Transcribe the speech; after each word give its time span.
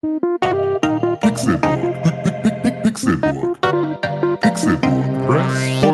Pixelburg. 0.00 1.80
Pixelburg. 2.84 3.58
Pixelburg. 4.40 5.26
Press 5.26 5.87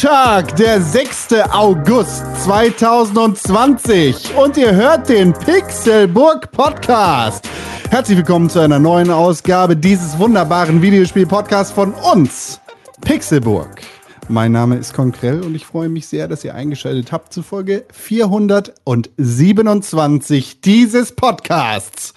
Donnerstag, 0.00 0.56
der 0.56 0.80
6. 0.80 1.28
August 1.50 2.24
2020 2.44 4.34
und 4.34 4.56
ihr 4.56 4.74
hört 4.74 5.10
den 5.10 5.34
Pixelburg 5.34 6.50
Podcast. 6.52 7.46
Herzlich 7.90 8.16
willkommen 8.16 8.48
zu 8.48 8.60
einer 8.60 8.78
neuen 8.78 9.10
Ausgabe 9.10 9.76
dieses 9.76 10.18
wunderbaren 10.18 10.80
Videospiel-Podcasts 10.80 11.72
von 11.72 11.92
uns, 11.92 12.62
Pixelburg. 13.02 13.82
Mein 14.28 14.52
Name 14.52 14.76
ist 14.76 14.94
Konkrell 14.94 15.42
und 15.42 15.54
ich 15.54 15.66
freue 15.66 15.90
mich 15.90 16.06
sehr, 16.06 16.28
dass 16.28 16.44
ihr 16.44 16.54
eingeschaltet 16.54 17.12
habt 17.12 17.34
zu 17.34 17.42
Folge 17.42 17.84
427 17.92 20.62
dieses 20.62 21.14
Podcasts. 21.14 22.14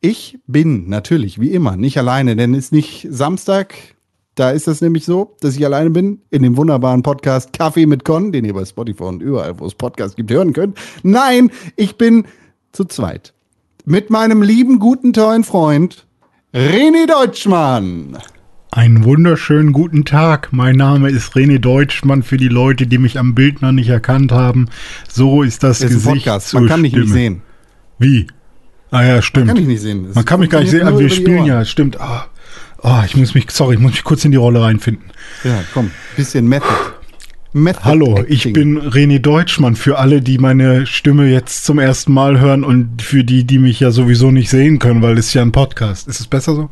Ich 0.00 0.40
bin 0.48 0.88
natürlich 0.88 1.40
wie 1.40 1.52
immer 1.52 1.76
nicht 1.76 1.96
alleine, 1.96 2.34
denn 2.34 2.54
es 2.54 2.64
ist 2.64 2.72
nicht 2.72 3.06
Samstag, 3.08 3.76
da 4.40 4.50
ist 4.50 4.66
das 4.66 4.80
nämlich 4.80 5.04
so, 5.04 5.36
dass 5.40 5.54
ich 5.54 5.64
alleine 5.66 5.90
bin 5.90 6.22
in 6.30 6.42
dem 6.42 6.56
wunderbaren 6.56 7.02
Podcast 7.02 7.52
Kaffee 7.52 7.84
mit 7.84 8.06
Con, 8.06 8.32
den 8.32 8.46
ihr 8.46 8.54
bei 8.54 8.64
Spotify 8.64 9.02
und 9.02 9.20
überall, 9.22 9.60
wo 9.60 9.66
es 9.66 9.74
Podcasts 9.74 10.16
gibt, 10.16 10.30
hören 10.30 10.54
könnt. 10.54 10.78
Nein, 11.02 11.50
ich 11.76 11.96
bin 11.96 12.24
zu 12.72 12.86
zweit. 12.86 13.34
Mit 13.84 14.08
meinem 14.08 14.40
lieben, 14.40 14.78
guten, 14.78 15.12
tollen 15.12 15.44
Freund 15.44 16.06
René 16.54 17.06
Deutschmann. 17.06 18.16
Einen 18.70 19.04
wunderschönen 19.04 19.72
guten 19.72 20.06
Tag. 20.06 20.52
Mein 20.52 20.76
Name 20.76 21.10
ist 21.10 21.34
René 21.34 21.58
Deutschmann 21.58 22.22
für 22.22 22.38
die 22.38 22.48
Leute, 22.48 22.86
die 22.86 22.98
mich 22.98 23.18
am 23.18 23.34
Bild 23.34 23.60
noch 23.60 23.72
nicht 23.72 23.90
erkannt 23.90 24.32
haben. 24.32 24.68
So 25.06 25.42
ist 25.42 25.62
das 25.62 25.80
Das 25.80 25.90
ist 25.90 25.96
ein 26.06 26.12
Gesicht 26.12 26.24
Podcast, 26.24 26.48
zur 26.48 26.60
man 26.60 26.68
kann 26.70 26.80
mich 26.80 26.94
nicht 26.94 27.10
sehen. 27.10 27.42
Wie? 27.98 28.26
Ah 28.90 29.04
ja, 29.04 29.20
stimmt. 29.20 29.48
Kann 29.48 29.58
ich 29.58 29.66
nicht 29.66 29.82
sehen. 29.82 30.06
Das 30.06 30.14
Man 30.14 30.24
kann 30.24 30.40
mich 30.40 30.48
gar 30.48 30.60
nicht 30.60 30.70
sehen, 30.70 30.86
aber 30.86 30.98
wir 30.98 31.08
funktioniert 31.10 31.28
nur 31.28 31.44
spielen 31.44 31.58
ja, 31.58 31.64
stimmt. 31.64 32.00
Ah, 32.00 32.26
ah, 32.82 33.04
ich 33.06 33.16
muss 33.16 33.34
mich, 33.34 33.50
sorry, 33.50 33.74
ich 33.74 33.80
muss 33.80 33.92
mich 33.92 34.04
kurz 34.04 34.24
in 34.24 34.30
die 34.30 34.36
Rolle 34.36 34.62
reinfinden. 34.62 35.04
Ja, 35.44 35.62
komm, 35.74 35.90
bisschen 36.16 36.46
Method. 36.48 36.68
Method 37.52 37.84
Hallo, 37.84 38.16
Acting. 38.18 38.26
ich 38.34 38.52
bin 38.52 38.78
René 38.80 39.18
Deutschmann. 39.18 39.74
Für 39.74 39.98
alle, 39.98 40.20
die 40.22 40.38
meine 40.38 40.86
Stimme 40.86 41.26
jetzt 41.26 41.64
zum 41.64 41.78
ersten 41.80 42.12
Mal 42.12 42.38
hören 42.38 42.62
und 42.62 43.02
für 43.02 43.24
die, 43.24 43.42
die 43.44 43.58
mich 43.58 43.80
ja 43.80 43.90
sowieso 43.90 44.30
nicht 44.30 44.50
sehen 44.50 44.78
können, 44.78 45.02
weil 45.02 45.18
es 45.18 45.26
ist 45.28 45.34
ja 45.34 45.42
ein 45.42 45.50
Podcast. 45.52 46.06
Ist 46.06 46.20
es 46.20 46.26
besser 46.28 46.54
so? 46.54 46.70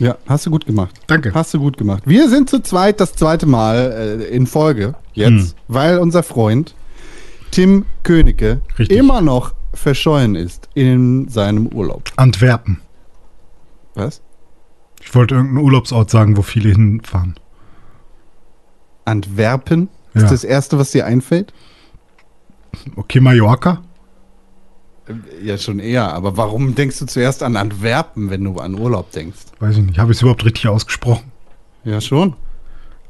Ja, 0.00 0.16
hast 0.28 0.46
du 0.46 0.50
gut 0.50 0.66
gemacht. 0.66 0.94
Danke. 1.06 1.32
Hast 1.34 1.54
du 1.54 1.58
gut 1.60 1.76
gemacht. 1.76 2.02
Wir 2.06 2.28
sind 2.28 2.50
zu 2.50 2.60
zweit 2.60 3.00
das 3.00 3.14
zweite 3.14 3.46
Mal 3.46 4.18
äh, 4.22 4.24
in 4.34 4.46
Folge 4.48 4.94
jetzt, 5.12 5.30
Hm. 5.30 5.52
weil 5.68 5.98
unser 5.98 6.22
Freund 6.24 6.74
Tim 7.52 7.84
Königke 8.02 8.60
Richtig. 8.78 8.96
immer 8.98 9.20
noch 9.20 9.54
verschollen 9.74 10.34
ist 10.34 10.68
in 10.74 11.28
seinem 11.28 11.68
Urlaub. 11.68 12.10
Antwerpen. 12.16 12.80
Was? 13.94 14.20
Ich 15.08 15.14
wollte 15.14 15.36
irgendeinen 15.36 15.64
Urlaubsort 15.64 16.10
sagen, 16.10 16.36
wo 16.36 16.42
viele 16.42 16.68
hinfahren. 16.68 17.34
Antwerpen 19.06 19.88
ist 20.12 20.24
Ja. 20.24 20.28
das 20.28 20.44
erste, 20.44 20.78
was 20.78 20.90
dir 20.90 21.06
einfällt? 21.06 21.54
Okay, 22.94 23.18
Mallorca? 23.20 23.80
Ja, 25.42 25.56
schon 25.56 25.78
eher. 25.78 26.12
Aber 26.12 26.36
warum 26.36 26.74
denkst 26.74 26.98
du 26.98 27.06
zuerst 27.06 27.42
an 27.42 27.56
Antwerpen, 27.56 28.28
wenn 28.28 28.44
du 28.44 28.56
an 28.58 28.74
Urlaub 28.78 29.10
denkst? 29.12 29.38
Weiß 29.60 29.78
ich 29.78 29.84
nicht. 29.86 29.98
Habe 29.98 30.12
ich 30.12 30.18
es 30.18 30.20
überhaupt 30.22 30.44
richtig 30.44 30.68
ausgesprochen? 30.68 31.32
Ja, 31.84 32.02
schon. 32.02 32.34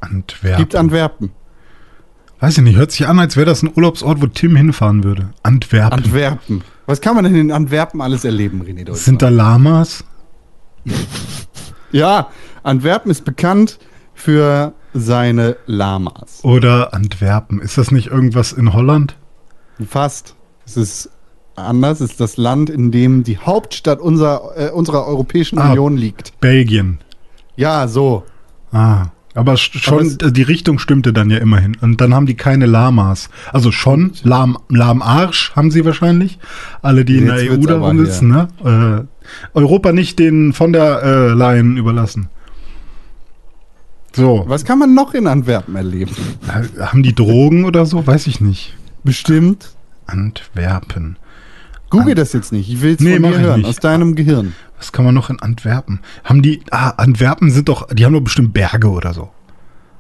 Antwerpen. 0.01 0.59
Gibt 0.59 0.77
Antwerpen. 0.77 1.33
Weiß 2.39 2.59
ich 2.59 2.63
nicht. 2.63 2.77
Hört 2.77 2.93
sich 2.93 3.09
an, 3.09 3.19
als 3.19 3.37
wäre 3.37 3.47
das 3.47 3.65
ein 3.65 3.73
Urlaubsort, 3.75 4.23
wo 4.23 4.29
Tim 4.29 4.55
hinfahren 4.55 5.03
würde. 5.03 5.31
Antwerpen. 5.43 5.99
Antwerpen. 5.99 6.63
Was 6.87 7.01
kann 7.01 7.17
man 7.17 7.25
denn 7.25 7.35
in 7.35 7.51
Antwerpen 7.51 8.01
alles 8.01 8.25
erleben, 8.25 8.63
René 8.63 8.85
Deutschmann? 8.85 8.95
Sind 8.95 9.21
da 9.23 9.31
Lamas? 9.31 10.05
Ja, 11.93 12.29
Antwerpen 12.63 13.11
ist 13.11 13.25
bekannt 13.25 13.79
für 14.15 14.73
seine 14.95 15.57
Lamas. 15.67 16.41
Oder 16.43 16.93
Antwerpen? 16.95 17.61
Ist 17.61 17.79
das 17.79 17.91
nicht 17.91 18.09
irgendwas 18.09 18.53
in 18.53 18.73
Holland? 18.73 19.17
Fast. 19.89 20.35
Es 20.67 20.77
ist 20.77 21.11
anders. 21.57 22.01
Es 22.01 22.11
ist 22.13 22.21
das 22.21 22.37
Land, 22.37 22.69
in 22.71 22.91
dem 22.91 23.23
die 23.25 23.39
Hauptstadt 23.39 24.01
unserer, 24.01 24.53
äh, 24.57 24.71
unserer 24.71 25.07
Europäischen 25.07 25.59
Ah. 25.59 25.71
Union 25.71 25.97
liegt. 25.97 26.39
Belgien. 26.41 26.99
Ja, 27.57 27.89
so. 27.89 28.25
Ah. 28.73 29.07
Aber 29.35 29.53
sch- 29.55 29.79
schon, 29.79 30.19
äh, 30.21 30.33
die 30.33 30.43
Richtung 30.43 30.79
stimmte 30.81 31.13
dann 31.13 31.31
ja 31.31 31.39
immerhin. 31.39 31.77
Und 31.81 32.01
dann 32.01 32.13
haben 32.13 32.27
die 32.27 32.35
keine 32.35 32.67
Lamas. 32.67 33.31
Also 33.53 33.71
schon, 33.71 34.13
Lahm, 34.25 34.59
Lahmarsch 34.69 35.53
haben 35.55 35.71
sie 35.71 35.85
wahrscheinlich. 35.85 36.39
Alle, 36.83 37.05
die 37.05 37.19
in 37.19 37.27
der 37.27 37.37
EU 37.53 37.57
da 37.59 37.77
aber 37.77 37.89
rumsitzen, 37.89 38.29
ne? 38.29 38.49
Äh, 38.65 39.18
Europa 39.55 39.93
nicht 39.93 40.19
den 40.19 40.53
von 40.53 40.73
der 40.73 41.03
äh, 41.03 41.29
Leyen 41.33 41.77
überlassen. 41.77 42.29
So. 44.15 44.45
Was 44.49 44.65
kann 44.65 44.79
man 44.79 44.95
noch 44.95 45.15
in 45.15 45.27
Antwerpen 45.27 45.77
erleben? 45.77 46.13
Haben 46.81 47.03
die 47.03 47.15
Drogen 47.15 47.65
oder 47.65 47.87
so? 47.87 48.07
Weiß 48.07 48.27
ich 48.27 48.41
nicht. 48.41 48.75
Bestimmt. 49.05 49.71
Antwerpen. 50.07 51.17
Google 51.91 52.15
das 52.15 52.33
jetzt 52.33 52.53
nicht. 52.53 52.69
Ich 52.69 52.81
will 52.83 52.95
es 52.95 53.01
Nee, 53.01 53.21
von 53.21 53.31
dir 53.31 53.39
hören, 53.39 53.61
nicht. 53.61 53.69
aus 53.69 53.77
deinem 53.77 54.15
Gehirn. 54.15 54.55
Was 54.77 54.93
kann 54.93 55.05
man 55.05 55.15
noch 55.15 55.31
in 55.31 55.41
Antwerpen? 55.41 56.01
Haben 56.25 56.43
die, 56.43 56.63
ah, 56.71 56.91
Antwerpen 56.91 57.51
sind 57.51 57.69
doch, 57.69 57.87
die 57.93 58.05
haben 58.05 58.13
doch 58.13 58.21
bestimmt 58.21 58.53
Berge 58.53 58.89
oder 58.91 59.13
so. 59.15 59.31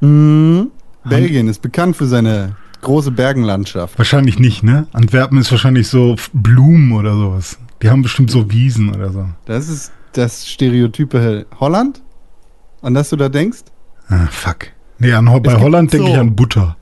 Mhm. 0.00 0.70
Belgien 1.08 1.48
ist 1.48 1.62
bekannt 1.62 1.96
für 1.96 2.06
seine 2.06 2.56
große 2.82 3.10
Bergenlandschaft. 3.10 3.96
Wahrscheinlich 3.98 4.38
nicht, 4.38 4.62
ne? 4.62 4.86
Antwerpen 4.92 5.38
ist 5.38 5.50
wahrscheinlich 5.50 5.88
so 5.88 6.16
Blumen 6.32 6.92
oder 6.92 7.14
sowas. 7.14 7.58
Die 7.82 7.90
haben 7.90 8.02
bestimmt 8.02 8.30
so 8.30 8.50
Wiesen 8.50 8.94
oder 8.94 9.10
so. 9.12 9.26
Das 9.44 9.68
ist 9.68 9.92
das 10.12 10.48
Stereotype 10.48 11.46
Holland. 11.60 12.02
An 12.82 12.94
das 12.94 13.10
du 13.10 13.16
da 13.16 13.28
denkst? 13.28 13.60
Ah, 14.08 14.26
fuck. 14.30 14.68
Nee, 14.98 15.12
an, 15.12 15.26
bei 15.42 15.60
Holland 15.60 15.92
denke 15.92 16.10
ich 16.10 16.16
an 16.16 16.34
Butter. 16.34 16.76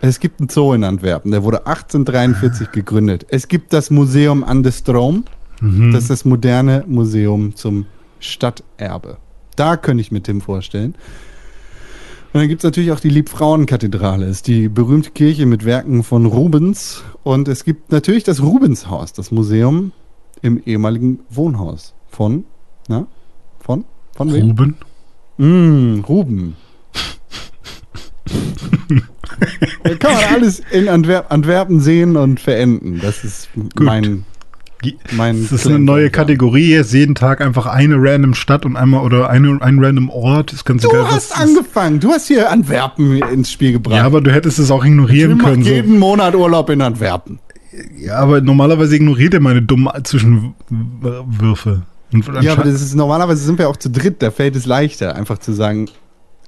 Es 0.00 0.20
gibt 0.20 0.40
einen 0.40 0.50
Zoo 0.50 0.74
in 0.74 0.84
Antwerpen, 0.84 1.30
der 1.30 1.42
wurde 1.44 1.66
1843 1.66 2.72
gegründet. 2.72 3.24
Es 3.30 3.48
gibt 3.48 3.72
das 3.72 3.90
Museum 3.90 4.44
an 4.44 4.62
der 4.62 4.72
Strom, 4.72 5.24
Mhm. 5.60 5.92
das 5.92 6.02
ist 6.04 6.10
das 6.10 6.24
moderne 6.26 6.84
Museum 6.86 7.54
zum 7.54 7.86
Stadterbe. 8.18 9.16
Da 9.56 9.76
könnte 9.76 10.00
ich 10.02 10.10
mir 10.12 10.20
Tim 10.22 10.40
vorstellen. 10.42 10.94
Und 12.32 12.40
dann 12.40 12.48
gibt 12.48 12.60
es 12.60 12.64
natürlich 12.64 12.90
auch 12.92 13.00
die 13.00 13.08
Liebfrauenkathedrale, 13.08 14.26
ist 14.26 14.46
die 14.48 14.68
berühmte 14.68 15.10
Kirche 15.12 15.46
mit 15.46 15.64
Werken 15.64 16.02
von 16.02 16.26
Rubens. 16.26 17.02
Und 17.22 17.46
es 17.48 17.64
gibt 17.64 17.92
natürlich 17.92 18.24
das 18.24 18.42
Rubenshaus, 18.42 19.12
das 19.12 19.30
Museum 19.30 19.92
im 20.44 20.60
ehemaligen 20.64 21.20
Wohnhaus 21.30 21.94
von, 22.10 22.44
na, 22.88 23.06
von, 23.60 23.84
von 24.14 24.32
wem? 24.32 24.50
Ruben? 24.50 24.76
Mm, 25.38 26.00
Ruben. 26.06 26.56
da 29.82 29.94
kann 29.96 30.12
man 30.14 30.24
alles 30.34 30.62
in 30.70 30.88
Antwer 30.88 31.30
Antwerpen 31.32 31.80
sehen 31.80 32.16
und 32.16 32.40
verenden. 32.40 33.00
Das 33.00 33.24
ist 33.24 33.48
mein, 33.80 34.24
Gi- 34.82 34.96
mein 35.12 35.42
Das 35.42 35.52
ist 35.52 35.66
eine 35.66 35.78
neue. 35.78 36.10
Kategorie. 36.10 36.70
Jetzt 36.70 36.92
jeden 36.92 37.14
Tag 37.14 37.40
einfach 37.40 37.66
eine 37.66 37.96
random 37.98 38.34
Stadt 38.34 38.64
und 38.66 38.76
einmal 38.76 39.02
oder 39.04 39.30
eine, 39.30 39.58
ein 39.62 39.82
random 39.82 40.10
Ort. 40.10 40.52
Ist 40.52 40.64
ganz 40.64 40.82
Du 40.82 40.90
egal, 40.90 41.10
hast 41.10 41.36
angefangen. 41.38 42.00
Du 42.00 42.10
hast 42.10 42.28
hier 42.28 42.50
Antwerpen 42.50 43.16
ins 43.22 43.50
Spiel 43.50 43.72
gebracht. 43.72 43.96
Ja, 43.96 44.04
aber 44.04 44.20
du 44.20 44.30
hättest 44.32 44.58
es 44.58 44.70
auch 44.70 44.84
ignorieren 44.84 45.38
können. 45.38 45.64
So. 45.64 45.70
jeden 45.70 45.98
Monat 45.98 46.34
Urlaub 46.34 46.68
in 46.70 46.80
Antwerpen. 46.82 47.38
Ja, 47.98 48.18
aber 48.18 48.40
normalerweise 48.40 48.96
ignoriert 48.96 49.34
er 49.34 49.40
meine 49.40 49.62
dummen 49.62 49.90
Zwischenwürfe. 50.04 51.82
Ja, 52.42 52.52
aber 52.52 52.64
das 52.64 52.80
ist 52.80 52.94
normalerweise 52.94 53.42
sind 53.44 53.58
wir 53.58 53.68
auch 53.68 53.76
zu 53.76 53.90
dritt. 53.90 54.22
Da 54.22 54.30
fällt 54.30 54.54
es 54.56 54.66
leichter, 54.66 55.16
einfach 55.16 55.38
zu 55.38 55.52
sagen, 55.52 55.88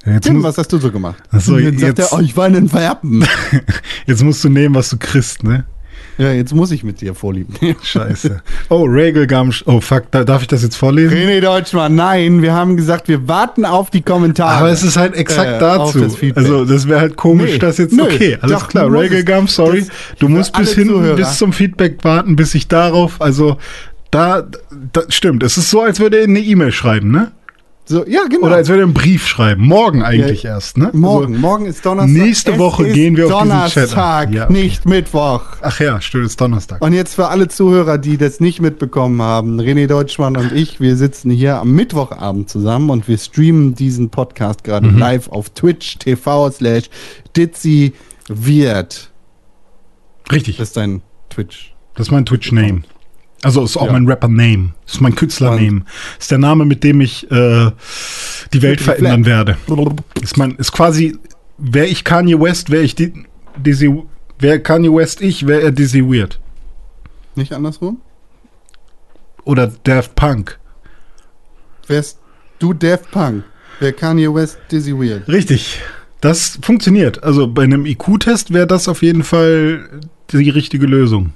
jetzt, 0.05 0.25
Tim, 0.25 0.34
muss, 0.37 0.44
was 0.44 0.58
hast 0.58 0.73
du 0.73 0.78
so 0.78 0.93
gemacht? 0.93 1.23
Ach 1.31 1.40
so, 1.40 1.55
und 1.55 1.64
dann 1.64 1.78
sagt 1.78 1.99
jetzt- 1.99 2.12
er, 2.12 2.19
oh, 2.19 2.20
ich 2.23 2.37
war 2.37 2.46
in 2.46 2.56
Antwerpen. 2.56 3.26
jetzt 4.06 4.23
musst 4.23 4.44
du 4.44 4.49
nehmen, 4.49 4.75
was 4.75 4.90
du 4.90 4.96
kriegst, 4.99 5.43
ne? 5.43 5.64
Ja, 6.18 6.32
jetzt 6.32 6.54
muss 6.54 6.70
ich 6.70 6.82
mit 6.84 7.00
dir 7.00 7.14
vorlieben. 7.14 7.54
Scheiße. 7.82 8.42
Oh, 8.68 8.84
Regelgam. 8.84 9.52
Oh, 9.66 9.80
fuck, 9.80 10.10
da, 10.10 10.24
darf 10.24 10.42
ich 10.42 10.48
das 10.48 10.62
jetzt 10.62 10.76
vorlesen? 10.76 11.16
René 11.16 11.40
Deutschmann, 11.40 11.94
nein, 11.94 12.42
wir 12.42 12.52
haben 12.54 12.76
gesagt, 12.76 13.08
wir 13.08 13.28
warten 13.28 13.64
auf 13.64 13.90
die 13.90 14.02
Kommentare. 14.02 14.56
Aber 14.58 14.70
es 14.70 14.82
ist 14.82 14.96
halt 14.96 15.14
exakt 15.14 15.56
Äh, 15.56 15.58
dazu. 15.60 16.00
das 16.00 16.16
also, 16.34 16.64
das 16.64 16.88
wäre 16.88 17.00
halt 17.00 17.16
komisch, 17.16 17.52
Nee, 17.52 17.58
dass 17.58 17.78
jetzt. 17.78 17.92
nö, 17.94 18.04
okay, 18.04 18.38
alles 18.40 18.60
doch, 18.60 18.68
klar. 18.68 18.92
es- 18.92 19.54
sorry. 19.54 19.80
das- 19.80 19.88
Du 20.18 20.28
musst 20.28 20.52
bis 20.56 20.74
hinten, 20.74 20.94
Zuhörer. 20.94 21.16
bis 21.16 21.38
zum 21.38 21.52
Feedback 21.52 22.02
warten, 22.02 22.36
bis 22.36 22.54
ich 22.54 22.69
darauf. 22.69 23.20
Also, 23.20 23.58
da, 24.10 24.42
da. 24.92 25.02
Stimmt, 25.08 25.42
es 25.42 25.56
ist 25.58 25.70
so, 25.70 25.82
als 25.82 26.00
würde 26.00 26.19
er 26.19 26.24
eine 26.24 26.40
E-Mail 26.40 26.72
schreiben, 26.72 27.10
ne? 27.10 27.32
So, 27.88 28.04
ja, 28.04 28.24
genau. 28.28 28.46
Oder 28.48 28.56
als 28.56 28.68
würde 28.68 28.80
er 28.82 28.84
einen 28.86 28.94
Brief 28.94 29.28
schreiben. 29.28 29.64
Morgen 29.64 30.02
eigentlich 30.02 30.42
Ja, 30.42 30.54
erst, 30.54 30.76
ne? 30.76 30.90
morgen, 30.92 31.34
Also, 31.34 31.40
morgen 31.40 31.66
ist 31.66 31.86
Donnerstag. 31.86 32.16
nächste 32.20 32.58
Woche 32.58 32.88
gehen 32.90 33.16
wir 33.16 33.26
auf 33.26 33.32
diesen 33.42 33.48
Donnerstag, 33.48 33.88
Chat 33.90 33.96
ein. 33.98 34.32
Ja. 34.32 34.50
nicht 34.50 34.86
Mittwoch. 34.86 35.42
ach 35.62 35.78
ja, 35.78 36.00
stimmt, 36.00 36.24
es 36.24 36.30
ist 36.32 36.40
Donnerstag. 36.40 36.82
Und 36.82 36.94
jetzt 36.94 37.14
für 37.14 37.28
alle 37.28 37.46
Zuhörer, 37.46 37.98
die 37.98 38.16
das 38.18 38.40
nicht 38.40 38.60
mitbekommen 38.60 39.22
haben, 39.22 39.60
René 39.60 39.86
Deutschmann 39.86 40.36
und 40.36 40.50
ich, 40.52 40.80
wir 40.80 40.96
sitzen 40.96 41.30
hier 41.30 41.58
am 41.60 41.72
Mittwochabend 41.72 42.50
zusammen 42.50 42.90
und 42.90 43.06
wir 43.06 43.18
streamen 43.18 43.76
diesen 43.76 44.10
Podcast 44.10 44.64
gerade 44.64 44.88
Mhm. 44.88 44.98
live 44.98 45.28
auf 45.28 45.50
Twitch 45.50 45.98
TV 45.98 46.50
slash 46.50 46.90
Ditzy 47.36 47.92
wird. 48.28 49.10
Richtig. 50.32 50.56
Das 50.56 50.68
ist 50.68 50.76
dein 50.76 51.02
Twitch. 51.30 51.72
Das 51.94 52.08
ist 52.08 52.10
mein 52.10 52.26
Twitch-Name. 52.26 52.82
Also 53.46 53.62
ist 53.62 53.76
auch 53.76 53.87
Ja. 53.87 53.93
mein 53.93 54.08
Rapper-Name. 54.08 54.70
Ist 54.88 55.00
mein 55.00 55.14
Künstler-Name. 55.14 55.82
Ist 56.19 56.32
der 56.32 56.38
Name, 56.38 56.64
mit 56.64 56.82
dem 56.82 57.00
ich 57.00 57.31
äh, 57.31 57.70
die 58.52 58.60
Welt 58.60 58.81
verändern 58.81 59.25
werde. 59.25 59.56
Ist 60.20 60.37
mein, 60.37 60.56
ist 60.56 60.72
quasi, 60.72 61.16
wäre 61.56 61.87
ich 61.87 62.02
Kanye 62.02 62.40
West, 62.40 62.70
wäre 62.70 62.82
ich 62.82 62.96
die, 62.96 63.12
Dizzy, 63.56 64.02
wäre 64.40 64.58
Kanye 64.58 64.93
West 64.93 65.20
ich, 65.20 65.46
wäre 65.46 65.62
er 65.62 65.70
Dizzy 65.70 66.02
Weird. 66.02 66.40
Nicht 67.37 67.52
andersrum? 67.52 68.00
Oder 69.44 69.72
Daft 69.84 70.16
Punk. 70.16 70.58
Wärst 71.87 72.19
du 72.58 72.72
Daft 72.72 73.12
Punk? 73.12 73.44
Wer 73.78 73.93
Kanye 73.93 74.34
West 74.34 74.58
Dizzy 74.72 74.93
Weird? 74.93 75.28
Richtig. 75.28 75.81
Das 76.20 76.58
funktioniert. 76.62 77.22
Also 77.22 77.46
bei 77.46 77.62
einem 77.62 77.87
IQ-Test 77.87 78.52
wäre 78.52 78.66
das 78.66 78.88
auf 78.88 79.02
jeden 79.02 79.22
Fall 79.22 79.88
die 80.32 80.50
richtige 80.50 80.87
Lösung. 80.87 81.32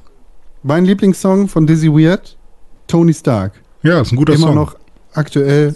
Mein 0.63 0.85
Lieblingssong 0.85 1.49
von 1.49 1.67
Dizzy 1.67 1.89
Weird, 1.89 2.37
Tony 2.87 3.15
Stark. 3.15 3.53
Ja, 3.83 4.01
ist 4.01 4.13
ein 4.13 4.17
guter 4.17 4.35
Immer 4.35 4.49
Song. 4.49 4.55
noch 4.57 4.77
aktuell. 5.15 5.75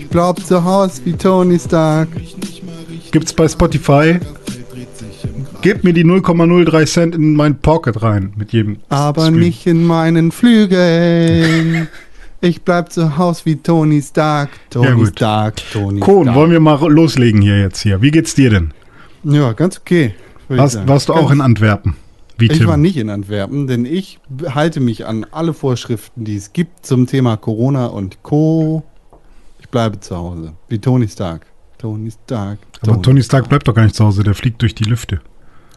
Ich 0.00 0.08
bleib 0.10 0.38
zu 0.40 0.64
Hause 0.64 1.00
wie 1.04 1.12
Tony 1.14 1.58
Stark. 1.58 2.08
Gibt's 3.10 3.32
bei 3.32 3.48
Spotify. 3.48 4.18
Gebt 5.60 5.82
mir 5.82 5.92
die 5.92 6.04
0,03 6.04 6.86
Cent 6.86 7.14
in 7.14 7.34
mein 7.34 7.58
Pocket 7.58 8.02
rein 8.02 8.32
mit 8.36 8.52
jedem. 8.52 8.76
Aber 8.90 9.22
Stream. 9.22 9.38
nicht 9.40 9.66
in 9.66 9.84
meinen 9.84 10.32
Flügeln. 10.32 11.88
Ich 12.40 12.60
bleib 12.60 12.92
zu 12.92 13.16
Hause 13.16 13.40
wie 13.46 13.56
Tony 13.56 14.02
Stark. 14.02 14.50
Tony 14.68 15.00
Ja. 15.00 15.06
Stark, 15.06 15.54
Tony 15.72 15.98
Kohn, 16.00 16.24
Stark. 16.24 16.36
wollen 16.36 16.50
wir 16.50 16.60
mal 16.60 16.78
loslegen 16.92 17.40
hier 17.40 17.58
jetzt 17.58 17.80
hier. 17.80 18.02
Wie 18.02 18.10
geht's 18.10 18.34
dir 18.34 18.50
denn? 18.50 18.74
Ja, 19.22 19.54
ganz 19.54 19.78
okay. 19.78 20.14
Warst, 20.50 20.86
warst 20.86 21.08
du 21.08 21.14
auch 21.14 21.30
in 21.30 21.40
Antwerpen? 21.40 21.96
Wie 22.38 22.46
Ich 22.46 22.58
Tim? 22.58 22.66
war 22.66 22.76
nicht 22.76 22.96
in 22.96 23.10
Antwerpen, 23.10 23.66
denn 23.66 23.84
ich 23.84 24.18
halte 24.54 24.80
mich 24.80 25.06
an 25.06 25.24
alle 25.30 25.54
Vorschriften, 25.54 26.24
die 26.24 26.36
es 26.36 26.52
gibt 26.52 26.84
zum 26.84 27.06
Thema 27.06 27.36
Corona 27.36 27.86
und 27.86 28.22
Co. 28.22 28.82
Ich 29.60 29.68
bleibe 29.68 30.00
zu 30.00 30.16
Hause. 30.16 30.52
Wie 30.68 30.78
Tony 30.78 31.08
Stark. 31.08 31.46
Tony 31.78 32.10
Stark. 32.10 32.58
Aber 32.82 33.00
Tony 33.02 33.22
Stark 33.22 33.48
bleibt 33.48 33.68
doch 33.68 33.74
gar 33.74 33.84
nicht 33.84 33.94
zu 33.94 34.04
Hause, 34.04 34.24
der 34.24 34.34
fliegt 34.34 34.62
durch 34.62 34.74
die 34.74 34.84
Lüfte. 34.84 35.20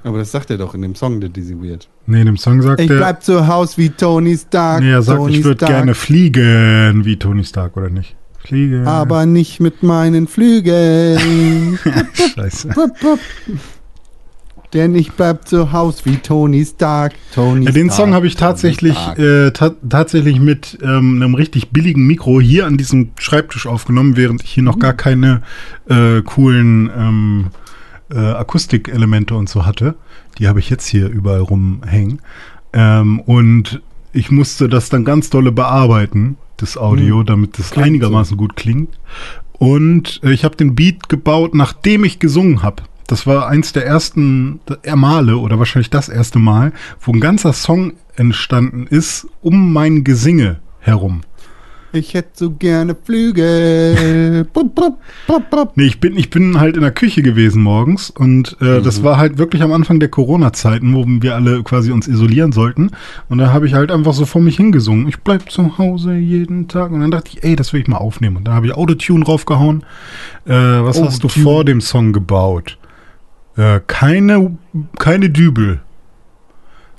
Aber 0.04 0.19
das 0.19 0.31
sagt 0.31 0.50
er 0.51 0.57
doch 0.57 0.74
in 0.74 0.81
dem 0.81 0.95
Song, 0.95 1.19
der 1.19 1.30
Dizzy 1.30 1.56
Weird. 1.62 1.89
Nee, 2.06 2.21
in 2.21 2.27
dem 2.27 2.38
Song 2.38 2.62
sagt 2.62 2.80
Ich 2.80 2.89
er. 2.89 2.98
bleib 2.98 3.24
zu 3.24 3.48
Hause 3.48 3.77
wie 3.77 3.89
Tony 3.89 4.38
Stark. 4.38 4.81
Nee, 4.81 4.92
er 4.92 5.01
sagt, 5.01 5.19
Tony 5.19 5.38
ich 5.38 5.44
würde 5.44 5.65
gerne 5.65 5.94
fliegen 5.95 7.04
wie 7.04 7.18
Tony 7.18 7.44
Stark, 7.44 7.75
oder 7.75 7.89
nicht? 7.89 8.15
Fliegen. 8.39 8.88
Aber 8.88 9.25
nicht 9.25 9.59
mit 9.59 9.83
meinen 9.83 10.27
Flügeln. 10.27 11.77
Scheiße. 12.36 12.69
Denn 14.74 14.96
ich 14.96 15.14
bleib 15.14 15.48
zu 15.48 15.72
Hause 15.72 16.02
wie 16.06 16.18
Tony 16.18 16.66
Stark. 16.66 17.14
Tony 17.34 17.66
Ja, 17.66 17.72
den 17.72 17.88
Stark, 17.88 17.98
Song 17.98 18.14
habe 18.14 18.28
ich 18.28 18.36
tatsächlich, 18.36 18.98
äh, 19.18 19.52
ta 19.52 19.72
tatsächlich 19.88 20.40
mit 20.40 20.78
ähm, 20.81 21.22
einem 21.22 21.36
richtig 21.36 21.69
billigen 21.69 22.06
Mikro 22.06 22.42
hier 22.42 22.66
an 22.66 22.78
diesem 22.78 23.12
Schreibtisch 23.18 23.66
aufgenommen, 23.66 24.18
während 24.18 24.44
ich 24.44 24.52
hier 24.52 24.64
noch 24.64 24.78
gar 24.78 24.94
keine 24.94 25.42
äh, 25.88 26.22
coolen 26.22 26.92
ähm, 26.96 27.48
äh, 28.12 28.18
Akustikelemente 28.18 29.36
und 29.36 29.48
so 29.48 29.66
hatte. 29.66 29.96
Die 30.38 30.48
habe 30.48 30.60
ich 30.60 30.69
jetzt 30.69 30.88
hier 30.88 31.08
überall 31.08 31.42
rumhängen. 31.42 32.22
Ähm, 32.74 33.22
und 33.22 33.81
ich 34.12 34.31
musste 34.31 34.68
das 34.68 34.90
dann 34.90 35.06
ganz 35.06 35.30
dolle 35.30 35.52
bearbeiten, 35.52 36.38
das 36.58 36.78
Audio, 36.78 37.24
damit 37.24 37.58
das 37.58 37.72
Klingt 37.72 37.88
einigermaßen 37.88 38.36
gut 38.36 38.56
klingt. 38.56 38.98
Und 39.54 40.19
äh, 40.24 40.31
ich 40.31 40.44
habe 40.44 40.56
den 40.56 40.75
Beat 40.75 41.10
gebaut, 41.10 41.56
nachdem 41.56 42.04
ich 42.04 42.19
gesungen 42.19 42.64
habe. 42.64 42.84
Das 43.07 43.25
war 43.25 43.48
eins 43.48 43.71
der 43.71 43.86
ersten 43.86 44.59
Male 44.95 45.38
oder 45.38 45.59
wahrscheinlich 45.59 45.89
das 45.89 46.09
erste 46.09 46.39
Mal, 46.39 46.74
wo 47.00 47.13
ein 47.13 47.21
ganzer 47.21 47.54
Song 47.54 47.94
entstanden 48.15 48.86
ist 48.88 49.27
um 49.42 49.71
mein 49.71 50.04
Gesinge 50.04 50.59
herum. 50.80 51.21
Ich 51.94 52.13
hätte 52.13 52.30
so 52.33 52.51
gerne 52.51 52.95
Flügel. 52.95 54.45
Bup, 54.54 54.75
bup, 54.75 55.00
bup. 55.50 55.71
Nee, 55.75 55.86
ich 55.86 56.00
bin, 56.00 56.18
ich 56.18 56.30
bin 56.30 56.59
halt 56.59 56.75
in 56.75 56.81
der 56.81 56.92
Küche 56.92 57.21
gewesen 57.21 57.63
morgens 57.63 58.09
und 58.09 58.57
äh, 58.62 58.81
das 58.81 59.04
war 59.04 59.18
halt 59.18 59.38
wirklich 59.38 59.62
am 59.62 59.71
Anfang 59.71 60.00
der 60.00 60.09
Corona-Zeiten, 60.09 60.94
wo 60.94 61.06
wir 61.07 61.36
alle 61.36 61.63
quasi 61.63 61.92
uns 61.92 62.07
isolieren 62.07 62.51
sollten. 62.51 62.92
Und 63.30 63.38
da 63.38 63.54
habe 63.54 63.68
ich 63.68 63.74
halt 63.74 63.92
einfach 63.92 64.13
so 64.13 64.25
vor 64.25 64.42
mich 64.42 64.57
hingesungen. 64.57 65.07
Ich 65.07 65.21
bleib 65.21 65.50
zu 65.50 65.77
Hause 65.77 66.15
jeden 66.15 66.68
Tag. 66.68 66.92
Und 66.92 67.00
dann 67.00 67.12
dachte 67.12 67.31
ich, 67.33 67.44
ey, 67.44 67.56
das 67.56 67.71
will 67.71 67.81
ich 67.81 67.88
mal 67.88 67.98
aufnehmen. 67.98 68.36
Und 68.36 68.48
da 68.48 68.54
habe 68.54 68.68
ich 68.68 68.74
Autotune 68.74 69.24
draufgehauen. 69.24 69.83
Äh, 70.45 70.51
was 70.51 71.01
hast 71.01 71.24
du 71.24 71.27
Autotune. 71.27 71.44
vor 71.44 71.65
dem 71.65 71.80
Song 71.81 72.12
gebaut? 72.12 72.77
Äh, 73.57 73.81
keine, 73.88 74.57
keine 75.00 75.30
Dübel. 75.30 75.81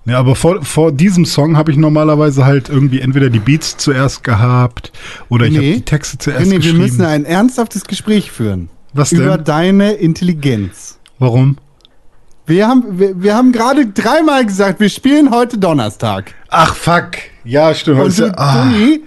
Ja, 0.04 0.18
aber 0.18 0.34
vor, 0.36 0.64
vor 0.64 0.90
diesem 0.90 1.24
Song 1.26 1.56
habe 1.56 1.70
ich 1.70 1.76
normalerweise 1.76 2.44
halt 2.46 2.68
irgendwie 2.70 3.00
entweder 3.00 3.28
die 3.28 3.40
Beats 3.40 3.76
zuerst 3.76 4.24
gehabt 4.24 4.90
oder 5.28 5.46
ich 5.46 5.54
habe 5.56 5.66
Nee. 5.66 5.74
die 5.76 5.84
Texte 5.84 6.16
zuerst 6.18 6.46
René, 6.46 6.50
wir 6.52 6.58
geschrieben. 6.60 6.78
müssen 6.78 7.04
ein 7.04 7.24
ernsthaftes 7.26 7.84
Gespräch 7.84 8.30
führen. 8.32 8.70
Was 8.94 9.12
Über 9.12 9.36
denn? 9.36 9.44
deine 9.44 9.92
Intelligenz. 9.92 10.98
Warum? 11.18 11.58
Wir 12.46 12.66
haben, 12.66 12.98
wir, 12.98 13.22
wir 13.22 13.34
haben 13.34 13.52
gerade 13.52 13.86
dreimal 13.86 14.46
gesagt, 14.46 14.80
wir 14.80 14.88
spielen 14.88 15.30
heute 15.30 15.58
Donnerstag. 15.58 16.34
Ach, 16.48 16.74
fuck. 16.74 17.10
Ja, 17.44 17.74
stimmt. 17.74 18.00
Und 18.00 18.18
du, 18.18 18.38
ah. 18.38 18.62
Toni, 18.62 19.02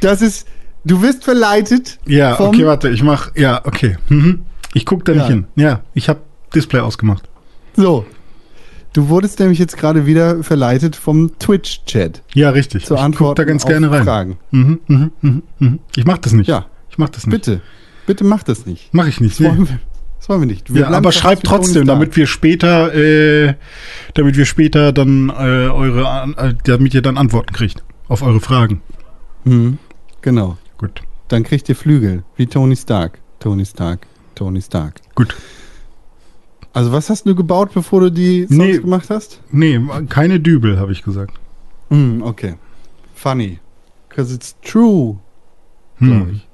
das 0.00 0.20
ist, 0.20 0.48
du 0.84 1.00
wirst 1.00 1.22
verleitet. 1.22 2.00
ja 2.06 2.40
okay, 2.40 2.66
warte, 2.66 2.88
ich 2.90 3.04
mach, 3.04 3.30
ja, 3.36 3.60
okay. 3.64 3.96
Mhm. 4.08 4.42
Ich 4.74 4.84
guck 4.84 5.04
da 5.04 5.12
nicht 5.12 5.22
Ja. 5.22 5.28
hin. 5.28 5.44
Ja, 5.54 5.80
ich 5.94 6.08
habe 6.08 6.18
Display 6.54 6.80
ausgemacht. 6.80 7.28
So. 7.76 8.04
Du 8.92 9.08
wurdest 9.08 9.38
nämlich 9.38 9.58
jetzt 9.60 9.76
gerade 9.76 10.04
wieder 10.06 10.42
verleitet 10.42 10.96
vom 10.96 11.38
Twitch-Chat 11.38 12.22
Ja, 12.34 12.50
richtig. 12.50 12.86
zur 12.86 12.96
ich 12.98 13.16
guck 13.16 13.36
da 13.36 13.44
ganz 13.44 13.64
gerne 13.64 13.88
rein. 13.90 14.02
Fragen. 14.04 14.38
Mhm, 14.50 14.80
mhm, 14.88 15.12
mhm, 15.20 15.42
mhm. 15.60 15.78
Ich 15.94 16.04
mach 16.04 16.18
das 16.18 16.32
nicht. 16.32 16.48
Ja, 16.48 16.66
Ich 16.90 16.98
mach 16.98 17.08
das 17.08 17.24
nicht. 17.26 17.32
bitte. 17.32 17.60
Bitte 18.06 18.24
mach 18.24 18.42
das 18.42 18.66
nicht. 18.66 18.88
Mach 18.92 19.06
ich 19.06 19.20
nicht. 19.20 19.38
Das 19.38 19.46
wollen 19.46 19.62
Nee. 19.62 19.68
wir, 19.68 19.78
das 20.18 20.28
wollen 20.28 20.40
wir 20.40 20.46
nicht. 20.46 20.74
Wir 20.74 20.80
Ja, 20.82 20.88
aber 20.90 21.12
zu 21.12 21.18
schreibt 21.20 21.44
trotzdem, 21.44 21.86
damit 21.86 22.16
wir 22.16 22.26
später, 22.26 22.92
äh, 22.92 23.54
damit 24.14 24.36
wir 24.36 24.44
später 24.44 24.92
dann 24.92 25.28
äh, 25.28 25.32
eure, 25.32 26.34
äh, 26.36 26.54
damit 26.64 26.92
ihr 26.92 27.02
dann 27.02 27.16
Antworten 27.16 27.52
kriegt 27.52 27.84
auf 28.08 28.22
eure 28.22 28.40
Fragen. 28.40 28.82
Mhm, 29.44 29.78
genau. 30.20 30.58
Gut, 30.78 31.02
Dann 31.28 31.44
kriegt 31.44 31.68
ihr 31.68 31.76
Flügel, 31.76 32.24
wie 32.36 32.46
Tony 32.46 32.74
Stark. 32.74 33.20
Tony 33.38 33.64
Stark, 33.64 34.08
Tony 34.34 34.60
Stark. 34.60 35.00
gut. 35.14 35.36
Also 36.72 36.92
was 36.92 37.10
hast 37.10 37.26
du 37.26 37.34
gebaut, 37.34 37.70
bevor 37.74 38.00
du 38.00 38.10
die 38.12 38.46
Songs 38.46 38.56
Nee. 38.58 38.78
gemacht 38.78 39.10
hast? 39.10 39.40
Nee, 39.50 39.80
keine 40.08 40.38
Dübel, 40.40 40.78
habe 40.78 40.92
ich 40.92 41.02
gesagt. 41.02 41.34
Hm, 41.90 42.22
okay. 42.22 42.54
Funny. 43.14 43.58
Because 44.08 44.32
it's 44.34 44.54
true, 44.62 45.16
Hm. 45.98 46.30
ich. 46.34 46.46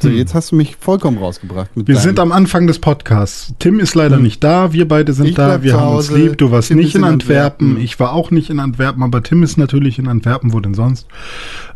So, 0.00 0.08
Hm. 0.10 0.16
jetzt 0.16 0.34
hast 0.34 0.52
du 0.52 0.56
mich 0.56 0.76
vollkommen 0.76 1.18
rausgebracht. 1.18 1.70
Wir 1.74 1.82
deinem- 1.84 1.96
sind 1.98 2.18
am 2.20 2.30
Anfang 2.30 2.66
des 2.66 2.78
Podcasts. 2.78 3.54
Tim 3.58 3.80
ist 3.80 3.94
leider 3.94 4.16
Hm. 4.16 4.22
nicht 4.22 4.44
da, 4.44 4.72
wir 4.72 4.86
beide 4.86 5.12
sind 5.12 5.26
Ich 5.26 5.34
da, 5.34 5.62
wir 5.62 5.72
haben 5.74 5.96
uns 5.96 6.10
Hause, 6.10 6.18
lieb. 6.18 6.38
Du 6.38 6.50
warst 6.50 6.68
Tim 6.68 6.76
nicht 6.78 6.94
in 6.94 7.02
Antwerpen. 7.04 7.66
Antwerpen. 7.70 7.84
ich 7.84 7.98
war 7.98 8.12
auch 8.12 8.30
nicht 8.30 8.50
in 8.50 8.60
Antwerpen, 8.60 9.02
aber 9.02 9.22
Tim 9.22 9.42
ist 9.42 9.56
natürlich 9.56 9.98
in 9.98 10.06
Antwerpen, 10.06 10.52
wo 10.52 10.60
denn 10.60 10.74
sonst? 10.74 11.06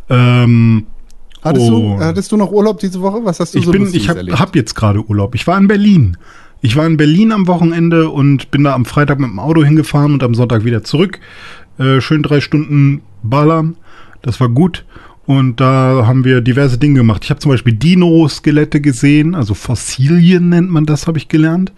Ähm, 0.09 0.85
Hattest, 1.43 1.71
Oh. 1.71 1.97
du, 1.97 1.99
hattest 2.03 2.31
du 2.31 2.37
noch 2.37 2.51
Urlaub 2.51 2.79
diese 2.79 3.01
Woche? 3.01 3.21
Was 3.25 3.39
hast 3.39 3.55
du 3.55 3.57
ich 3.57 3.65
so 3.65 3.71
bin, 3.71 3.89
ich 3.91 4.07
habe 4.09 4.21
hab 4.37 4.55
jetzt 4.55 4.75
gerade 4.75 5.03
Urlaub. 5.03 5.33
Ich 5.33 5.47
war 5.47 5.57
in 5.57 5.67
Berlin. 5.67 6.15
Ich 6.61 6.75
war 6.75 6.85
in 6.85 6.97
Berlin 6.97 7.31
am 7.31 7.47
Wochenende 7.47 8.09
und 8.09 8.51
bin 8.51 8.63
da 8.63 8.73
am 8.73 8.85
Freitag 8.85 9.19
mit 9.19 9.29
dem 9.29 9.39
Auto 9.39 9.63
hingefahren 9.63 10.13
und 10.13 10.23
am 10.23 10.35
Sonntag 10.35 10.63
wieder 10.63 10.83
zurück. 10.83 11.19
Äh, 11.77 12.01
schön 12.01 12.23
drei 12.23 12.39
Stunden 12.39 13.01
ballern. 13.23 13.75
Das 14.21 14.39
war 14.39 14.49
gut. 14.49 14.85
Und 15.25 15.59
da 15.59 16.05
haben 16.05 16.23
wir 16.25 16.41
diverse 16.41 16.77
Dinge 16.77 16.99
gemacht. 16.99 17.23
Ich 17.23 17.29
habe 17.29 17.39
zum 17.39 17.51
Beispiel 17.51 17.73
Dino-Skelette 17.73 18.81
gesehen, 18.81 19.35
also 19.35 19.53
Fossilien 19.53 20.49
nennt 20.49 20.69
man 20.69 20.85
das, 20.85 21.07
habe 21.07 21.17
ich 21.17 21.27
gelernt. 21.27 21.71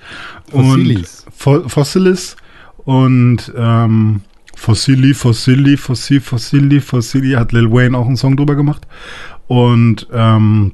Fossilis. 0.50 1.26
Und 1.26 1.34
Fo 1.36 1.70
Fossilis. 1.70 2.36
Und 2.78 3.54
ähm, 3.56 4.22
Fossili, 4.56 5.14
Fossili, 5.14 5.78
Fossil, 5.78 6.22
Fossili, 6.22 6.82
Fossili, 6.82 7.34
hat 7.34 7.52
Lil 7.52 7.72
Wayne 7.72 7.98
auch 7.98 8.08
einen 8.08 8.18
Song 8.18 8.36
drüber 8.36 8.56
gemacht. 8.56 8.88
Und 9.48 10.08
ähm, 10.14 10.74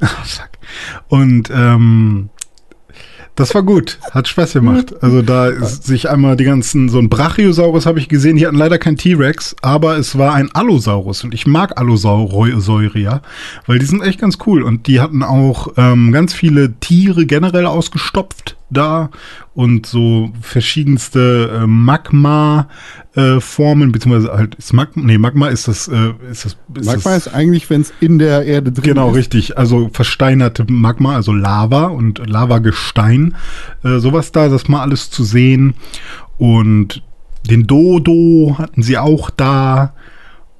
Ah, 0.00 0.06
fuck. 0.24 0.51
Und 1.08 1.50
ähm, 1.54 2.28
Das 3.34 3.54
war 3.54 3.62
gut, 3.62 3.98
hat 4.10 4.28
Spaß 4.28 4.52
gemacht. 4.52 4.92
Also 5.02 5.22
da 5.22 5.48
ist 5.48 5.84
sich 5.84 6.10
einmal 6.10 6.36
die 6.36 6.44
ganzen, 6.44 6.90
so 6.90 6.98
ein 6.98 7.08
Brachiosaurus 7.08 7.86
habe 7.86 7.98
ich 7.98 8.08
gesehen, 8.10 8.36
die 8.36 8.46
hatten 8.46 8.58
leider 8.58 8.76
kein 8.78 8.98
T-Rex, 8.98 9.56
aber 9.62 9.96
es 9.96 10.18
war 10.18 10.34
ein 10.34 10.50
Allosaurus. 10.52 11.24
Und 11.24 11.32
ich 11.32 11.46
mag 11.46 11.80
Allosaurier, 11.80 13.22
weil 13.66 13.78
die 13.78 13.86
sind 13.86 14.02
echt 14.02 14.20
ganz 14.20 14.36
cool. 14.46 14.62
Und 14.62 14.86
die 14.86 15.00
hatten 15.00 15.22
auch 15.22 15.68
ähm, 15.78 16.12
ganz 16.12 16.34
viele 16.34 16.74
Tiere 16.80 17.24
generell 17.24 17.64
ausgestopft 17.64 18.56
da 18.72 19.10
und 19.54 19.86
so 19.86 20.30
verschiedenste 20.40 21.60
äh, 21.62 21.66
Magma-Formen, 21.66 23.92
beziehungsweise 23.92 24.32
halt 24.32 24.54
ist 24.56 24.72
Magma, 24.72 25.02
nee, 25.04 25.18
Magma 25.18 25.48
ist 25.48 25.68
das, 25.68 25.88
äh, 25.88 26.12
ist 26.30 26.44
das, 26.44 26.56
ist 26.76 26.86
Magma 26.86 27.14
das, 27.14 27.26
ist 27.26 27.34
eigentlich, 27.34 27.68
wenn 27.70 27.80
es 27.82 27.92
in 28.00 28.18
der 28.18 28.44
Erde 28.44 28.72
drin 28.72 28.84
Genau, 28.84 29.10
ist. 29.10 29.16
richtig. 29.16 29.58
Also 29.58 29.90
versteinerte 29.92 30.64
Magma, 30.70 31.14
also 31.14 31.32
Lava 31.32 31.86
und 31.86 32.26
Lavagestein. 32.28 33.34
Äh, 33.84 33.98
sowas 33.98 34.32
da, 34.32 34.48
das 34.48 34.68
mal 34.68 34.80
alles 34.82 35.10
zu 35.10 35.24
sehen. 35.24 35.74
Und 36.38 37.02
den 37.48 37.66
Dodo 37.66 38.56
hatten 38.58 38.82
sie 38.82 38.98
auch 38.98 39.30
da. 39.30 39.94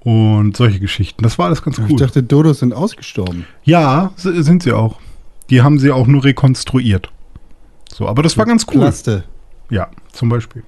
Und 0.04 0.56
solche 0.56 0.80
Geschichten. 0.80 1.22
Das 1.22 1.38
war 1.38 1.46
alles 1.46 1.62
ganz 1.62 1.78
Ich 1.78 1.88
cool. 1.88 1.96
dachte, 1.96 2.24
Dodos 2.24 2.58
sind 2.58 2.74
ausgestorben. 2.74 3.44
ja, 3.62 4.10
sind 4.16 4.64
sie 4.64 4.72
auch. 4.72 4.98
Die 5.48 5.62
haben 5.62 5.78
sie 5.78 5.92
auch 5.92 6.08
nur 6.08 6.24
rekonstruiert. 6.24 7.12
So, 7.92 8.08
aber 8.08 8.22
das 8.22 8.36
war 8.38 8.46
ganz 8.46 8.66
cool. 8.68 8.80
Plaste. 8.80 9.24
Ja, 9.70 9.88
zum 10.12 10.28
Beispiel. 10.28 10.64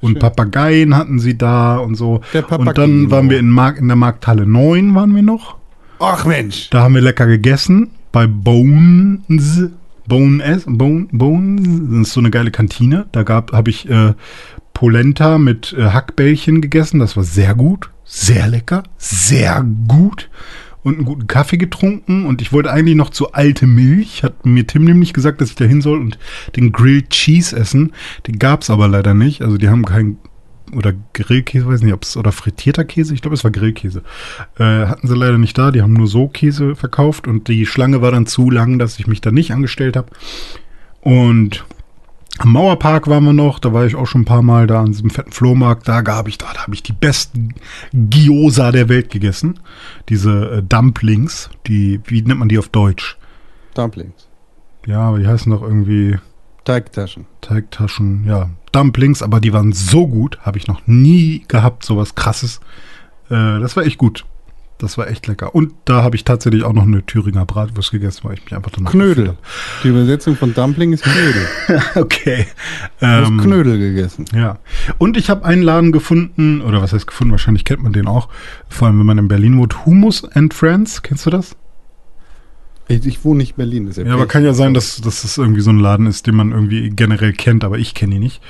Und 0.00 0.12
Schön. 0.12 0.20
Papageien 0.20 0.96
hatten 0.96 1.18
sie 1.18 1.36
da 1.36 1.78
und 1.78 1.94
so. 1.94 2.20
Und 2.50 2.78
dann 2.78 3.10
waren 3.10 3.30
wir 3.30 3.38
in, 3.38 3.50
Mark 3.50 3.78
in 3.78 3.88
der 3.88 3.96
Markthalle 3.96 4.46
9, 4.46 4.94
waren 4.94 5.14
wir 5.14 5.22
noch. 5.22 5.56
Ach 5.98 6.24
Mensch. 6.24 6.70
Da 6.70 6.82
haben 6.82 6.94
wir 6.94 7.02
lecker 7.02 7.26
gegessen 7.26 7.90
bei 8.12 8.26
Bones. 8.26 9.70
Bones, 10.06 10.64
Bone, 10.66 11.06
Bones, 11.12 11.68
das 11.90 12.08
ist 12.08 12.12
so 12.14 12.20
eine 12.20 12.30
geile 12.30 12.50
Kantine. 12.50 13.06
Da 13.12 13.26
habe 13.28 13.68
ich 13.68 13.90
äh, 13.90 14.14
Polenta 14.72 15.36
mit 15.36 15.74
äh, 15.76 15.90
Hackbällchen 15.90 16.62
gegessen. 16.62 16.98
Das 16.98 17.16
war 17.16 17.24
sehr 17.24 17.54
gut, 17.54 17.90
sehr 18.04 18.48
lecker, 18.48 18.84
sehr 18.96 19.62
gut. 19.86 20.30
Und 20.82 20.94
einen 20.94 21.04
guten 21.04 21.26
Kaffee 21.26 21.58
getrunken. 21.58 22.24
Und 22.26 22.40
ich 22.40 22.52
wollte 22.52 22.70
eigentlich 22.70 22.96
noch 22.96 23.10
zu 23.10 23.32
alte 23.32 23.66
Milch. 23.66 24.22
Hat 24.22 24.46
mir 24.46 24.66
Tim 24.66 24.84
nämlich 24.84 25.12
gesagt, 25.12 25.40
dass 25.40 25.50
ich 25.50 25.56
da 25.56 25.64
hin 25.64 25.82
soll 25.82 25.98
und 25.98 26.18
den 26.56 26.72
Grilled 26.72 27.10
Cheese 27.10 27.56
essen. 27.56 27.92
Den 28.26 28.38
gab 28.38 28.62
es 28.62 28.70
aber 28.70 28.88
leider 28.88 29.14
nicht. 29.14 29.42
Also 29.42 29.58
die 29.58 29.68
haben 29.68 29.84
keinen 29.84 30.18
oder 30.74 30.92
Grillkäse, 31.12 31.66
weiß 31.66 31.82
nicht, 31.82 31.94
ob 31.94 32.02
es 32.02 32.16
oder 32.16 32.32
frittierter 32.32 32.84
Käse, 32.84 33.14
ich 33.14 33.22
glaube, 33.22 33.34
es 33.34 33.44
war 33.44 33.50
Grillkäse. 33.50 34.02
Äh, 34.58 34.86
hatten 34.86 35.08
sie 35.08 35.16
leider 35.16 35.38
nicht 35.38 35.56
da, 35.56 35.70
die 35.70 35.82
haben 35.82 35.94
nur 35.94 36.06
so 36.06 36.28
Käse 36.28 36.76
verkauft 36.76 37.26
und 37.26 37.48
die 37.48 37.66
Schlange 37.66 38.02
war 38.02 38.10
dann 38.10 38.26
zu 38.26 38.50
lang, 38.50 38.78
dass 38.78 38.98
ich 38.98 39.06
mich 39.06 39.20
da 39.20 39.30
nicht 39.30 39.52
angestellt 39.52 39.96
habe. 39.96 40.08
Und 41.00 41.64
am 42.38 42.52
Mauerpark 42.52 43.08
waren 43.08 43.24
wir 43.24 43.32
noch, 43.32 43.58
da 43.58 43.72
war 43.72 43.84
ich 43.84 43.96
auch 43.96 44.06
schon 44.06 44.22
ein 44.22 44.26
paar 44.26 44.42
Mal 44.42 44.66
da 44.66 44.80
an 44.80 44.92
diesem 44.92 45.10
fetten 45.10 45.32
Flohmarkt, 45.32 45.88
da 45.88 46.02
gab 46.02 46.28
ich, 46.28 46.38
da, 46.38 46.46
da 46.54 46.62
habe 46.62 46.74
ich 46.74 46.82
die 46.82 46.92
besten 46.92 47.54
Gyoza 47.92 48.70
der 48.72 48.88
Welt 48.88 49.10
gegessen. 49.10 49.60
Diese 50.08 50.58
äh, 50.58 50.62
Dumplings, 50.62 51.50
die, 51.66 52.00
wie 52.04 52.22
nennt 52.22 52.38
man 52.38 52.48
die 52.48 52.58
auf 52.58 52.68
Deutsch? 52.68 53.16
Dumplings. 53.74 54.28
Ja, 54.86 55.00
aber 55.00 55.18
die 55.18 55.26
heißen 55.26 55.50
doch 55.50 55.62
irgendwie 55.62 56.18
Teigtaschen. 56.64 57.26
Teigtaschen, 57.40 58.24
ja, 58.26 58.50
Dumplings, 58.72 59.22
aber 59.22 59.40
die 59.40 59.52
waren 59.52 59.72
so 59.72 60.06
gut, 60.06 60.38
habe 60.40 60.58
ich 60.58 60.66
noch 60.66 60.86
nie 60.86 61.44
gehabt, 61.48 61.84
sowas 61.84 62.14
krasses. 62.14 62.60
Äh, 63.30 63.60
das 63.60 63.76
war 63.76 63.84
echt 63.84 63.98
gut. 63.98 64.24
Das 64.78 64.96
war 64.96 65.08
echt 65.08 65.26
lecker. 65.26 65.54
Und 65.54 65.72
da 65.86 66.02
habe 66.04 66.14
ich 66.14 66.22
tatsächlich 66.24 66.62
auch 66.62 66.72
noch 66.72 66.84
eine 66.84 67.04
Thüringer 67.04 67.44
Bratwurst 67.44 67.90
gegessen, 67.90 68.20
weil 68.22 68.34
ich 68.34 68.44
mich 68.44 68.54
einfach 68.54 68.70
danach 68.70 68.92
Knödel. 68.92 69.36
Die 69.82 69.88
Übersetzung 69.88 70.36
von 70.36 70.54
Dumpling 70.54 70.92
ist 70.92 71.02
Knödel. 71.02 71.48
okay. 71.96 72.46
Du 73.00 73.06
hast 73.06 73.28
Ähm, 73.28 73.40
Knödel 73.40 73.78
gegessen. 73.78 74.24
ja. 74.32 74.58
Und 74.98 75.16
ich 75.16 75.30
habe 75.30 75.44
einen 75.44 75.62
Laden 75.62 75.90
gefunden, 75.90 76.60
oder 76.62 76.80
was 76.80 76.92
heißt 76.92 77.06
gefunden, 77.08 77.32
wahrscheinlich 77.32 77.64
kennt 77.64 77.82
man 77.82 77.92
den 77.92 78.06
auch, 78.06 78.28
vor 78.68 78.86
allem 78.86 78.98
wenn 79.00 79.06
man 79.06 79.18
in 79.18 79.26
Berlin 79.28 79.58
wohnt, 79.58 79.84
Humus 79.84 80.24
and 80.24 80.54
Friends, 80.54 81.02
kennst 81.02 81.26
du 81.26 81.30
das? 81.30 81.56
Ich, 82.88 83.06
ich 83.06 83.24
wohne 83.24 83.38
nicht 83.38 83.50
in 83.50 83.56
Berlin. 83.56 83.86
Das 83.86 83.98
ist 83.98 84.06
Ja, 84.06 84.14
aber 84.14 84.26
kann 84.26 84.44
ja 84.44 84.54
sein, 84.54 84.72
dass, 84.74 85.00
dass 85.00 85.22
das 85.22 85.36
irgendwie 85.36 85.60
so 85.60 85.70
ein 85.70 85.78
Laden 85.78 86.06
ist, 86.06 86.26
den 86.26 86.34
man 86.34 86.52
irgendwie 86.52 86.90
generell 86.90 87.32
kennt, 87.34 87.62
aber 87.64 87.78
ich 87.78 87.94
kenne 87.94 88.14
ihn 88.16 88.22
nicht. 88.22 88.40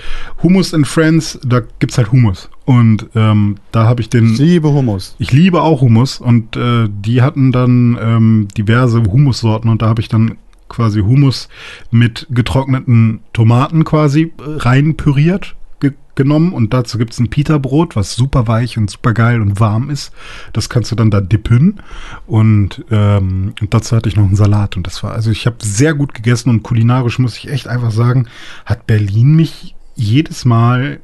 Hummus 0.42 0.72
and 0.72 0.86
Friends, 0.86 1.38
da 1.44 1.60
gibt's 1.80 1.98
halt 1.98 2.12
Hummus. 2.12 2.48
Und 2.64 3.06
ähm, 3.14 3.56
da 3.72 3.84
habe 3.84 4.00
ich 4.00 4.06
Ich 4.06 4.10
den. 4.10 4.34
liebe 4.36 4.68
Hummus. 4.72 5.16
Ich 5.18 5.32
liebe 5.32 5.62
auch 5.62 5.80
Hummus 5.80 6.20
und 6.20 6.56
äh, 6.56 6.88
die 6.88 7.22
hatten 7.22 7.50
dann 7.50 7.98
ähm, 8.00 8.48
diverse 8.56 9.02
Humussorten 9.02 9.70
und 9.70 9.82
da 9.82 9.88
habe 9.88 10.00
ich 10.00 10.08
dann 10.08 10.36
quasi 10.68 11.00
Hummus 11.00 11.48
mit 11.90 12.26
getrockneten 12.30 13.20
Tomaten 13.32 13.84
quasi 13.84 14.32
äh, 14.38 14.42
rein 14.58 14.96
püriert 14.96 15.56
ge 15.80 15.94
genommen 16.14 16.52
und 16.52 16.74
dazu 16.74 16.98
gibt's 16.98 17.20
ein 17.20 17.30
Pita-Brot, 17.30 17.94
was 17.94 18.16
super 18.16 18.48
weich 18.48 18.76
und 18.76 18.90
super 18.90 19.14
geil 19.14 19.40
und 19.40 19.60
warm 19.60 19.88
ist. 19.88 20.12
Das 20.52 20.68
kannst 20.68 20.90
du 20.90 20.96
dann 20.96 21.12
da 21.12 21.20
dippen 21.20 21.80
und, 22.26 22.84
ähm, 22.90 23.54
und 23.60 23.72
dazu 23.72 23.94
hatte 23.94 24.08
ich 24.08 24.16
noch 24.16 24.24
einen 24.24 24.34
Salat 24.34 24.76
und 24.76 24.84
das 24.84 25.04
war, 25.04 25.12
also 25.12 25.30
ich 25.30 25.46
habe 25.46 25.56
sehr 25.60 25.94
gut 25.94 26.14
gegessen 26.14 26.50
und 26.50 26.64
kulinarisch 26.64 27.20
muss 27.20 27.38
ich 27.38 27.48
echt 27.48 27.68
einfach 27.68 27.92
sagen, 27.92 28.26
hat 28.64 28.88
Berlin 28.88 29.36
mich 29.36 29.76
jedes 29.94 30.44
Mal 30.44 31.00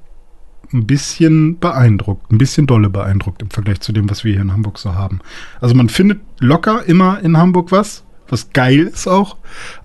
ein 0.72 0.86
bisschen 0.86 1.58
beeindruckt, 1.58 2.32
ein 2.32 2.38
bisschen 2.38 2.66
dolle 2.66 2.90
beeindruckt 2.90 3.40
im 3.42 3.50
Vergleich 3.50 3.80
zu 3.80 3.92
dem, 3.92 4.10
was 4.10 4.24
wir 4.24 4.32
hier 4.32 4.42
in 4.42 4.52
Hamburg 4.52 4.78
so 4.78 4.94
haben. 4.94 5.20
Also 5.60 5.74
man 5.74 5.88
findet 5.88 6.20
locker 6.40 6.84
immer 6.86 7.20
in 7.20 7.38
Hamburg 7.38 7.70
was, 7.70 8.04
was 8.34 8.50
geil 8.52 8.80
ist 8.92 9.06
auch. 9.06 9.36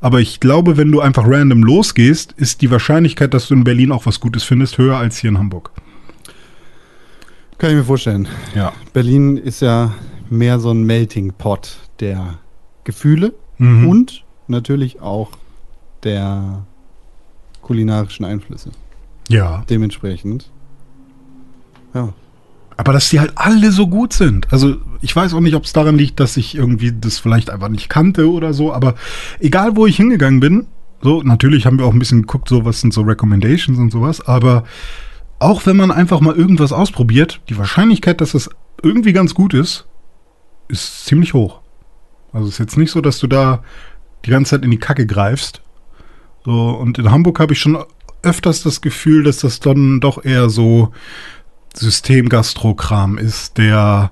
Aber 0.02 0.20
ich 0.20 0.40
glaube, 0.42 0.76
wenn 0.76 0.92
du 0.92 1.00
einfach 1.00 1.24
random 1.26 1.64
losgehst, 1.64 2.34
ist 2.34 2.62
die 2.62 2.70
Wahrscheinlichkeit, 2.72 3.34
dass 3.34 3.48
du 3.48 3.54
in 3.54 3.64
Berlin 3.64 3.92
auch 3.94 4.06
was 4.06 4.20
Gutes 4.20 4.44
findest, 4.44 4.78
höher 4.78 4.98
als 4.98 5.18
hier 5.18 5.30
in 5.30 5.38
Hamburg. 5.38 5.72
Kann 7.58 7.70
ich 7.72 7.76
mir 7.78 7.84
vorstellen. 7.84 8.28
Ja. 8.56 8.74
Berlin 8.94 9.38
ist 9.38 9.62
ja 9.62 9.94
mehr 10.30 10.60
so 10.60 10.72
ein 10.72 10.84
Melting 10.84 11.34
Pot 11.38 11.78
der 12.00 12.40
Gefühle 12.84 13.34
Mhm. 13.58 13.88
und 13.88 14.24
natürlich 14.48 15.02
auch 15.02 15.32
der 16.04 16.64
kulinarischen 17.62 18.26
Einflüsse. 18.26 18.72
Ja. 19.28 19.64
Dementsprechend. 19.70 20.50
Ja. 21.94 22.14
Aber 22.78 22.94
dass 22.94 23.10
die 23.10 23.20
halt 23.20 23.34
alle 23.36 23.72
so 23.74 23.88
gut 23.88 24.14
sind. 24.14 24.52
Also 24.54 24.78
ich 25.02 25.16
weiß 25.16 25.34
auch 25.34 25.40
nicht, 25.40 25.56
ob 25.56 25.64
es 25.66 25.74
daran 25.74 25.98
liegt, 25.98 26.20
dass 26.20 26.38
ich 26.38 26.56
irgendwie 26.56 26.92
das 26.92 27.20
vielleicht 27.20 27.50
einfach 27.50 27.70
nicht 27.70 27.90
kannte 27.90 28.32
oder 28.32 28.54
so. 28.54 28.74
Aber 28.74 28.96
egal, 29.40 29.76
wo 29.76 29.86
ich 29.86 29.98
hingegangen 29.98 30.40
bin, 30.40 30.68
so 31.02 31.22
natürlich 31.24 31.66
haben 31.66 31.80
wir 31.80 31.86
auch 31.86 31.94
ein 31.94 32.00
bisschen 32.00 32.22
geguckt, 32.22 32.50
so 32.50 32.66
was 32.66 32.82
sind 32.82 32.94
so 32.94 33.02
Recommendations 33.02 33.78
und 33.78 33.92
sowas. 33.92 34.26
Aber 34.26 34.64
auch 35.40 35.66
wenn 35.66 35.78
man 35.78 35.92
einfach 35.92 36.20
mal 36.20 36.36
irgendwas 36.36 36.74
ausprobiert, 36.74 37.40
die 37.50 37.58
Wahrscheinlichkeit, 37.58 38.20
dass 38.20 38.34
es 38.34 38.50
irgendwie 38.84 39.14
ganz 39.14 39.34
gut 39.34 39.54
ist, 39.54 39.88
ist 40.68 41.06
ziemlich 41.06 41.34
hoch. 41.34 41.62
Also 42.34 42.48
es 42.48 42.56
ist 42.56 42.60
jetzt 42.60 42.78
nicht 42.78 42.92
so, 42.92 43.02
dass 43.02 43.20
du 43.20 43.28
da 43.28 43.64
die 44.26 44.32
ganze 44.32 44.52
Zeit 44.52 44.64
in 44.64 44.72
die 44.72 44.78
Kacke 44.78 45.06
greifst. 45.06 45.62
So, 46.46 46.70
und 46.72 46.98
in 46.98 47.12
Hamburg 47.12 47.40
habe 47.40 47.54
ich 47.54 47.60
schon 47.60 47.78
öfters 48.22 48.64
das 48.64 48.82
Gefühl, 48.82 49.24
dass 49.24 49.38
das 49.38 49.60
dann 49.60 50.00
doch 50.00 50.24
eher 50.24 50.50
so 50.50 50.92
Systemgastrokram 51.74 53.18
ist, 53.18 53.58
der 53.58 54.12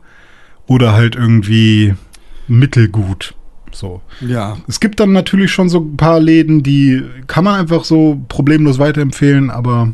oder 0.68 0.94
halt 0.94 1.16
irgendwie 1.16 1.96
mittelgut. 2.48 3.34
So. 3.72 4.02
Ja. 4.22 4.58
Es 4.68 4.80
gibt 4.80 5.00
dann 5.00 5.12
natürlich 5.12 5.52
schon 5.52 5.70
so 5.70 5.80
ein 5.80 5.98
paar 5.98 6.20
Läden, 6.20 6.64
die 6.64 7.04
kann 7.28 7.44
man 7.44 7.60
einfach 7.60 7.84
so 7.84 8.20
problemlos 8.28 8.80
weiterempfehlen, 8.80 9.52
aber 9.52 9.94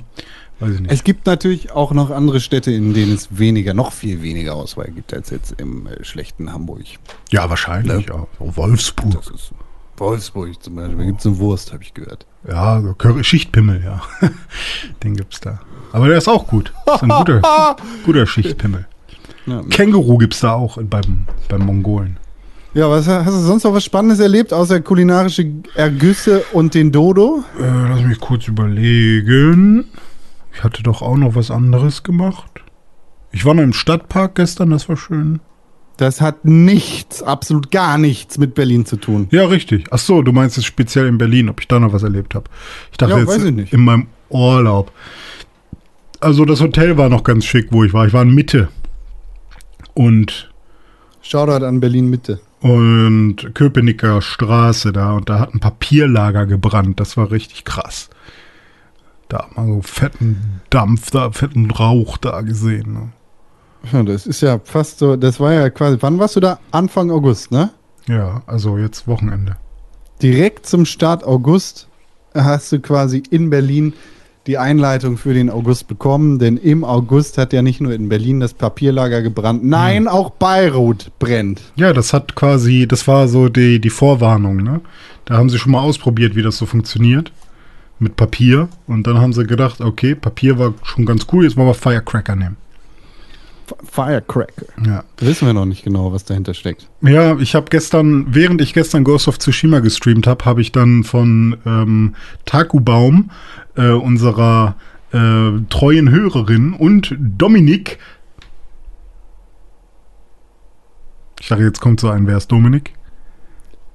weiß 0.59 0.75
ich 0.75 0.81
nicht. 0.81 0.91
Es 0.91 1.03
gibt 1.03 1.25
natürlich 1.25 1.71
auch 1.71 1.91
noch 1.91 2.09
andere 2.11 2.39
Städte, 2.39 2.71
in 2.71 2.93
denen 2.93 3.13
es 3.13 3.37
weniger, 3.37 3.73
noch 3.73 3.91
viel 3.91 4.21
weniger 4.21 4.55
Auswahl 4.55 4.89
gibt 4.91 5.13
als 5.13 5.29
jetzt 5.31 5.59
im 5.59 5.87
äh, 5.87 6.03
schlechten 6.03 6.53
Hamburg. 6.53 6.81
ja, 7.31 7.49
wahrscheinlich. 7.49 8.07
Ja. 8.07 8.27
So 8.39 8.55
Wolfsburg. 8.55 9.21
Wolfsburg 9.97 10.63
zum 10.63 10.75
Beispiel. 10.75 10.97
Da 10.97 11.03
gibt 11.03 11.19
es 11.19 11.25
eine 11.25 11.37
Wurst, 11.37 11.73
habe 11.73 11.83
ich 11.83 11.93
gehört. 11.93 12.25
Ja, 12.47 12.81
so 12.81 12.93
Curry 12.93 13.23
Schichtpimmel, 13.23 13.83
ja. 13.83 14.01
Den 15.03 15.15
gibt's 15.15 15.39
da. 15.39 15.59
Aber 15.91 16.07
der 16.07 16.17
ist 16.17 16.27
auch 16.27 16.47
gut. 16.47 16.73
Das 16.85 16.95
ist 16.95 17.03
ein 17.03 17.09
guter, 17.09 17.75
guter 18.05 18.25
Schichtpimmel. 18.25 18.87
Ja. 19.45 19.61
Känguru 19.69 20.17
gibt's 20.17 20.39
da 20.39 20.53
auch 20.53 20.77
beim, 20.81 21.25
beim 21.49 21.65
Mongolen. 21.65 22.17
ja, 22.73 22.89
was 22.89 23.07
hast 23.07 23.27
du 23.27 23.39
sonst 23.39 23.63
noch 23.65 23.73
was 23.73 23.83
Spannendes 23.83 24.19
erlebt, 24.19 24.53
außer 24.53 24.79
kulinarische 24.81 25.51
Ergüsse 25.75 26.43
und 26.53 26.73
den 26.73 26.91
Dodo? 26.91 27.43
Äh, 27.59 27.89
lass 27.89 28.01
mich 28.03 28.19
kurz 28.19 28.47
überlegen. 28.47 29.85
Ich 30.55 30.63
hatte 30.63 30.83
doch 30.83 31.01
auch 31.01 31.17
noch 31.17 31.35
was 31.35 31.51
anderes 31.51 32.03
gemacht. 32.03 32.61
Ich 33.31 33.43
war 33.45 33.53
noch 33.53 33.63
im 33.63 33.73
Stadtpark 33.73 34.35
gestern, 34.35 34.69
das 34.69 34.87
war 34.87 34.97
schön. 34.97 35.39
Das 35.97 36.21
hat 36.21 36.45
nichts, 36.45 37.21
absolut 37.21 37.69
gar 37.69 37.97
nichts 37.97 38.37
mit 38.37 38.55
Berlin 38.55 38.85
zu 38.85 38.95
tun. 38.97 39.27
Ja, 39.31 39.45
richtig. 39.45 39.85
Ach 39.91 39.99
so, 39.99 40.21
du 40.21 40.31
meinst 40.31 40.57
es 40.57 40.65
speziell 40.65 41.07
in 41.07 41.17
Berlin, 41.17 41.49
ob 41.49 41.59
ich 41.59 41.67
da 41.67 41.79
noch 41.79 41.93
was 41.93 42.01
erlebt 42.03 42.33
habe. 42.33 42.45
Ich 42.91 42.97
dachte 42.97 43.13
Ja, 43.13 43.19
jetzt 43.19 43.27
weiß 43.27 43.43
ich 43.43 43.51
nicht. 43.51 43.73
in 43.73 43.81
meinem 43.83 44.07
Urlaub. 44.29 44.91
Also 46.19 46.45
das 46.45 46.61
Hotel 46.61 46.97
war 46.97 47.09
noch 47.09 47.23
ganz 47.23 47.45
schick, 47.45 47.67
wo 47.71 47.83
ich 47.83 47.93
war. 47.93 48.07
Ich 48.07 48.13
war 48.13 48.23
in 48.23 48.33
Mitte. 48.33 48.69
Und 49.93 50.51
Shoutout 51.21 51.65
an 51.65 51.79
Berlin 51.79 52.09
Mitte. 52.09 52.39
und 52.61 53.53
Köpenicker 53.53 54.21
Straße 54.21 54.91
da 54.91 55.13
und 55.13 55.29
da 55.29 55.39
hat 55.39 55.53
ein 55.53 55.59
Papierlager 55.59 56.45
gebrannt. 56.45 56.99
Das 56.99 57.15
war 57.17 57.31
richtig 57.31 57.63
krass. 57.63 58.09
Da 59.29 59.39
hat 59.39 59.55
man 59.57 59.67
so 59.67 59.81
fetten 59.81 60.61
Dampf 60.69 61.11
da, 61.11 61.31
fetten 61.31 61.71
Rauch 61.71 62.17
da 62.17 62.41
gesehen. 62.41 62.93
Ne? 62.93 63.09
Ja, 63.91 64.03
das 64.03 64.27
ist 64.27 64.41
ja 64.41 64.59
fast 64.63 64.99
so, 64.99 65.15
das 65.15 65.39
war 65.39 65.53
ja 65.53 65.69
quasi, 65.69 65.97
wann 66.01 66.19
warst 66.19 66.35
du 66.35 66.39
da? 66.39 66.59
Anfang 66.71 67.11
August, 67.11 67.51
ne? 67.51 67.71
Ja, 68.07 68.43
also 68.45 68.77
jetzt 68.77 69.07
Wochenende. 69.07 69.57
Direkt 70.21 70.65
zum 70.65 70.85
Start 70.85 71.23
August 71.23 71.87
hast 72.33 72.71
du 72.71 72.79
quasi 72.79 73.23
in 73.29 73.49
Berlin 73.49 73.93
die 74.47 74.57
Einleitung 74.57 75.17
für 75.17 75.33
den 75.33 75.49
August 75.49 75.87
bekommen, 75.87 76.37
denn 76.37 76.57
im 76.57 76.83
August 76.83 77.37
hat 77.37 77.53
ja 77.53 77.61
nicht 77.61 77.79
nur 77.79 77.93
in 77.93 78.09
Berlin 78.09 78.39
das 78.39 78.53
Papierlager 78.53 79.21
gebrannt, 79.21 79.63
nein, 79.63 80.07
auch 80.07 80.31
Beirut 80.31 81.11
brennt. 81.19 81.61
Ja, 81.75 81.93
das 81.93 82.13
hat 82.13 82.35
quasi, 82.35 82.87
das 82.87 83.07
war 83.07 83.27
so 83.27 83.47
die, 83.47 83.79
die 83.79 83.89
Vorwarnung, 83.89 84.57
ne? 84.57 84.81
Da 85.25 85.37
haben 85.37 85.49
sie 85.49 85.57
schon 85.57 85.71
mal 85.71 85.79
ausprobiert, 85.79 86.35
wie 86.35 86.41
das 86.41 86.57
so 86.57 86.65
funktioniert. 86.65 87.31
Mit 87.99 88.17
Papier. 88.17 88.67
Und 88.87 89.07
dann 89.07 89.19
haben 89.19 89.31
sie 89.31 89.45
gedacht, 89.45 89.79
okay, 89.79 90.15
Papier 90.15 90.59
war 90.59 90.73
schon 90.83 91.05
ganz 91.05 91.27
cool, 91.31 91.45
jetzt 91.45 91.55
wollen 91.55 91.67
wir 91.67 91.73
Firecracker 91.73 92.35
nehmen. 92.35 92.57
Firecracker. 93.83 94.65
Ja. 94.85 95.03
Wissen 95.17 95.47
wir 95.47 95.53
noch 95.53 95.65
nicht 95.65 95.83
genau, 95.83 96.11
was 96.11 96.25
dahinter 96.25 96.53
steckt. 96.53 96.87
Ja, 97.01 97.37
ich 97.39 97.55
habe 97.55 97.67
gestern, 97.69 98.27
während 98.29 98.61
ich 98.61 98.73
gestern 98.73 99.03
Ghost 99.03 99.27
of 99.27 99.39
Tsushima 99.39 99.79
gestreamt 99.79 100.27
habe, 100.27 100.45
habe 100.45 100.61
ich 100.61 100.71
dann 100.71 101.03
von 101.03 101.57
ähm, 101.65 102.15
Takubaum, 102.45 103.31
äh, 103.75 103.89
unserer 103.89 104.75
äh, 105.11 105.51
treuen 105.69 106.09
Hörerin 106.09 106.73
und 106.73 107.15
Dominik. 107.19 107.99
Ich 111.39 111.49
dachte, 111.49 111.63
jetzt 111.63 111.81
kommt 111.81 111.99
so 111.99 112.09
ein, 112.09 112.25
wer 112.27 112.37
ist 112.37 112.51
Dominik? 112.51 112.93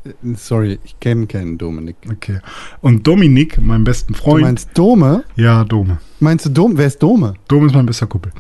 Äh, 0.05 0.11
Sorry, 0.35 0.79
ich 0.85 0.99
kenne 1.01 1.27
keinen 1.27 1.59
Dominik. 1.59 1.97
Okay. 2.11 2.39
Und 2.81 3.07
Dominik, 3.07 3.61
mein 3.61 3.85
besten 3.85 4.13
Du 4.15 4.19
Freund. 4.19 4.43
meinst 4.43 4.71
Dome? 4.75 5.25
ja, 5.37 5.65
Dome. 5.65 5.99
Meinst 6.21 6.47
du 6.47 6.51
Dome? 6.51 6.77
Wer 6.77 6.87
ist 6.87 7.03
Dome? 7.03 7.35
Dom 7.49 7.67
ist 7.67 7.75
mein 7.75 7.87
bester 7.87 8.07
Kumpel. 8.07 8.33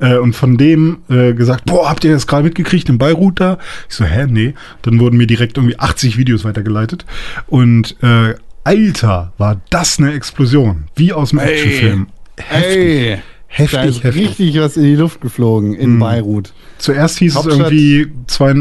Äh, 0.00 0.16
und 0.18 0.34
von 0.34 0.56
dem 0.58 0.98
äh, 1.08 1.32
gesagt, 1.34 1.64
boah, 1.64 1.88
habt 1.88 2.04
ihr 2.04 2.12
das 2.12 2.26
gerade 2.26 2.44
mitgekriegt 2.44 2.88
in 2.88 2.98
Beirut 2.98 3.40
da? 3.40 3.58
Ich 3.88 3.94
so, 3.94 4.04
hä, 4.04 4.26
nee. 4.28 4.54
Dann 4.82 4.98
wurden 5.00 5.16
mir 5.16 5.26
direkt 5.26 5.56
irgendwie 5.56 5.78
80 5.78 6.18
Videos 6.18 6.44
weitergeleitet. 6.44 7.04
Und 7.46 7.96
äh, 8.02 8.34
Alter, 8.64 9.32
war 9.38 9.60
das 9.70 9.98
eine 9.98 10.12
Explosion. 10.12 10.84
Wie 10.94 11.12
aus 11.12 11.30
dem 11.30 11.38
Ey. 11.40 11.52
Actionfilm. 11.52 12.06
Heftig. 12.38 12.76
Ey, 12.76 13.18
Heftig, 13.48 13.78
da 13.78 13.84
ist 13.84 14.04
heftig. 14.04 14.22
richtig 14.28 14.58
was 14.60 14.76
in 14.78 14.84
die 14.84 14.94
Luft 14.94 15.20
geflogen 15.20 15.74
in 15.74 15.94
Mhm. 15.96 15.98
Beirut. 15.98 16.54
Zuerst 16.78 17.18
hieß 17.18 17.34
Hauptstadt- 17.34 17.66
es 17.66 17.72
irgendwie 17.72 18.12
zwei. 18.26 18.54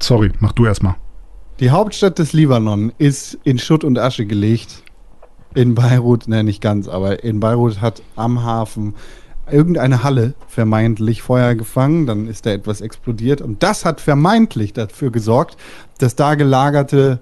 Sorry, 0.00 0.30
mach 0.40 0.52
du 0.52 0.66
erstmal. 0.66 0.94
Die 1.60 1.70
Hauptstadt 1.70 2.18
des 2.18 2.32
Libanon 2.32 2.90
ist 2.96 3.38
in 3.44 3.58
Schutt 3.58 3.84
und 3.84 3.98
Asche 3.98 4.24
gelegt. 4.24 4.82
In 5.54 5.74
Beirut, 5.74 6.26
ne, 6.26 6.42
nicht 6.42 6.62
ganz, 6.62 6.88
aber 6.88 7.22
in 7.22 7.38
Beirut 7.38 7.82
hat 7.82 8.02
am 8.16 8.42
Hafen 8.42 8.94
irgendeine 9.50 10.02
Halle 10.02 10.32
vermeintlich 10.48 11.20
Feuer 11.20 11.54
gefangen, 11.54 12.06
dann 12.06 12.28
ist 12.28 12.46
da 12.46 12.50
etwas 12.50 12.80
explodiert 12.80 13.42
und 13.42 13.62
das 13.62 13.84
hat 13.84 14.00
vermeintlich 14.00 14.72
dafür 14.72 15.10
gesorgt, 15.10 15.58
dass 15.98 16.16
da 16.16 16.34
gelagerte 16.34 17.18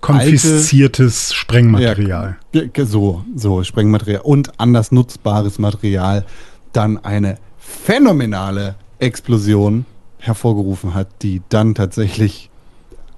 Konfisziertes 0.00 1.32
Sprengmaterial. 1.32 2.38
Ja, 2.52 2.62
so, 2.84 3.24
so 3.36 3.62
Sprengmaterial 3.62 4.22
und 4.22 4.58
anders 4.58 4.90
nutzbares 4.90 5.58
Material 5.58 6.24
dann 6.72 6.98
eine 7.04 7.38
phänomenale 7.56 8.74
Explosion 8.98 9.84
hervorgerufen 10.18 10.94
hat, 10.94 11.08
die 11.22 11.42
dann 11.50 11.74
tatsächlich 11.74 12.50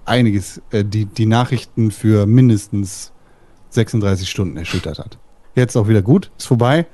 einiges, 0.09 0.61
äh, 0.71 0.85
die, 0.85 1.07
die 1.07 1.27
Nachrichten 1.27 1.91
für 1.91 2.27
mindestens 2.27 3.13
36 3.71 4.29
Stunden 4.29 4.57
erschüttert 4.57 4.99
hat. 4.99 5.19
Jetzt 5.55 5.77
auch 5.77 5.89
wieder 5.89 6.03
gut, 6.03 6.31
ist 6.39 6.47
vorbei. 6.47 6.87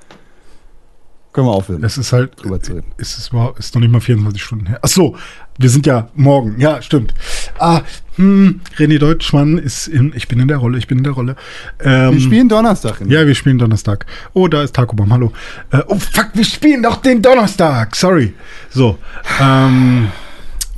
Können 1.33 1.49
wir 1.49 1.53
aufhören, 1.53 1.83
Es 1.83 1.99
ist 1.99 2.13
halt. 2.13 2.41
drüber 2.41 2.61
zu 2.61 2.75
reden. 2.75 2.93
Ist 2.97 3.19
es 3.19 3.29
überhaupt, 3.29 3.59
ist 3.59 3.75
noch 3.75 3.81
nicht 3.81 3.91
mal 3.91 4.01
24 4.01 4.41
Stunden 4.41 4.67
her. 4.67 4.79
Ach 4.83 4.89
so, 4.89 5.17
wir 5.59 5.69
sind 5.69 5.85
ja 5.85 6.09
morgen. 6.15 6.61
Ja, 6.61 6.81
stimmt. 6.81 7.13
Ah, 7.59 7.81
hm, 8.15 8.61
René 8.79 8.99
Deutschmann 9.01 9.59
ist 9.59 9.89
in, 9.89 10.13
ich 10.15 10.29
bin 10.29 10.39
in 10.39 10.47
der 10.47 10.59
Rolle, 10.59 10.79
ich 10.79 10.87
bin 10.87 10.99
in 10.99 11.05
der 11.05 11.13
Rolle. 11.13 11.35
Ähm, 11.81 12.13
Wir 12.13 12.21
spielen 12.21 12.49
Donnerstag. 12.49 13.01
Ja, 13.09 13.27
wir 13.27 13.35
spielen 13.35 13.59
Donnerstag. 13.59 14.07
Oh, 14.33 14.47
da 14.47 14.63
ist 14.63 14.77
Takobam, 14.77 15.13
hallo. 15.13 15.33
Äh, 15.73 15.81
oh, 15.89 15.99
fuck, 15.99 16.29
wir 16.35 16.45
spielen 16.45 16.85
doch 16.85 17.03
den 17.03 17.21
Donnerstag. 17.21 17.97
Sorry. 17.97 18.33
So, 18.71 18.97
ähm, 19.41 20.13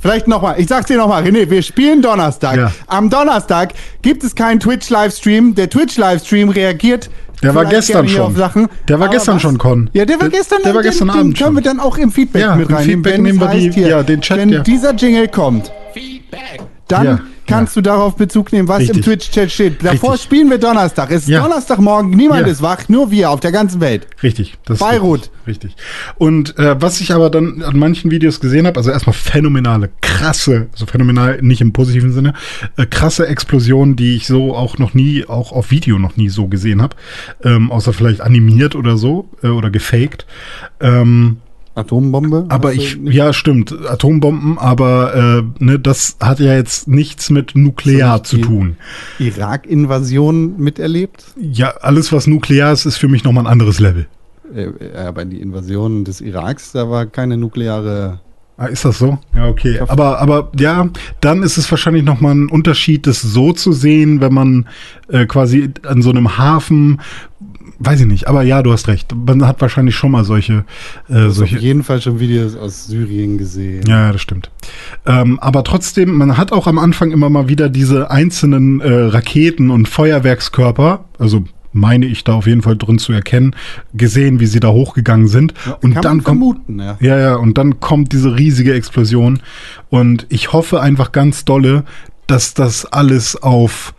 Vielleicht 0.07 0.29
nochmal, 0.29 0.55
ich 0.57 0.67
sag's 0.67 0.85
dir 0.87 0.95
nochmal, 0.95 1.21
René, 1.23 1.49
wir 1.49 1.61
spielen 1.61 2.01
Donnerstag. 2.01 2.55
Ja. 2.55 2.71
Am 2.87 3.09
Donnerstag 3.09 3.73
gibt 4.01 4.23
es 4.23 4.35
keinen 4.35 4.61
Twitch-Livestream. 4.61 5.53
Der 5.53 5.69
Twitch-Livestream 5.69 6.47
reagiert. 6.47 7.09
Der 7.43 7.53
war 7.53 7.65
gestern 7.65 8.07
schon. 8.07 8.21
auf 8.21 8.37
Sachen. 8.37 8.69
Der 8.87 9.01
war 9.01 9.09
gestern 9.09 9.35
was? 9.35 9.41
schon, 9.41 9.57
Con. 9.57 9.89
Ja, 9.91 10.05
der 10.05 10.15
war 10.21 10.29
Der- 10.29 10.39
gestern. 10.39 10.59
der 10.63 10.73
war 10.73 10.81
den- 10.81 10.89
gestern 10.91 11.07
den 11.09 11.11
Abend 11.19 11.37
können 11.37 11.47
schon. 11.47 11.55
wir 11.55 11.61
dann 11.61 11.79
auch 11.81 11.97
im 11.97 12.13
Feedback 12.13 12.41
Ja, 12.41 12.55
mit 12.55 12.69
im 12.69 12.75
reinnehmen. 12.75 13.03
Feedback 13.03 13.21
nehmen 13.21 13.39
wir 13.41 13.47
die- 13.49 13.69
hier, 13.73 13.87
ja, 13.89 14.01
den 14.03 14.21
Chat, 14.21 14.37
Wenn 14.37 14.49
ja. 14.49 14.59
dieser 14.61 14.93
Jingle 14.95 15.27
kommt, 15.27 15.73
dann 16.87 17.05
Ja, 17.05 17.19
kannst 17.47 17.75
du 17.75 17.81
darauf 17.81 18.15
Bezug 18.15 18.51
nehmen, 18.51 18.67
was 18.67 18.81
im 18.81 18.87
Richtig. 18.87 19.05
Twitch-Chat 19.05 19.51
steht. 19.51 19.83
Davor 19.83 20.11
Richtig. 20.13 20.25
spielen 20.25 20.49
wir 20.49 20.57
Donnerstag. 20.57 21.09
Es 21.11 21.23
ist 21.23 21.29
Ja. 21.29 21.41
Donnerstagmorgen, 21.41 22.11
niemand 22.11 22.45
Ja. 22.45 22.51
ist 22.51 22.61
wach, 22.61 22.87
nur 22.89 23.09
wir 23.11 23.31
auf 23.31 23.39
der 23.39 23.51
ganzen 23.51 23.81
Welt. 23.81 24.07
richtig. 24.21 24.55
Das 24.65 24.79
Beirut. 24.79 25.29
Richtig. 25.47 25.71
richtig. 25.71 25.75
Und 26.17 26.57
äh, 26.59 26.75
was 26.81 26.99
ich 27.01 27.13
aber 27.13 27.29
dann 27.29 27.63
an 27.63 27.79
manchen 27.79 28.11
Videos 28.11 28.39
gesehen 28.39 28.67
habe, 28.67 28.77
also 28.77 28.91
erstmal 28.91 29.13
phänomenale, 29.13 29.89
krasse, 30.01 30.67
also 30.73 30.85
phänomenal 30.85 31.39
nicht 31.41 31.61
im 31.61 31.71
positiven 31.73 32.11
Sinne, 32.11 32.33
äh, 32.75 32.85
krasse 32.85 33.27
Explosionen, 33.27 33.95
die 33.95 34.15
ich 34.17 34.27
so 34.27 34.53
auch 34.55 34.77
noch 34.77 34.93
nie, 34.93 35.25
auch 35.25 35.51
auf 35.53 35.71
Video 35.71 35.97
noch 35.99 36.17
nie 36.17 36.29
so 36.29 36.47
gesehen 36.47 36.81
habe, 36.81 36.95
ähm, 37.43 37.71
außer 37.71 37.93
vielleicht 37.93 38.21
animiert 38.21 38.75
oder 38.75 38.97
so 38.97 39.29
äh, 39.41 39.47
oder 39.47 39.69
gefaked. 39.69 40.25
Ähm, 40.81 41.37
Atombombe? 41.77 42.45
Aber 42.49 42.73
ich, 42.73 42.99
ja, 43.03 43.33
stimmt, 43.33 43.71
Atombomben, 43.87 44.57
aber 44.57 45.43
äh, 45.59 45.63
ne, 45.63 45.79
das 45.79 46.17
hat 46.19 46.39
ja 46.39 46.53
jetzt 46.53 46.87
nichts 46.87 47.29
mit 47.29 47.55
Nuklear 47.55 48.23
zu 48.23 48.39
tun. 48.39 48.77
Irak-Invasion 49.19 50.57
miterlebt? 50.57 51.25
Ja, 51.39 51.75
alles, 51.81 52.11
was 52.11 52.25
nuklear 52.27 52.73
ist, 52.73 52.85
ist 52.85 52.97
für 52.97 53.07
mich 53.07 53.23
nochmal 53.23 53.43
ein 53.43 53.51
anderes 53.51 53.79
Level. 53.79 54.07
Äh, 54.53 54.97
Aber 54.97 55.25
die 55.25 55.39
Invasion 55.39 56.03
des 56.03 56.21
Iraks, 56.21 56.71
da 56.71 56.89
war 56.89 57.05
keine 57.05 57.37
nukleare. 57.37 58.21
Ah, 58.59 58.65
ist 58.65 58.85
das 58.85 58.97
so? 58.97 59.19
Ja, 59.35 59.47
okay. 59.47 59.79
Aber, 59.87 60.19
aber 60.19 60.51
ja, 60.59 60.89
dann 61.21 61.43
ist 61.43 61.57
es 61.57 61.69
wahrscheinlich 61.69 62.03
nochmal 62.03 62.33
ein 62.33 62.49
Unterschied, 62.49 63.05
das 63.05 63.21
so 63.21 63.53
zu 63.53 63.71
sehen, 63.71 64.19
wenn 64.19 64.33
man 64.33 64.67
äh, 65.09 65.27
quasi 65.27 65.69
an 65.83 66.01
so 66.01 66.09
einem 66.09 66.39
Hafen, 66.39 67.01
weiß 67.79 68.01
ich 68.01 68.05
nicht, 68.05 68.27
aber 68.27 68.43
ja, 68.43 68.61
du 68.63 68.71
hast 68.71 68.87
recht. 68.87 69.13
Man 69.15 69.45
hat 69.45 69.61
wahrscheinlich 69.61 69.95
schon 69.95 70.11
mal 70.11 70.23
solche, 70.23 70.65
äh, 71.09 71.25
Auf 71.25 71.33
solche 71.33 71.57
jeden 71.57 71.83
Fall 71.83 72.01
schon 72.01 72.19
Videos 72.19 72.55
aus 72.55 72.87
Syrien 72.87 73.37
gesehen. 73.37 73.85
Ja, 73.87 74.11
das 74.11 74.21
stimmt. 74.21 74.49
Ähm, 75.05 75.39
aber 75.39 75.63
trotzdem, 75.63 76.17
man 76.17 76.37
hat 76.37 76.51
auch 76.51 76.67
am 76.67 76.79
Anfang 76.79 77.11
immer 77.11 77.29
mal 77.29 77.47
wieder 77.47 77.69
diese 77.69 78.11
einzelnen 78.11 78.79
äh, 78.81 78.91
Raketen 78.91 79.69
und 79.69 79.87
Feuerwerkskörper, 79.87 81.05
also 81.19 81.43
meine 81.73 82.05
ich 82.05 82.23
da 82.23 82.33
auf 82.33 82.47
jeden 82.47 82.61
Fall 82.61 82.75
drin 82.75 82.97
zu 82.97 83.13
erkennen, 83.13 83.55
gesehen, 83.93 84.39
wie 84.39 84.47
sie 84.47 84.59
da 84.59 84.69
hochgegangen 84.69 85.27
sind. 85.27 85.53
und 85.81 85.93
Kann 85.93 86.01
dann 86.01 86.23
kommt 86.23 86.57
ja. 86.69 86.97
ja, 86.99 87.19
ja, 87.19 87.35
und 87.35 87.57
dann 87.57 87.79
kommt 87.79 88.13
diese 88.13 88.35
riesige 88.35 88.73
Explosion. 88.73 89.39
Und 89.89 90.25
ich 90.29 90.53
hoffe 90.53 90.81
einfach 90.81 91.11
ganz 91.11 91.45
dolle, 91.45 91.83
dass 92.25 92.53
das 92.53 92.85
alles 92.85 93.41
auf 93.41 93.93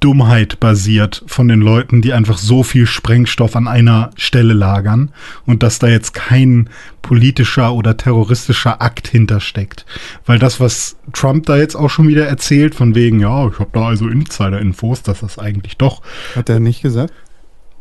Dummheit 0.00 0.60
basiert 0.60 1.24
von 1.26 1.48
den 1.48 1.60
Leuten, 1.60 2.02
die 2.02 2.12
einfach 2.12 2.38
so 2.38 2.62
viel 2.62 2.86
Sprengstoff 2.86 3.56
an 3.56 3.68
einer 3.68 4.10
Stelle 4.16 4.52
lagern 4.52 5.10
und 5.46 5.62
dass 5.62 5.78
da 5.78 5.88
jetzt 5.88 6.14
kein 6.14 6.68
politischer 7.02 7.72
oder 7.72 7.96
terroristischer 7.96 8.82
Akt 8.82 9.08
hintersteckt. 9.08 9.86
Weil 10.26 10.38
das, 10.38 10.60
was 10.60 10.96
Trump 11.12 11.46
da 11.46 11.56
jetzt 11.56 11.76
auch 11.76 11.88
schon 11.90 12.08
wieder 12.08 12.26
erzählt, 12.26 12.74
von 12.74 12.94
wegen, 12.94 13.20
ja, 13.20 13.48
ich 13.48 13.58
habe 13.58 13.70
da 13.72 13.86
also 13.86 14.08
Insider-Infos, 14.08 15.02
dass 15.02 15.20
das 15.20 15.38
eigentlich 15.38 15.76
doch. 15.76 16.02
Hat 16.34 16.48
er 16.48 16.60
nicht 16.60 16.82
gesagt? 16.82 17.12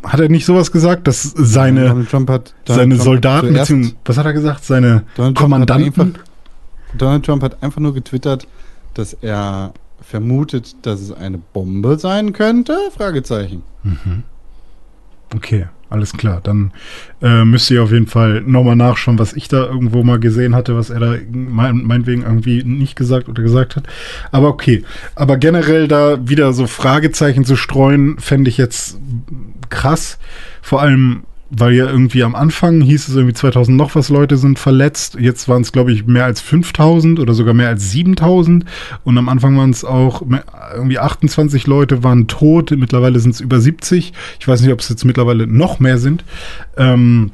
Hat 0.04 0.20
er 0.20 0.30
nicht 0.30 0.46
sowas 0.46 0.72
gesagt, 0.72 1.08
dass 1.08 1.24
seine, 1.24 1.88
Donald 1.88 2.10
Trump 2.10 2.30
hat. 2.30 2.54
Donald 2.66 2.82
seine 2.82 2.96
Trump 2.96 3.04
Soldaten, 3.04 3.54
beziehungsweise, 3.54 3.96
was 4.06 4.18
hat 4.18 4.26
er 4.26 4.34
gesagt? 4.34 4.64
Seine 4.64 5.04
Donald 5.16 5.38
Trump, 5.38 5.38
Kommandanten? 5.38 6.02
einfach, 6.02 6.24
Donald 6.98 7.26
Trump 7.26 7.44
hat 7.44 7.64
einfach 7.64 7.82
nur 7.82 7.94
getwittert, 7.94 8.48
dass 8.94 9.14
er 9.14 9.74
vermutet, 10.06 10.76
dass 10.84 11.02
es 11.02 11.12
eine 11.12 11.38
Bombe 11.38 11.98
sein 11.98 12.32
könnte? 12.32 12.78
Fragezeichen. 12.96 13.64
Okay, 15.36 15.66
alles 15.90 16.14
klar. 16.14 16.42
Dann 16.44 16.72
äh, 17.22 17.44
müsst 17.44 17.72
ihr 17.72 17.84
auf 17.84 17.92
jeden 17.92 18.08
Fall 18.08 18.42
nochmal 18.42 18.76
nachschauen, 18.76 19.18
was 19.18 19.34
ich 19.34 19.48
da 19.48 19.66
irgendwo 19.66 20.04
mal 20.04 20.20
gesehen 20.20 20.56
hatte, 20.56 20.76
was 20.76 20.90
er 20.90 21.00
da 21.00 21.16
mein, 21.32 21.84
meinetwegen 21.84 22.22
irgendwie 22.22 22.64
nicht 22.64 22.96
gesagt 22.96 23.28
oder 23.28 23.42
gesagt 23.42 23.76
hat. 23.76 23.86
Aber 24.32 24.50
okay. 24.50 24.84
Aber 25.16 25.38
generell 25.38 25.88
da 25.88 26.28
wieder 26.28 26.54
so 26.54 26.68
Fragezeichen 26.68 27.44
zu 27.44 27.56
streuen, 27.56 28.20
fände 28.20 28.50
ich 28.50 28.58
jetzt 28.58 29.00
krass. 29.70 30.20
Vor 30.62 30.82
allem 30.82 31.24
weil 31.50 31.74
ja 31.74 31.86
irgendwie 31.86 32.24
am 32.24 32.34
Anfang 32.34 32.82
hieß 32.82 33.08
es 33.08 33.16
irgendwie 33.16 33.34
2000 33.34 33.78
noch 33.78 33.94
was 33.94 34.10
Leute 34.10 34.38
sind 34.38 34.58
verletzt. 34.58 35.16
Jetzt 35.20 35.48
waren 35.48 35.62
es, 35.62 35.72
glaube 35.72 35.92
ich, 35.92 36.08
mehr 36.08 36.26
als 36.26 36.42
5000 36.42 37.20
oder 37.20 37.34
sogar 37.34 37.54
mehr 37.54 37.70
als 37.70 37.92
7000. 37.92 38.66
Und 39.04 39.18
am 39.18 39.30
Anfang 39.30 39.58
waren 39.58 39.70
es 39.70 39.86
auch 39.86 40.26
mehr, 40.26 40.44
irgendwie 40.74 40.98
28 40.98 41.68
Leute 41.68 42.04
waren 42.04 42.28
tot. 42.28 42.72
Mittlerweile 42.72 43.20
sind 43.20 43.36
es 43.36 43.42
über 43.42 43.60
70. 43.60 44.14
Ich 44.40 44.48
weiß 44.48 44.62
nicht, 44.62 44.72
ob 44.72 44.80
es 44.80 44.90
jetzt 44.90 45.06
mittlerweile 45.06 45.46
noch 45.46 45.80
mehr 45.80 46.00
sind. 46.00 46.24
Ähm, 46.78 47.32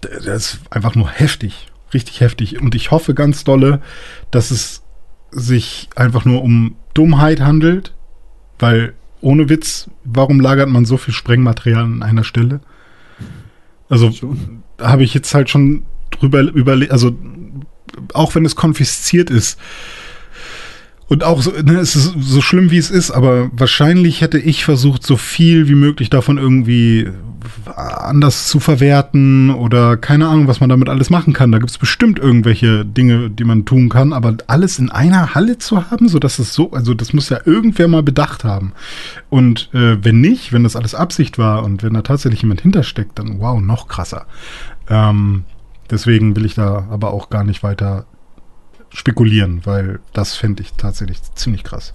das 0.00 0.26
ist 0.26 0.60
einfach 0.70 0.96
nur 0.96 1.08
heftig. 1.08 1.68
Richtig 1.94 2.20
heftig. 2.20 2.60
Und 2.60 2.74
ich 2.74 2.90
hoffe 2.90 3.14
ganz 3.14 3.44
dolle, 3.44 3.80
dass 4.32 4.50
es 4.50 4.82
sich 5.30 5.88
einfach 5.94 6.24
nur 6.24 6.42
um 6.42 6.74
Dummheit 6.94 7.40
handelt. 7.40 7.94
Weil 8.58 8.94
ohne 9.20 9.48
Witz, 9.48 9.88
warum 10.02 10.40
lagert 10.40 10.68
man 10.68 10.84
so 10.84 10.96
viel 10.96 11.14
Sprengmaterial 11.14 11.84
an 11.84 12.02
einer 12.02 12.24
Stelle? 12.24 12.60
Also 13.92 14.10
habe 14.80 15.04
ich 15.04 15.12
jetzt 15.12 15.34
halt 15.34 15.50
schon 15.50 15.82
drüber 16.12 16.40
überlegt, 16.40 16.92
also 16.92 17.14
auch 18.14 18.34
wenn 18.34 18.46
es 18.46 18.56
konfisziert 18.56 19.28
ist 19.28 19.58
und 21.12 21.24
auch 21.24 21.42
so, 21.42 21.50
ne, 21.50 21.74
es 21.74 21.94
ist 21.94 22.14
so 22.18 22.40
schlimm 22.40 22.70
wie 22.70 22.78
es 22.78 22.90
ist, 22.90 23.10
aber 23.10 23.50
wahrscheinlich 23.52 24.22
hätte 24.22 24.38
ich 24.38 24.64
versucht, 24.64 25.04
so 25.04 25.18
viel 25.18 25.68
wie 25.68 25.74
möglich 25.74 26.08
davon 26.08 26.38
irgendwie 26.38 27.06
anders 27.66 28.48
zu 28.48 28.60
verwerten 28.60 29.50
oder 29.50 29.98
keine 29.98 30.26
Ahnung, 30.26 30.48
was 30.48 30.60
man 30.60 30.70
damit 30.70 30.88
alles 30.88 31.10
machen 31.10 31.34
kann. 31.34 31.52
Da 31.52 31.58
gibt 31.58 31.70
es 31.70 31.76
bestimmt 31.76 32.18
irgendwelche 32.18 32.86
Dinge, 32.86 33.28
die 33.28 33.44
man 33.44 33.66
tun 33.66 33.90
kann, 33.90 34.14
aber 34.14 34.38
alles 34.46 34.78
in 34.78 34.90
einer 34.90 35.34
Halle 35.34 35.58
zu 35.58 35.90
haben, 35.90 36.08
so 36.08 36.18
dass 36.18 36.38
es 36.38 36.54
so, 36.54 36.72
also 36.72 36.94
das 36.94 37.12
muss 37.12 37.28
ja 37.28 37.40
irgendwer 37.44 37.88
mal 37.88 38.02
bedacht 38.02 38.42
haben. 38.42 38.72
Und 39.28 39.68
äh, 39.74 40.02
wenn 40.02 40.22
nicht, 40.22 40.54
wenn 40.54 40.62
das 40.62 40.76
alles 40.76 40.94
Absicht 40.94 41.36
war 41.36 41.62
und 41.62 41.82
wenn 41.82 41.92
da 41.92 42.00
tatsächlich 42.00 42.40
jemand 42.40 42.62
hintersteckt, 42.62 43.18
dann 43.18 43.38
wow, 43.38 43.60
noch 43.60 43.86
krasser. 43.86 44.24
Ähm, 44.88 45.44
deswegen 45.90 46.36
will 46.36 46.46
ich 46.46 46.54
da 46.54 46.86
aber 46.90 47.12
auch 47.12 47.28
gar 47.28 47.44
nicht 47.44 47.62
weiter 47.62 48.06
spekulieren, 48.92 49.62
weil 49.64 50.00
das 50.12 50.34
fände 50.34 50.62
ich 50.62 50.72
tatsächlich 50.74 51.18
ziemlich 51.34 51.64
krass. 51.64 51.94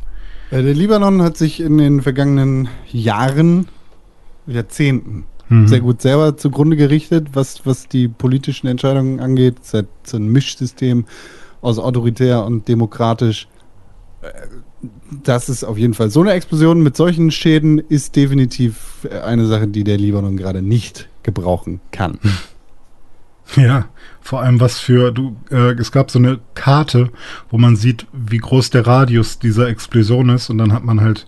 Äh, 0.51 0.63
Der 0.63 0.73
Libanon 0.73 1.21
hat 1.21 1.37
sich 1.37 1.59
in 1.59 1.77
den 1.77 2.01
vergangenen 2.01 2.69
Jahren, 2.91 3.67
Jahrzehnten 4.47 5.25
mhm. 5.49 5.67
sehr 5.67 5.81
gut 5.81 6.01
selber 6.01 6.37
zugrunde 6.37 6.77
gerichtet, 6.77 7.29
was, 7.33 7.65
was 7.65 7.87
die 7.87 8.07
politischen 8.07 8.67
Entscheidungen 8.67 9.19
angeht. 9.19 9.55
Es 9.61 9.73
ist 9.73 9.85
so 10.03 10.17
ein 10.17 10.27
Mischsystem 10.29 11.05
aus 11.61 11.79
autoritär 11.79 12.45
und 12.45 12.67
demokratisch. 12.67 13.47
Äh, 14.21 14.27
Das 15.23 15.49
ist 15.49 15.63
auf 15.63 15.77
jeden 15.77 15.95
Fall 15.95 16.09
so 16.11 16.21
eine 16.21 16.31
Explosion 16.31 16.81
mit 16.81 16.95
solchen 16.95 17.31
Schäden 17.31 17.79
ist 17.79 18.15
definitiv 18.15 19.07
eine 19.23 19.47
Sache, 19.47 19.67
die 19.67 19.83
der 19.83 19.97
Libanon 19.97 20.37
gerade 20.37 20.61
nicht 20.61 21.09
gebrauchen 21.23 21.81
kann. 21.91 22.19
Ja, 23.55 23.87
vor 24.21 24.41
allem 24.41 24.59
was 24.59 24.79
für, 24.79 25.11
du, 25.11 25.37
äh, 25.49 25.71
es 25.73 25.91
gab 25.91 26.11
so 26.11 26.19
eine 26.19 26.39
Karte, 26.53 27.09
wo 27.49 27.57
man 27.57 27.75
sieht, 27.75 28.05
wie 28.11 28.39
groß 28.39 28.71
der 28.71 28.85
Radius 28.85 29.39
dieser 29.39 29.69
Explosion 29.69 30.29
ist 30.29 30.49
und 30.49 30.57
dann 30.57 30.73
hat 30.73 30.83
man 30.83 30.99
halt, 30.99 31.27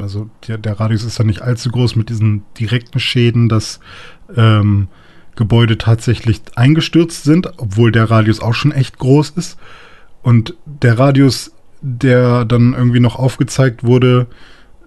also 0.00 0.30
der, 0.48 0.56
der 0.56 0.80
Radius 0.80 1.04
ist 1.04 1.20
dann 1.20 1.26
nicht 1.26 1.42
allzu 1.42 1.70
groß 1.70 1.96
mit 1.96 2.08
diesen 2.08 2.44
direkten 2.58 3.00
Schäden, 3.00 3.48
dass 3.48 3.80
ähm, 4.34 4.88
Gebäude 5.36 5.78
tatsächlich 5.78 6.42
eingestürzt 6.56 7.24
sind, 7.24 7.52
obwohl 7.58 7.92
der 7.92 8.10
Radius 8.10 8.40
auch 8.40 8.54
schon 8.54 8.72
echt 8.72 8.98
groß 8.98 9.30
ist. 9.30 9.58
Und 10.22 10.54
der 10.66 10.98
Radius, 10.98 11.52
der 11.80 12.44
dann 12.44 12.74
irgendwie 12.74 13.00
noch 13.00 13.16
aufgezeigt 13.16 13.84
wurde, 13.84 14.26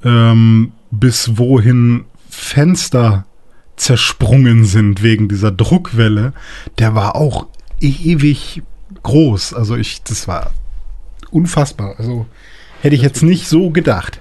ähm, 0.04 0.74
bis 0.92 1.38
wohin 1.38 2.06
Fenster 2.30 3.26
zersprungen 3.76 4.66
sind 4.66 5.04
wegen 5.04 5.28
dieser 5.28 5.52
Druckwelle, 5.52 6.34
der 6.80 6.96
war 6.96 7.16
auch 7.16 7.48
ewig 7.80 8.62
groß. 9.04 9.54
Also 9.54 9.76
ich, 9.76 10.04
das 10.04 10.28
war 10.28 10.52
unfassbar. 11.32 11.96
Also 11.98 12.26
hätte 12.82 12.96
ich 12.96 13.02
jetzt 13.02 13.24
nicht 13.24 13.48
so 13.48 13.70
gedacht. 13.70 14.20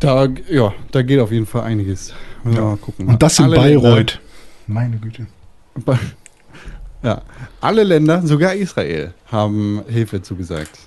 Da, 0.00 0.28
ja, 0.50 0.74
da 0.90 1.02
geht 1.02 1.20
auf 1.20 1.32
jeden 1.32 1.46
Fall 1.46 1.62
einiges. 1.62 2.12
Ja, 2.44 2.60
mal 2.60 2.76
gucken. 2.76 3.06
Und 3.06 3.22
das 3.22 3.38
in 3.38 3.46
Alle 3.46 3.56
Bayreuth. 3.56 4.20
Meine 4.66 4.98
Güte. 4.98 5.26
Länder, 5.74 5.98
ja, 7.02 7.22
alle 7.60 7.82
Länder, 7.82 8.26
sogar 8.26 8.54
Israel, 8.54 9.12
haben 9.26 9.82
Hilfe 9.88 10.22
zugesagt. 10.22 10.78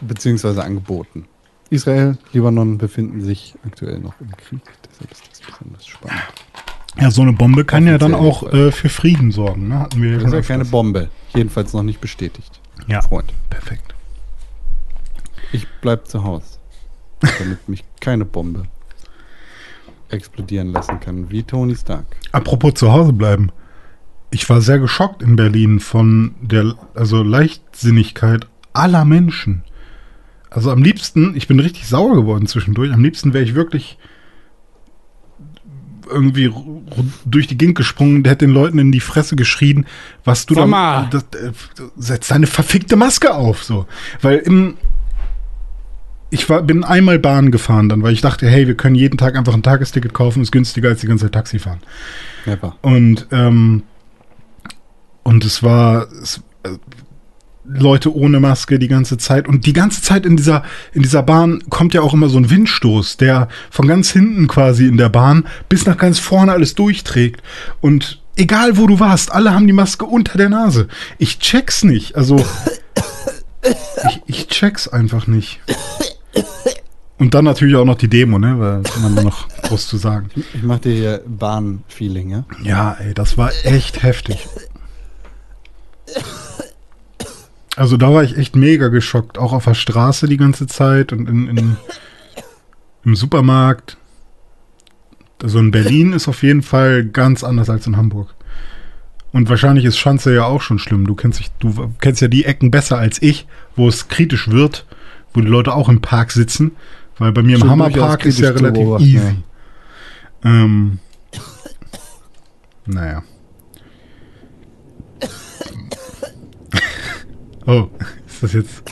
Beziehungsweise 0.00 0.62
angeboten. 0.62 1.26
Israel, 1.70 2.16
Libanon 2.32 2.78
befinden 2.78 3.20
sich 3.22 3.54
aktuell 3.66 3.98
noch 3.98 4.14
im 4.20 4.30
Krieg. 4.36 4.62
Deshalb 4.88 5.10
ist 5.12 5.28
das 5.30 5.37
besonders 5.50 5.86
spannend. 5.86 6.22
Ja, 7.00 7.10
so 7.10 7.22
eine 7.22 7.32
Bombe 7.32 7.64
kann 7.64 7.86
ja 7.86 7.98
dann 7.98 8.14
auch 8.14 8.52
äh, 8.52 8.72
für 8.72 8.88
Frieden 8.88 9.30
sorgen. 9.30 9.68
Ne? 9.68 9.80
Hatten 9.80 10.02
wir 10.02 10.14
Das 10.18 10.24
ist 10.24 10.32
ja 10.32 10.42
keine 10.42 10.64
Bombe. 10.64 11.10
Jedenfalls 11.34 11.72
noch 11.72 11.82
nicht 11.82 12.00
bestätigt. 12.00 12.60
Ja, 12.86 13.02
Freund. 13.02 13.32
perfekt. 13.50 13.94
Ich 15.52 15.66
bleib 15.80 16.08
zu 16.08 16.24
Hause. 16.24 16.58
Damit 17.38 17.68
mich 17.68 17.84
keine 18.00 18.24
Bombe 18.24 18.64
explodieren 20.10 20.72
lassen 20.72 21.00
kann, 21.00 21.30
wie 21.30 21.42
Tony 21.42 21.76
Stark. 21.76 22.06
Apropos 22.32 22.74
zu 22.74 22.92
Hause 22.92 23.12
bleiben. 23.12 23.50
Ich 24.30 24.48
war 24.48 24.60
sehr 24.60 24.78
geschockt 24.78 25.22
in 25.22 25.36
Berlin 25.36 25.80
von 25.80 26.34
der 26.40 26.74
also 26.94 27.22
Leichtsinnigkeit 27.22 28.46
aller 28.72 29.04
Menschen. 29.04 29.62
Also 30.50 30.70
am 30.70 30.82
liebsten, 30.82 31.34
ich 31.36 31.46
bin 31.46 31.60
richtig 31.60 31.86
sauer 31.86 32.14
geworden 32.14 32.46
zwischendurch. 32.46 32.92
Am 32.92 33.02
liebsten 33.02 33.32
wäre 33.32 33.44
ich 33.44 33.54
wirklich 33.54 33.98
irgendwie 36.10 36.52
durch 37.24 37.46
die 37.46 37.58
Gegend 37.58 37.76
gesprungen, 37.76 38.22
der 38.22 38.32
hätte 38.32 38.46
den 38.46 38.54
Leuten 38.54 38.78
in 38.78 38.92
die 38.92 39.00
Fresse 39.00 39.36
geschrien, 39.36 39.86
was 40.24 40.46
du 40.46 40.54
mal. 40.66 41.08
da, 41.10 41.22
das, 41.30 41.40
äh, 41.40 41.52
setz 41.96 42.28
deine 42.28 42.46
verfickte 42.46 42.96
Maske 42.96 43.34
auf, 43.34 43.62
so. 43.62 43.86
Weil 44.20 44.38
im, 44.38 44.76
ich 46.30 46.48
war, 46.48 46.62
bin 46.62 46.84
einmal 46.84 47.18
Bahn 47.18 47.50
gefahren 47.50 47.88
dann, 47.88 48.02
weil 48.02 48.12
ich 48.12 48.20
dachte, 48.20 48.48
hey, 48.48 48.66
wir 48.66 48.76
können 48.76 48.94
jeden 48.94 49.18
Tag 49.18 49.36
einfach 49.36 49.54
ein 49.54 49.62
Tagesticket 49.62 50.14
kaufen, 50.14 50.42
ist 50.42 50.52
günstiger 50.52 50.90
als 50.90 51.00
die 51.00 51.06
ganze 51.06 51.26
Zeit 51.26 51.32
Taxi 51.32 51.58
fahren. 51.58 51.80
Never. 52.44 52.76
Und, 52.82 53.26
ähm, 53.30 53.82
und 55.22 55.44
es 55.44 55.62
war 55.62 56.08
es, 56.22 56.42
äh, 56.64 56.70
Leute 57.68 58.14
ohne 58.14 58.40
Maske 58.40 58.78
die 58.78 58.88
ganze 58.88 59.18
Zeit. 59.18 59.46
Und 59.46 59.66
die 59.66 59.72
ganze 59.72 60.02
Zeit 60.02 60.24
in 60.24 60.36
dieser, 60.36 60.62
in 60.92 61.02
dieser 61.02 61.22
Bahn 61.22 61.62
kommt 61.68 61.94
ja 61.94 62.00
auch 62.00 62.14
immer 62.14 62.28
so 62.28 62.38
ein 62.38 62.50
Windstoß, 62.50 63.16
der 63.18 63.48
von 63.70 63.86
ganz 63.86 64.10
hinten 64.10 64.48
quasi 64.48 64.86
in 64.86 64.96
der 64.96 65.08
Bahn 65.08 65.46
bis 65.68 65.86
nach 65.86 65.96
ganz 65.96 66.18
vorne 66.18 66.52
alles 66.52 66.74
durchträgt. 66.74 67.42
Und 67.80 68.22
egal 68.36 68.76
wo 68.76 68.86
du 68.86 69.00
warst, 69.00 69.32
alle 69.32 69.54
haben 69.54 69.66
die 69.66 69.72
Maske 69.72 70.04
unter 70.06 70.38
der 70.38 70.48
Nase. 70.48 70.88
Ich 71.18 71.38
check's 71.38 71.84
nicht. 71.84 72.16
Also, 72.16 72.44
ich, 74.08 74.22
ich 74.26 74.48
check's 74.48 74.88
einfach 74.88 75.26
nicht. 75.26 75.60
Und 77.18 77.34
dann 77.34 77.44
natürlich 77.44 77.74
auch 77.74 77.84
noch 77.84 77.96
die 77.96 78.08
Demo, 78.08 78.38
ne? 78.38 78.58
Weil 78.58 78.82
man 79.02 79.24
noch 79.24 79.48
groß 79.62 79.88
zu 79.88 79.96
sagen. 79.96 80.30
Ich 80.54 80.62
mach 80.62 80.78
dir 80.78 80.92
hier 80.92 81.22
Bahn-Feeling, 81.26 82.30
ja? 82.30 82.44
Ja, 82.62 82.96
ey, 83.00 83.12
das 83.12 83.36
war 83.36 83.50
echt 83.64 84.04
heftig. 84.04 84.48
Also 87.78 87.96
da 87.96 88.12
war 88.12 88.24
ich 88.24 88.36
echt 88.36 88.56
mega 88.56 88.88
geschockt. 88.88 89.38
Auch 89.38 89.52
auf 89.52 89.64
der 89.64 89.74
Straße 89.74 90.26
die 90.26 90.36
ganze 90.36 90.66
Zeit 90.66 91.12
und 91.12 91.28
in, 91.28 91.46
in, 91.46 91.76
im 93.04 93.14
Supermarkt. 93.14 93.96
Also 95.40 95.60
in 95.60 95.70
Berlin 95.70 96.12
ist 96.12 96.26
auf 96.26 96.42
jeden 96.42 96.62
Fall 96.62 97.04
ganz 97.04 97.44
anders 97.44 97.70
als 97.70 97.86
in 97.86 97.96
Hamburg. 97.96 98.34
Und 99.30 99.48
wahrscheinlich 99.48 99.84
ist 99.84 99.96
Schanze 99.96 100.34
ja 100.34 100.44
auch 100.44 100.60
schon 100.60 100.80
schlimm. 100.80 101.06
Du 101.06 101.14
kennst, 101.14 101.38
dich, 101.38 101.52
du 101.60 101.92
kennst 102.00 102.20
ja 102.20 102.26
die 102.26 102.46
Ecken 102.46 102.72
besser 102.72 102.98
als 102.98 103.22
ich, 103.22 103.46
wo 103.76 103.86
es 103.86 104.08
kritisch 104.08 104.48
wird, 104.50 104.84
wo 105.32 105.40
die 105.40 105.46
Leute 105.46 105.72
auch 105.72 105.88
im 105.88 106.00
Park 106.00 106.32
sitzen. 106.32 106.72
Weil 107.18 107.30
bei 107.30 107.42
mir 107.42 107.58
im 107.58 107.70
Hammerpark 107.70 108.26
ist 108.26 108.40
ja 108.40 108.50
relativ 108.50 108.98
easy. 108.98 109.36
Ähm, 110.42 110.98
naja. 112.86 113.22
Oh, 117.68 117.88
ist 118.26 118.42
das 118.42 118.52
jetzt. 118.54 118.82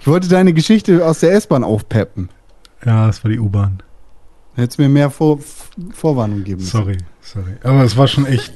Ich 0.00 0.06
wollte 0.06 0.26
deine 0.26 0.52
Geschichte 0.54 1.06
aus 1.06 1.20
der 1.20 1.32
S-Bahn 1.32 1.62
aufpeppen. 1.62 2.30
Ja, 2.84 3.06
das 3.06 3.22
war 3.22 3.30
die 3.30 3.38
U-Bahn. 3.38 3.82
Hättest 4.54 4.78
mir 4.78 4.88
mehr 4.88 5.10
Vor 5.10 5.38
Vorwarnung 5.92 6.42
geben 6.42 6.62
müssen. 6.62 6.70
Sorry, 6.70 6.98
sorry. 7.20 7.52
Aber 7.62 7.84
es 7.84 7.96
war 7.96 8.08
schon 8.08 8.26
echt. 8.26 8.52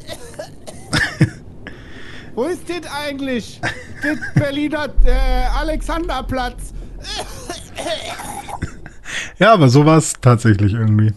Wo 2.34 2.44
ist 2.44 2.68
das 2.68 2.90
eigentlich? 2.92 3.60
Das 4.02 4.18
Berliner 4.34 4.88
äh, 5.04 5.46
Alexanderplatz. 5.58 6.72
Ja, 9.38 9.52
aber 9.52 9.68
so 9.68 9.84
war 9.84 9.98
es 9.98 10.14
tatsächlich 10.20 10.72
irgendwie. 10.72 11.12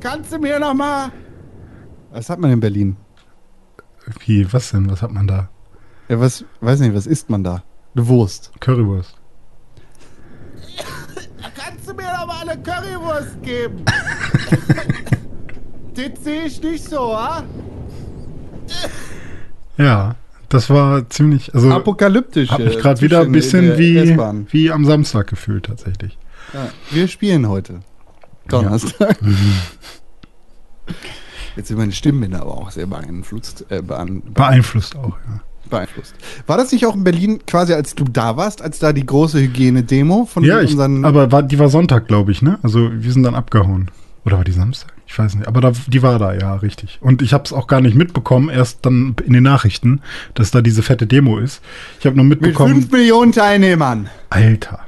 Kannst 0.00 0.32
du 0.32 0.38
mir 0.38 0.58
noch 0.58 0.74
mal... 0.74 1.12
Was 2.10 2.28
hat 2.28 2.40
man 2.40 2.50
in 2.50 2.60
Berlin? 2.60 2.96
Wie, 4.26 4.52
was 4.52 4.70
denn? 4.70 4.90
Was 4.90 5.02
hat 5.02 5.12
man 5.12 5.26
da? 5.26 5.48
Ja, 6.08 6.20
was, 6.20 6.44
weiß 6.60 6.80
nicht, 6.80 6.94
was 6.94 7.06
isst 7.06 7.30
man 7.30 7.44
da? 7.44 7.62
Eine 7.94 8.08
Wurst. 8.08 8.52
Currywurst. 8.60 9.14
Kannst 11.54 11.88
du 11.88 11.94
mir 11.94 12.12
noch 12.12 12.26
mal 12.26 12.48
eine 12.48 12.60
Currywurst 12.62 13.42
geben. 13.42 13.84
das 15.94 16.24
sehe 16.24 16.44
ich 16.46 16.62
nicht 16.62 16.88
so, 16.88 17.16
ha? 17.16 17.44
Ja, 19.76 20.16
das 20.48 20.68
war 20.68 21.08
ziemlich, 21.08 21.54
also 21.54 21.70
Apokalyptisch. 21.70 22.50
hat 22.50 22.60
mich 22.60 22.78
gerade 22.78 23.00
wieder 23.00 23.20
ein 23.20 23.32
bisschen 23.32 23.78
wie, 23.78 24.16
wie 24.50 24.70
am 24.70 24.84
Samstag 24.84 25.28
gefühlt 25.28 25.66
tatsächlich. 25.66 26.18
Ja, 26.52 26.68
wir 26.90 27.08
spielen 27.08 27.48
heute. 27.48 27.80
Donnerstag. 28.48 29.18
Jetzt 31.56 31.68
sind 31.68 31.78
meine 31.78 31.92
Stimmbänder 31.92 32.40
aber 32.42 32.52
auch 32.56 32.70
sehr 32.70 32.86
beeinflusst. 32.86 33.66
Äh, 33.70 33.82
bean 33.82 34.22
Beeinflusst 34.32 34.96
auch, 34.96 35.16
ja. 35.28 35.40
beeinflusst. 35.68 36.14
War 36.46 36.56
das 36.56 36.72
nicht 36.72 36.86
auch 36.86 36.94
in 36.94 37.04
Berlin 37.04 37.40
quasi, 37.46 37.72
als 37.74 37.94
du 37.94 38.04
da 38.04 38.36
warst, 38.36 38.62
als 38.62 38.78
da 38.78 38.92
die 38.92 39.04
große 39.06 39.38
Hygiene-Demo 39.40 40.26
von 40.26 40.44
Ja, 40.44 40.60
ich, 40.60 40.72
unseren. 40.72 41.04
aber 41.04 41.30
war, 41.32 41.42
die 41.42 41.58
war 41.58 41.68
Sonntag, 41.68 42.08
glaube 42.08 42.32
ich, 42.32 42.42
ne? 42.42 42.58
Also 42.62 42.90
wir 42.92 43.12
sind 43.12 43.22
dann 43.24 43.34
abgehauen. 43.34 43.90
Oder 44.24 44.36
war 44.38 44.44
die 44.44 44.52
Samstag? 44.52 44.92
Ich 45.06 45.18
weiß 45.18 45.34
nicht. 45.34 45.48
Aber 45.48 45.60
da, 45.60 45.72
die 45.88 46.02
war 46.02 46.18
da, 46.20 46.34
ja, 46.34 46.54
richtig. 46.56 46.98
Und 47.00 47.20
ich 47.22 47.32
habe 47.32 47.42
es 47.44 47.52
auch 47.52 47.66
gar 47.66 47.80
nicht 47.80 47.96
mitbekommen, 47.96 48.48
erst 48.48 48.86
dann 48.86 49.16
in 49.26 49.32
den 49.32 49.42
Nachrichten, 49.42 50.02
dass 50.34 50.50
da 50.52 50.60
diese 50.62 50.82
fette 50.82 51.06
Demo 51.08 51.38
ist. 51.38 51.62
Ich 51.98 52.06
habe 52.06 52.14
nur 52.16 52.24
mit 52.24 52.40
mitbekommen, 52.40 52.74
5 52.74 52.92
Millionen 52.92 53.32
Teilnehmern. 53.32 54.08
Alter, 54.28 54.78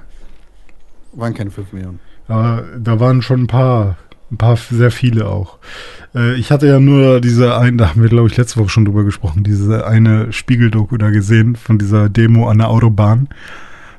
Waren 1.14 1.34
keine 1.34 1.50
5 1.50 1.72
Millionen. 1.72 1.98
da, 2.28 2.62
da 2.78 3.00
waren 3.00 3.20
schon 3.22 3.42
ein 3.42 3.46
paar, 3.48 3.96
ein 4.32 4.36
paar, 4.38 4.56
sehr 4.56 4.90
viele 4.90 5.28
auch. 5.28 5.58
Äh, 6.14 6.34
ich 6.34 6.50
hatte 6.50 6.66
ja 6.66 6.80
nur 6.80 7.20
diese 7.20 7.56
eine, 7.56 7.76
da 7.76 7.90
haben 7.90 8.02
wir, 8.02 8.08
glaube 8.08 8.28
ich, 8.28 8.36
letzte 8.36 8.58
Woche 8.60 8.70
schon 8.70 8.84
drüber 8.84 9.04
gesprochen, 9.04 9.44
diese 9.44 9.86
eine 9.86 10.32
Spiegeldoku 10.32 10.96
da 10.96 11.10
gesehen 11.10 11.54
von 11.56 11.78
dieser 11.78 12.08
Demo 12.08 12.48
an 12.48 12.58
der 12.58 12.68
Autobahn. 12.68 13.28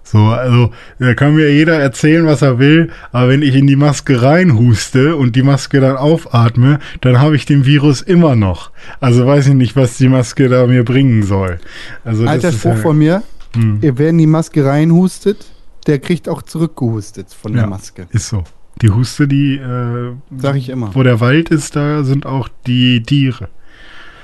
So, 0.05 0.19
also, 0.25 0.71
da 0.99 1.13
kann 1.15 1.33
mir 1.35 1.51
jeder 1.53 1.79
erzählen, 1.79 2.25
was 2.25 2.41
er 2.41 2.59
will, 2.59 2.91
aber 3.13 3.29
wenn 3.29 3.41
ich 3.41 3.55
in 3.55 3.67
die 3.67 3.77
Maske 3.77 4.21
reinhuste 4.21 5.15
und 5.15 5.35
die 5.35 5.43
Maske 5.43 5.79
dann 5.79 5.95
aufatme, 5.95 6.79
dann 7.01 7.21
habe 7.21 7.35
ich 7.37 7.45
den 7.45 7.65
Virus 7.65 8.01
immer 8.01 8.35
noch. 8.35 8.71
Also 8.99 9.25
weiß 9.25 9.47
ich 9.47 9.53
nicht, 9.53 9.75
was 9.77 9.97
die 9.97 10.09
Maske 10.09 10.49
da 10.49 10.67
mir 10.67 10.83
bringen 10.83 11.23
soll. 11.23 11.59
Also, 12.03 12.27
Alter 12.27 12.51
Spruch 12.51 12.71
ja- 12.71 12.77
von 12.81 12.97
mir: 12.97 13.23
Hm. 13.55 13.77
Wer 13.81 14.09
in 14.09 14.17
die 14.17 14.27
Maske 14.27 14.65
reinhustet, 14.65 15.45
der 15.87 15.99
kriegt 15.99 16.27
auch 16.27 16.41
zurückgehustet 16.41 17.27
von 17.33 17.53
der 17.53 17.63
Ja. 17.63 17.67
Maske. 17.69 18.05
Ist 18.11 18.27
so. 18.27 18.43
Die 18.81 18.89
Huste, 18.89 19.27
die, 19.27 19.55
äh, 19.57 20.13
Sag 20.37 20.55
ich 20.55 20.69
immer. 20.69 20.93
wo 20.95 21.03
der 21.03 21.19
Wald 21.19 21.49
ist, 21.49 21.75
da 21.75 22.03
sind 22.03 22.25
auch 22.25 22.49
die 22.67 23.01
Tiere. 23.03 23.49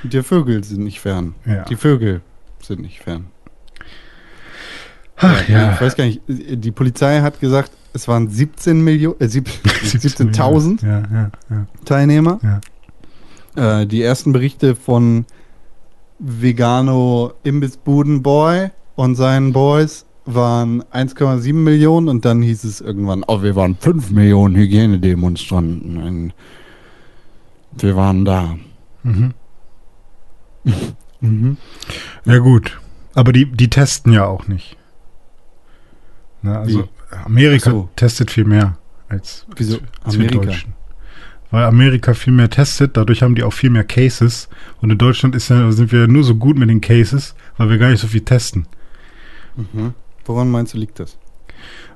Die 0.03 0.21
Vögel 0.23 0.63
sind 0.63 0.83
nicht 0.83 0.99
fern. 0.99 1.35
Ja. 1.45 1.63
Die 1.65 1.75
Vögel 1.75 2.21
sind 2.61 2.81
nicht 2.81 2.99
fern. 2.99 3.27
Ach 5.17 5.41
Ich 5.47 5.81
weiß 5.81 5.95
gar 5.97 6.05
nicht, 6.05 6.21
die 6.27 6.71
Polizei 6.71 7.19
hat 7.21 7.39
gesagt, 7.41 7.71
es 7.93 8.07
waren 8.07 8.29
17 8.29 8.81
Millionen, 8.83 9.19
äh, 9.19 9.27
sieb- 9.27 9.49
17.000 9.83 10.85
Ja, 10.85 10.99
ja, 11.11 11.31
ja. 11.49 11.65
Teilnehmer. 11.85 12.39
Ja. 13.55 13.81
Äh, 13.81 13.87
die 13.87 14.01
ersten 14.01 14.31
Berichte 14.31 14.75
von 14.75 15.25
Vegano 16.19 17.33
Imbissbudenboy 17.43 18.69
und 18.95 19.15
seinen 19.15 19.51
Boys 19.53 20.05
waren 20.33 20.83
1,7 20.83 21.53
Millionen 21.53 22.07
und 22.09 22.25
dann 22.25 22.41
hieß 22.41 22.63
es 22.63 22.81
irgendwann, 22.81 23.23
oh, 23.27 23.41
wir 23.41 23.55
waren 23.55 23.75
5 23.75 24.11
Millionen 24.11 24.55
Hygienedemonstranten. 24.55 26.33
Wir 27.77 27.95
waren 27.95 28.25
da. 28.25 28.57
Mhm. 29.03 29.33
Mhm. 31.21 31.57
Ja, 32.23 32.37
gut. 32.37 32.79
Aber 33.13 33.33
die, 33.33 33.45
die 33.45 33.69
testen 33.69 34.13
ja 34.13 34.25
auch 34.25 34.47
nicht. 34.47 34.77
Na, 36.41 36.61
also 36.61 36.87
Amerika 37.25 37.69
Ach 37.69 37.73
so. 37.73 37.89
testet 37.97 38.31
viel 38.31 38.45
mehr 38.45 38.77
als, 39.09 39.45
Wieso 39.55 39.79
als 40.03 40.17
wir 40.17 40.29
Amerika? 40.29 40.45
Deutschen. 40.45 40.73
Weil 41.51 41.65
Amerika 41.65 42.13
viel 42.13 42.31
mehr 42.31 42.49
testet, 42.49 42.95
dadurch 42.95 43.23
haben 43.23 43.35
die 43.35 43.43
auch 43.43 43.53
viel 43.53 43.71
mehr 43.71 43.83
Cases. 43.83 44.47
Und 44.81 44.91
in 44.91 44.97
Deutschland 44.97 45.35
ist 45.35 45.49
ja, 45.49 45.71
sind 45.71 45.91
wir 45.91 46.07
nur 46.07 46.23
so 46.23 46.35
gut 46.35 46.57
mit 46.57 46.69
den 46.69 46.79
Cases, 46.79 47.35
weil 47.57 47.69
wir 47.69 47.79
gar 47.79 47.89
nicht 47.89 48.01
so 48.01 48.07
viel 48.07 48.21
testen. 48.21 48.67
Mhm. 49.55 49.93
Woran 50.29 50.51
meinst 50.51 50.75
du, 50.75 50.77
liegt 50.77 50.99
das? 50.99 51.17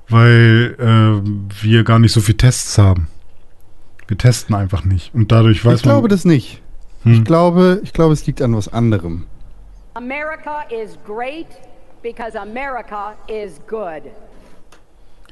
Weil 0.09 0.75
äh, 0.79 1.63
wir 1.63 1.83
gar 1.83 1.99
nicht 1.99 2.11
so 2.13 2.19
viel 2.19 2.33
Tests 2.35 2.79
haben. 2.79 3.07
Wir 4.07 4.17
testen 4.17 4.55
einfach 4.55 4.83
nicht. 4.83 5.13
Und 5.13 5.31
dadurch 5.31 5.63
weiß 5.63 5.75
ich 5.77 5.83
glaube 5.83 6.01
man. 6.03 6.09
das 6.09 6.25
nicht. 6.25 6.59
Hm. 7.03 7.13
Ich 7.13 7.23
glaube, 7.25 7.79
ich 7.83 7.93
glaube, 7.93 8.13
es 8.13 8.25
liegt 8.25 8.41
an 8.41 8.55
was 8.55 8.67
anderem. 8.73 9.27
America 9.93 10.63
is 10.71 10.97
great 11.05 11.45
because 12.01 12.35
America 12.39 13.13
is 13.27 13.61
good. 13.67 14.01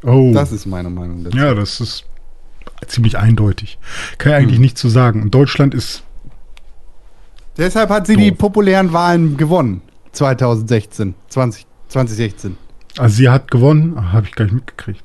oh. 0.03 0.31
Das 0.31 0.51
ist 0.51 0.67
meine 0.67 0.91
Meinung 0.91 1.23
dazu. 1.23 1.35
Ja, 1.35 1.55
das 1.55 1.81
ist 1.81 2.05
ziemlich 2.85 3.17
eindeutig. 3.17 3.79
Kann 4.19 4.33
ja 4.33 4.37
eigentlich 4.37 4.57
Hm. 4.57 4.61
nichts 4.61 4.79
zu 4.79 4.89
sagen. 4.89 5.23
Und 5.23 5.31
Deutschland 5.33 5.73
ist, 5.73 6.03
Deshalb 7.57 7.89
hat 7.89 8.05
sie 8.05 8.15
die 8.15 8.29
Doof. 8.29 8.37
populären 8.37 8.93
Wahlen 8.93 9.37
gewonnen. 9.37 9.81
2016, 10.11 11.15
20, 11.29 11.65
2016. 11.89 12.57
also 12.97 13.15
sie 13.15 13.29
hat 13.29 13.51
gewonnen, 13.51 14.11
habe 14.11 14.27
ich 14.27 14.35
gar 14.35 14.45
nicht 14.45 14.53
mitgekriegt. 14.53 15.03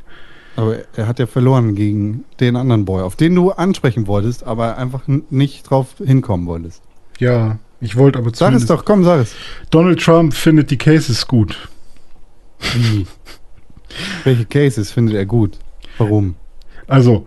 Aber 0.57 0.77
er 0.97 1.07
hat 1.07 1.19
ja 1.19 1.27
verloren 1.27 1.75
gegen 1.75 2.25
den 2.41 2.57
anderen 2.57 2.85
Boy, 2.87 3.03
auf 3.03 3.17
den 3.17 3.35
du 3.35 3.51
ansprechen 3.51 4.07
wolltest, 4.07 4.45
aber 4.45 4.79
einfach 4.79 5.03
nicht 5.07 5.71
drauf 5.71 5.89
hinkommen 6.03 6.47
wolltest. 6.47 6.83
Ja, 7.19 7.59
ich 7.81 7.97
wollte 7.97 8.19
aber 8.19 8.31
Sag 8.35 8.55
es 8.55 8.67
doch, 8.67 8.85
komm, 8.85 9.05
sag 9.05 9.21
es. 9.21 9.35
Donald 9.71 10.01
Trump 10.03 10.33
findet 10.33 10.71
die 10.71 10.79
Cases 10.79 11.27
gut. 11.27 11.69
Wie? 12.75 13.07
Welche 14.25 14.47
Cases 14.47 14.91
findet 14.91 15.17
er 15.17 15.27
gut? 15.27 15.59
Warum? 15.99 16.37
Also, 16.87 17.27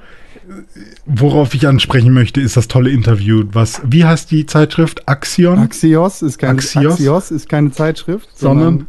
worauf 1.06 1.54
ich 1.54 1.68
ansprechen 1.68 2.14
möchte, 2.14 2.42
ist 2.42 2.58
das 2.58 2.68
tolle 2.68 2.90
Interview, 2.90 3.44
was, 3.52 3.82
wie 3.86 4.06
heißt 4.06 4.32
die 4.32 4.46
Zeitschrift? 4.48 5.08
Axion? 5.08 5.60
Axios 5.60 6.22
ist 6.24 6.40
keine, 6.40 6.54
Axios? 6.54 6.94
Axios 6.94 7.32
ist 7.32 7.48
keine 7.48 7.72
Zeitschrift, 7.72 8.30
Sondern? 8.36 8.64
sondern 8.66 8.88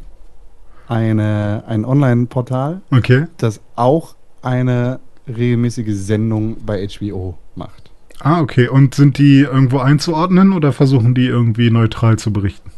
eine, 0.90 1.62
ein 1.68 1.85
Online-Portal, 1.85 2.81
okay. 2.90 3.26
das 3.37 3.61
auch 3.76 4.16
eine 4.42 4.98
regelmäßige 5.29 5.94
Sendung 5.94 6.57
bei 6.66 6.87
HBO 6.87 7.38
macht. 7.55 7.90
Ah, 8.18 8.40
okay. 8.40 8.68
Und 8.68 8.94
sind 8.94 9.16
die 9.16 9.40
irgendwo 9.40 9.79
einzuordnen 9.79 10.53
oder 10.53 10.72
versuchen 10.72 11.14
die 11.14 11.26
irgendwie 11.26 11.70
neutral 11.70 12.18
zu 12.18 12.33
berichten? 12.33 12.72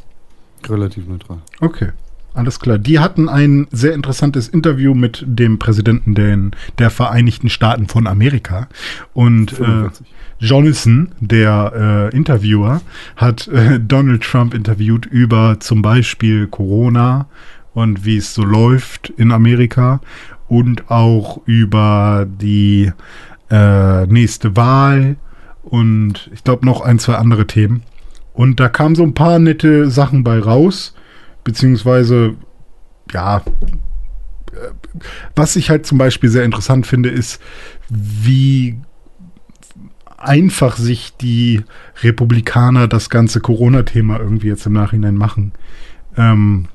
Relativ 0.68 1.08
neutral. 1.08 1.38
Okay, 1.60 1.88
alles 2.34 2.60
klar. 2.60 2.78
Die 2.78 2.98
hatten 2.98 3.28
ein 3.28 3.66
sehr 3.72 3.94
interessantes 3.94 4.46
Interview 4.46 4.94
mit 4.94 5.24
dem 5.26 5.58
Präsidenten 5.58 6.14
den, 6.14 6.52
der 6.78 6.90
Vereinigten 6.90 7.48
Staaten 7.48 7.88
von 7.88 8.06
Amerika. 8.06 8.68
Und 9.14 9.52
äh, 9.54 9.56
45. 9.64 10.06
Jonathan, 10.38 11.12
der 11.20 12.10
äh, 12.12 12.16
Interviewer, 12.16 12.82
hat 13.16 13.48
äh, 13.48 13.80
Donald 13.80 14.22
Trump 14.22 14.54
interviewt 14.54 15.06
über 15.06 15.60
zum 15.60 15.82
Beispiel 15.82 16.46
Corona 16.46 17.26
und 17.74 18.04
wie 18.04 18.16
es 18.16 18.34
so 18.34 18.44
läuft 18.44 19.10
in 19.10 19.32
Amerika 19.32 20.00
und 20.48 20.90
auch 20.90 21.40
über 21.46 22.26
die 22.28 22.92
äh, 23.50 24.06
nächste 24.06 24.56
Wahl 24.56 25.16
und 25.62 26.30
ich 26.32 26.44
glaube 26.44 26.66
noch 26.66 26.80
ein, 26.80 26.98
zwei 26.98 27.14
andere 27.14 27.46
Themen. 27.46 27.82
Und 28.34 28.60
da 28.60 28.68
kamen 28.68 28.94
so 28.94 29.02
ein 29.02 29.14
paar 29.14 29.38
nette 29.38 29.90
Sachen 29.90 30.24
bei 30.24 30.38
raus, 30.38 30.94
beziehungsweise, 31.44 32.34
ja, 33.12 33.38
äh, 33.38 33.42
was 35.36 35.56
ich 35.56 35.70
halt 35.70 35.86
zum 35.86 35.98
Beispiel 35.98 36.30
sehr 36.30 36.44
interessant 36.44 36.86
finde, 36.86 37.10
ist, 37.10 37.40
wie 37.88 38.78
einfach 40.16 40.76
sich 40.76 41.16
die 41.16 41.62
Republikaner 42.02 42.88
das 42.88 43.10
ganze 43.10 43.40
Corona-Thema 43.40 44.18
irgendwie 44.18 44.48
jetzt 44.48 44.66
im 44.66 44.72
Nachhinein 44.72 45.16
machen. 45.16 45.52
Ähm, 46.16 46.68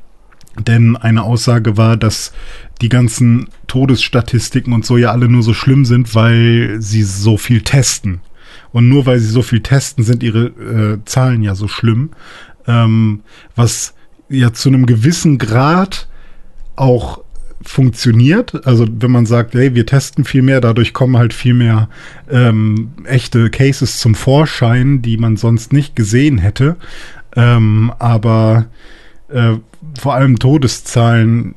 denn 0.59 0.95
eine 0.95 1.23
Aussage 1.23 1.77
war, 1.77 1.97
dass 1.97 2.33
die 2.81 2.89
ganzen 2.89 3.49
Todesstatistiken 3.67 4.73
und 4.73 4.85
so 4.85 4.97
ja 4.97 5.11
alle 5.11 5.27
nur 5.27 5.43
so 5.43 5.53
schlimm 5.53 5.85
sind, 5.85 6.15
weil 6.15 6.77
sie 6.79 7.03
so 7.03 7.37
viel 7.37 7.61
testen. 7.61 8.21
Und 8.71 8.89
nur 8.89 9.05
weil 9.05 9.19
sie 9.19 9.29
so 9.29 9.41
viel 9.41 9.61
testen, 9.61 10.03
sind 10.03 10.23
ihre 10.23 10.45
äh, 10.47 10.97
Zahlen 11.05 11.41
ja 11.41 11.55
so 11.55 11.67
schlimm. 11.67 12.11
Ähm, 12.67 13.21
was 13.55 13.93
ja 14.29 14.53
zu 14.53 14.69
einem 14.69 14.85
gewissen 14.85 15.37
Grad 15.37 16.07
auch 16.75 17.21
funktioniert. 17.61 18.65
Also 18.65 18.87
wenn 18.89 19.11
man 19.11 19.25
sagt, 19.25 19.53
hey, 19.53 19.75
wir 19.75 19.85
testen 19.85 20.25
viel 20.25 20.41
mehr, 20.41 20.61
dadurch 20.61 20.93
kommen 20.93 21.17
halt 21.17 21.33
viel 21.33 21.53
mehr 21.53 21.89
ähm, 22.29 22.91
echte 23.03 23.49
Cases 23.49 23.97
zum 23.97 24.15
Vorschein, 24.15 25.01
die 25.01 25.17
man 25.17 25.37
sonst 25.37 25.73
nicht 25.73 25.95
gesehen 25.95 26.37
hätte. 26.37 26.77
Ähm, 27.35 27.91
aber 27.99 28.67
äh, 29.29 29.57
vor 29.99 30.13
allem 30.13 30.39
Todeszahlen, 30.39 31.55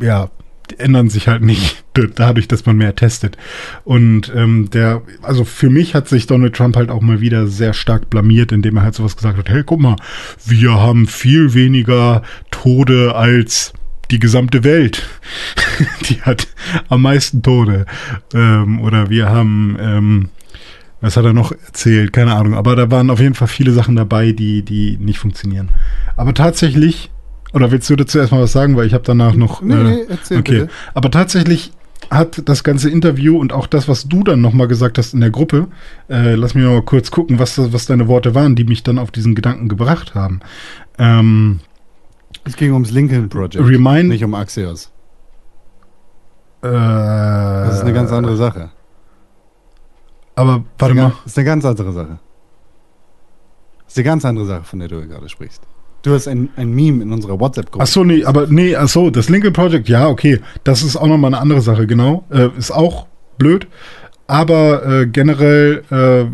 ja, 0.00 0.30
ändern 0.78 1.08
sich 1.08 1.28
halt 1.28 1.42
nicht 1.42 1.84
dadurch, 2.16 2.48
dass 2.48 2.66
man 2.66 2.76
mehr 2.76 2.94
testet. 2.94 3.36
Und 3.84 4.32
ähm, 4.34 4.70
der, 4.70 5.02
also 5.22 5.44
für 5.44 5.70
mich 5.70 5.94
hat 5.94 6.08
sich 6.08 6.26
Donald 6.26 6.54
Trump 6.54 6.76
halt 6.76 6.90
auch 6.90 7.00
mal 7.00 7.20
wieder 7.20 7.46
sehr 7.46 7.72
stark 7.72 8.10
blamiert, 8.10 8.52
indem 8.52 8.76
er 8.76 8.82
halt 8.82 8.94
sowas 8.94 9.16
gesagt 9.16 9.38
hat, 9.38 9.48
hey, 9.48 9.62
guck 9.64 9.80
mal, 9.80 9.96
wir 10.44 10.74
haben 10.74 11.06
viel 11.06 11.54
weniger 11.54 12.22
Tode 12.50 13.14
als 13.14 13.72
die 14.10 14.18
gesamte 14.18 14.64
Welt. 14.64 15.08
die 16.08 16.22
hat 16.22 16.48
am 16.88 17.02
meisten 17.02 17.42
Tode. 17.42 17.86
Ähm, 18.34 18.80
oder 18.80 19.10
wir 19.10 19.28
haben, 19.28 19.76
ähm, 19.80 20.28
was 21.06 21.16
hat 21.16 21.24
er 21.24 21.32
noch 21.32 21.52
erzählt? 21.52 22.12
Keine 22.12 22.34
Ahnung. 22.34 22.54
Aber 22.54 22.76
da 22.76 22.90
waren 22.90 23.10
auf 23.10 23.20
jeden 23.20 23.34
Fall 23.34 23.48
viele 23.48 23.72
Sachen 23.72 23.96
dabei, 23.96 24.32
die, 24.32 24.62
die 24.62 24.98
nicht 24.98 25.18
funktionieren. 25.18 25.68
Aber 26.16 26.34
tatsächlich, 26.34 27.10
oder 27.52 27.70
willst 27.70 27.88
du 27.88 27.96
dazu 27.96 28.18
erstmal 28.18 28.42
was 28.42 28.52
sagen? 28.52 28.76
Weil 28.76 28.86
ich 28.86 28.94
habe 28.94 29.04
danach 29.04 29.34
noch. 29.34 29.62
Nee, 29.62 29.74
nee, 29.76 30.04
erzähl 30.08 30.38
okay. 30.38 30.60
bitte. 30.60 30.68
Aber 30.94 31.10
tatsächlich 31.10 31.72
hat 32.10 32.42
das 32.48 32.62
ganze 32.62 32.88
Interview 32.90 33.38
und 33.38 33.52
auch 33.52 33.66
das, 33.66 33.88
was 33.88 34.06
du 34.08 34.22
dann 34.22 34.40
nochmal 34.40 34.68
gesagt 34.68 34.96
hast 34.98 35.14
in 35.14 35.20
der 35.20 35.30
Gruppe, 35.30 35.66
äh, 36.08 36.34
lass 36.34 36.54
mich 36.54 36.64
mal 36.64 36.82
kurz 36.82 37.10
gucken, 37.10 37.38
was, 37.38 37.72
was 37.72 37.86
deine 37.86 38.06
Worte 38.06 38.34
waren, 38.34 38.54
die 38.54 38.64
mich 38.64 38.82
dann 38.84 38.98
auf 38.98 39.10
diesen 39.10 39.34
Gedanken 39.34 39.68
gebracht 39.68 40.14
haben. 40.14 40.40
Ähm, 40.98 41.60
Es 42.44 42.54
ging 42.56 42.72
ums 42.72 42.90
Lincoln 42.92 43.28
Project. 43.28 43.56
Remind- 43.64 44.08
nicht 44.08 44.22
um 44.22 44.34
Axios. 44.34 44.92
äh, 46.62 46.68
Das 46.70 47.74
ist 47.76 47.80
eine 47.80 47.92
ganz 47.92 48.12
andere 48.12 48.36
Sache. 48.36 48.70
Aber 50.36 50.64
warte 50.78 50.94
Das 50.94 51.02
mal. 51.04 51.12
ist 51.24 51.38
eine 51.38 51.44
ganz 51.44 51.64
andere 51.64 51.92
Sache. 51.92 52.18
Das 53.84 53.92
ist 53.92 53.98
eine 53.98 54.04
ganz 54.04 54.24
andere 54.24 54.46
Sache, 54.46 54.64
von 54.64 54.78
der 54.78 54.88
du 54.88 55.06
gerade 55.08 55.28
sprichst. 55.28 55.62
Du 56.02 56.12
hast 56.14 56.28
ein, 56.28 56.50
ein 56.56 56.70
Meme 56.72 57.02
in 57.02 57.12
unserer 57.12 57.40
WhatsApp-Gruppe. 57.40 57.82
Ach 57.82 57.86
so, 57.88 58.04
nee, 58.04 58.24
aber 58.24 58.46
nee, 58.46 58.76
ach 58.76 58.88
so, 58.88 59.10
das 59.10 59.28
Lincoln 59.28 59.52
Project, 59.52 59.88
ja, 59.88 60.06
okay, 60.08 60.40
das 60.62 60.82
ist 60.82 60.96
auch 60.96 61.06
nochmal 61.08 61.34
eine 61.34 61.40
andere 61.40 61.62
Sache, 61.62 61.86
genau. 61.86 62.24
Äh, 62.30 62.50
ist 62.56 62.70
auch 62.70 63.06
blöd, 63.38 63.66
aber 64.28 64.86
äh, 64.86 65.06
generell 65.06 65.82
äh, 65.90 66.26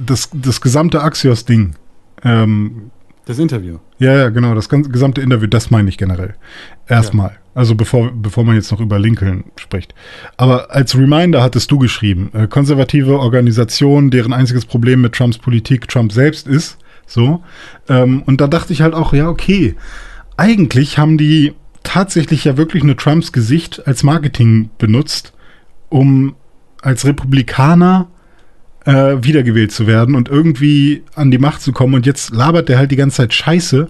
das, 0.00 0.30
das 0.32 0.60
gesamte 0.60 1.02
Axios-Ding, 1.02 1.74
ähm, 2.22 2.90
Das 3.26 3.40
Interview. 3.40 3.78
ja, 3.98 4.14
ja, 4.14 4.28
genau, 4.28 4.54
das 4.54 4.68
ganze, 4.68 4.88
gesamte 4.88 5.20
Interview, 5.20 5.48
das 5.48 5.70
meine 5.70 5.88
ich 5.88 5.98
generell. 5.98 6.36
Erstmal. 6.86 7.38
Also 7.56 7.74
bevor, 7.74 8.12
bevor 8.12 8.44
man 8.44 8.54
jetzt 8.54 8.70
noch 8.70 8.80
über 8.80 9.00
Lincoln 9.00 9.44
spricht. 9.56 9.94
Aber 10.36 10.70
als 10.70 10.96
Reminder 10.96 11.42
hattest 11.42 11.70
du 11.72 11.78
geschrieben, 11.78 12.30
äh, 12.34 12.46
konservative 12.46 13.18
Organisation, 13.18 14.10
deren 14.12 14.32
einziges 14.32 14.64
Problem 14.64 15.00
mit 15.00 15.14
Trumps 15.14 15.38
Politik 15.38 15.88
Trump 15.88 16.12
selbst 16.12 16.46
ist. 16.46 16.78
So. 17.04 17.42
Ähm, 17.88 18.22
und 18.22 18.40
da 18.40 18.46
dachte 18.46 18.72
ich 18.72 18.80
halt 18.80 18.94
auch, 18.94 19.12
ja, 19.12 19.28
okay. 19.28 19.74
Eigentlich 20.36 20.96
haben 20.96 21.18
die 21.18 21.54
tatsächlich 21.82 22.44
ja 22.44 22.56
wirklich 22.56 22.84
nur 22.84 22.96
Trumps 22.96 23.32
Gesicht 23.32 23.88
als 23.88 24.04
Marketing 24.04 24.70
benutzt, 24.78 25.32
um 25.88 26.36
als 26.80 27.04
Republikaner 27.04 28.06
äh, 28.86 29.22
wiedergewählt 29.22 29.72
zu 29.72 29.86
werden 29.86 30.14
und 30.14 30.28
irgendwie 30.28 31.02
an 31.14 31.30
die 31.30 31.38
Macht 31.38 31.60
zu 31.60 31.72
kommen. 31.72 31.94
Und 31.94 32.06
jetzt 32.06 32.30
labert 32.30 32.68
der 32.68 32.78
halt 32.78 32.90
die 32.90 32.96
ganze 32.96 33.18
Zeit 33.18 33.34
Scheiße. 33.34 33.88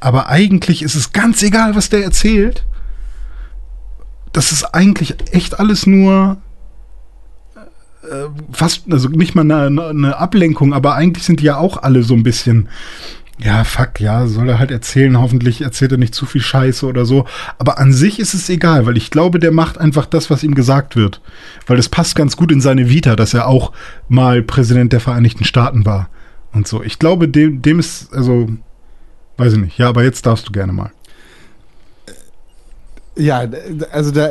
Aber 0.00 0.28
eigentlich 0.28 0.82
ist 0.82 0.94
es 0.94 1.12
ganz 1.12 1.42
egal, 1.42 1.76
was 1.76 1.90
der 1.90 2.02
erzählt. 2.02 2.64
Das 4.32 4.52
ist 4.52 4.64
eigentlich 4.64 5.16
echt 5.32 5.60
alles 5.60 5.86
nur 5.86 6.38
äh, 8.02 8.26
fast, 8.52 8.84
also 8.90 9.08
nicht 9.08 9.34
mal 9.34 9.50
eine, 9.50 9.88
eine 9.88 10.16
Ablenkung, 10.16 10.72
aber 10.72 10.94
eigentlich 10.94 11.24
sind 11.24 11.40
die 11.40 11.44
ja 11.44 11.56
auch 11.56 11.82
alle 11.82 12.02
so 12.02 12.14
ein 12.14 12.22
bisschen, 12.22 12.68
ja, 13.40 13.62
fuck, 13.62 14.00
ja, 14.00 14.26
soll 14.26 14.48
er 14.48 14.58
halt 14.58 14.72
erzählen, 14.72 15.20
hoffentlich 15.20 15.60
erzählt 15.60 15.92
er 15.92 15.98
nicht 15.98 16.14
zu 16.14 16.26
viel 16.26 16.40
Scheiße 16.40 16.84
oder 16.86 17.06
so. 17.06 17.24
Aber 17.58 17.78
an 17.78 17.92
sich 17.92 18.18
ist 18.18 18.34
es 18.34 18.48
egal, 18.48 18.86
weil 18.86 18.96
ich 18.96 19.10
glaube, 19.10 19.38
der 19.38 19.52
macht 19.52 19.78
einfach 19.78 20.06
das, 20.06 20.28
was 20.28 20.42
ihm 20.42 20.54
gesagt 20.54 20.96
wird. 20.96 21.20
Weil 21.66 21.78
es 21.78 21.88
passt 21.88 22.16
ganz 22.16 22.36
gut 22.36 22.50
in 22.50 22.60
seine 22.60 22.90
Vita, 22.90 23.14
dass 23.14 23.34
er 23.34 23.46
auch 23.46 23.72
mal 24.08 24.42
Präsident 24.42 24.92
der 24.92 25.00
Vereinigten 25.00 25.44
Staaten 25.44 25.86
war 25.86 26.08
und 26.52 26.66
so. 26.66 26.82
Ich 26.82 26.98
glaube, 26.98 27.28
dem, 27.28 27.62
dem 27.62 27.78
ist, 27.78 28.12
also, 28.12 28.48
weiß 29.36 29.52
ich 29.52 29.60
nicht. 29.60 29.78
Ja, 29.78 29.88
aber 29.88 30.02
jetzt 30.02 30.26
darfst 30.26 30.48
du 30.48 30.52
gerne 30.52 30.72
mal. 30.72 30.90
Ja, 33.14 33.48
also 33.92 34.10
da, 34.10 34.30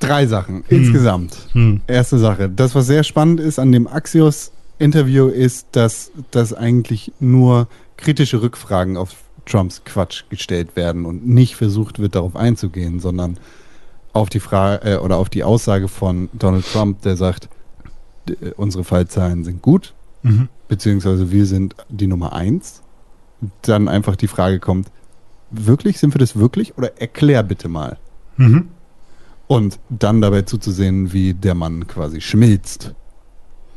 drei 0.00 0.26
Sachen 0.26 0.64
insgesamt. 0.68 1.36
Hm. 1.52 1.80
Erste 1.86 2.18
Sache. 2.18 2.48
Das, 2.48 2.74
was 2.74 2.86
sehr 2.86 3.04
spannend 3.04 3.40
ist 3.40 3.58
an 3.58 3.70
dem 3.72 3.86
Axios-Interview, 3.86 5.28
ist, 5.28 5.68
dass, 5.72 6.10
dass 6.30 6.54
eigentlich 6.54 7.12
nur 7.20 7.68
kritische 7.96 8.42
Rückfragen 8.42 8.96
auf 8.96 9.14
Trumps 9.46 9.82
Quatsch 9.84 10.24
gestellt 10.30 10.76
werden 10.76 11.04
und 11.04 11.26
nicht 11.26 11.56
versucht 11.56 11.98
wird, 11.98 12.14
darauf 12.14 12.34
einzugehen, 12.36 13.00
sondern 13.00 13.38
auf 14.12 14.28
die 14.28 14.40
Frage 14.40 14.94
äh, 14.94 14.96
oder 14.96 15.16
auf 15.16 15.28
die 15.28 15.44
Aussage 15.44 15.88
von 15.88 16.28
Donald 16.32 16.64
Trump, 16.70 17.02
der 17.02 17.16
sagt, 17.16 17.48
äh, 18.28 18.50
unsere 18.56 18.84
Fallzahlen 18.84 19.44
sind 19.44 19.60
gut, 19.62 19.92
Mhm. 20.22 20.48
beziehungsweise 20.68 21.30
wir 21.30 21.44
sind 21.44 21.74
die 21.90 22.06
Nummer 22.06 22.32
eins. 22.32 22.80
Dann 23.60 23.88
einfach 23.88 24.16
die 24.16 24.28
Frage 24.28 24.58
kommt, 24.58 24.88
wirklich, 25.50 25.98
sind 25.98 26.14
wir 26.14 26.18
das 26.18 26.36
wirklich? 26.36 26.78
Oder 26.78 26.98
erklär 26.98 27.42
bitte 27.42 27.68
mal. 27.68 27.98
Mhm. 28.38 28.68
Und 29.46 29.78
dann 29.90 30.22
dabei 30.22 30.42
zuzusehen, 30.42 31.12
wie 31.12 31.34
der 31.34 31.54
Mann 31.54 31.86
quasi 31.86 32.22
schmilzt, 32.22 32.94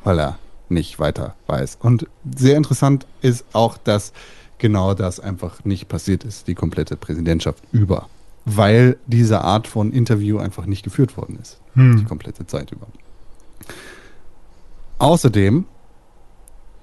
weil 0.06 0.20
er 0.20 0.40
nicht 0.70 1.00
weiter 1.00 1.36
weiß. 1.48 1.78
Und 1.82 2.08
sehr 2.36 2.58
interessant 2.58 3.06
ist 3.22 3.46
auch, 3.54 3.78
dass 3.78 4.14
genau 4.58 4.94
das 4.94 5.20
einfach 5.20 5.64
nicht 5.66 5.88
passiert 5.88 6.24
ist, 6.24 6.48
die 6.48 6.56
komplette 6.56 6.98
Präsidentschaft 6.98 7.64
über. 7.72 8.08
Weil 8.46 8.98
diese 9.08 9.42
Art 9.42 9.68
von 9.68 9.92
Interview 9.92 10.38
einfach 10.38 10.66
nicht 10.66 10.84
geführt 10.84 11.18
worden 11.18 11.38
ist, 11.42 11.60
die 11.76 11.82
Hm. 11.82 12.06
komplette 12.06 12.48
Zeit 12.48 12.72
über. 12.72 12.88
Außerdem, 15.00 15.66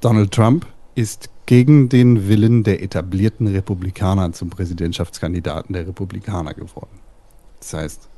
Donald 0.01 0.33
Trump 0.33 0.67
ist 0.95 1.31
gegen 1.47 1.89
den 1.89 2.29
Willen 2.29 2.63
der 2.63 2.83
etablierten 2.83 3.47
Republikaner 3.47 4.33
zum 4.33 4.51
Präsidentschaftskandidaten 4.51 5.73
der 5.73 5.87
Republikaner 5.87 6.55
geworden. 6.55 7.01
Das 7.59 7.75
heißt, 7.75 8.09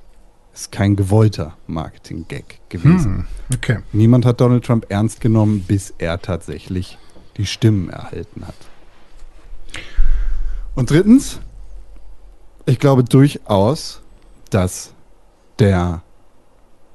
ist 0.57 0.73
kein 0.73 0.97
gewollter 0.97 1.57
Marketing-Gag 1.67 2.61
gewesen. 2.71 3.27
Hm. 3.49 3.55
Okay. 3.55 3.79
Niemand 3.93 4.25
hat 4.25 4.41
Donald 4.41 4.65
Trump 4.65 4.87
ernst 4.89 5.21
genommen, 5.21 5.65
bis 5.67 5.93
er 5.99 6.21
tatsächlich 6.21 6.99
die 7.37 7.47
Stimmen 7.47 7.91
erhalten 7.91 8.47
hat. 8.47 8.55
Und 10.75 10.91
drittens, 10.91 11.41
ich 12.65 12.79
glaube 12.79 13.05
durchaus, 13.05 14.01
dass 14.51 14.93
der 15.59 16.03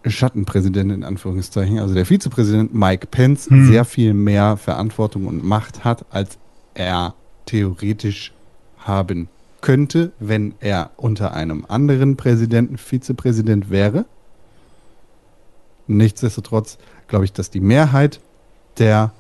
Schattenpräsident 0.05 0.91
in 0.91 1.03
Anführungszeichen, 1.03 1.77
also 1.79 1.93
der 1.93 2.05
Vizepräsident 2.05 2.73
Mike 2.73 3.07
Pence, 3.07 3.47
Hm. 3.47 3.67
sehr 3.67 3.85
viel 3.85 4.15
mehr 4.15 4.57
Verantwortung 4.57 5.27
und 5.27 5.43
Macht 5.43 5.83
hat, 5.83 6.05
als 6.09 6.39
er 6.73 7.13
theoretisch 7.45 8.33
haben 8.79 9.29
könnte, 9.61 10.11
wenn 10.19 10.53
er 10.59 10.91
unter 10.97 11.33
einem 11.33 11.65
anderen 11.67 12.17
Präsidenten 12.17 12.77
Vizepräsident 12.77 13.69
wäre. 13.69 14.05
Nichtsdestotrotz 15.87 16.77
glaube 17.07 17.25
ich, 17.25 17.33
dass 17.33 17.49
die 17.49 17.59
Mehrheit 17.59 18.19
der 18.77 19.11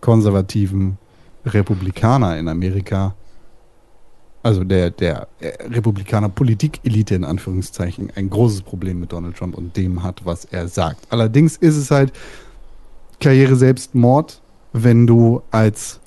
konservativen 0.00 0.98
Republikaner 1.44 2.38
in 2.38 2.48
Amerika, 2.48 3.14
also 4.42 4.64
der, 4.64 4.90
der 4.90 5.28
äh, 5.40 5.48
Republikaner 5.64 6.28
Politikelite 6.28 7.14
in 7.14 7.24
Anführungszeichen, 7.24 8.12
ein 8.14 8.30
großes 8.30 8.62
Problem 8.62 9.00
mit 9.00 9.12
Donald 9.12 9.36
Trump 9.36 9.56
und 9.56 9.76
dem 9.76 10.02
hat, 10.02 10.24
was 10.24 10.44
er 10.44 10.68
sagt. 10.68 11.06
Allerdings 11.10 11.56
ist 11.56 11.76
es 11.76 11.90
halt 11.90 12.12
Karriere 13.20 13.56
Selbstmord, 13.56 14.40
wenn 14.72 15.06
du 15.06 15.42
als 15.50 16.00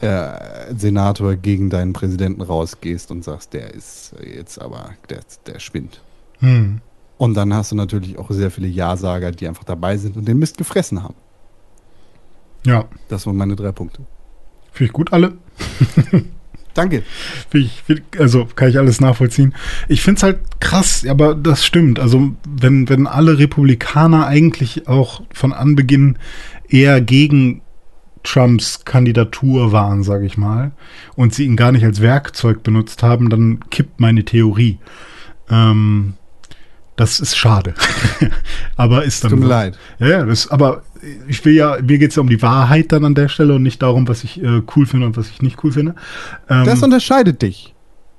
äh, 0.00 0.74
Senator 0.76 1.34
gegen 1.36 1.70
deinen 1.70 1.92
Präsidenten 1.92 2.42
rausgehst 2.42 3.10
und 3.10 3.24
sagst, 3.24 3.52
der 3.52 3.74
ist 3.74 4.14
jetzt 4.22 4.60
aber, 4.60 4.90
der, 5.10 5.20
der 5.46 5.58
spinnt. 5.58 6.00
Hm. 6.38 6.80
Und 7.16 7.34
dann 7.34 7.52
hast 7.52 7.72
du 7.72 7.76
natürlich 7.76 8.16
auch 8.16 8.30
sehr 8.30 8.50
viele 8.50 8.68
Ja-Sager, 8.68 9.32
die 9.32 9.48
einfach 9.48 9.64
dabei 9.64 9.96
sind 9.96 10.16
und 10.16 10.26
den 10.26 10.38
Mist 10.38 10.56
gefressen 10.56 11.02
haben. 11.02 11.16
Ja. 12.64 12.84
Das 13.08 13.26
waren 13.26 13.36
meine 13.36 13.56
drei 13.56 13.72
Punkte. 13.72 14.02
Finde 14.72 14.86
ich 14.86 14.92
gut 14.92 15.12
alle. 15.12 15.32
Danke. 16.74 17.02
Ich, 17.52 17.82
also 18.18 18.46
kann 18.54 18.68
ich 18.68 18.78
alles 18.78 19.00
nachvollziehen. 19.00 19.52
Ich 19.88 20.00
finde 20.00 20.18
es 20.18 20.22
halt 20.22 20.38
krass, 20.60 21.04
aber 21.08 21.34
das 21.34 21.64
stimmt. 21.64 21.98
Also 21.98 22.30
wenn, 22.48 22.88
wenn 22.88 23.08
alle 23.08 23.38
Republikaner 23.38 24.28
eigentlich 24.28 24.86
auch 24.86 25.22
von 25.32 25.52
Anbeginn 25.52 26.18
eher 26.68 27.00
gegen 27.00 27.62
Trumps 28.28 28.84
Kandidatur 28.84 29.72
waren, 29.72 30.02
sage 30.02 30.26
ich 30.26 30.36
mal, 30.36 30.72
und 31.16 31.34
sie 31.34 31.44
ihn 31.44 31.56
gar 31.56 31.72
nicht 31.72 31.84
als 31.84 32.02
Werkzeug 32.02 32.62
benutzt 32.62 33.02
haben, 33.02 33.30
dann 33.30 33.60
kippt 33.70 34.00
meine 34.00 34.24
Theorie. 34.24 34.78
Ähm, 35.50 36.14
das 36.96 37.20
ist 37.20 37.36
schade. 37.36 37.74
aber 38.76 39.04
ist 39.04 39.24
dann 39.24 39.30
Tut 39.30 39.40
mir 39.40 39.46
so. 39.46 39.50
leid. 39.50 39.78
Ja, 39.98 40.24
das, 40.24 40.50
aber 40.50 40.82
ich 41.28 41.42
will 41.44 41.54
ja, 41.54 41.78
mir 41.80 41.98
geht 41.98 42.10
es 42.10 42.16
ja 42.16 42.22
um 42.22 42.28
die 42.28 42.42
Wahrheit 42.42 42.92
dann 42.92 43.04
an 43.04 43.14
der 43.14 43.28
Stelle 43.28 43.54
und 43.54 43.62
nicht 43.62 43.80
darum, 43.80 44.08
was 44.08 44.24
ich 44.24 44.42
äh, 44.42 44.62
cool 44.76 44.84
finde 44.84 45.06
und 45.06 45.16
was 45.16 45.30
ich 45.30 45.40
nicht 45.40 45.62
cool 45.64 45.72
finde. 45.72 45.94
Ähm, 46.50 46.64
Das 46.64 46.82
unterscheidet 46.82 47.40
dich 47.40 47.74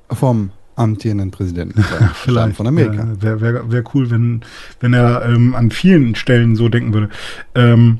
vom 0.10 0.52
amtierenden 0.76 1.30
Präsidenten 1.30 1.84
Staaten 2.28 2.54
von 2.54 2.66
Amerika. 2.66 3.06
Ja, 3.06 3.22
Wäre 3.22 3.42
wär, 3.42 3.72
wär 3.72 3.84
cool, 3.94 4.10
wenn, 4.10 4.42
wenn 4.80 4.94
er 4.94 5.26
ähm, 5.26 5.54
an 5.54 5.72
vielen 5.72 6.16
Stellen 6.16 6.56
so 6.56 6.70
denken 6.70 6.94
würde. 6.94 7.10
Ähm, 7.54 8.00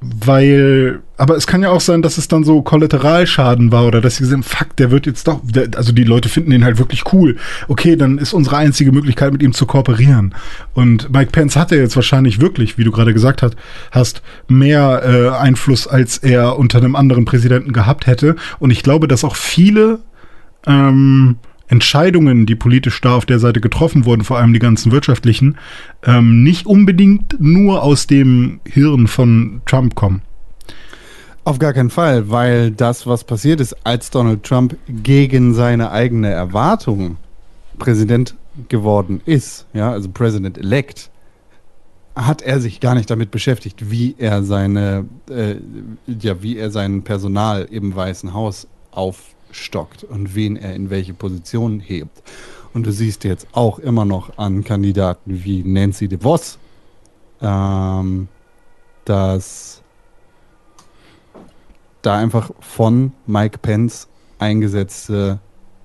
weil, 0.00 1.00
aber 1.16 1.36
es 1.36 1.48
kann 1.48 1.62
ja 1.62 1.70
auch 1.70 1.80
sein, 1.80 2.02
dass 2.02 2.18
es 2.18 2.28
dann 2.28 2.44
so 2.44 2.62
Kollateralschaden 2.62 3.72
war 3.72 3.84
oder 3.84 4.00
dass 4.00 4.16
sie 4.16 4.22
gesehen, 4.22 4.44
fuck, 4.44 4.76
der 4.76 4.92
wird 4.92 5.06
jetzt 5.06 5.26
doch, 5.26 5.40
der, 5.42 5.68
also 5.74 5.92
die 5.92 6.04
Leute 6.04 6.28
finden 6.28 6.52
ihn 6.52 6.64
halt 6.64 6.78
wirklich 6.78 7.12
cool. 7.12 7.36
Okay, 7.66 7.96
dann 7.96 8.18
ist 8.18 8.32
unsere 8.32 8.58
einzige 8.58 8.92
Möglichkeit, 8.92 9.32
mit 9.32 9.42
ihm 9.42 9.52
zu 9.52 9.66
kooperieren. 9.66 10.36
Und 10.72 11.12
Mike 11.12 11.32
Pence 11.32 11.56
hatte 11.56 11.74
jetzt 11.74 11.96
wahrscheinlich 11.96 12.40
wirklich, 12.40 12.78
wie 12.78 12.84
du 12.84 12.92
gerade 12.92 13.12
gesagt 13.12 13.42
hast, 13.42 13.56
hast 13.90 14.22
mehr 14.46 15.02
äh, 15.04 15.36
Einfluss, 15.36 15.88
als 15.88 16.18
er 16.18 16.58
unter 16.58 16.78
einem 16.78 16.94
anderen 16.94 17.24
Präsidenten 17.24 17.72
gehabt 17.72 18.06
hätte. 18.06 18.36
Und 18.60 18.70
ich 18.70 18.84
glaube, 18.84 19.08
dass 19.08 19.24
auch 19.24 19.34
viele 19.34 19.98
ähm, 20.64 21.36
Entscheidungen, 21.68 22.46
die 22.46 22.54
politisch 22.56 23.00
da 23.00 23.16
auf 23.16 23.26
der 23.26 23.38
Seite 23.38 23.60
getroffen 23.60 24.04
wurden, 24.04 24.24
vor 24.24 24.38
allem 24.38 24.52
die 24.52 24.58
ganzen 24.58 24.90
wirtschaftlichen, 24.90 25.58
ähm, 26.04 26.42
nicht 26.42 26.66
unbedingt 26.66 27.36
nur 27.38 27.82
aus 27.82 28.06
dem 28.06 28.60
Hirn 28.64 29.06
von 29.06 29.60
Trump 29.66 29.94
kommen. 29.94 30.22
Auf 31.44 31.58
gar 31.58 31.72
keinen 31.72 31.90
Fall, 31.90 32.30
weil 32.30 32.70
das, 32.70 33.06
was 33.06 33.24
passiert 33.24 33.60
ist, 33.60 33.74
als 33.86 34.10
Donald 34.10 34.42
Trump 34.42 34.76
gegen 34.86 35.54
seine 35.54 35.90
eigene 35.90 36.28
Erwartung 36.30 37.16
Präsident 37.78 38.34
geworden 38.68 39.20
ist, 39.24 39.66
ja, 39.72 39.92
also 39.92 40.08
President-elect, 40.10 41.10
hat 42.14 42.42
er 42.42 42.60
sich 42.60 42.80
gar 42.80 42.94
nicht 42.94 43.08
damit 43.08 43.30
beschäftigt, 43.30 43.90
wie 43.90 44.16
er 44.18 44.42
seine, 44.42 45.06
äh, 45.30 45.56
ja, 46.06 46.42
wie 46.42 46.56
er 46.58 46.70
sein 46.70 47.02
Personal 47.02 47.68
im 47.70 47.94
Weißen 47.94 48.34
Haus 48.34 48.66
aufstockt 49.50 50.04
und 50.04 50.34
wen 50.34 50.56
er 50.56 50.74
in 50.74 50.90
welche 50.90 51.14
Position 51.14 51.80
hebt. 51.80 52.22
Und 52.74 52.86
du 52.86 52.92
siehst 52.92 53.24
jetzt 53.24 53.46
auch 53.52 53.78
immer 53.78 54.04
noch 54.04 54.38
an 54.38 54.64
Kandidaten 54.64 55.44
wie 55.44 55.62
Nancy 55.64 56.08
DeVos, 56.08 56.58
ähm, 57.40 58.28
dass 59.04 59.82
da 62.02 62.16
einfach 62.16 62.50
von 62.60 63.12
Mike 63.26 63.58
Pence 63.58 64.08
eingesetzte 64.38 65.40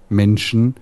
Menschen 0.10 0.76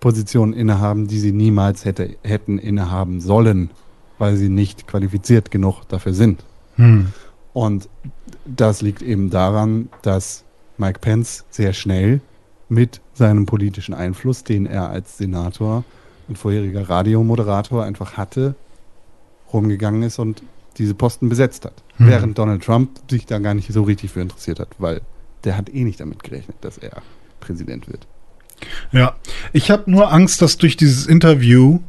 Positionen 0.00 0.52
innehaben, 0.52 1.06
die 1.06 1.18
sie 1.18 1.32
niemals 1.32 1.84
hätte, 1.84 2.16
hätten 2.22 2.58
innehaben 2.58 3.20
sollen, 3.20 3.70
weil 4.18 4.36
sie 4.36 4.48
nicht 4.48 4.86
qualifiziert 4.86 5.50
genug 5.50 5.82
dafür 5.88 6.14
sind. 6.14 6.44
Hm. 6.76 7.12
Und 7.52 7.88
das 8.44 8.80
liegt 8.80 9.02
eben 9.02 9.30
daran, 9.30 9.90
dass 10.02 10.44
Mike 10.78 11.00
Pence 11.00 11.44
sehr 11.50 11.72
schnell 11.72 12.20
mit 12.68 13.00
seinem 13.14 13.46
politischen 13.46 13.94
Einfluss, 13.94 14.44
den 14.44 14.66
er 14.66 14.90
als 14.90 15.18
Senator 15.18 15.84
und 16.28 16.38
vorheriger 16.38 16.88
Radiomoderator 16.88 17.84
einfach 17.84 18.16
hatte, 18.16 18.54
rumgegangen 19.52 20.02
ist 20.02 20.18
und 20.18 20.42
diese 20.78 20.94
Posten 20.94 21.28
besetzt 21.28 21.64
hat. 21.64 21.82
Hm. 21.96 22.06
Während 22.08 22.38
Donald 22.38 22.64
Trump 22.64 22.90
sich 23.10 23.26
da 23.26 23.38
gar 23.38 23.54
nicht 23.54 23.70
so 23.72 23.82
richtig 23.82 24.12
für 24.12 24.20
interessiert 24.20 24.58
hat, 24.58 24.68
weil 24.78 25.02
der 25.44 25.56
hat 25.56 25.72
eh 25.74 25.84
nicht 25.84 26.00
damit 26.00 26.22
gerechnet, 26.22 26.56
dass 26.62 26.78
er 26.78 27.02
Präsident 27.40 27.88
wird. 27.88 28.06
Ja, 28.92 29.16
ich 29.52 29.70
habe 29.70 29.90
nur 29.90 30.12
Angst, 30.12 30.40
dass 30.40 30.56
durch 30.56 30.76
dieses 30.76 31.06
Interview 31.06 31.80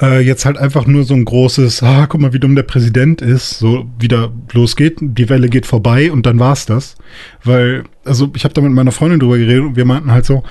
äh, 0.00 0.20
jetzt 0.20 0.44
halt 0.44 0.58
einfach 0.58 0.86
nur 0.86 1.04
so 1.04 1.14
ein 1.14 1.24
großes, 1.24 1.82
ah, 1.82 2.06
guck 2.06 2.20
mal, 2.20 2.32
wie 2.32 2.38
dumm 2.38 2.54
der 2.54 2.62
Präsident 2.62 3.20
ist, 3.22 3.58
so 3.58 3.86
wieder 3.98 4.32
losgeht, 4.52 4.98
die 5.00 5.28
Welle 5.28 5.48
geht 5.48 5.66
vorbei 5.66 6.12
und 6.12 6.26
dann 6.26 6.38
war's 6.38 6.66
das. 6.66 6.96
Weil, 7.44 7.84
also 8.04 8.30
ich 8.34 8.44
habe 8.44 8.54
da 8.54 8.60
mit 8.60 8.72
meiner 8.72 8.92
Freundin 8.92 9.20
drüber 9.20 9.38
geredet 9.38 9.64
und 9.64 9.76
wir 9.76 9.84
meinten 9.84 10.12
halt 10.12 10.24
so, 10.24 10.44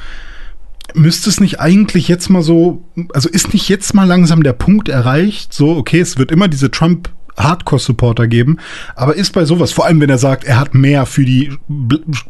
müsste 0.93 1.29
es 1.29 1.39
nicht 1.39 1.59
eigentlich 1.59 2.07
jetzt 2.07 2.29
mal 2.29 2.41
so, 2.41 2.83
also 3.13 3.29
ist 3.29 3.53
nicht 3.53 3.69
jetzt 3.69 3.93
mal 3.93 4.05
langsam 4.05 4.43
der 4.43 4.53
Punkt 4.53 4.89
erreicht, 4.89 5.53
so, 5.53 5.75
okay, 5.77 5.99
es 5.99 6.17
wird 6.17 6.31
immer 6.31 6.47
diese 6.47 6.71
Trump 6.71 7.09
Hardcore-Supporter 7.37 8.27
geben, 8.27 8.57
aber 8.95 9.15
ist 9.15 9.33
bei 9.33 9.45
sowas, 9.45 9.71
vor 9.71 9.85
allem 9.85 10.01
wenn 10.01 10.09
er 10.09 10.17
sagt, 10.17 10.43
er 10.43 10.59
hat 10.59 10.73
mehr 10.73 11.05
für 11.05 11.23
die 11.23 11.51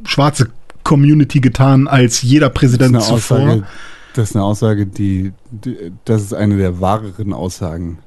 schwarze 0.05 0.49
Community 0.83 1.39
getan 1.39 1.87
als 1.87 2.21
jeder 2.21 2.49
Präsident 2.49 3.01
zuvor. 3.01 3.39
Aussage, 3.39 3.63
das 4.17 4.29
ist 4.29 4.35
eine 4.35 4.45
Aussage, 4.45 4.85
die, 4.85 5.33
die, 5.51 5.91
das 6.05 6.21
ist 6.23 6.33
eine 6.33 6.57
der 6.57 6.79
wahreren 6.81 7.33
Aussagen 7.33 7.99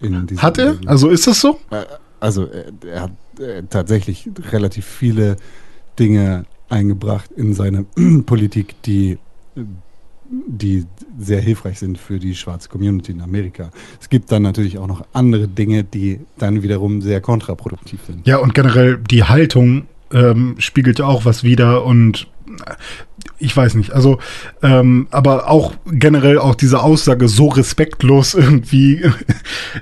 in 0.00 0.26
diesem 0.26 0.42
Hat 0.42 0.58
er? 0.58 0.76
Also 0.86 1.08
ist 1.08 1.26
das 1.26 1.40
so? 1.40 1.58
Äh, 1.70 1.84
Also 2.20 2.46
er, 2.46 2.72
er 2.86 3.02
hat 3.02 3.12
äh, 3.40 3.62
tatsächlich 3.68 4.28
relativ 4.50 4.84
viele 4.84 5.36
Dinge 5.98 6.44
eingebracht 6.68 7.30
in 7.36 7.54
seine 7.54 7.84
Politik, 8.26 8.74
die, 8.82 9.18
äh, 9.56 9.62
die 10.46 10.84
sehr 11.18 11.40
hilfreich 11.40 11.78
sind 11.78 11.98
für 11.98 12.18
die 12.18 12.34
schwarze 12.34 12.68
Community 12.68 13.12
in 13.12 13.22
Amerika. 13.22 13.70
Es 14.00 14.08
gibt 14.08 14.30
dann 14.30 14.42
natürlich 14.42 14.78
auch 14.78 14.86
noch 14.86 15.04
andere 15.12 15.48
Dinge, 15.48 15.84
die 15.84 16.20
dann 16.38 16.62
wiederum 16.62 17.00
sehr 17.00 17.20
kontraproduktiv 17.20 18.00
sind. 18.06 18.26
Ja, 18.26 18.38
und 18.38 18.54
generell 18.54 18.98
die 18.98 19.24
Haltung 19.24 19.86
ähm, 20.12 20.56
spiegelt 20.58 21.00
auch 21.00 21.24
was 21.24 21.44
wider 21.44 21.84
und 21.84 22.22
äh, 22.22 22.26
ich 23.38 23.56
weiß 23.56 23.74
nicht, 23.74 23.92
also 23.92 24.18
ähm, 24.62 25.06
aber 25.10 25.48
auch 25.48 25.74
generell 25.86 26.38
auch 26.38 26.54
diese 26.54 26.82
Aussage 26.82 27.28
so 27.28 27.48
respektlos 27.48 28.34
irgendwie 28.34 29.02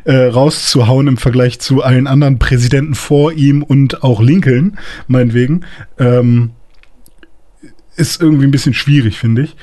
äh, 0.04 0.26
rauszuhauen 0.26 1.06
im 1.08 1.16
Vergleich 1.16 1.58
zu 1.60 1.82
allen 1.82 2.06
anderen 2.06 2.38
Präsidenten 2.38 2.94
vor 2.94 3.32
ihm 3.32 3.62
und 3.62 4.02
auch 4.02 4.20
Lincoln, 4.20 4.78
meinetwegen, 5.08 5.64
ähm, 5.98 6.50
ist 7.96 8.20
irgendwie 8.20 8.44
ein 8.46 8.50
bisschen 8.50 8.74
schwierig, 8.74 9.18
finde 9.18 9.42
ich. 9.42 9.56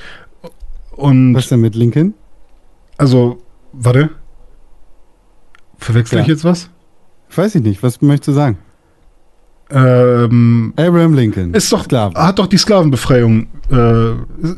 Und 0.91 1.33
Was 1.35 1.49
denn 1.49 1.61
mit 1.61 1.75
Lincoln? 1.75 2.13
also, 2.97 3.39
warte. 3.73 4.09
Verwechsel 5.77 6.19
ich 6.19 6.27
Ja. 6.27 6.33
jetzt 6.33 6.43
was? 6.43 6.69
Weiß 7.35 7.55
ich 7.55 7.63
nicht. 7.63 7.83
Was 7.83 8.01
möchtest 8.01 8.29
du 8.29 8.31
sagen? 8.33 8.57
Ähm, 9.69 10.73
Abraham 10.75 11.13
Lincoln. 11.13 11.53
Ist 11.53 11.71
doch, 11.71 11.83
Sklave. 11.85 12.13
hat 12.19 12.39
doch 12.39 12.47
die 12.47 12.57
Sklavenbefreiung, 12.57 13.47
äh, 13.71 14.11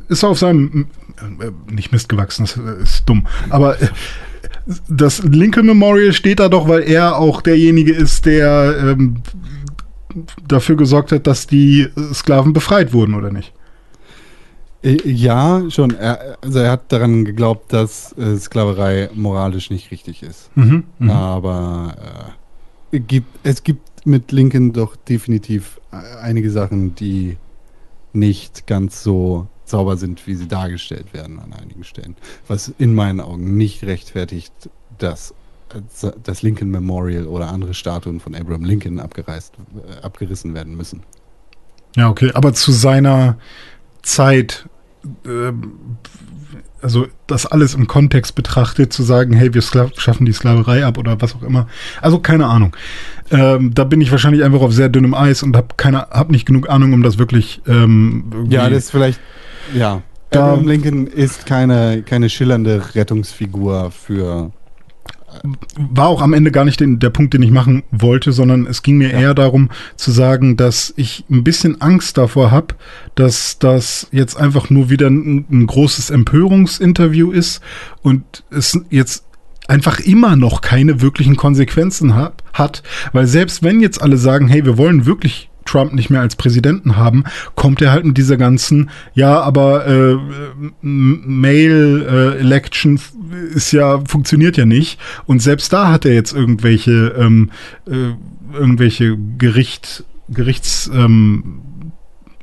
ist 0.10 0.24
auf 0.24 0.40
seinem, 0.40 0.88
äh, 1.40 1.52
nicht 1.72 1.92
Mist 1.92 2.10
gewachsen, 2.10 2.44
das 2.46 2.58
ist 2.58 3.10
dumm, 3.10 3.26
aber 3.50 3.82
äh, 3.82 3.88
das 4.90 5.24
Lincoln 5.24 5.68
Memorial 5.68 6.12
steht 6.12 6.40
da 6.40 6.50
doch, 6.50 6.68
weil 6.68 6.82
er 6.84 7.18
auch 7.18 7.42
derjenige 7.42 7.94
ist, 7.94 8.26
der 8.26 8.76
ähm, 8.82 9.18
dafür 10.48 10.76
gesorgt 10.76 11.12
hat, 11.12 11.28
dass 11.28 11.46
die 11.48 11.88
Sklaven 12.14 12.54
befreit 12.54 12.94
wurden, 12.94 13.14
oder 13.14 13.32
nicht? 13.32 13.54
Äh, 14.82 14.98
Ja, 15.06 15.64
schon. 15.70 15.92
Er, 15.96 16.38
also 16.42 16.60
er 16.60 16.72
hat 16.72 16.92
daran 16.92 17.26
geglaubt, 17.26 17.72
dass 17.74 18.18
äh, 18.18 18.38
Sklaverei 18.38 19.10
moralisch 19.14 19.70
nicht 19.70 19.92
richtig 19.92 20.24
ist. 20.24 20.50
Mhm, 20.56 20.84
mhm. 21.00 21.10
Aber 21.10 21.96
äh, 22.92 23.00
gibt, 23.00 23.28
es 23.44 23.64
gibt 23.64 23.82
mit 24.06 24.32
Lincoln 24.32 24.74
doch 24.74 24.96
definitiv 24.96 25.80
äh, 25.92 26.18
einige 26.22 26.52
Sachen, 26.52 26.96
die 26.96 27.38
nicht 28.14 28.68
ganz 28.68 29.04
so 29.04 29.48
sauber 29.66 29.98
sind, 29.98 30.26
wie 30.28 30.36
sie 30.36 30.48
dargestellt 30.48 31.14
werden 31.14 31.40
an 31.40 31.54
einigen 31.54 31.84
Stellen. 31.84 32.16
Was 32.48 32.72
in 32.78 32.94
meinen 32.94 33.20
Augen 33.20 33.58
nicht 33.58 33.84
rechtfertigt, 33.84 34.54
dass 34.98 35.34
äh, 35.74 36.12
das 36.24 36.42
Lincoln 36.42 36.70
Memorial 36.70 37.28
oder 37.28 37.50
andere 37.50 37.74
Statuen 37.74 38.20
von 38.20 38.36
Abraham 38.36 38.64
Lincoln 38.64 39.00
abgereist, 39.00 39.54
äh, 39.76 40.02
abgerissen 40.02 40.54
werden 40.54 40.76
müssen. 40.76 41.04
Ja, 41.96 42.10
okay, 42.10 42.32
aber 42.34 42.54
zu 42.54 42.72
seiner 42.72 43.38
Zeit, 44.02 44.68
also 46.86 47.08
das 47.28 47.46
alles 47.46 47.74
im 47.74 47.88
Kontext 47.88 48.36
betrachtet, 48.36 48.94
zu 48.94 49.04
sagen, 49.04 49.34
hey, 49.34 49.54
wir 49.54 49.62
schaffen 49.62 50.26
die 50.26 50.32
Sklaverei 50.32 50.86
ab 50.86 50.98
oder 50.98 51.20
was 51.22 51.36
auch 51.36 51.44
immer. 51.44 51.68
Also 52.02 52.20
keine 52.20 52.46
Ahnung. 52.46 52.76
Ähm, 53.32 53.74
da 53.74 53.84
bin 53.84 54.00
ich 54.02 54.12
wahrscheinlich 54.12 54.44
einfach 54.44 54.62
auf 54.62 54.72
sehr 54.72 54.88
dünnem 54.90 55.14
Eis 55.14 55.44
und 55.44 55.58
habe 55.58 55.70
keine, 55.78 56.08
hab 56.12 56.30
nicht 56.32 56.46
genug 56.46 56.70
Ahnung, 56.70 56.94
um 56.94 57.02
das 57.04 57.18
wirklich. 57.18 57.62
Ähm, 57.68 58.26
Ja, 58.50 58.70
das 58.70 58.86
ist 58.86 58.92
vielleicht, 58.92 59.20
ja. 59.74 60.02
Da- 60.30 60.46
Abraham 60.52 60.68
Lincoln 60.68 61.08
ist 61.08 61.46
keine, 61.46 62.04
keine 62.04 62.30
schillernde 62.30 62.82
Rettungsfigur 62.96 63.92
für. 63.92 64.52
War 65.78 66.08
auch 66.08 66.22
am 66.22 66.34
Ende 66.34 66.52
gar 66.52 66.66
nicht 66.66 66.80
den, 66.80 67.00
der 67.00 67.10
Punkt, 67.10 67.34
den 67.34 67.42
ich 67.42 67.52
machen 67.52 67.84
wollte, 67.92 68.32
sondern 68.32 68.66
es 68.66 68.84
ging 68.84 68.98
mir 68.98 69.12
eher 69.12 69.34
darum 69.34 69.70
zu 69.96 70.12
sagen, 70.12 70.58
dass 70.58 70.94
ich 70.98 71.26
ein 71.30 71.44
bisschen 71.44 71.82
Angst 71.82 72.18
davor 72.18 72.52
habe, 72.52 72.76
dass 73.16 73.60
das 73.60 74.08
jetzt 74.12 74.38
einfach 74.38 74.70
nur 74.70 74.90
wieder 74.90 75.08
ein, 75.08 75.46
ein 75.52 75.68
großes 75.68 76.10
Empörungsinterview 76.10 77.32
ist 77.32 77.62
und 78.02 78.44
es 78.52 78.80
jetzt 78.90 79.26
einfach 79.68 80.00
immer 80.00 80.36
noch 80.36 80.62
keine 80.62 81.02
wirklichen 81.02 81.36
Konsequenzen 81.36 82.16
hat, 82.16 82.44
hat, 82.54 82.84
weil 83.14 83.28
selbst 83.28 83.64
wenn 83.64 83.80
jetzt 83.80 84.02
alle 84.02 84.18
sagen, 84.18 84.48
hey, 84.48 84.66
wir 84.66 84.78
wollen 84.78 85.06
wirklich 85.06 85.50
Trump 85.66 85.94
nicht 85.94 86.10
mehr 86.10 86.22
als 86.22 86.36
Präsidenten 86.36 86.96
haben, 86.96 87.24
kommt 87.56 87.82
er 87.82 87.92
halt 87.92 88.06
mit 88.06 88.18
dieser 88.18 88.38
ganzen, 88.38 88.90
ja, 89.14 89.42
aber 89.42 89.88
äh, 89.88 90.16
Mail 90.82 92.06
äh, 92.08 92.40
Election 92.40 93.00
ist 93.54 93.72
ja 93.72 94.02
funktioniert 94.06 94.58
ja 94.58 94.66
nicht. 94.66 95.00
Und 95.26 95.42
selbst 95.42 95.74
da 95.74 95.92
hat 95.92 96.06
er 96.06 96.14
jetzt 96.14 96.34
irgendwelche 96.34 97.16
ähm, 97.18 97.52
äh, 97.88 98.14
irgendwelche 98.54 99.18
Gericht 99.38 100.06
Gerichts 100.30 100.90
ähm, 100.94 101.62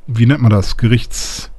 wie 0.07 0.27
nennt 0.27 0.43
man 0.43 0.51
das? 0.51 0.77
Gerichts 0.77 1.52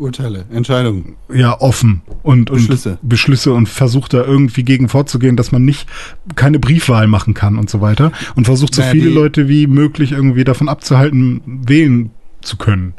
Urteile, 0.00 0.46
Entscheidungen. 0.50 1.16
ja 1.32 1.60
offen 1.60 2.02
und, 2.22 2.50
und 2.50 2.56
Beschlüsse. 2.56 2.98
Beschlüsse 3.02 3.52
und 3.52 3.68
versucht 3.68 4.12
da 4.14 4.24
irgendwie 4.24 4.62
gegen 4.64 4.88
vorzugehen, 4.88 5.36
dass 5.36 5.52
man 5.52 5.64
nicht 5.64 5.88
keine 6.34 6.58
Briefwahl 6.58 7.06
machen 7.06 7.34
kann 7.34 7.58
und 7.58 7.68
so 7.70 7.80
weiter 7.80 8.10
und 8.36 8.46
versucht 8.46 8.74
so 8.74 8.80
Naja, 8.82 8.92
viele 8.92 9.10
Leute 9.10 9.48
wie 9.48 9.66
möglich 9.66 10.12
irgendwie 10.12 10.44
davon 10.44 10.68
abzuhalten, 10.68 11.42
wählen 11.66 12.10
zu 12.40 12.56
können. 12.56 12.94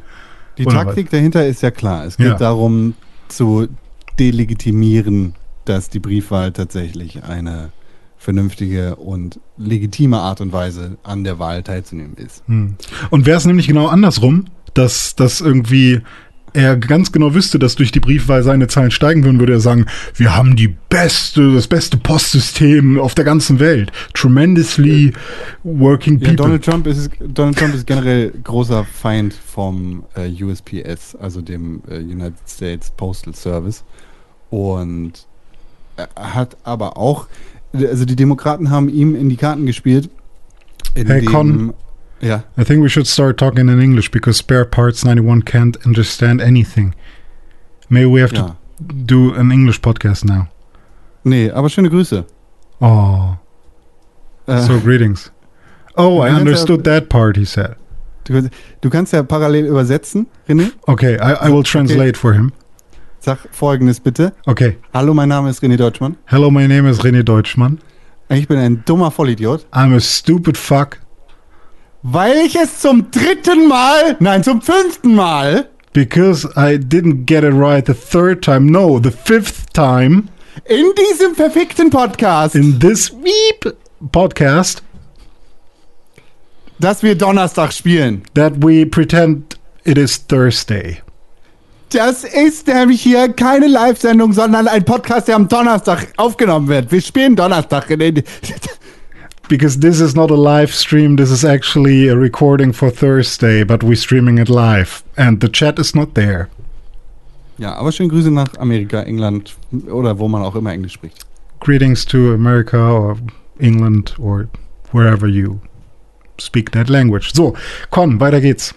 Die 0.58 0.66
Oder 0.66 0.86
Taktik 0.86 1.10
dahinter 1.10 1.45
ist 1.47 1.62
ja 1.64 1.72
klar. 1.72 2.06
Es 2.06 2.18
geht 2.18 2.28
Ja. 2.28 2.36
darum 2.38 2.93
zu 3.28 3.68
delegitimieren, 4.20 5.34
dass 5.66 5.89
die 5.89 5.99
Briefwahl 5.99 6.52
tatsächlich 6.52 7.24
eine 7.24 7.72
vernünftige 8.18 8.95
und 8.97 9.39
legitime 9.58 10.20
Art 10.20 10.41
und 10.41 10.54
Weise 10.54 10.97
an 11.04 11.24
der 11.24 11.39
Wahl 11.39 11.64
teilzunehmen 11.64 12.16
ist. 12.18 12.43
Hm. 12.47 12.76
Und 13.10 13.26
wäre 13.26 13.38
es 13.38 13.45
nämlich 13.45 13.68
genau 13.68 13.88
andersrum, 13.88 14.45
dass 14.74 15.16
das 15.16 15.41
irgendwie 15.41 16.02
er 16.54 16.76
ganz 16.78 17.12
genau 17.12 17.34
wüsste, 17.34 17.60
dass 17.60 17.76
durch 17.76 17.91
die 17.91 17.99
Briefwahl 17.99 18.43
seine 18.43 18.68
Zahlen 18.68 18.91
steigen 18.91 19.24
würden, 19.24 19.39
würde 19.39 19.54
er 19.54 19.60
sagen, 19.60 19.86
wir 20.16 20.36
haben 20.36 20.56
die 20.56 20.68
beste, 20.89 21.54
das 21.54 21.68
beste 21.68 21.97
Postsystem 21.97 22.99
auf 22.99 23.16
der 23.16 23.24
ganzen 23.26 23.60
Welt. 23.60 23.91
Tremendously 24.14 25.14
working 25.64 26.20
Ja, 26.20 26.28
people. 26.30 26.36
Donald 26.36 26.66
Trump 26.66 26.88
ist 26.88 27.10
Donald 27.20 27.58
Trump 27.58 27.74
ist 27.76 27.88
generell 27.88 28.32
großer 28.43 28.86
Feind 28.86 29.34
vom 29.34 30.04
äh, 30.16 30.43
USPS, 30.43 31.16
also 31.16 31.41
dem 31.41 31.82
äh, 31.89 31.97
United 31.99 32.34
States 32.47 32.91
Postal 32.91 33.34
Service. 33.36 33.84
Und 34.49 35.26
er 35.95 36.10
hat 36.36 36.58
aber 36.64 36.97
auch, 36.97 37.28
also 37.74 38.06
die 38.06 38.16
Demokraten 38.16 38.70
haben 38.70 38.89
ihm 38.89 39.16
in 39.16 39.30
die 39.30 39.38
Karten 39.38 39.66
gespielt. 39.66 40.10
Hey, 40.95 41.04
indem- 41.04 41.26
Con. 41.26 41.74
Ja, 42.22 42.43
I 42.57 42.63
think 42.63 42.84
we 42.84 42.89
should 42.89 43.07
start 43.07 43.38
talking 43.38 43.67
in 43.67 43.80
English 43.82 44.11
because 44.11 44.38
Spare 44.38 44.65
Parts 44.65 45.03
91 45.03 45.41
can't 45.43 45.78
understand 45.86 46.39
anything. 46.41 46.93
Maybe 47.89 48.05
we 48.05 48.22
have 48.22 48.34
to 48.34 48.55
do 48.80 49.34
an 49.34 49.51
English 49.51 49.82
podcast 49.82 50.24
now. 50.26 50.47
Nee, 51.24 51.49
aber 51.51 51.69
schöne 51.69 51.89
Grüße. 51.89 52.26
Oh, 52.80 53.36
Äh, 54.47 54.61
so 54.61 54.80
greetings. 54.80 55.32
Oh, 55.95 56.22
I 56.24 56.30
understood 56.32 56.84
that 56.84 57.09
part, 57.09 57.38
he 57.38 57.45
said. 57.45 57.76
du, 58.24 58.49
du 58.82 58.89
kannst 58.89 59.13
ja 59.13 59.24
parallel 59.24 59.65
übersetzen, 59.65 60.28
René. 60.47 60.72
Okay, 60.88 61.15
I, 61.15 61.47
I 61.47 61.51
will 61.51 61.63
translate 61.63 62.17
for 62.17 62.34
him. 62.34 62.51
Sag 63.19 63.38
folgendes 63.51 63.99
bitte. 63.99 64.34
Okay. 64.47 64.78
Hallo, 64.93 65.13
mein 65.13 65.30
Name 65.30 65.49
ist 65.49 65.61
René 65.61 65.78
Deutschmann. 65.78 66.17
Hello, 66.26 66.49
my 66.49 66.67
name 66.67 66.89
is 66.89 67.01
René 67.01 67.24
Deutschmann. 67.24 67.80
Ich 68.30 68.47
bin 68.47 68.57
ein 68.57 68.84
dummer 68.86 69.11
Vollidiot, 69.11 69.65
I'm 69.74 69.93
a 69.93 69.99
stupid 69.99 70.57
fuck 70.57 71.01
weil 72.04 72.38
ich 72.45 72.56
es 72.56 72.80
zum 72.80 73.12
dritten 73.12 73.68
Mal, 73.68 74.16
nein, 74.20 74.43
zum 74.43 74.62
fünften 74.62 75.16
Mal 75.16 75.70
because 75.93 76.47
I 76.56 76.78
didn't 76.78 77.26
get 77.26 77.43
it 77.43 77.54
right 77.54 77.86
the 77.86 77.93
third 77.93 78.41
time. 78.43 78.72
No, 78.72 78.99
the 78.99 79.12
fifth 79.12 79.74
time 79.74 80.30
in 80.66 80.91
diesem 80.95 81.36
verfickten 81.36 81.89
Podcast, 81.89 82.56
in 82.56 82.80
this 82.80 83.12
Weep 83.12 83.76
podcast 84.12 84.84
dass 86.80 87.04
wir 87.04 87.16
Donnerstag 87.16 87.72
spielen. 87.74 88.24
that 88.34 88.54
we 88.64 88.86
pretend 88.86 89.58
it 89.84 89.97
is 89.97 90.26
Thursday. 90.28 90.97
Das 91.89 92.24
ist 92.24 92.68
nämlich 92.68 93.02
hier 93.02 93.34
keine 93.34 93.68
Live-Sendung, 93.68 94.32
sondern 94.32 94.68
ein 94.68 94.86
Podcast, 94.86 95.28
der 95.28 95.36
am 95.36 95.47
Donnerstag 95.49 96.08
aufgenommen 96.16 96.70
wird. 96.70 96.91
Wir 96.91 97.02
spielen 97.02 97.36
Donnerstag. 97.36 97.89
René. 97.89 98.24
Because 99.52 99.80
this 99.80 99.99
is 99.99 100.16
not 100.16 100.32
a 100.32 100.36
live 100.36 100.74
stream, 100.74 101.18
this 101.18 101.30
is 101.30 101.43
actually 101.43 102.08
a 102.08 102.16
recording 102.16 102.72
for 102.72 102.89
Thursday, 102.89 103.66
but 103.66 103.84
we're 103.84 103.97
streaming 103.97 104.38
it 104.38 104.47
live. 104.47 105.04
And 105.18 105.41
the 105.41 105.49
chat 105.49 105.78
is 105.78 105.93
not 105.93 106.14
there. 106.16 106.47
Ja, 107.58 107.74
aber 107.76 107.91
schöne 107.91 108.08
Grüße 108.10 108.32
nach 108.32 108.47
Amerika, 108.60 109.02
England 109.02 109.58
oder 109.91 110.18
wo 110.20 110.30
man 110.30 110.41
auch 110.41 110.56
immer 110.56 110.72
Englisch 110.72 110.93
spricht. 110.93 111.26
Greetings 111.60 112.06
to 112.06 112.34
America 112.34 112.78
or 112.93 113.18
England 113.60 114.16
or 114.20 114.47
wherever 114.93 115.28
you 115.28 115.60
speak 116.39 116.72
that 116.72 116.88
language. 116.89 117.32
So, 117.34 117.54
Con, 117.89 118.22
weiter 118.22 118.39
geht's. 118.39 118.74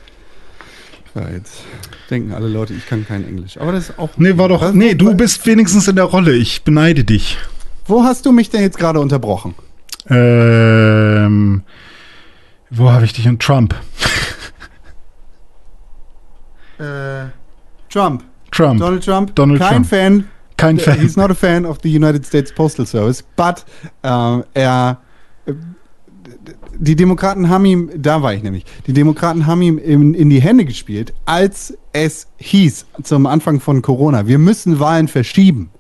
Ja, 1.15 1.29
jetzt 1.31 1.63
denken 2.11 2.33
alle 2.35 2.49
Leute, 2.49 2.75
ich 2.75 2.85
kann 2.89 3.07
kein 3.07 3.25
Englisch. 3.25 3.59
Aber 3.61 3.71
das 3.71 3.91
ist 3.91 3.99
auch. 4.01 4.11
Nee, 4.17 4.37
war 4.39 4.49
doch. 4.49 4.61
Was- 4.61 4.75
Nee, 4.75 4.95
du 4.97 5.15
bist 5.15 5.47
wenigstens 5.47 5.87
in 5.87 5.95
der 5.95 6.07
Rolle. 6.07 6.33
Ich 6.35 6.65
beneide 6.65 7.05
dich. 7.05 7.39
Wo 7.87 8.03
hast 8.03 8.27
du 8.27 8.33
mich 8.33 8.51
denn 8.51 8.63
jetzt 8.63 8.77
gerade 8.77 8.99
unterbrochen? 8.99 9.55
Ähm, 10.09 11.63
wo 12.71 12.91
habe 12.93 13.05
ich 13.05 13.13
dich? 13.13 13.27
Und 13.29 13.41
Trump. 13.43 13.75
Äh, 16.79 17.27
Trump. 17.89 18.25
Trump. 18.51 18.81
Donald 18.81 19.05
Trump. 19.05 19.35
Donald 19.37 19.61
kein 19.61 19.71
Trump. 19.75 19.87
Fan. 19.87 20.25
Kein 20.57 20.79
Fan. 20.79 20.99
He's 21.01 21.17
not 21.17 21.31
a 21.31 21.35
fan 21.35 21.65
of 21.67 21.79
the 21.83 21.89
United 21.97 22.27
States 22.27 22.53
Postal 22.53 22.85
Service, 22.87 23.23
but 23.37 23.65
äh, 24.03 24.41
er. 24.55 24.99
äh, 25.47 25.53
Die 26.81 26.97
Demokraten 26.97 27.49
haben 27.49 27.65
ihm, 27.65 27.91
da 27.97 28.23
war 28.23 28.35
ich 28.35 28.43
nämlich, 28.43 28.65
die 28.89 28.93
Demokraten 28.93 29.47
haben 29.47 29.63
ihm 29.63 29.79
in, 29.79 30.15
in 30.15 30.29
die 30.31 30.43
Hände 30.43 30.65
gespielt, 30.65 31.15
als 31.25 31.79
es 31.93 32.27
hieß 32.39 32.87
zum 33.05 33.27
Anfang 33.27 33.61
von 33.61 33.81
Corona, 33.81 34.27
wir 34.27 34.39
müssen 34.39 34.81
Wahlen 34.81 35.07
verschieben. 35.07 35.71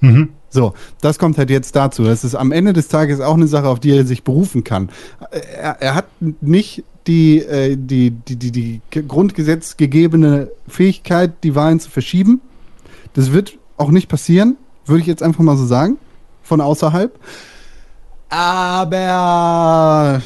Mhm. 0.00 0.28
So, 0.54 0.72
das 1.00 1.18
kommt 1.18 1.36
halt 1.36 1.50
jetzt 1.50 1.74
dazu. 1.74 2.04
Das 2.04 2.22
ist 2.22 2.36
am 2.36 2.52
Ende 2.52 2.72
des 2.72 2.86
Tages 2.86 3.20
auch 3.20 3.34
eine 3.34 3.48
Sache, 3.48 3.66
auf 3.66 3.80
die 3.80 3.90
er 3.90 4.06
sich 4.06 4.22
berufen 4.22 4.62
kann. 4.62 4.88
Er, 5.30 5.82
er 5.82 5.94
hat 5.96 6.06
nicht 6.40 6.84
die, 7.08 7.40
äh, 7.40 7.76
die, 7.76 8.12
die, 8.12 8.36
die, 8.36 8.52
die 8.52 8.80
Grundgesetz 9.08 9.76
gegebene 9.76 10.52
Fähigkeit, 10.68 11.32
die 11.42 11.56
Wahlen 11.56 11.80
zu 11.80 11.90
verschieben. 11.90 12.40
Das 13.14 13.32
wird 13.32 13.58
auch 13.76 13.90
nicht 13.90 14.08
passieren, 14.08 14.56
würde 14.86 15.00
ich 15.00 15.08
jetzt 15.08 15.24
einfach 15.24 15.42
mal 15.42 15.56
so 15.56 15.66
sagen, 15.66 15.98
von 16.44 16.60
außerhalb. 16.60 17.18
Aber 18.30 20.22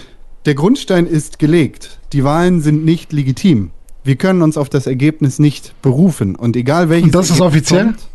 der 0.47 0.55
Grundstein 0.55 1.07
ist 1.07 1.39
gelegt. 1.39 1.99
Die 2.13 2.25
Wahlen 2.25 2.61
sind 2.61 2.85
nicht 2.85 3.13
legitim. 3.13 3.71
Wir 4.05 4.17
können 4.17 4.43
uns 4.43 4.57
auf 4.57 4.69
das 4.69 4.87
Ergebnis 4.87 5.39
nicht 5.39 5.75
berufen. 5.83 6.35
Und 6.37 6.57
egal 6.57 6.89
welches. 6.89 7.07
Und 7.07 7.15
das 7.15 7.31
ist 7.31 7.41
Ergebnis 7.41 7.47
offiziell? 7.63 7.85
kommt- 7.87 8.09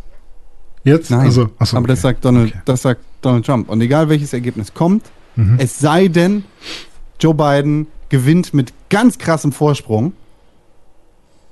Jetzt? 0.84 1.12
Nein, 1.12 1.22
Also, 1.22 1.50
achso, 1.60 1.78
aber 1.78 1.88
das 1.88 2.00
okay. 2.00 2.08
sagt 2.14 2.26
Donald, 2.26 2.50
Okay. 2.52 2.62
das 2.66 2.82
sagt 2.82 3.02
Donald 3.22 3.46
Trump. 3.46 3.70
Und 3.70 3.82
egal 3.82 4.10
welches 4.10 4.34
Ergebnis 4.34 4.74
kommt, 4.74 5.04
Mhm. 5.36 5.56
es 5.58 5.80
sei 5.80 6.10
denn, 6.10 6.44
Joe 7.20 7.34
Biden 7.34 7.88
gewinnt 8.10 8.54
mit 8.54 8.74
ganz 8.90 9.18
krassem 9.18 9.52
Vorsprung, 9.52 10.14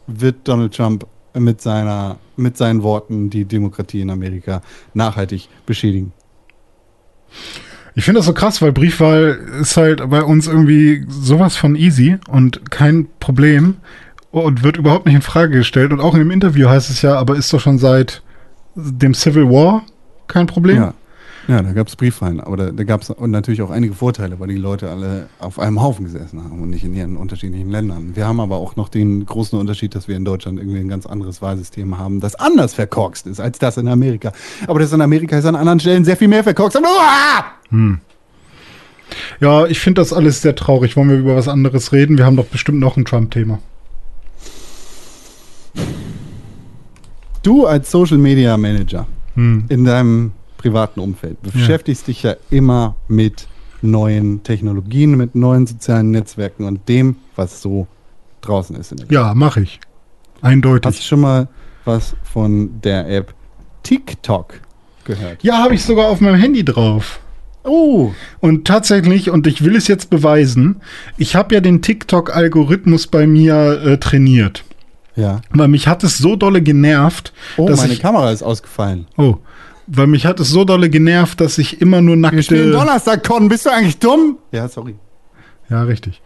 wird 0.08 0.48
Donald 0.48 0.76
Trump 0.76 1.08
mit 1.34 1.62
seiner, 1.62 2.18
mit 2.36 2.58
seinen 2.58 2.84
Worten 2.84 3.30
die 3.30 3.46
Demokratie 3.46 4.02
in 4.02 4.10
Amerika 4.10 4.62
nachhaltig 4.94 5.48
beschädigen. 5.66 6.12
Ich 7.96 8.04
finde 8.06 8.20
das 8.20 8.26
so 8.26 8.34
krass, 8.34 8.62
weil 8.62 8.72
Briefwahl 8.72 9.40
ist 9.62 9.78
halt 9.78 10.08
bei 10.10 10.24
uns 10.24 10.48
irgendwie 10.48 11.06
sowas 11.10 11.56
von 11.58 11.76
easy 11.76 12.18
und 12.30 12.70
kein 12.72 13.08
Problem 13.20 13.78
und 14.32 14.64
wird 14.64 14.78
überhaupt 14.78 15.06
nicht 15.06 15.16
in 15.16 15.22
Frage 15.22 15.58
gestellt. 15.58 15.92
Und 15.92 16.00
auch 16.00 16.14
in 16.14 16.20
dem 16.20 16.32
Interview 16.32 16.70
heißt 16.70 16.90
es 16.90 17.02
ja, 17.02 17.16
aber 17.16 17.36
ist 17.36 17.52
doch 17.54 17.60
schon 17.60 17.78
seit 17.80 18.22
dem 18.76 19.14
Civil 19.14 19.50
War 19.50 19.84
kein 20.28 20.48
Problem. 20.48 20.78
Ja. 20.78 20.94
Ja, 21.48 21.64
da 21.64 21.74
gab 21.74 21.88
es 21.88 21.96
Briefwahlen, 21.96 22.40
aber 22.40 22.56
da, 22.56 22.72
da 22.72 22.84
gab 22.84 23.02
es 23.02 23.12
natürlich 23.20 23.64
auch 23.64 23.72
einige 23.72 23.96
Vorteile, 23.96 24.40
weil 24.40 24.50
die 24.50 24.58
Leute 24.58 24.92
alle 24.92 25.28
auf 25.40 25.58
einem 25.58 25.82
Haufen 25.82 26.06
gesessen 26.06 26.44
haben 26.44 26.62
und 26.62 26.70
nicht 26.70 26.84
in 26.84 26.94
ihren 26.94 27.18
unterschiedlichen 27.18 27.72
Ländern. 27.72 28.16
Wir 28.16 28.28
haben 28.28 28.40
aber 28.40 28.58
auch 28.58 28.76
noch 28.76 28.90
den 28.90 29.26
großen 29.26 29.58
Unterschied, 29.58 29.96
dass 29.96 30.08
wir 30.08 30.16
in 30.16 30.24
Deutschland 30.24 30.60
irgendwie 30.60 30.80
ein 30.80 30.88
ganz 30.88 31.08
anderes 31.08 31.42
Wahlsystem 31.42 31.98
haben, 31.98 32.20
das 32.20 32.36
anders 32.36 32.76
verkorkst 32.76 33.26
ist 33.26 33.40
als 33.40 33.58
das 33.58 33.78
in 33.78 33.88
Amerika. 33.88 34.34
Aber 34.68 34.80
das 34.80 34.94
in 34.94 35.02
Amerika 35.02 35.36
ist 35.36 35.46
an 35.46 35.56
anderen 35.56 35.80
Stellen 35.80 36.06
sehr 36.06 36.16
viel 36.16 36.28
mehr 36.28 36.44
verkorkst. 36.44 36.78
Und, 36.78 36.86
Uah! 36.86 37.98
Ja, 39.40 39.66
ich 39.66 39.80
finde 39.80 40.02
das 40.02 40.14
alles 40.14 40.44
sehr 40.44 40.56
traurig. 40.56 40.96
Wollen 40.96 41.10
wir 41.10 41.18
über 41.18 41.36
was 41.36 41.48
anderes 41.48 41.92
reden? 41.92 42.20
Wir 42.20 42.26
haben 42.26 42.36
doch 42.36 42.46
bestimmt 42.46 42.80
noch 42.80 42.98
ein 42.98 43.06
Trump-Thema. 43.06 43.58
Du 47.44 47.66
als 47.66 47.90
Social 47.92 48.18
Media 48.18 48.58
Manager 48.58 49.08
Hm. 49.36 49.64
in 49.70 49.86
deinem 49.86 50.32
privaten 50.58 51.00
Umfeld 51.00 51.42
beschäftigst 51.42 52.08
dich 52.08 52.24
ja 52.24 52.36
immer 52.50 52.96
mit 53.08 53.48
neuen 53.82 54.44
Technologien, 54.44 55.16
mit 55.16 55.34
neuen 55.36 55.66
sozialen 55.66 56.12
Netzwerken 56.12 56.66
und 56.66 56.88
dem, 56.90 57.16
was 57.36 57.62
so 57.62 57.88
draußen 58.42 58.76
ist. 58.76 58.94
Ja, 59.10 59.34
mache 59.34 59.62
ich. 59.62 59.80
Hast 59.80 60.42
du 60.42 60.48
Eindeutig. 60.48 61.06
schon 61.06 61.22
mal 61.22 61.48
was 61.86 62.16
von 62.24 62.82
der 62.82 63.08
App 63.10 63.34
TikTok 63.84 64.56
gehört? 65.06 65.42
Ja, 65.44 65.60
habe 65.60 65.74
ich 65.76 65.84
sogar 65.84 66.10
auf 66.10 66.20
meinem 66.22 66.36
Handy 66.40 66.64
drauf. 66.66 67.20
Oh, 67.64 68.12
Und 68.40 68.66
tatsächlich, 68.66 69.30
und 69.30 69.48
ich 69.48 69.64
will 69.64 69.76
es 69.76 69.88
jetzt 69.88 70.10
beweisen, 70.10 70.82
ich 71.18 71.36
habe 71.36 71.54
ja 71.56 71.62
den 71.62 71.82
TikTok-Algorithmus 71.82 73.08
bei 73.08 73.26
mir 73.28 73.82
äh, 73.84 73.98
trainiert. 73.98 74.64
Ja. 75.22 75.42
Weil 75.52 75.68
mich 75.68 75.88
hat 75.88 76.04
es 76.04 76.18
so 76.18 76.36
dolle 76.36 76.62
genervt, 76.62 77.34
Oh, 77.58 77.68
dass 77.68 77.80
meine 77.82 77.94
ich. 77.94 78.02
Kamera 78.02 78.32
ist 78.32 78.44
ausgefallen. 78.44 79.06
Oh. 79.18 79.36
Weil 79.88 80.08
mich 80.08 80.26
hat 80.26 80.40
es 80.40 80.50
so 80.50 80.64
dolle 80.66 80.90
genervt, 80.90 81.42
dass 81.42 81.58
ich 81.58 81.82
immer 81.82 82.02
nur 82.02 82.16
Wir 82.18 82.44
spielen 82.44 82.70
nackte. 82.72 82.86
Donnerstag, 82.86 83.24
Con. 83.26 83.50
Bist 83.50 83.66
du 83.66 83.70
eigentlich 83.72 84.00
dumm? 84.00 84.38
Ja, 84.52 84.68
sorry. 84.68 84.96
Ja, 85.70 85.84
richtig. 85.84 86.22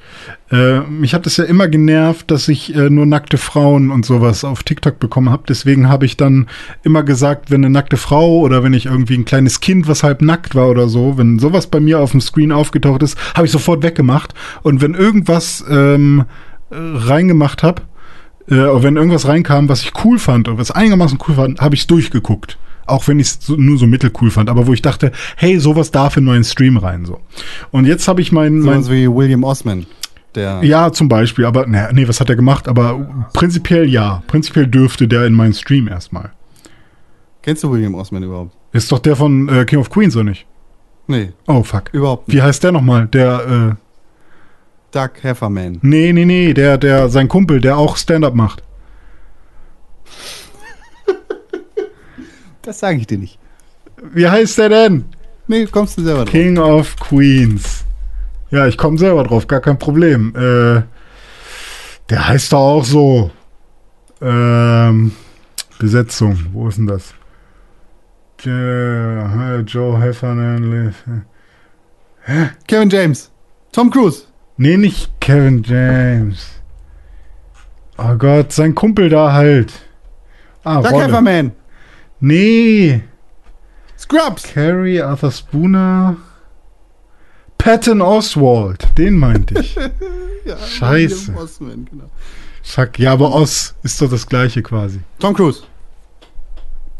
Äh, 0.51 0.79
mich 0.81 1.13
hat 1.13 1.27
es 1.27 1.37
ja 1.37 1.43
immer 1.43 1.67
genervt, 1.67 2.31
dass 2.31 2.47
ich 2.47 2.73
äh, 2.75 2.89
nur 2.89 3.05
nackte 3.05 3.37
Frauen 3.37 3.91
und 3.91 4.03
sowas 4.03 4.43
auf 4.43 4.63
TikTok 4.63 4.97
bekommen 4.97 5.29
habe. 5.29 5.43
Deswegen 5.47 5.87
habe 5.87 6.05
ich 6.07 6.17
dann 6.17 6.47
immer 6.83 7.03
gesagt, 7.03 7.51
wenn 7.51 7.63
eine 7.63 7.69
nackte 7.69 7.97
Frau 7.97 8.39
oder 8.39 8.63
wenn 8.63 8.73
ich 8.73 8.87
irgendwie 8.87 9.15
ein 9.15 9.25
kleines 9.25 9.59
Kind, 9.59 9.87
was 9.87 10.01
halb 10.01 10.23
nackt 10.23 10.55
war 10.55 10.67
oder 10.69 10.87
so, 10.87 11.19
wenn 11.19 11.37
sowas 11.37 11.67
bei 11.67 11.79
mir 11.79 11.99
auf 11.99 12.09
dem 12.11 12.21
Screen 12.21 12.51
aufgetaucht 12.51 13.03
ist, 13.03 13.19
habe 13.35 13.45
ich 13.45 13.51
sofort 13.51 13.83
weggemacht. 13.83 14.33
Und 14.63 14.81
wenn 14.81 14.95
irgendwas 14.95 15.63
ähm, 15.69 16.25
äh, 16.71 16.75
reingemacht 16.75 17.61
habe, 17.61 17.83
äh, 18.47 18.53
wenn 18.55 18.95
irgendwas 18.95 19.27
reinkam, 19.27 19.69
was 19.69 19.81
ich 19.81 19.91
cool 20.03 20.19
fand 20.19 20.47
oder 20.47 20.57
was 20.57 20.71
einigermaßen 20.71 21.17
cool 21.27 21.35
fand, 21.35 21.61
habe 21.61 21.75
ich 21.75 21.81
es 21.81 21.87
durchgeguckt. 21.87 22.57
Auch 22.87 23.07
wenn 23.07 23.19
ich 23.19 23.27
es 23.27 23.37
so, 23.41 23.55
nur 23.55 23.79
so 23.79 23.87
mittelcool 23.87 24.29
fand, 24.29 24.47
aber 24.49 24.67
wo 24.67 24.73
ich 24.73 24.81
dachte, 24.83 25.11
hey, 25.37 25.59
sowas 25.59 25.89
darf 25.89 26.17
in 26.17 26.23
meinen 26.25 26.43
Stream 26.43 26.77
rein. 26.77 27.05
so. 27.05 27.19
Und 27.71 27.85
jetzt 27.85 28.07
habe 28.07 28.21
ich 28.21 28.31
meinen. 28.31 28.59
Mein, 28.59 28.83
Sowas 28.83 28.91
wie 28.91 29.07
William 29.07 29.43
Osman. 29.43 29.87
Der 30.35 30.59
ja, 30.63 30.91
zum 30.91 31.07
Beispiel, 31.09 31.45
aber 31.45 31.65
ne, 31.65 31.89
nee, 31.93 32.07
was 32.07 32.19
hat 32.19 32.29
er 32.29 32.35
gemacht? 32.35 32.67
Aber 32.67 33.25
prinzipiell 33.33 33.89
ja. 33.89 34.21
Prinzipiell 34.27 34.67
dürfte 34.67 35.07
der 35.07 35.25
in 35.25 35.33
meinen 35.33 35.53
Stream 35.53 35.87
erstmal. 35.87 36.31
Kennst 37.41 37.63
du 37.63 37.71
William 37.71 37.95
Osman 37.95 38.23
überhaupt? 38.23 38.51
Ist 38.73 38.91
doch 38.91 38.99
der 38.99 39.15
von 39.15 39.47
äh, 39.49 39.65
King 39.65 39.79
of 39.79 39.89
Queens, 39.89 40.15
oder 40.15 40.25
nicht? 40.25 40.45
Nee, 41.07 41.31
Oh, 41.47 41.63
fuck. 41.63 41.85
überhaupt 41.93 42.27
nicht. 42.27 42.35
Wie 42.37 42.41
heißt 42.41 42.63
der 42.63 42.71
nochmal? 42.71 43.07
Der, 43.07 43.47
äh, 43.71 43.75
Doug 44.95 45.09
Hefferman. 45.21 45.79
nee, 45.81 46.13
nee, 46.13 46.25
nee, 46.25 46.53
der, 46.53 46.77
der, 46.77 47.09
sein 47.09 47.27
Kumpel, 47.27 47.59
der 47.61 47.77
auch 47.77 47.97
Stand-up 47.97 48.33
macht. 48.33 48.63
Das 52.61 52.79
sage 52.79 52.97
ich 52.97 53.07
dir 53.07 53.17
nicht. 53.17 53.37
Wie 54.13 54.27
heißt 54.27 54.57
der 54.57 54.69
denn? 54.69 55.05
Nee, 55.47 55.65
kommst 55.67 55.97
du 55.97 56.03
selber 56.03 56.23
drauf. 56.25 56.31
King 56.31 56.57
of 56.57 56.95
Queens. 56.99 57.85
Ja, 58.49 58.65
ich 58.67 58.77
komme 58.77 58.97
selber 58.97 59.23
drauf, 59.23 59.47
gar 59.47 59.61
kein 59.61 59.77
Problem. 59.77 60.33
Äh, 60.35 60.83
der 62.09 62.27
heißt 62.27 62.53
doch 62.53 62.59
auch 62.59 62.85
so. 62.85 63.31
Ähm, 64.21 65.11
Besetzung, 65.77 66.37
wo 66.53 66.67
ist 66.69 66.77
denn 66.77 66.87
das? 66.87 67.13
Jo- 68.43 69.59
Joe 69.65 69.99
Heffernan. 70.01 70.95
Kevin 72.67 72.89
James. 72.89 73.29
Tom 73.71 73.89
Cruise. 73.91 74.23
Nee, 74.57 74.77
nicht 74.77 75.09
Kevin 75.19 75.63
James. 75.63 76.47
Oh 77.97 78.15
Gott, 78.15 78.51
sein 78.51 78.75
Kumpel 78.75 79.09
da 79.09 79.33
halt. 79.33 79.73
Ah, 80.63 80.81
Doug 80.81 80.91
Rolle. 80.91 81.03
Hefferman. 81.05 81.51
Nee. 82.19 83.03
Scrubs. 83.97 84.43
Carrie 84.43 85.01
Arthur 85.01 85.31
Spooner. 85.31 86.17
Patton 87.57 88.01
Oswald, 88.01 88.87
den 88.97 89.17
meinte 89.17 89.59
ich. 89.59 89.75
Ja, 90.45 90.57
Scheiße. 90.59 91.33
Osman, 91.33 91.87
genau. 91.89 92.07
Fuck, 92.61 92.99
ja, 92.99 93.13
aber 93.13 93.33
Oz 93.33 93.73
ist 93.81 93.99
doch 93.99 94.11
das 94.11 94.27
gleiche 94.27 94.61
quasi. 94.61 94.99
Tom 95.17 95.33
Cruise. 95.33 95.63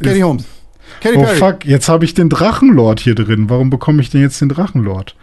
Katie 0.01 0.23
Holmes. 0.23 0.45
Katy 1.05 1.17
Oh 1.17 1.23
Perry. 1.23 1.37
fuck, 1.37 1.65
jetzt 1.65 1.87
habe 1.89 2.03
ich 2.05 2.13
den 2.13 2.29
Drachenlord 2.29 2.99
hier 2.99 3.15
drin. 3.15 3.49
Warum 3.49 3.69
bekomme 3.69 4.01
ich 4.01 4.09
denn 4.09 4.21
jetzt 4.21 4.41
den 4.41 4.49
Drachenlord? 4.49 5.15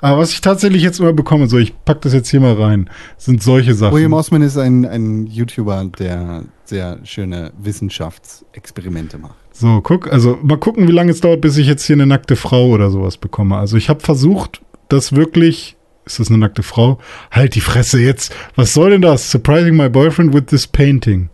Aber 0.00 0.18
was 0.18 0.32
ich 0.32 0.40
tatsächlich 0.40 0.82
jetzt 0.82 1.00
immer 1.00 1.12
bekomme, 1.12 1.46
so 1.48 1.58
ich 1.58 1.74
pack 1.84 2.00
das 2.02 2.12
jetzt 2.12 2.28
hier 2.28 2.40
mal 2.40 2.54
rein, 2.54 2.90
sind 3.16 3.42
solche 3.42 3.74
Sachen. 3.74 3.94
William 3.94 4.12
Osman 4.12 4.42
ist 4.42 4.56
ein, 4.58 4.84
ein 4.84 5.26
YouTuber, 5.26 5.84
der 5.98 6.42
sehr 6.64 6.98
schöne 7.04 7.52
Wissenschaftsexperimente 7.58 9.18
macht. 9.18 9.34
So, 9.52 9.80
guck, 9.80 10.12
also 10.12 10.38
mal 10.42 10.58
gucken, 10.58 10.86
wie 10.88 10.92
lange 10.92 11.10
es 11.12 11.20
dauert, 11.20 11.40
bis 11.40 11.56
ich 11.56 11.66
jetzt 11.66 11.84
hier 11.86 11.94
eine 11.96 12.06
nackte 12.06 12.36
Frau 12.36 12.68
oder 12.68 12.90
sowas 12.90 13.16
bekomme. 13.16 13.56
Also 13.56 13.76
ich 13.76 13.88
habe 13.88 14.00
versucht, 14.00 14.60
das 14.88 15.14
wirklich. 15.14 15.76
Ist 16.04 16.20
das 16.20 16.28
eine 16.28 16.38
nackte 16.38 16.62
Frau? 16.62 16.98
Halt 17.32 17.56
die 17.56 17.60
Fresse 17.60 17.98
jetzt. 18.00 18.32
Was 18.54 18.74
soll 18.74 18.90
denn 18.90 19.02
das? 19.02 19.28
Surprising 19.28 19.76
my 19.76 19.88
boyfriend 19.88 20.32
with 20.32 20.44
this 20.46 20.64
painting. 20.64 21.30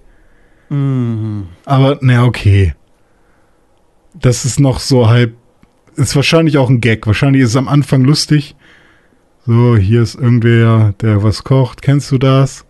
Aber, 1.66 1.98
na, 2.00 2.24
okay. 2.24 2.72
Das 4.14 4.44
ist 4.44 4.60
noch 4.60 4.78
so 4.78 5.08
halb. 5.08 5.36
Ist 5.96 6.16
wahrscheinlich 6.16 6.58
auch 6.58 6.70
ein 6.70 6.80
Gag. 6.80 7.06
Wahrscheinlich 7.06 7.42
ist 7.42 7.50
es 7.50 7.56
am 7.56 7.68
Anfang 7.68 8.04
lustig. 8.04 8.56
So, 9.46 9.76
hier 9.76 10.02
ist 10.02 10.14
irgendwer, 10.14 10.94
der 11.00 11.22
was 11.22 11.44
kocht. 11.44 11.82
Kennst 11.82 12.10
du 12.12 12.18
das? 12.18 12.64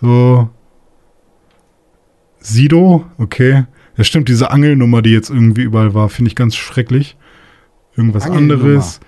So. 0.00 0.50
Sido? 2.40 3.06
Okay. 3.18 3.64
Ja, 3.96 4.04
stimmt, 4.04 4.28
diese 4.28 4.50
Angelnummer, 4.50 5.02
die 5.02 5.12
jetzt 5.12 5.30
irgendwie 5.30 5.62
überall 5.62 5.94
war, 5.94 6.08
finde 6.08 6.30
ich 6.30 6.34
ganz 6.34 6.56
schrecklich. 6.56 7.16
Irgendwas 7.96 8.28
anderes. 8.28 9.00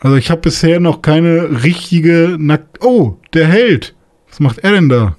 Also 0.00 0.16
ich 0.16 0.30
habe 0.30 0.40
bisher 0.40 0.80
noch 0.80 1.00
keine 1.00 1.62
richtige 1.62 2.36
Nackt... 2.38 2.82
Oh, 2.82 3.18
der 3.32 3.46
Held. 3.46 3.94
Was 4.28 4.40
macht 4.40 4.58
er 4.58 4.72
denn 4.72 4.88
da? 4.88 5.16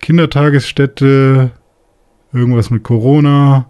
Kindertagesstätte, 0.00 1.52
irgendwas 2.32 2.70
mit 2.70 2.82
Corona, 2.82 3.66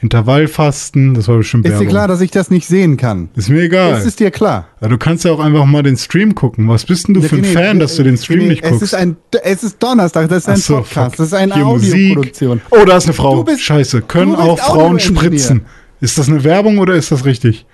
Intervallfasten, 0.00 1.14
das 1.14 1.26
war 1.26 1.38
bestimmt 1.38 1.66
Ist 1.66 1.80
dir 1.80 1.86
klar, 1.86 2.06
dass 2.06 2.20
ich 2.20 2.30
das 2.30 2.50
nicht 2.50 2.68
sehen 2.68 2.96
kann? 2.96 3.30
Ist 3.34 3.48
mir 3.48 3.62
egal. 3.62 3.94
Es 3.94 4.06
ist 4.06 4.20
dir 4.20 4.30
klar. 4.30 4.68
ja, 4.80 4.86
du 4.86 4.96
kannst 4.96 5.24
ja 5.24 5.32
auch 5.32 5.40
einfach 5.40 5.64
mal 5.64 5.82
den 5.82 5.96
Stream 5.96 6.36
gucken. 6.36 6.68
Was 6.68 6.84
bist 6.84 7.08
denn 7.08 7.14
du 7.14 7.22
für 7.22 7.34
ein 7.34 7.44
René, 7.44 7.52
Fan, 7.52 7.80
dass 7.80 7.96
du 7.96 8.04
den 8.04 8.16
Stream 8.16 8.46
nicht 8.46 8.62
es 8.62 8.70
guckst? 8.70 8.84
Ist 8.84 8.94
ein, 8.94 9.16
es 9.42 9.64
ist 9.64 9.82
Donnerstag, 9.82 10.28
das 10.28 10.44
ist 10.44 10.48
ein 10.48 10.56
so, 10.58 10.76
Podcast, 10.76 10.94
fuck. 10.94 11.16
das 11.16 11.26
ist 11.26 11.34
eine 11.34 11.54
Hier 11.54 11.66
Audioproduktion. 11.66 12.60
Musik. 12.70 12.80
Oh, 12.80 12.84
da 12.84 12.96
ist 12.96 13.04
eine 13.06 13.12
Frau. 13.14 13.42
Bist- 13.42 13.60
Scheiße. 13.60 14.02
Können 14.02 14.36
auch 14.36 14.58
Frauen 14.60 15.00
spritzen? 15.00 15.62
Ist 16.00 16.16
das 16.16 16.28
eine 16.28 16.44
Werbung 16.44 16.78
oder 16.78 16.94
ist 16.94 17.10
das 17.10 17.24
richtig? 17.24 17.66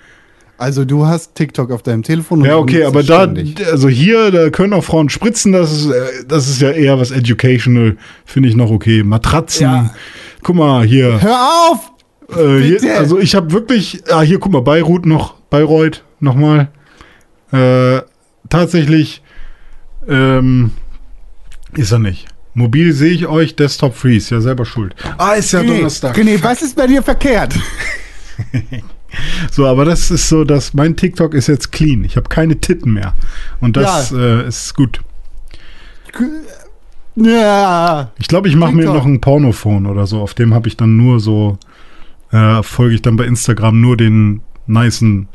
Also 0.57 0.85
du 0.85 1.05
hast 1.05 1.35
TikTok 1.35 1.71
auf 1.71 1.83
deinem 1.83 2.03
Telefon. 2.03 2.39
und 2.39 2.45
Ja, 2.45 2.57
okay, 2.57 2.85
aber 2.85 3.03
da, 3.03 3.31
also 3.71 3.89
hier, 3.89 4.31
da 4.31 4.49
können 4.49 4.73
auch 4.73 4.83
Frauen 4.83 5.09
spritzen, 5.09 5.51
das 5.51 5.71
ist, 5.73 5.87
äh, 5.87 6.25
das 6.27 6.47
ist 6.47 6.61
ja 6.61 6.71
eher 6.71 6.97
was 6.99 7.11
educational, 7.11 7.97
finde 8.25 8.49
ich 8.49 8.55
noch 8.55 8.71
okay. 8.71 9.03
Matratzen, 9.03 9.63
Ja. 9.63 9.93
guck 10.43 10.55
mal 10.55 10.85
hier. 10.85 11.21
Hör 11.21 11.37
auf! 11.71 11.91
Äh, 12.37 12.59
hier 12.79 12.97
also 12.97 13.19
ich 13.19 13.35
habe 13.35 13.51
wirklich, 13.51 14.01
ah, 14.09 14.21
hier 14.21 14.39
guck 14.39 14.51
mal, 14.53 14.61
Beirut 14.61 15.05
noch, 15.05 15.33
Bayreuth 15.49 16.03
nochmal. 16.21 16.69
Äh, 17.51 18.01
tatsächlich 18.49 19.21
ähm, 20.07 20.71
ist 21.75 21.91
er 21.91 21.99
nicht. 21.99 22.27
Mobil 22.53 22.93
sehe 22.93 23.11
ich 23.11 23.27
euch, 23.27 23.57
Desktop 23.57 23.95
Freeze, 23.95 24.33
ja 24.33 24.39
selber 24.41 24.65
schuld. 24.65 24.95
Ah, 25.17 25.33
ist 25.33 25.51
ja 25.51 25.59
René, 25.59 25.67
Donnerstag. 25.75 26.17
René, 26.17 26.41
was 26.41 26.61
ist 26.61 26.75
bei 26.77 26.87
dir 26.87 27.03
verkehrt? 27.03 27.53
So, 29.51 29.65
aber 29.65 29.85
das 29.85 30.11
ist 30.11 30.29
so, 30.29 30.43
dass 30.43 30.73
mein 30.73 30.95
TikTok 30.95 31.33
ist 31.33 31.47
jetzt 31.47 31.71
clean. 31.71 32.03
Ich 32.03 32.17
habe 32.17 32.29
keine 32.29 32.59
Titten 32.59 32.93
mehr. 32.93 33.15
Und 33.59 33.77
das 33.77 34.11
äh, 34.11 34.47
ist 34.47 34.73
gut. 34.75 35.01
Ja. 37.15 38.11
Ich 38.17 38.27
glaube, 38.27 38.47
ich 38.47 38.55
mache 38.55 38.73
mir 38.73 38.85
noch 38.85 39.05
ein 39.05 39.21
Pornophone 39.21 39.85
oder 39.85 40.07
so. 40.07 40.21
Auf 40.21 40.33
dem 40.33 40.53
habe 40.53 40.67
ich 40.67 40.77
dann 40.77 40.97
nur 40.97 41.19
so, 41.19 41.57
äh, 42.31 42.61
folge 42.63 42.95
ich 42.95 43.01
dann 43.01 43.15
bei 43.15 43.25
Instagram 43.25 43.79
nur 43.79 43.97
den 43.97 44.41
nicen 44.67 45.27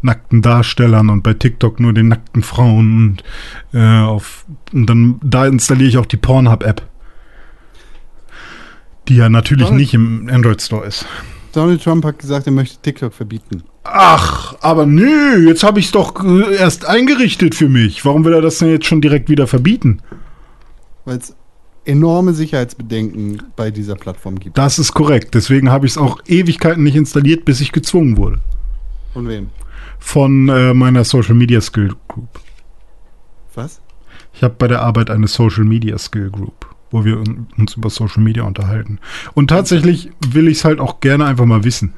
nackten 0.00 0.42
Darstellern 0.42 1.10
und 1.10 1.22
bei 1.22 1.34
TikTok 1.34 1.80
nur 1.80 1.92
den 1.92 2.08
nackten 2.08 2.42
Frauen 2.42 3.16
und, 3.72 3.78
äh, 3.78 4.00
auf, 4.00 4.44
und 4.72 4.86
dann 4.86 5.20
da 5.22 5.46
installiere 5.46 5.88
ich 5.88 5.98
auch 5.98 6.06
die 6.06 6.16
Pornhub-App. 6.16 6.82
Die 9.08 9.16
ja 9.16 9.28
natürlich 9.28 9.70
nicht 9.70 9.94
im 9.94 10.28
Android 10.30 10.60
Store 10.62 10.86
ist. 10.86 11.06
Donald 11.58 11.82
Trump 11.82 12.04
hat 12.04 12.20
gesagt, 12.20 12.46
er 12.46 12.52
möchte 12.52 12.80
TikTok 12.80 13.12
verbieten. 13.12 13.64
Ach, 13.82 14.54
aber 14.60 14.86
nö, 14.86 15.48
jetzt 15.48 15.64
habe 15.64 15.80
ich 15.80 15.86
es 15.86 15.90
doch 15.92 16.24
äh, 16.24 16.54
erst 16.54 16.86
eingerichtet 16.86 17.56
für 17.56 17.68
mich. 17.68 18.04
Warum 18.04 18.24
will 18.24 18.32
er 18.32 18.40
das 18.40 18.58
denn 18.58 18.68
jetzt 18.68 18.86
schon 18.86 19.00
direkt 19.00 19.28
wieder 19.28 19.48
verbieten? 19.48 20.00
Weil 21.04 21.18
es 21.18 21.34
enorme 21.84 22.32
Sicherheitsbedenken 22.32 23.42
bei 23.56 23.72
dieser 23.72 23.96
Plattform 23.96 24.38
gibt. 24.38 24.56
Das 24.56 24.78
ist 24.78 24.94
korrekt. 24.94 25.34
Deswegen 25.34 25.68
habe 25.68 25.86
ich 25.86 25.92
es 25.92 25.98
auch 25.98 26.20
Ewigkeiten 26.26 26.84
nicht 26.84 26.94
installiert, 26.94 27.44
bis 27.44 27.60
ich 27.60 27.72
gezwungen 27.72 28.16
wurde. 28.16 28.38
Von 29.12 29.26
wem? 29.26 29.48
Von 29.98 30.48
äh, 30.48 30.74
meiner 30.74 31.02
Social 31.02 31.34
Media 31.34 31.60
Skill 31.60 31.92
Group. 32.06 32.38
Was? 33.56 33.80
Ich 34.32 34.44
habe 34.44 34.54
bei 34.56 34.68
der 34.68 34.82
Arbeit 34.82 35.10
eine 35.10 35.26
Social 35.26 35.64
Media 35.64 35.98
Skill 35.98 36.30
Group, 36.30 36.67
wo 36.90 37.04
wir 37.04 37.18
un- 37.18 37.46
uns 37.56 37.74
über 37.74 37.90
Social 37.90 38.22
Media 38.22 38.42
unterhalten. 38.44 38.98
Und 39.34 39.48
tatsächlich 39.48 40.10
will 40.30 40.48
ich 40.48 40.58
es 40.58 40.64
halt 40.64 40.80
auch 40.80 41.00
gerne 41.00 41.26
einfach 41.26 41.44
mal 41.46 41.64
wissen. 41.64 41.92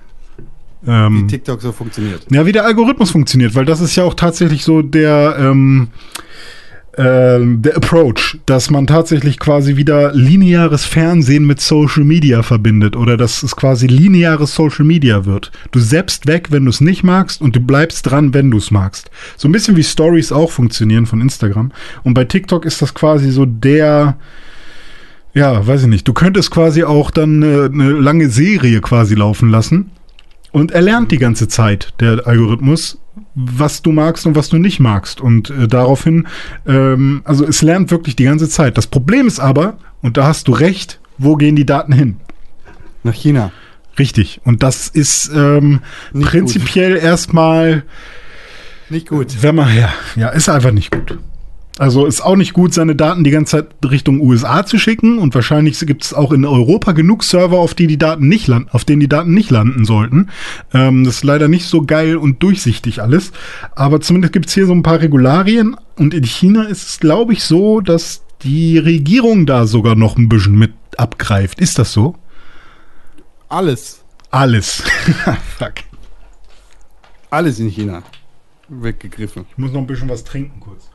Wie 0.82 0.91
Ähm, 0.91 1.28
TikTok 1.28 1.61
so 1.61 1.72
funktioniert. 1.72 2.26
ja, 2.30 2.47
wie 2.47 2.53
der 2.53 2.64
Algorithmus 2.64 3.11
funktioniert, 3.11 3.55
weil 3.55 3.66
das 3.66 3.80
ist 3.82 3.97
ja 3.97 4.05
auch 4.05 4.14
tatsächlich 4.14 4.64
so 4.64 4.80
der, 4.80 5.36
ähm, 5.38 5.88
ähm, 6.99 7.62
der 7.62 7.76
Approach, 7.76 8.38
dass 8.47 8.68
man 8.70 8.86
tatsächlich 8.86 9.38
quasi 9.38 9.76
wieder 9.76 10.12
lineares 10.12 10.84
Fernsehen 10.84 11.47
mit 11.47 11.61
Social 11.61 12.03
Media 12.05 12.43
verbindet 12.43 12.97
oder 12.97 13.16
dass 13.16 13.43
es 13.45 13.55
quasi 13.55 13.86
lineares 13.86 14.55
Social 14.55 14.84
Media 14.84 15.24
wird. 15.24 15.53
Du 15.70 15.78
selbst 15.78 16.26
weg, 16.26 16.49
wenn 16.51 16.64
du 16.64 16.70
es 16.70 16.80
nicht 16.80 17.05
magst 17.05 17.41
und 17.43 17.55
du 17.55 17.61
bleibst 17.61 18.11
dran, 18.11 18.34
wenn 18.34 18.51
du 18.51 18.59
es 18.59 18.70
magst. 18.72 19.11
So 19.36 19.49
ein 19.49 19.53
bisschen 19.53 19.76
wie 19.76 19.84
Stories 19.84 20.32
auch 20.32 20.51
funktionieren 20.51 21.07
von 21.07 21.20
Instagram. 21.20 21.70
Und 22.03 22.14
bei 22.14 22.24
TikTok 22.24 22.64
ist 22.64 22.82
das 22.82 22.93
quasi 22.93 23.30
so 23.30 23.47
der, 23.47 24.16
ja, 25.35 25.66
weiß 25.66 25.83
ich 25.83 25.89
nicht. 25.89 26.07
Du 26.09 26.12
könntest 26.12 26.51
quasi 26.51 26.85
auch 26.85 27.11
dann 27.11 27.43
eine, 27.43 27.64
eine 27.72 27.91
lange 27.91 28.28
Serie 28.28 28.81
quasi 28.81 29.14
laufen 29.14 29.51
lassen. 29.51 29.91
Und 30.53 30.72
er 30.72 30.83
lernt 30.83 31.12
die 31.12 31.18
ganze 31.18 31.47
Zeit, 31.47 31.95
der 32.01 32.26
Algorithmus, 32.26 32.99
was 33.35 33.83
du 33.83 33.93
magst 33.93 34.26
und 34.26 34.35
was 34.35 34.49
du 34.49 34.59
nicht 34.59 34.81
magst. 34.81 35.20
Und 35.20 35.51
äh, 35.51 35.68
daraufhin, 35.68 36.26
ähm, 36.66 37.22
also 37.24 37.47
es 37.47 37.62
lernt 37.62 37.91
wirklich 37.91 38.16
die 38.16 38.24
ganze 38.24 38.49
Zeit. 38.49 38.76
Das 38.76 38.89
Problem 38.89 39.28
ist 39.28 39.39
aber, 39.39 39.78
und 40.03 40.16
da 40.16 40.26
hast 40.26 40.49
du 40.49 40.53
recht, 40.53 40.99
wo 41.18 41.37
gehen 41.37 41.55
die 41.55 41.66
Daten 41.66 41.93
hin? 41.93 42.16
Nach 43.05 43.14
China. 43.14 43.53
Richtig. 43.99 44.41
Und 44.45 44.62
das 44.62 44.89
ist 44.89 45.31
ähm, 45.35 45.81
prinzipiell 46.12 46.97
erstmal, 46.97 47.85
Nicht 48.89 49.09
gut. 49.09 49.43
wenn 49.43 49.55
man, 49.55 49.76
ja, 49.76 49.91
ja, 50.16 50.28
ist 50.31 50.49
einfach 50.49 50.72
nicht 50.72 50.91
gut. 50.91 51.18
Also 51.81 52.05
ist 52.05 52.20
auch 52.20 52.37
nicht 52.37 52.53
gut, 52.53 52.74
seine 52.74 52.95
Daten 52.95 53.24
die 53.24 53.31
ganze 53.31 53.57
Zeit 53.57 53.91
Richtung 53.91 54.20
USA 54.20 54.66
zu 54.66 54.78
schicken 54.78 55.16
und 55.16 55.35
wahrscheinlich 55.35 55.81
gibt 55.87 56.05
es 56.05 56.12
auch 56.12 56.31
in 56.31 56.45
Europa 56.45 56.93
genug 56.93 57.24
Server, 57.24 57.57
auf 57.57 57.72
die 57.72 57.87
die 57.87 57.97
Daten 57.97 58.28
nicht 58.28 58.49
landen, 58.49 58.68
auf 58.70 58.85
denen 58.85 59.01
die 59.01 59.09
Daten 59.09 59.33
nicht 59.33 59.51
landen 59.51 59.87
sollten. 59.87 60.28
Ähm, 60.74 61.05
das 61.05 61.14
ist 61.14 61.24
leider 61.24 61.49
nicht 61.49 61.64
so 61.64 61.81
geil 61.81 62.18
und 62.18 62.43
durchsichtig 62.43 63.01
alles, 63.01 63.33
aber 63.76 64.03
zumindest 64.03 64.35
gibt 64.35 64.49
es 64.49 64.53
hier 64.53 64.66
so 64.66 64.74
ein 64.74 64.83
paar 64.83 65.01
Regularien 65.01 65.74
und 65.97 66.12
in 66.12 66.24
China 66.24 66.64
ist 66.64 66.87
es, 66.87 67.01
glaube 67.01 67.33
ich, 67.33 67.45
so, 67.45 67.81
dass 67.81 68.24
die 68.43 68.76
Regierung 68.76 69.47
da 69.47 69.66
sogar 69.66 69.95
noch 69.95 70.18
ein 70.18 70.28
bisschen 70.28 70.59
mit 70.59 70.74
abgreift. 70.99 71.61
Ist 71.61 71.78
das 71.78 71.95
so? 71.95 72.14
Alles. 73.49 74.05
Alles. 74.31 74.83
Fuck. 75.59 75.76
Alles 77.31 77.59
in 77.59 77.68
China. 77.68 78.03
Weggegriffen. 78.68 79.47
Ich 79.51 79.57
muss 79.57 79.72
noch 79.72 79.81
ein 79.81 79.87
bisschen 79.87 80.11
was 80.11 80.24
trinken 80.24 80.61
kurz. 80.61 80.89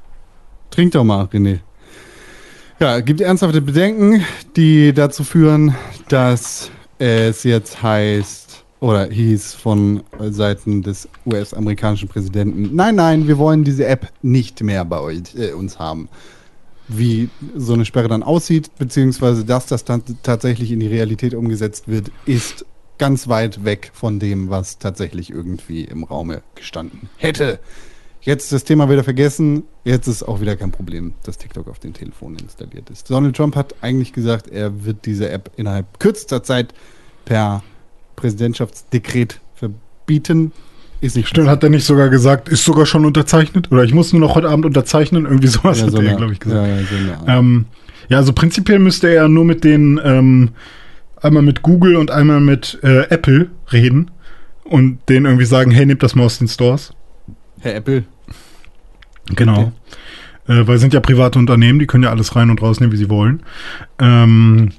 Trink 0.76 0.92
doch 0.92 1.06
mal, 1.06 1.24
René. 1.28 1.60
Ja, 2.82 3.00
gibt 3.00 3.22
ernsthafte 3.22 3.62
Bedenken, 3.62 4.26
die 4.58 4.92
dazu 4.92 5.24
führen, 5.24 5.74
dass 6.10 6.70
es 7.00 7.44
jetzt 7.44 7.82
heißt 7.82 8.66
oder 8.82 9.06
hieß 9.10 9.54
von 9.54 10.04
Seiten 10.20 10.84
des 10.84 11.08
US-amerikanischen 11.26 12.10
Präsidenten, 12.10 12.76
nein, 12.76 12.96
nein, 12.96 13.26
wir 13.26 13.38
wollen 13.38 13.64
diese 13.64 13.86
App 13.86 14.12
nicht 14.22 14.62
mehr 14.64 14.84
bei 14.84 15.00
euch, 15.00 15.34
äh, 15.38 15.54
uns 15.54 15.80
haben. 15.80 16.10
Wie 16.90 17.30
so 17.56 17.72
eine 17.72 17.86
Sperre 17.86 18.10
dann 18.10 18.22
aussieht, 18.22 18.70
beziehungsweise 18.78 19.46
dass 19.46 19.68
das 19.68 19.86
dann 19.86 20.04
tatsächlich 20.24 20.74
in 20.74 20.82
die 20.82 20.88
Realität 20.88 21.36
umgesetzt 21.36 21.88
wird, 21.88 22.12
ist 22.26 22.66
ganz 22.98 23.30
weit 23.30 23.64
weg 23.64 23.92
von 23.94 24.20
dem, 24.20 24.50
was 24.50 24.78
tatsächlich 24.78 25.30
irgendwie 25.30 25.86
im 25.86 26.04
Raume 26.04 26.42
gestanden 26.54 27.08
hätte. 27.16 27.60
Jetzt 28.26 28.52
das 28.52 28.64
Thema 28.64 28.90
wieder 28.90 29.04
vergessen. 29.04 29.64
Jetzt 29.84 30.08
ist 30.08 30.24
auch 30.24 30.42
wieder 30.42 30.56
kein 30.56 30.72
Problem, 30.72 31.14
dass 31.24 31.38
TikTok 31.38 31.68
auf 31.68 31.78
den 31.78 31.94
Telefonen 31.94 32.38
installiert 32.40 32.90
ist. 32.90 33.10
Donald 33.12 33.36
Trump 33.36 33.56
hat 33.56 33.76
eigentlich 33.82 34.14
gesagt, 34.14 34.48
er 34.48 34.84
wird 34.84 35.06
diese 35.06 35.30
App 35.30 35.52
innerhalb 35.58 36.00
kürzester 36.00 36.42
Zeit 36.42 36.74
per 37.26 37.62
Präsidentschaftsdekret 38.16 39.40
verbieten. 39.54 40.52
Ist 41.02 41.16
nicht 41.16 41.28
Stimmt, 41.28 41.50
hat 41.50 41.64
er 41.64 41.70
nicht 41.70 41.86
sogar 41.86 42.10
gesagt, 42.10 42.50
ist 42.50 42.66
sogar 42.66 42.88
schon 42.88 43.06
unterzeichnet? 43.06 43.72
Oder 43.72 43.84
ich 43.84 43.94
muss 43.94 44.12
nur 44.12 44.22
noch 44.22 44.34
heute 44.34 44.50
Abend 44.50 44.66
unterzeichnen? 44.66 45.26
Irgendwie 45.26 45.48
sowas 45.48 45.80
Ja, 45.80 45.86
hat 45.86 45.92
so 45.92 46.02
er, 46.02 46.16
glaube 46.16 46.34
ich, 46.34 46.40
gesagt. 46.40 46.68
Ja, 46.68 46.78
so. 46.80 47.28
Ähm, 47.28 47.66
ja, 48.10 48.18
also 48.18 48.34
prinzipiell 48.34 48.80
müsste 48.80 49.08
er 49.08 49.28
nur 49.28 49.46
mit 49.46 49.64
den, 49.64 50.02
ähm, 50.04 50.50
einmal 51.22 51.44
mit 51.44 51.62
Google 51.62 51.96
und 51.98 52.10
einmal 52.10 52.40
mit 52.40 52.80
äh, 52.82 53.02
Apple 53.10 53.52
reden 53.72 54.10
und 54.64 54.98
denen 55.10 55.28
irgendwie 55.28 55.46
sagen, 55.46 55.70
hey, 55.70 55.86
nehmt 55.86 56.02
das 56.02 56.16
mal 56.16 56.24
aus 56.24 56.40
den 56.40 56.48
Stores. 56.48 56.94
Herr 57.60 57.76
Apple, 57.76 58.04
Genau. 59.34 59.72
Äh, 60.48 60.68
weil 60.68 60.76
es 60.76 60.82
sind 60.82 60.94
ja 60.94 61.00
private 61.00 61.40
Unternehmen, 61.40 61.80
die 61.80 61.88
können 61.88 62.04
ja 62.04 62.12
alles 62.12 62.36
rein 62.36 62.50
und 62.50 62.62
rausnehmen, 62.62 62.94
wie 62.94 62.98
sie 62.98 63.10
wollen. 63.10 63.42
Ähm, 64.00 64.70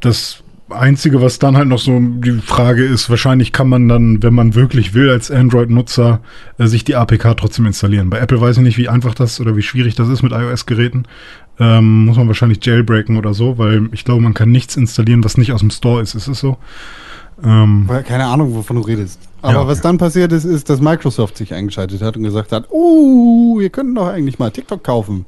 das 0.00 0.42
Einzige, 0.70 1.20
was 1.20 1.38
dann 1.38 1.56
halt 1.56 1.68
noch 1.68 1.78
so 1.78 1.98
die 2.00 2.38
Frage 2.40 2.84
ist, 2.84 3.10
wahrscheinlich 3.10 3.52
kann 3.52 3.68
man 3.68 3.88
dann, 3.88 4.22
wenn 4.22 4.34
man 4.34 4.54
wirklich 4.54 4.94
will, 4.94 5.10
als 5.10 5.30
Android-Nutzer 5.30 6.20
äh, 6.58 6.66
sich 6.66 6.84
die 6.84 6.94
APK 6.94 7.36
trotzdem 7.36 7.66
installieren. 7.66 8.10
Bei 8.10 8.18
Apple 8.18 8.40
weiß 8.40 8.58
ich 8.58 8.62
nicht, 8.62 8.78
wie 8.78 8.88
einfach 8.88 9.14
das 9.14 9.40
oder 9.40 9.56
wie 9.56 9.62
schwierig 9.62 9.96
das 9.96 10.08
ist 10.08 10.22
mit 10.22 10.32
iOS-Geräten. 10.32 11.04
Ähm, 11.58 12.04
muss 12.04 12.16
man 12.16 12.28
wahrscheinlich 12.28 12.64
jailbreaken 12.64 13.16
oder 13.16 13.34
so, 13.34 13.58
weil 13.58 13.88
ich 13.92 14.04
glaube, 14.04 14.22
man 14.22 14.34
kann 14.34 14.50
nichts 14.50 14.76
installieren, 14.76 15.24
was 15.24 15.36
nicht 15.36 15.52
aus 15.52 15.60
dem 15.60 15.70
Store 15.70 16.00
ist. 16.00 16.14
Ist 16.14 16.28
es 16.28 16.38
so? 16.38 16.56
Ähm, 17.44 17.84
weil 17.86 18.02
keine 18.02 18.26
Ahnung, 18.26 18.54
wovon 18.54 18.76
du 18.76 18.82
redest. 18.82 19.20
Aber 19.42 19.60
Ja, 19.60 19.66
was 19.66 19.80
dann 19.80 19.98
passiert 19.98 20.32
ist, 20.32 20.44
ist, 20.44 20.68
dass 20.68 20.80
Microsoft 20.80 21.36
sich 21.36 21.54
eingeschaltet 21.54 22.02
hat 22.02 22.16
und 22.16 22.22
gesagt 22.22 22.52
hat, 22.52 22.70
uh, 22.70 23.58
wir 23.58 23.70
könnten 23.70 23.94
doch 23.94 24.08
eigentlich 24.08 24.38
mal 24.38 24.50
TikTok 24.50 24.84
kaufen. 24.84 25.24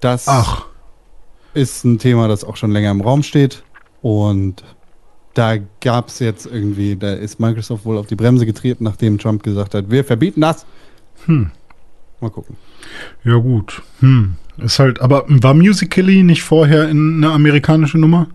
Das 0.00 0.28
ach, 0.28 0.66
ist 1.52 1.84
ein 1.84 1.98
Thema, 1.98 2.28
das 2.28 2.44
auch 2.44 2.56
schon 2.56 2.70
länger 2.70 2.90
im 2.90 3.00
Raum 3.02 3.22
steht. 3.22 3.62
Und 4.02 4.64
da 5.34 5.56
gab 5.80 6.08
es 6.08 6.18
jetzt 6.18 6.46
irgendwie, 6.46 6.96
da 6.96 7.12
ist 7.12 7.38
Microsoft 7.38 7.84
wohl 7.84 7.98
auf 7.98 8.06
die 8.06 8.16
Bremse 8.16 8.46
getreten, 8.46 8.84
nachdem 8.84 9.18
Trump 9.18 9.42
gesagt 9.42 9.74
hat, 9.74 9.90
wir 9.90 10.04
verbieten 10.04 10.40
das. 10.40 10.64
Hm. 11.26 11.50
Mal 12.20 12.30
gucken. 12.30 12.56
ja 13.24 13.36
gut. 13.36 13.82
Hm. 14.00 14.36
Ist 14.58 14.78
halt, 14.78 15.00
aber 15.00 15.24
war 15.26 15.54
Musical.ly 15.54 16.22
nicht 16.22 16.42
vorher 16.42 16.88
in 16.88 17.22
eine 17.22 17.32
amerikanische 17.32 17.98
Nummer? 17.98 18.28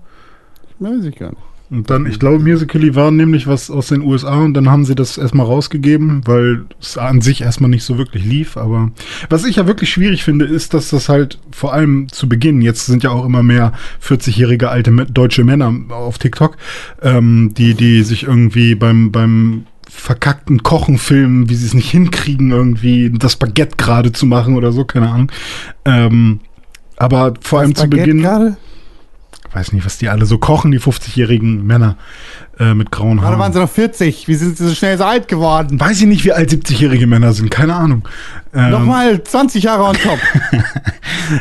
Weiß 0.80 1.04
ich 1.06 1.16
gar 1.16 1.30
nicht. 1.30 1.42
Und 1.72 1.90
dann, 1.90 2.06
ich 2.06 2.20
glaube, 2.20 2.40
Musical.ly 2.40 2.94
war 2.94 3.10
nämlich 3.10 3.48
was 3.48 3.72
aus 3.72 3.88
den 3.88 4.02
USA 4.02 4.42
und 4.42 4.54
dann 4.54 4.70
haben 4.70 4.86
sie 4.86 4.94
das 4.94 5.18
erstmal 5.18 5.48
rausgegeben, 5.48 6.22
weil 6.26 6.66
es 6.80 6.98
an 6.98 7.22
sich 7.22 7.42
erstmal 7.42 7.70
nicht 7.70 7.84
so 7.84 7.98
wirklich 7.98 8.24
lief. 8.24 8.56
Aber 8.56 8.92
was 9.30 9.46
ich 9.46 9.56
ja 9.56 9.66
wirklich 9.66 9.90
schwierig 9.90 10.24
finde, 10.24 10.46
ist, 10.46 10.74
dass 10.76 10.90
das 10.90 11.10
halt 11.10 11.40
vor 11.52 11.74
allem 11.74 12.08
zu 12.10 12.30
Beginn, 12.30 12.62
jetzt 12.62 12.86
sind 12.86 13.04
ja 13.04 13.10
auch 13.10 13.26
immer 13.26 13.42
mehr 13.42 13.74
40-jährige 14.04 14.70
alte 14.70 14.92
deutsche 14.92 15.44
Männer 15.44 15.74
auf 15.90 16.20
TikTok, 16.20 16.56
ähm, 17.02 17.54
die, 17.58 17.74
die 17.74 18.04
sich 18.04 18.24
irgendwie 18.24 18.76
beim, 18.76 19.12
beim 19.12 19.66
verkackten 19.90 20.62
Kochen 20.62 21.00
filmen, 21.00 21.50
wie 21.50 21.56
sie 21.56 21.66
es 21.66 21.74
nicht 21.74 21.90
hinkriegen, 21.90 22.52
irgendwie 22.52 23.10
das 23.10 23.38
Baguette 23.38 23.78
gerade 23.78 24.12
zu 24.12 24.28
machen 24.28 24.56
oder 24.56 24.72
so, 24.72 24.86
keine 24.86 25.10
Ahnung. 25.10 25.32
Ähm, 25.86 26.42
aber 26.98 27.34
vor 27.42 27.60
allem 27.60 27.74
zu 27.74 27.84
Baguette 27.84 28.04
Beginn 28.04 28.22
gerade? 28.22 28.58
Weiß 29.56 29.72
nicht, 29.72 29.86
was 29.86 29.98
die 29.98 30.10
alle 30.10 30.26
so 30.26 30.38
kochen, 30.38 30.72
die 30.72 30.80
50-jährigen 30.80 31.66
Männer 31.66 31.98
äh, 32.60 32.74
mit 32.74 32.92
grauen 32.92 33.18
Gerade 33.18 33.34
waren 33.34 33.40
Haaren. 33.40 33.54
sie 33.54 33.60
noch 33.60 33.70
40. 33.70 34.28
Wie 34.28 34.36
sind 34.36 34.58
sie 34.58 34.68
so 34.68 34.76
schnell 34.76 34.98
so 34.98 35.06
alt 35.06 35.28
geworden? 35.28 35.80
Weiß 35.80 36.02
ich 36.02 36.08
nicht, 36.08 36.26
wie 36.26 36.34
alt 36.34 36.52
70-jährige 36.52 37.08
Männer 37.08 37.34
sind, 37.34 37.50
keine 37.50 37.76
Ahnung. 37.76 38.08
Ähm, 38.54 38.72
Nochmal 38.72 39.24
20 39.24 39.64
Jahre 39.64 39.84
on 39.84 39.96
top. 39.96 40.20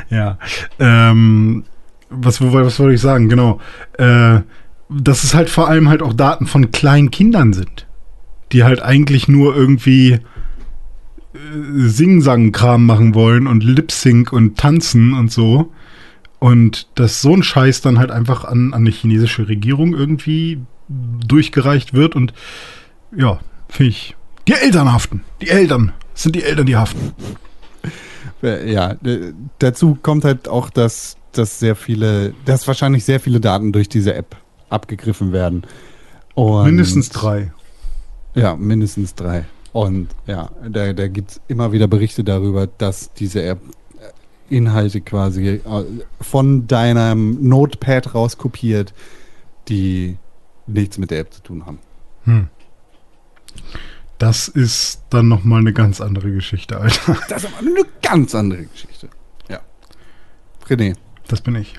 Ja. 0.08 0.38
Ähm, 0.78 1.64
was, 2.08 2.40
was 2.40 2.78
wollte 2.78 2.94
ich 2.94 3.00
sagen? 3.00 3.28
Genau. 3.28 3.60
Äh, 3.98 4.40
dass 4.88 5.24
es 5.24 5.34
halt 5.34 5.50
vor 5.50 5.68
allem 5.68 5.88
halt 5.88 6.02
auch 6.02 6.12
Daten 6.12 6.46
von 6.46 6.70
kleinen 6.70 7.10
Kindern 7.10 7.52
sind, 7.52 7.86
die 8.52 8.64
halt 8.64 8.82
eigentlich 8.82 9.28
nur 9.28 9.54
irgendwie 9.54 10.12
äh, 10.12 10.18
Sing-Sang-Kram 11.76 12.86
machen 12.86 13.14
wollen 13.14 13.46
und 13.46 13.64
Lip-Sync 13.64 14.32
und 14.32 14.56
tanzen 14.58 15.14
und 15.14 15.30
so. 15.30 15.72
Und 16.44 16.88
dass 16.96 17.22
so 17.22 17.34
ein 17.34 17.42
Scheiß 17.42 17.80
dann 17.80 17.98
halt 17.98 18.10
einfach 18.10 18.44
an, 18.44 18.74
an 18.74 18.82
eine 18.82 18.90
chinesische 18.90 19.48
Regierung 19.48 19.94
irgendwie 19.94 20.60
durchgereicht 21.26 21.94
wird 21.94 22.14
und 22.14 22.34
ja, 23.16 23.40
finde 23.70 23.88
ich. 23.88 24.14
Die 24.46 24.52
Eltern 24.52 24.92
haften. 24.92 25.22
Die 25.40 25.48
Eltern. 25.48 25.94
Es 26.14 26.24
sind 26.24 26.36
die 26.36 26.42
Eltern, 26.42 26.66
die 26.66 26.76
haften. 26.76 27.12
Äh, 28.42 28.70
ja, 28.70 28.90
äh, 28.90 29.32
dazu 29.58 29.96
kommt 30.02 30.26
halt 30.26 30.46
auch, 30.46 30.68
dass, 30.68 31.16
dass 31.32 31.60
sehr 31.60 31.76
viele, 31.76 32.34
dass 32.44 32.68
wahrscheinlich 32.68 33.06
sehr 33.06 33.20
viele 33.20 33.40
Daten 33.40 33.72
durch 33.72 33.88
diese 33.88 34.12
App 34.12 34.36
abgegriffen 34.68 35.32
werden. 35.32 35.62
Und 36.34 36.66
Mindestens 36.66 37.08
drei. 37.08 37.54
Ja, 38.34 38.54
mindestens 38.54 39.14
drei. 39.14 39.46
Und 39.72 40.08
ja, 40.26 40.50
da, 40.68 40.92
da 40.92 41.08
gibt 41.08 41.30
es 41.30 41.40
immer 41.48 41.72
wieder 41.72 41.86
Berichte 41.86 42.22
darüber, 42.22 42.66
dass 42.66 43.14
diese 43.14 43.42
App 43.44 43.60
Inhalte 44.54 45.00
quasi 45.00 45.46
äh, 45.48 45.60
von 46.20 46.66
deinem 46.66 47.46
Notepad 47.48 48.14
rauskopiert, 48.14 48.94
die 49.68 50.16
nichts 50.66 50.98
mit 50.98 51.10
der 51.10 51.20
App 51.20 51.32
zu 51.32 51.42
tun 51.42 51.66
haben. 51.66 51.78
Hm. 52.24 52.48
Das 54.18 54.48
ist 54.48 55.02
dann 55.10 55.28
nochmal 55.28 55.60
eine 55.60 55.72
ganz 55.72 56.00
andere 56.00 56.30
Geschichte, 56.32 56.78
Alter. 56.80 57.16
Das 57.28 57.44
ist 57.44 57.50
aber 57.52 57.66
eine 57.66 57.84
ganz 58.02 58.34
andere 58.34 58.64
Geschichte. 58.64 59.08
Ja. 59.48 59.60
René, 60.68 60.96
Das 61.28 61.40
bin 61.40 61.56
ich. 61.56 61.74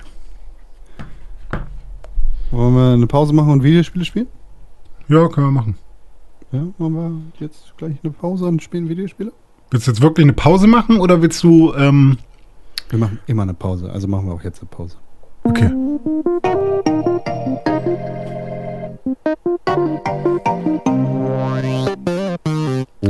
wollen 2.50 2.74
wir 2.74 2.92
eine 2.92 3.06
Pause 3.06 3.32
machen 3.32 3.50
und 3.50 3.62
Videospiele 3.62 4.04
spielen? 4.04 4.28
Ja, 5.08 5.28
können 5.28 5.48
wir 5.48 5.52
machen. 5.52 5.76
Ja, 6.52 6.60
machen 6.78 6.94
wir 7.38 7.46
jetzt 7.46 7.76
gleich 7.76 7.96
eine 8.02 8.12
Pause 8.12 8.46
und 8.46 8.62
spielen 8.62 8.88
Videospiele? 8.88 9.32
Willst 9.70 9.86
du 9.86 9.90
jetzt 9.90 10.00
wirklich 10.00 10.24
eine 10.24 10.32
Pause 10.32 10.66
machen 10.68 11.00
oder 11.00 11.22
willst 11.22 11.42
du, 11.42 11.74
ähm, 11.74 12.18
Wir 12.88 12.98
machen 12.98 13.18
immer 13.26 13.42
eine 13.42 13.54
Pause, 13.54 13.90
also 13.90 14.06
machen 14.08 14.26
wir 14.26 14.34
auch 14.34 14.44
jetzt 14.44 14.60
eine 14.60 14.68
Pause. 14.68 14.96
okay. 15.44 15.70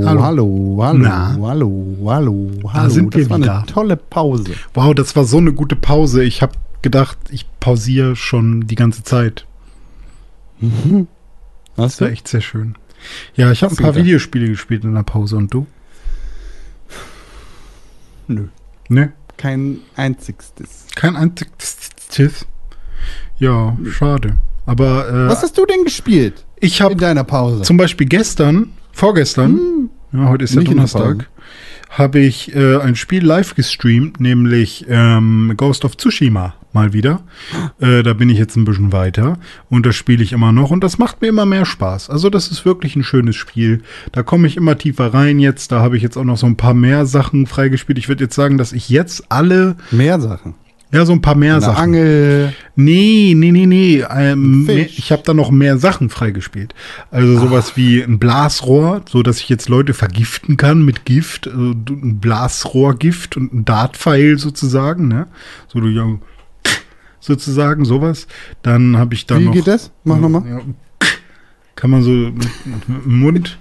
Hallo, 0.05 0.23
hallo, 0.23 0.79
hallo, 0.83 0.99
Na? 0.99 1.33
hallo, 1.33 1.97
hallo, 2.07 2.51
hallo. 2.73 2.89
sind 2.91 3.15
das 3.15 3.21
wir 3.23 3.31
war 3.31 3.39
wieder. 3.39 3.57
eine 3.59 3.67
tolle 3.67 3.97
Pause. 3.97 4.53
Wow, 4.75 4.95
das 4.95 5.17
war 5.17 5.25
so 5.25 5.39
eine 5.39 5.53
gute 5.53 5.75
Pause. 5.77 6.23
Ich 6.23 6.43
habe 6.43 6.53
gedacht, 6.83 7.19
ich 7.31 7.47
pausiere 7.61 8.15
schon 8.17 8.67
die 8.67 8.75
ganze 8.75 9.03
Zeit. 9.03 9.47
Hast 10.61 11.07
Das 11.77 12.01
war 12.01 12.09
echt 12.11 12.29
sehr 12.29 12.41
schön. 12.41 12.77
Ja, 13.35 13.51
ich 13.51 13.63
habe 13.63 13.73
ein 13.73 13.77
paar 13.77 13.93
gedacht? 13.93 14.05
Videospiele 14.05 14.49
gespielt 14.49 14.85
in 14.85 14.95
der 14.95 15.03
Pause 15.03 15.37
und 15.37 15.53
du? 15.53 15.67
Nö. 18.29 18.49
Ne? 18.89 19.13
Kein 19.37 19.81
einzigstes. 19.97 20.87
Kein 20.95 21.17
einziges. 21.17 22.47
Ja, 23.39 23.77
schade. 23.91 24.39
Aber 24.65 25.09
äh, 25.09 25.29
Was 25.29 25.43
hast 25.43 25.59
du 25.59 25.67
denn 25.67 25.85
gespielt 25.85 26.45
ich 26.61 26.81
in 26.81 26.85
habe 26.85 26.97
deiner 26.97 27.25
Pause? 27.25 27.63
zum 27.63 27.77
Beispiel 27.77 28.07
gestern, 28.07 28.73
vorgestern, 28.93 29.91
ja, 30.13 30.29
heute 30.29 30.45
ist 30.45 30.55
ja 30.55 30.61
in 30.63 30.67
Donnerstag, 30.67 31.29
habe 31.91 32.19
ich 32.19 32.55
äh, 32.55 32.79
ein 32.79 32.97
Spiel 32.97 33.25
live 33.25 33.55
gestreamt, 33.55 34.21
nämlich 34.21 34.87
ähm, 34.89 35.53
Ghost 35.57 35.85
of 35.85 35.97
Tsushima 35.97 36.55
mal 36.77 36.93
wieder. 36.93 37.21
Äh, 37.81 38.03
da 38.03 38.13
bin 38.13 38.29
ich 38.29 38.39
jetzt 38.39 38.55
ein 38.57 38.65
bisschen 38.67 38.93
weiter 38.93 39.39
und 39.71 39.87
das 39.87 39.97
spiele 39.97 40.23
ich 40.23 40.33
immer 40.33 40.53
noch 40.53 40.71
und 40.71 40.85
das 40.85 40.99
macht 40.99 41.23
mir 41.23 41.29
immer 41.29 41.47
mehr 41.47 41.65
Spaß. 41.65 42.11
Also 42.11 42.29
das 42.31 42.49
ist 42.49 42.65
wirklich 42.67 42.95
ein 42.97 43.03
schönes 43.03 43.35
Spiel. 43.35 43.83
Da 44.13 44.23
komme 44.23 44.47
ich 44.47 44.57
immer 44.59 44.77
tiefer 44.77 45.13
rein 45.15 45.39
jetzt. 45.39 45.73
Da 45.73 45.81
habe 45.81 45.97
ich 45.97 46.03
jetzt 46.03 46.17
auch 46.19 46.25
noch 46.25 46.37
so 46.37 46.47
ein 46.47 46.57
paar 46.57 46.75
mehr 46.75 47.07
Sachen 47.07 47.47
freigespielt. 47.47 47.99
Ich 47.99 48.09
würde 48.09 48.25
jetzt 48.25 48.35
sagen, 48.37 48.59
dass 48.59 48.73
ich 48.73 48.91
jetzt 48.91 49.25
alle, 49.31 49.77
Mehr 49.91 50.21
Sachen. 50.21 50.55
ja 50.93 51.07
so 51.07 51.13
ein 51.13 51.23
paar 51.23 51.35
mehr 51.35 51.55
Eine 51.55 51.65
Sachen. 51.65 51.83
Angel. 51.83 52.53
Nee, 52.77 53.33
nee, 53.35 53.53
nee, 53.53 53.65
nee. 53.67 54.05
Ähm, 54.15 54.65
mehr, 54.65 54.87
ich 54.87 55.11
habe 55.13 55.23
da 55.25 55.33
noch 55.33 55.51
mehr 55.51 55.79
Sachen 55.79 56.11
freigespielt. 56.11 56.75
Also 57.11 57.39
sowas 57.39 57.77
wie 57.77 58.03
ein 58.03 58.19
Blasrohr, 58.19 59.01
so 59.09 59.23
dass 59.23 59.41
ich 59.41 59.49
jetzt 59.49 59.71
Leute 59.71 59.95
vergiften 59.95 60.57
kann 60.59 60.85
mit 60.85 61.07
Gift, 61.07 61.49
also 61.49 61.71
ein 61.73 62.19
Blasrohrgift 62.21 63.37
und 63.39 63.55
ein 63.55 63.65
Dartpfeil 63.65 64.37
sozusagen, 64.39 65.09
ne? 65.09 65.27
So 65.69 65.81
du 65.81 65.89
sozusagen 67.27 67.85
sowas. 67.85 68.27
Dann 68.63 68.97
habe 68.97 69.15
ich 69.15 69.27
da 69.27 69.39
Wie 69.39 69.45
noch 69.47 69.53
geht 69.53 69.67
das? 69.67 69.91
Mach 70.05 70.19
nochmal. 70.19 70.49
ja, 70.49 70.61
kann 71.75 71.91
man 71.91 72.03
so 72.03 72.11
mit, 72.11 72.67
mit 72.67 72.89
dem 72.89 73.21
Mund 73.21 73.59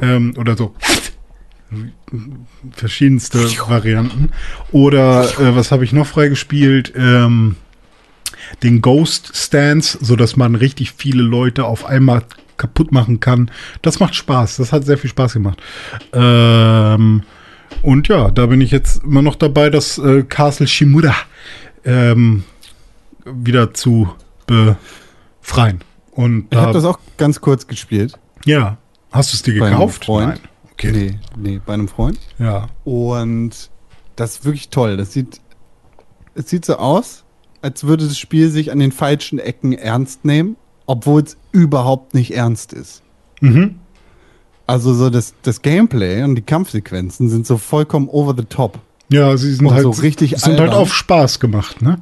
ähm, 0.00 0.32
oder 0.36 0.56
so 0.56 0.74
verschiedenste 2.72 3.38
Varianten. 3.68 4.30
Oder 4.72 5.24
äh, 5.38 5.54
was 5.54 5.70
habe 5.70 5.84
ich 5.84 5.92
noch 5.92 6.06
freigespielt? 6.06 6.92
Ähm, 6.96 7.56
den 8.62 8.80
Ghost 8.80 9.32
Stance, 9.34 9.98
so 10.00 10.16
dass 10.16 10.36
man 10.36 10.54
richtig 10.54 10.92
viele 10.92 11.22
Leute 11.22 11.64
auf 11.64 11.84
einmal 11.84 12.24
kaputt 12.56 12.90
machen 12.92 13.20
kann. 13.20 13.50
Das 13.82 14.00
macht 14.00 14.14
Spaß. 14.14 14.56
Das 14.56 14.72
hat 14.72 14.84
sehr 14.84 14.98
viel 14.98 15.10
Spaß 15.10 15.34
gemacht. 15.34 15.62
Ähm, 16.12 17.22
und 17.82 18.08
ja, 18.08 18.30
da 18.30 18.46
bin 18.46 18.60
ich 18.60 18.70
jetzt 18.70 19.04
immer 19.04 19.22
noch 19.22 19.36
dabei, 19.36 19.70
das 19.70 19.98
äh, 19.98 20.22
Castle 20.24 20.66
Shimura 20.66 21.14
ähm, 21.84 22.44
wieder 23.24 23.74
zu 23.74 24.08
befreien. 24.46 25.80
Und 26.12 26.46
Ich 26.50 26.56
habe 26.58 26.68
da, 26.68 26.72
das 26.74 26.84
auch 26.84 26.98
ganz 27.16 27.40
kurz 27.40 27.66
gespielt. 27.66 28.18
ja, 28.44 28.76
hast 29.12 29.32
du 29.32 29.36
es 29.36 29.42
dir 29.42 29.58
Bei 29.58 29.66
einem 29.66 29.76
gekauft? 29.76 30.04
Freund. 30.04 30.28
Nein. 30.28 30.40
Okay. 30.72 30.92
Nee, 30.92 31.18
nee, 31.36 31.60
bei 31.64 31.74
einem 31.74 31.88
Freund. 31.88 32.18
Ja. 32.38 32.68
Und 32.84 33.70
das 34.16 34.32
ist 34.36 34.44
wirklich 34.44 34.70
toll. 34.70 34.96
Das 34.96 35.12
sieht, 35.12 35.40
es 36.34 36.48
sieht 36.48 36.64
so 36.64 36.76
aus, 36.76 37.24
als 37.62 37.84
würde 37.84 38.06
das 38.06 38.18
Spiel 38.18 38.50
sich 38.50 38.72
an 38.72 38.78
den 38.78 38.92
falschen 38.92 39.38
Ecken 39.38 39.72
ernst 39.74 40.24
nehmen, 40.24 40.56
obwohl 40.86 41.22
es 41.22 41.36
überhaupt 41.52 42.14
nicht 42.14 42.34
ernst 42.34 42.72
ist. 42.72 43.02
Mhm. 43.40 43.76
Also 44.66 44.94
so 44.94 45.10
das, 45.10 45.34
das 45.42 45.62
Gameplay 45.62 46.22
und 46.22 46.34
die 46.36 46.42
Kampfsequenzen 46.42 47.28
sind 47.28 47.46
so 47.46 47.58
vollkommen 47.58 48.08
over 48.08 48.34
the 48.36 48.44
top. 48.44 48.78
Ja, 49.10 49.36
sie 49.36 49.52
sind 49.52 49.66
Und 49.66 49.74
halt 49.74 49.82
so 49.82 49.90
richtig 49.90 50.36
sind 50.38 50.58
halt 50.60 50.72
auf 50.72 50.94
Spaß 50.94 51.40
gemacht, 51.40 51.82
ne? 51.82 51.98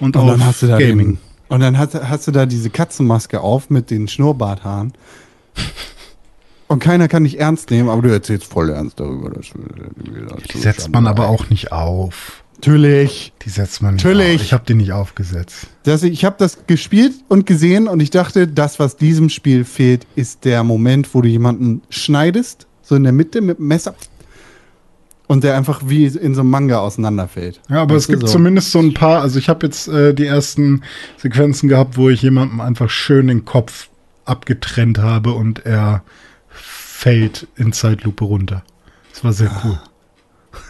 Und, 0.00 0.16
Und 0.16 0.26
dann 0.26 0.44
hast 0.44 0.62
du 0.62 0.66
da 0.66 0.78
Gaming. 0.78 1.14
Den, 1.14 1.18
und 1.48 1.60
dann 1.60 1.78
hast, 1.78 1.94
hast 1.94 2.26
du 2.26 2.30
da 2.30 2.46
diese 2.46 2.70
Katzenmaske 2.70 3.40
auf 3.40 3.70
mit 3.70 3.90
den 3.90 4.08
Schnurrbarthaaren. 4.08 4.92
Und 6.68 6.78
keiner 6.78 7.08
kann 7.08 7.24
dich 7.24 7.40
ernst 7.40 7.70
nehmen, 7.70 7.88
aber 7.88 8.02
du 8.02 8.08
erzählst 8.10 8.46
voll 8.46 8.70
ernst 8.70 9.00
darüber. 9.00 9.30
Dass, 9.30 9.46
Die 10.52 10.58
setzt 10.58 10.90
man 10.90 11.06
aber 11.06 11.28
auch 11.28 11.50
nicht 11.50 11.72
auf. 11.72 12.44
Natürlich. 12.54 13.32
Die 13.44 13.50
setzt 13.50 13.82
man 13.82 13.94
nicht 13.94 14.04
Natürlich. 14.04 14.36
auf. 14.36 14.42
Ich 14.42 14.52
habe 14.52 14.64
die 14.68 14.74
nicht 14.74 14.92
aufgesetzt. 14.92 15.66
Das, 15.82 16.02
ich 16.02 16.24
habe 16.24 16.36
das 16.38 16.66
gespielt 16.66 17.14
und 17.28 17.46
gesehen 17.46 17.88
und 17.88 18.00
ich 18.00 18.10
dachte, 18.10 18.46
das, 18.46 18.78
was 18.78 18.96
diesem 18.96 19.30
Spiel 19.30 19.64
fehlt, 19.64 20.06
ist 20.14 20.44
der 20.44 20.62
Moment, 20.62 21.12
wo 21.14 21.22
du 21.22 21.28
jemanden 21.28 21.82
schneidest, 21.90 22.66
so 22.82 22.94
in 22.94 23.02
der 23.02 23.12
Mitte 23.12 23.40
mit 23.40 23.58
dem 23.58 23.66
Messer 23.66 23.94
und 25.30 25.44
der 25.44 25.56
einfach 25.56 25.82
wie 25.84 26.06
in 26.06 26.34
so 26.34 26.40
einem 26.40 26.50
Manga 26.50 26.80
auseinanderfällt. 26.80 27.60
Ja, 27.68 27.82
aber 27.82 27.94
Weißt 27.94 28.02
es 28.02 28.08
gibt 28.08 28.22
so. 28.22 28.32
zumindest 28.32 28.72
so 28.72 28.80
ein 28.80 28.94
paar, 28.94 29.22
also 29.22 29.38
ich 29.38 29.48
habe 29.48 29.64
jetzt 29.64 29.86
äh, 29.86 30.12
die 30.12 30.26
ersten 30.26 30.82
Sequenzen 31.18 31.68
gehabt, 31.68 31.96
wo 31.96 32.10
ich 32.10 32.20
jemandem 32.20 32.60
einfach 32.60 32.90
schön 32.90 33.28
den 33.28 33.44
Kopf 33.44 33.90
abgetrennt 34.24 34.98
habe 34.98 35.30
und 35.30 35.64
er 35.64 36.02
fällt 36.48 37.46
in 37.54 37.72
Zeitlupe 37.72 38.24
runter. 38.24 38.64
Das 39.12 39.22
war 39.22 39.32
sehr 39.32 39.52
cool. 39.62 39.78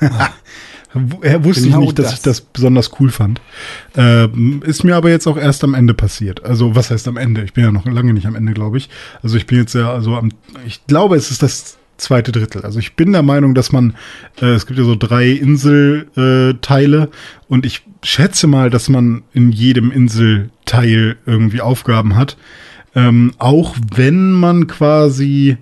er 1.22 1.42
wusste 1.42 1.62
Genau 1.62 1.78
ich 1.80 1.86
nicht, 1.86 1.98
dass 1.98 2.08
das. 2.08 2.14
ich 2.16 2.22
das 2.22 2.40
besonders 2.42 2.90
cool 3.00 3.10
fand. 3.10 3.40
Ähm, 3.96 4.62
ist 4.62 4.84
mir 4.84 4.94
aber 4.94 5.08
jetzt 5.08 5.26
auch 5.26 5.38
erst 5.38 5.64
am 5.64 5.72
Ende 5.72 5.94
passiert. 5.94 6.44
Also 6.44 6.76
was 6.76 6.90
heißt 6.90 7.08
am 7.08 7.16
Ende? 7.16 7.44
Ich 7.44 7.54
bin 7.54 7.64
ja 7.64 7.72
noch 7.72 7.86
lange 7.86 8.12
nicht 8.12 8.26
am 8.26 8.34
Ende, 8.34 8.52
glaube 8.52 8.76
ich. 8.76 8.90
Also 9.22 9.38
ich 9.38 9.46
bin 9.46 9.56
jetzt 9.56 9.74
ja, 9.74 9.90
also 9.90 10.16
am, 10.16 10.32
ich 10.66 10.86
glaube, 10.86 11.16
es 11.16 11.30
ist 11.30 11.42
das 11.42 11.78
zweite 12.00 12.32
Drittel. 12.32 12.62
Also 12.62 12.78
ich 12.78 12.96
bin 12.96 13.12
der 13.12 13.22
Meinung, 13.22 13.54
dass 13.54 13.72
man, 13.72 13.94
äh, 14.40 14.46
es 14.46 14.66
gibt 14.66 14.78
ja 14.78 14.84
so 14.84 14.96
drei 14.96 15.30
Inselteile 15.30 17.02
äh, 17.02 17.08
und 17.48 17.66
ich 17.66 17.82
schätze 18.02 18.46
mal, 18.46 18.70
dass 18.70 18.88
man 18.88 19.22
in 19.32 19.52
jedem 19.52 19.90
Inselteil 19.90 21.16
irgendwie 21.26 21.60
Aufgaben 21.60 22.16
hat. 22.16 22.36
Ähm, 22.94 23.32
auch 23.38 23.76
wenn 23.94 24.32
man 24.32 24.66
quasi 24.66 25.56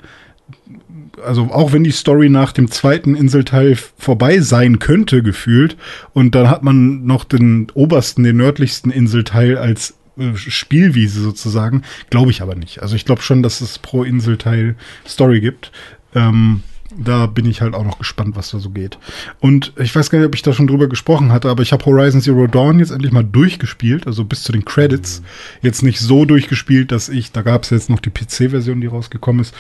also 1.25 1.51
auch 1.51 1.73
wenn 1.73 1.85
die 1.85 1.91
Story 1.91 2.29
nach 2.29 2.53
dem 2.53 2.71
zweiten 2.71 3.15
Inselteil 3.15 3.77
vorbei 3.77 4.39
sein 4.41 4.79
könnte, 4.79 5.23
gefühlt, 5.23 5.77
und 6.13 6.35
dann 6.35 6.49
hat 6.49 6.63
man 6.63 7.05
noch 7.05 7.25
den 7.25 7.67
obersten, 7.75 8.23
den 8.23 8.37
nördlichsten 8.37 8.91
Inselteil 8.91 9.59
als 9.59 9.95
äh, 10.19 10.37
Spielwiese 10.37 11.21
sozusagen, 11.21 11.83
glaube 12.11 12.31
ich 12.31 12.43
aber 12.43 12.55
nicht. 12.55 12.83
Also 12.83 12.97
ich 12.97 13.05
glaube 13.05 13.23
schon, 13.23 13.43
dass 13.43 13.61
es 13.61 13.79
pro 13.79 14.03
Inselteil 14.03 14.77
Story 15.07 15.41
gibt. 15.41 15.73
Ähm, 16.19 16.63
da 16.97 17.27
bin 17.27 17.45
ich 17.45 17.61
halt 17.61 17.75
auch 17.75 17.85
noch 17.85 17.99
gespannt, 17.99 18.35
was 18.35 18.51
da 18.51 18.59
so 18.59 18.71
geht. 18.71 18.99
Und 19.41 19.73
ich 19.77 19.95
weiß 19.95 20.09
gar 20.09 20.19
nicht, 20.19 20.29
ob 20.29 20.35
ich 20.35 20.43
da 20.43 20.53
schon 20.53 20.67
drüber 20.67 20.89
gesprochen 20.89 21.33
hatte, 21.33 21.51
aber 21.51 21.63
ich 21.63 21.73
habe 21.73 21.85
Horizon 21.85 22.23
Zero 22.23 22.47
Dawn 22.47 22.79
jetzt 22.79 22.91
endlich 22.91 23.13
mal 23.13 23.25
durchgespielt, 23.25 24.07
also 24.07 24.25
bis 24.25 24.43
zu 24.43 24.53
den 24.53 24.65
Credits. 24.65 25.23
Jetzt 25.61 25.83
nicht 25.83 26.01
so 26.01 26.25
durchgespielt, 26.25 26.91
dass 26.91 27.09
ich, 27.09 27.31
da 27.33 27.43
gab 27.43 27.65
es 27.65 27.71
jetzt 27.71 27.91
noch 27.91 28.01
die 28.01 28.11
PC-Version, 28.11 28.81
die 28.81 28.87
rausgekommen 28.87 29.43
ist. 29.43 29.55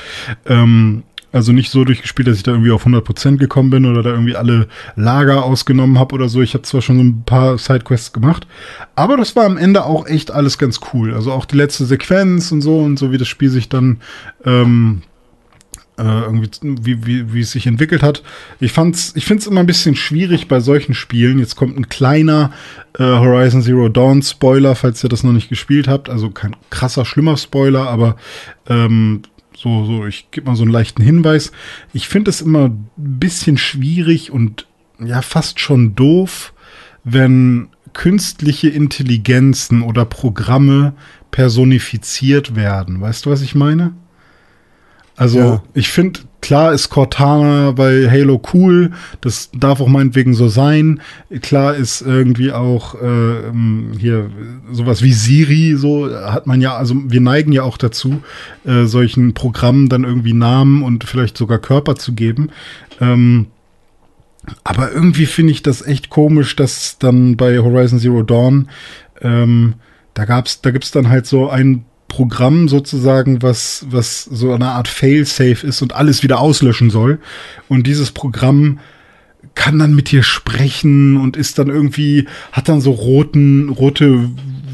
Ähm, 0.46 1.02
also 1.30 1.52
nicht 1.52 1.70
so 1.70 1.84
durchgespielt, 1.84 2.26
dass 2.26 2.38
ich 2.38 2.42
da 2.42 2.52
irgendwie 2.52 2.70
auf 2.70 2.86
100% 2.86 3.36
gekommen 3.36 3.68
bin 3.68 3.84
oder 3.84 4.02
da 4.02 4.10
irgendwie 4.10 4.34
alle 4.34 4.66
Lager 4.96 5.44
ausgenommen 5.44 5.98
habe 5.98 6.14
oder 6.14 6.30
so. 6.30 6.40
Ich 6.40 6.54
habe 6.54 6.62
zwar 6.62 6.80
schon 6.80 6.96
so 6.96 7.02
ein 7.02 7.22
paar 7.24 7.58
Sidequests 7.58 8.14
gemacht, 8.14 8.46
aber 8.94 9.18
das 9.18 9.36
war 9.36 9.44
am 9.44 9.58
Ende 9.58 9.84
auch 9.84 10.06
echt 10.06 10.30
alles 10.30 10.56
ganz 10.56 10.80
cool. 10.94 11.12
Also 11.12 11.30
auch 11.32 11.44
die 11.44 11.56
letzte 11.56 11.84
Sequenz 11.84 12.50
und 12.50 12.62
so 12.62 12.78
und 12.78 12.98
so, 12.98 13.12
wie 13.12 13.18
das 13.18 13.28
Spiel 13.28 13.50
sich 13.50 13.68
dann 13.68 14.00
ähm, 14.46 15.02
äh, 15.02 15.17
irgendwie, 16.02 16.50
wie, 16.82 17.06
wie, 17.06 17.34
wie 17.34 17.40
es 17.40 17.52
sich 17.52 17.66
entwickelt 17.66 18.02
hat. 18.02 18.22
Ich 18.60 18.72
fand's, 18.72 19.12
ich 19.16 19.24
finde 19.24 19.40
es 19.40 19.46
immer 19.46 19.60
ein 19.60 19.66
bisschen 19.66 19.96
schwierig 19.96 20.48
bei 20.48 20.60
solchen 20.60 20.94
Spielen. 20.94 21.38
Jetzt 21.38 21.56
kommt 21.56 21.76
ein 21.76 21.88
kleiner 21.88 22.52
äh, 22.98 23.04
Horizon 23.04 23.62
Zero 23.62 23.88
Dawn 23.88 24.22
Spoiler, 24.22 24.74
falls 24.74 25.02
ihr 25.04 25.10
das 25.10 25.24
noch 25.24 25.32
nicht 25.32 25.48
gespielt 25.48 25.88
habt. 25.88 26.08
Also 26.08 26.30
kein 26.30 26.56
krasser, 26.70 27.04
schlimmer 27.04 27.36
Spoiler, 27.36 27.88
aber 27.88 28.16
ähm, 28.68 29.22
so, 29.56 29.84
so, 29.84 30.06
ich 30.06 30.30
gebe 30.30 30.46
mal 30.46 30.56
so 30.56 30.62
einen 30.62 30.72
leichten 30.72 31.02
Hinweis. 31.02 31.50
Ich 31.92 32.08
finde 32.08 32.30
es 32.30 32.40
immer 32.40 32.66
ein 32.66 32.88
bisschen 32.96 33.58
schwierig 33.58 34.30
und 34.30 34.66
ja, 35.00 35.22
fast 35.22 35.58
schon 35.58 35.94
doof, 35.94 36.52
wenn 37.04 37.68
künstliche 37.92 38.68
Intelligenzen 38.68 39.82
oder 39.82 40.04
Programme 40.04 40.94
personifiziert 41.30 42.54
werden. 42.54 43.00
Weißt 43.00 43.26
du, 43.26 43.30
was 43.30 43.42
ich 43.42 43.54
meine? 43.54 43.94
Also, 45.18 45.38
Ja. 45.38 45.62
ich 45.74 45.88
finde, 45.88 46.20
klar 46.40 46.72
ist 46.72 46.90
Cortana 46.90 47.72
bei 47.72 48.08
Halo 48.08 48.40
cool, 48.54 48.92
das 49.20 49.50
darf 49.52 49.80
auch 49.80 49.88
meinetwegen 49.88 50.32
so 50.32 50.46
sein. 50.48 51.00
Klar 51.42 51.74
ist 51.74 52.02
irgendwie 52.02 52.52
auch 52.52 52.94
äh, 52.94 53.48
ähm, 53.48 53.90
hier 53.98 54.30
sowas 54.70 55.02
wie 55.02 55.12
Siri, 55.12 55.74
so 55.76 56.08
hat 56.08 56.46
man 56.46 56.60
ja, 56.60 56.76
also 56.76 56.94
wir 57.08 57.20
neigen 57.20 57.50
ja 57.50 57.64
auch 57.64 57.78
dazu, 57.78 58.22
äh, 58.64 58.84
solchen 58.84 59.34
Programmen 59.34 59.88
dann 59.88 60.04
irgendwie 60.04 60.34
Namen 60.34 60.84
und 60.84 61.02
vielleicht 61.02 61.36
sogar 61.36 61.58
Körper 61.58 61.96
zu 61.96 62.12
geben. 62.12 62.50
Ähm, 63.00 63.46
aber 64.62 64.92
irgendwie 64.92 65.26
finde 65.26 65.52
ich 65.52 65.64
das 65.64 65.84
echt 65.84 66.10
komisch, 66.10 66.54
dass 66.54 66.98
dann 66.98 67.36
bei 67.36 67.58
Horizon 67.58 67.98
Zero 67.98 68.22
Dawn, 68.22 68.68
ähm, 69.20 69.74
da 70.14 70.24
gab's, 70.26 70.60
da 70.62 70.70
gibt's 70.70 70.92
dann 70.92 71.08
halt 71.08 71.26
so 71.26 71.50
ein 71.50 71.84
Programm 72.08 72.68
sozusagen, 72.68 73.42
was, 73.42 73.86
was 73.90 74.24
so 74.24 74.52
eine 74.52 74.70
Art 74.70 74.88
Fail-Safe 74.88 75.66
ist 75.66 75.82
und 75.82 75.94
alles 75.94 76.22
wieder 76.22 76.40
auslöschen 76.40 76.90
soll. 76.90 77.20
Und 77.68 77.86
dieses 77.86 78.10
Programm 78.10 78.80
kann 79.54 79.78
dann 79.78 79.94
mit 79.94 80.10
dir 80.10 80.22
sprechen 80.22 81.16
und 81.16 81.36
ist 81.36 81.58
dann 81.58 81.68
irgendwie, 81.68 82.26
hat 82.52 82.68
dann 82.68 82.80
so 82.80 82.92
roten, 82.92 83.68
rote 83.68 84.30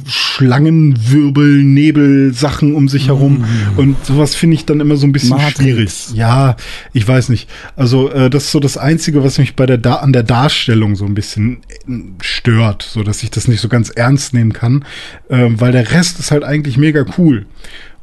Schlangenwirbel, 0.07 1.63
Nebel-Sachen 1.63 2.75
um 2.75 2.89
sich 2.89 3.09
herum. 3.09 3.45
Und 3.77 4.05
sowas 4.05 4.35
finde 4.35 4.57
ich 4.57 4.65
dann 4.67 4.81
immer 4.81 4.97
so 4.97 5.07
ein 5.07 5.13
bisschen 5.13 5.31
Matrix. 5.31 5.57
schwierig. 5.59 5.93
Ja, 6.15 6.57
ich 6.93 7.07
weiß 7.07 7.29
nicht. 7.29 7.49
Also, 7.77 8.11
äh, 8.11 8.31
das 8.31 8.45
ist 8.45 8.53
so 8.53 8.61
das 8.61 8.77
Einzige, 8.77 9.25
was 9.25 9.39
mich 9.39 9.57
bei 9.57 9.67
der 9.67 9.79
da 9.79 9.97
an 9.97 10.13
der 10.13 10.23
Darstellung 10.23 10.97
so 10.97 11.05
ein 11.05 11.15
bisschen 11.15 11.59
äh, 11.89 11.93
stört, 12.21 12.83
so 12.83 13.03
dass 13.03 13.23
ich 13.23 13.31
das 13.31 13.49
nicht 13.49 13.61
so 13.61 13.69
ganz 13.69 13.91
ernst 13.91 14.35
nehmen 14.35 14.53
kann, 14.53 14.85
äh, 15.29 15.49
weil 15.51 15.73
der 15.73 15.91
Rest 15.93 16.19
ist 16.19 16.31
halt 16.31 16.45
eigentlich 16.45 16.77
mega 16.77 17.05
cool. 17.19 17.47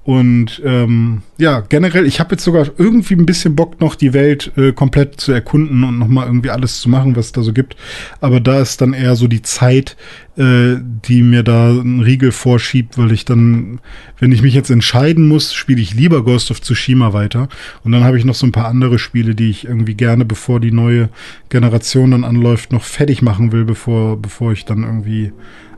Und 0.04 0.60
ähm, 0.66 1.22
ja, 1.38 1.60
generell, 1.60 2.08
ich 2.08 2.20
habe 2.20 2.32
jetzt 2.32 2.43
sogar 2.43 2.68
irgendwie 2.78 3.14
ein 3.14 3.28
bisschen 3.28 3.56
Bock, 3.56 3.80
noch 3.80 3.93
die 3.93 4.14
Welt 4.14 4.52
äh, 4.58 4.72
komplett 4.72 5.22
zu 5.22 5.32
erkunden 5.32 5.84
und 5.84 5.99
nochmal 5.99 6.26
irgendwie 6.26 6.49
alles 6.49 6.82
zu 6.82 6.89
machen, 6.89 7.16
was 7.16 7.28
es 7.28 7.32
da 7.34 7.43
so 7.43 7.54
gibt. 7.54 7.76
Aber 8.20 8.39
da 8.39 8.62
ist 8.62 8.82
dann 8.82 8.93
eher 8.93 9.16
so 9.16 9.28
die 9.28 9.43
Zeit, 9.43 9.95
äh, 10.38 10.78
die 10.80 11.22
mir 11.22 11.43
da 11.43 11.70
einen 11.70 11.99
Riegel 11.99 12.32
vorschiebt, 12.32 12.97
weil 12.97 13.12
ich 13.12 13.26
dann, 13.26 13.80
wenn 14.18 14.32
ich 14.32 14.41
mich 14.41 14.56
jetzt 14.56 14.72
entscheiden 14.72 15.28
muss, 15.28 15.54
spiele 15.54 15.82
ich 15.82 15.93
lieber 15.93 16.24
Ghost 16.24 16.49
of 16.49 16.62
Tsushima 16.62 17.14
weiter. 17.14 17.47
Und 17.84 17.91
dann 17.91 18.04
habe 18.04 18.18
ich 18.18 18.26
noch 18.26 18.36
so 18.36 18.47
ein 18.47 18.52
paar 18.52 18.68
andere 18.68 18.97
Spiele, 18.97 19.36
die 19.36 19.52
ich 19.52 19.66
irgendwie 19.66 19.93
gerne, 19.93 20.26
bevor 20.26 20.60
die 20.60 20.72
neue 20.72 21.10
Generation 21.49 22.10
dann 22.10 22.24
anläuft, 22.24 22.72
noch 22.72 22.84
fertig 22.84 23.22
machen 23.22 23.52
will, 23.52 23.66
bevor, 23.66 24.20
bevor 24.20 24.52
ich 24.52 24.66
dann 24.66 24.82
irgendwie 24.82 25.32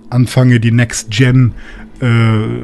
anfange, 0.09 0.61
die 0.61 0.71
Next 0.71 1.11
Gen 1.11 1.51
äh, 1.99 2.63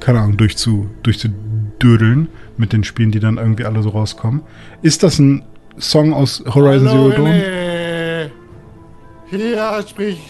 keine 0.00 0.20
Ahnung, 0.20 0.36
durchzu, 0.36 0.88
durchzudödeln 1.02 2.28
mit 2.56 2.72
den 2.72 2.84
Spielen, 2.84 3.10
die 3.10 3.20
dann 3.20 3.36
irgendwie 3.36 3.64
alle 3.64 3.82
so 3.82 3.90
rauskommen. 3.90 4.42
Ist 4.82 5.02
das 5.02 5.18
ein 5.18 5.44
Song 5.78 6.12
aus 6.12 6.42
Horizon 6.46 6.88
Zero 6.88 7.10
Dawn? 7.10 7.32
Hier 9.26 9.84
spricht 9.88 10.20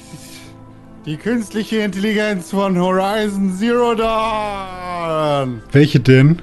die 1.06 1.16
künstliche 1.16 1.78
Intelligenz 1.78 2.50
von 2.50 2.78
Horizon 2.78 3.54
Zero 3.56 3.94
Dawn. 3.94 5.62
Welche 5.72 6.00
denn? 6.00 6.42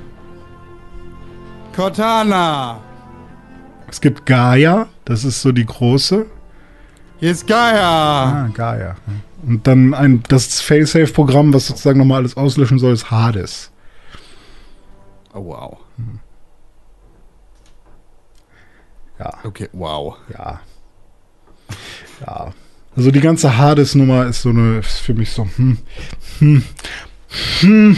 Cortana. 1.76 2.80
Es 3.88 4.02
gibt 4.02 4.26
Gaia, 4.26 4.88
das 5.06 5.24
ist 5.24 5.42
so 5.42 5.52
die 5.52 5.66
große. 5.66 6.26
Hier 7.20 7.32
ist 7.32 7.48
Gaia. 7.48 8.24
Ah, 8.24 8.50
Gaia. 8.54 8.96
Und 9.46 9.68
dann 9.68 9.94
ein, 9.94 10.24
das 10.30 10.62
Failsafe-Programm, 10.62 11.54
was 11.54 11.68
sozusagen 11.68 12.00
nochmal 12.00 12.20
alles 12.20 12.36
auslöschen 12.38 12.80
soll, 12.80 12.94
ist 12.94 13.12
Hades. 13.12 13.72
Oh, 15.34 15.46
wow. 15.46 15.78
Ja, 19.20 19.34
Okay, 19.44 19.70
wow. 19.74 20.16
ja. 20.34 20.60
Ja. 22.22 22.54
Also 22.96 23.12
die 23.12 23.20
ganze 23.20 23.58
Hades-Nummer 23.58 24.26
ist 24.26 24.42
so 24.42 24.50
eine, 24.50 24.80
ist 24.80 25.00
für 25.00 25.14
mich 25.14 25.30
so, 25.32 25.48
hm, 25.58 25.78
hm, 26.40 26.64
hm. 27.62 27.98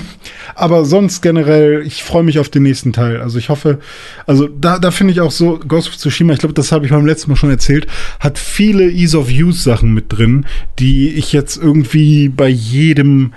Aber 0.55 0.83
sonst 0.83 1.21
generell, 1.21 1.83
ich 1.85 2.03
freue 2.03 2.23
mich 2.23 2.37
auf 2.37 2.49
den 2.49 2.63
nächsten 2.63 2.91
Teil. 2.91 3.21
Also 3.21 3.37
ich 3.37 3.47
hoffe, 3.47 3.79
also 4.25 4.47
da, 4.47 4.77
da 4.77 4.91
finde 4.91 5.13
ich 5.13 5.21
auch 5.21 5.31
so, 5.31 5.57
Ghost 5.57 5.87
of 5.87 5.97
Tsushima, 5.97 6.33
ich 6.33 6.39
glaube, 6.39 6.53
das 6.53 6.73
habe 6.73 6.85
ich 6.85 6.91
beim 6.91 7.05
letzten 7.05 7.31
Mal 7.31 7.37
schon 7.37 7.49
erzählt, 7.49 7.87
hat 8.19 8.37
viele 8.37 8.89
Ease 8.91 9.17
of 9.17 9.29
Use 9.29 9.63
Sachen 9.63 9.93
mit 9.93 10.05
drin, 10.09 10.45
die 10.77 11.09
ich 11.09 11.31
jetzt 11.31 11.55
irgendwie 11.55 12.27
bei 12.27 12.49
jedem 12.49 13.33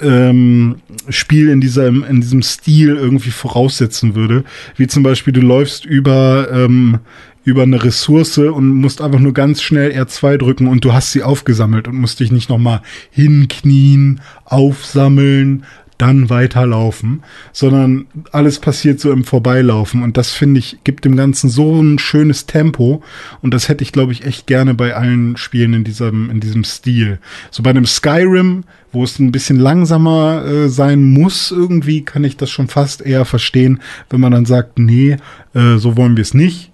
ähm, 0.00 0.76
Spiel 1.08 1.48
in 1.50 1.60
diesem, 1.60 2.04
in 2.04 2.20
diesem 2.20 2.42
Stil 2.42 2.94
irgendwie 2.94 3.30
voraussetzen 3.30 4.14
würde. 4.14 4.44
Wie 4.76 4.86
zum 4.86 5.02
Beispiel, 5.02 5.32
du 5.32 5.40
läufst 5.40 5.84
über, 5.84 6.48
ähm, 6.52 7.00
über 7.44 7.62
eine 7.62 7.82
Ressource 7.82 8.38
und 8.38 8.74
musst 8.74 9.00
einfach 9.00 9.20
nur 9.20 9.34
ganz 9.34 9.62
schnell 9.62 9.92
R2 9.92 10.38
drücken 10.38 10.66
und 10.66 10.84
du 10.84 10.92
hast 10.92 11.12
sie 11.12 11.22
aufgesammelt 11.22 11.86
und 11.86 11.96
musst 11.96 12.20
dich 12.20 12.32
nicht 12.32 12.48
nochmal 12.48 12.82
hinknien, 13.10 14.20
aufsammeln, 14.44 15.64
dann 15.98 16.28
weiterlaufen, 16.28 17.22
sondern 17.52 18.06
alles 18.32 18.58
passiert 18.58 18.98
so 18.98 19.12
im 19.12 19.24
Vorbeilaufen 19.24 20.02
und 20.02 20.16
das 20.16 20.32
finde 20.32 20.58
ich, 20.58 20.78
gibt 20.82 21.04
dem 21.04 21.16
Ganzen 21.16 21.48
so 21.48 21.80
ein 21.80 21.98
schönes 21.98 22.46
Tempo 22.46 23.02
und 23.42 23.54
das 23.54 23.68
hätte 23.68 23.84
ich, 23.84 23.92
glaube 23.92 24.12
ich, 24.12 24.24
echt 24.24 24.46
gerne 24.46 24.74
bei 24.74 24.94
allen 24.94 25.36
Spielen 25.36 25.72
in 25.72 25.84
diesem, 25.84 26.30
in 26.30 26.40
diesem 26.40 26.64
Stil. 26.64 27.20
So 27.50 27.62
bei 27.62 27.70
einem 27.70 27.86
Skyrim, 27.86 28.64
wo 28.92 29.04
es 29.04 29.18
ein 29.18 29.32
bisschen 29.32 29.58
langsamer 29.58 30.44
äh, 30.44 30.68
sein 30.68 31.02
muss, 31.04 31.52
irgendwie 31.52 32.04
kann 32.04 32.24
ich 32.24 32.36
das 32.36 32.50
schon 32.50 32.68
fast 32.68 33.00
eher 33.00 33.24
verstehen, 33.24 33.80
wenn 34.10 34.20
man 34.20 34.32
dann 34.32 34.46
sagt, 34.46 34.78
nee, 34.78 35.16
äh, 35.54 35.76
so 35.76 35.96
wollen 35.96 36.16
wir 36.16 36.22
es 36.22 36.34
nicht. 36.34 36.72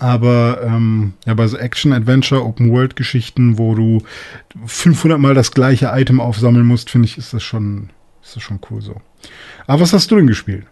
Aber 0.00 0.62
ähm, 0.62 1.12
ja, 1.26 1.34
bei 1.34 1.46
so 1.46 1.56
Action-Adventure, 1.58 2.42
Open-World-Geschichten, 2.44 3.58
wo 3.58 3.74
du 3.74 4.02
500 4.66 5.18
Mal 5.18 5.34
das 5.34 5.52
gleiche 5.52 5.90
Item 5.94 6.20
aufsammeln 6.20 6.66
musst, 6.66 6.90
finde 6.90 7.06
ich, 7.06 7.18
ist 7.18 7.32
das 7.34 7.42
schon, 7.42 7.90
ist 8.22 8.34
das 8.36 8.42
schon 8.42 8.60
cool 8.70 8.80
so. 8.80 9.00
Aber 9.66 9.80
was 9.82 9.92
hast 9.92 10.10
du 10.10 10.16
denn 10.16 10.26
gespielt? 10.26 10.66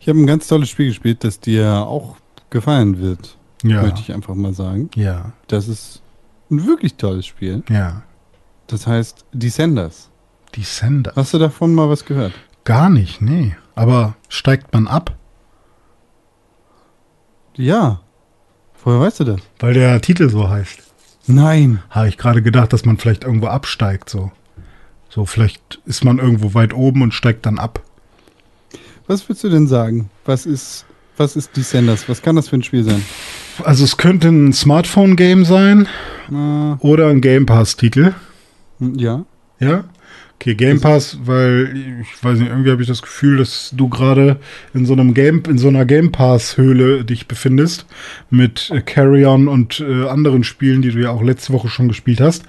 Ich 0.00 0.08
habe 0.08 0.18
ein 0.20 0.26
ganz 0.26 0.46
tolles 0.48 0.68
Spiel 0.68 0.88
gespielt, 0.88 1.24
das 1.24 1.40
dir 1.40 1.68
auch 1.86 2.16
gefallen 2.50 2.98
wird. 3.00 3.36
Ja. 3.62 3.82
Möchte 3.82 4.00
ich 4.00 4.12
einfach 4.12 4.34
mal 4.34 4.52
sagen. 4.52 4.90
Ja, 4.94 5.32
Das 5.48 5.66
ist 5.68 6.02
ein 6.50 6.66
wirklich 6.66 6.94
tolles 6.96 7.26
Spiel. 7.26 7.62
ja. 7.70 8.02
Das 8.68 8.88
heißt 8.88 9.24
Descenders. 9.32 10.10
Descender. 10.56 11.12
Hast 11.14 11.32
du 11.32 11.38
davon 11.38 11.72
mal 11.72 11.88
was 11.88 12.04
gehört? 12.04 12.32
Gar 12.64 12.90
nicht, 12.90 13.20
nee. 13.22 13.54
Aber 13.76 14.16
steigt 14.28 14.72
man 14.74 14.88
ab? 14.88 15.14
Ja. 17.56 18.00
Woher 18.86 19.00
weißt 19.00 19.18
du 19.18 19.24
das? 19.24 19.40
Weil 19.58 19.74
der 19.74 20.00
Titel 20.00 20.30
so 20.30 20.48
heißt. 20.48 20.78
Nein. 21.26 21.82
Habe 21.90 22.08
ich 22.08 22.18
gerade 22.18 22.40
gedacht, 22.40 22.72
dass 22.72 22.84
man 22.84 22.98
vielleicht 22.98 23.24
irgendwo 23.24 23.48
absteigt, 23.48 24.08
so. 24.08 24.30
So, 25.08 25.26
vielleicht 25.26 25.80
ist 25.86 26.04
man 26.04 26.18
irgendwo 26.20 26.54
weit 26.54 26.72
oben 26.72 27.02
und 27.02 27.12
steigt 27.12 27.46
dann 27.46 27.58
ab. 27.58 27.82
Was 29.08 29.28
würdest 29.28 29.42
du 29.42 29.48
denn 29.48 29.66
sagen? 29.66 30.08
Was 30.24 30.46
ist, 30.46 30.84
was 31.16 31.34
ist 31.34 31.56
Descenders? 31.56 32.08
Was 32.08 32.22
kann 32.22 32.36
das 32.36 32.48
für 32.48 32.58
ein 32.58 32.62
Spiel 32.62 32.84
sein? 32.84 33.02
Also 33.64 33.82
es 33.82 33.96
könnte 33.96 34.28
ein 34.28 34.52
Smartphone-Game 34.52 35.44
sein 35.44 35.88
Na, 36.28 36.76
oder 36.78 37.08
ein 37.08 37.20
Game 37.20 37.44
Pass-Titel. 37.44 38.14
ja. 38.78 39.24
Ja? 39.58 39.82
Okay, 40.38 40.54
Game 40.54 40.80
Pass, 40.80 41.18
weil 41.24 41.74
ich 42.02 42.22
weiß 42.22 42.38
nicht, 42.38 42.50
irgendwie 42.50 42.70
habe 42.70 42.82
ich 42.82 42.88
das 42.88 43.00
Gefühl, 43.00 43.38
dass 43.38 43.72
du 43.74 43.88
gerade 43.88 44.36
in 44.74 44.84
so 44.84 44.92
einem 44.92 45.14
Game, 45.14 45.42
in 45.48 45.56
so 45.56 45.68
einer 45.68 45.86
Game 45.86 46.12
Pass-Höhle 46.12 47.04
dich 47.04 47.26
befindest 47.26 47.86
mit 48.28 48.70
äh, 48.70 48.82
Carrion 48.82 49.48
und 49.48 49.80
äh, 49.80 50.06
anderen 50.06 50.44
Spielen, 50.44 50.82
die 50.82 50.90
du 50.90 51.00
ja 51.00 51.10
auch 51.10 51.22
letzte 51.22 51.54
Woche 51.54 51.68
schon 51.68 51.88
gespielt 51.88 52.20
hast. 52.20 52.44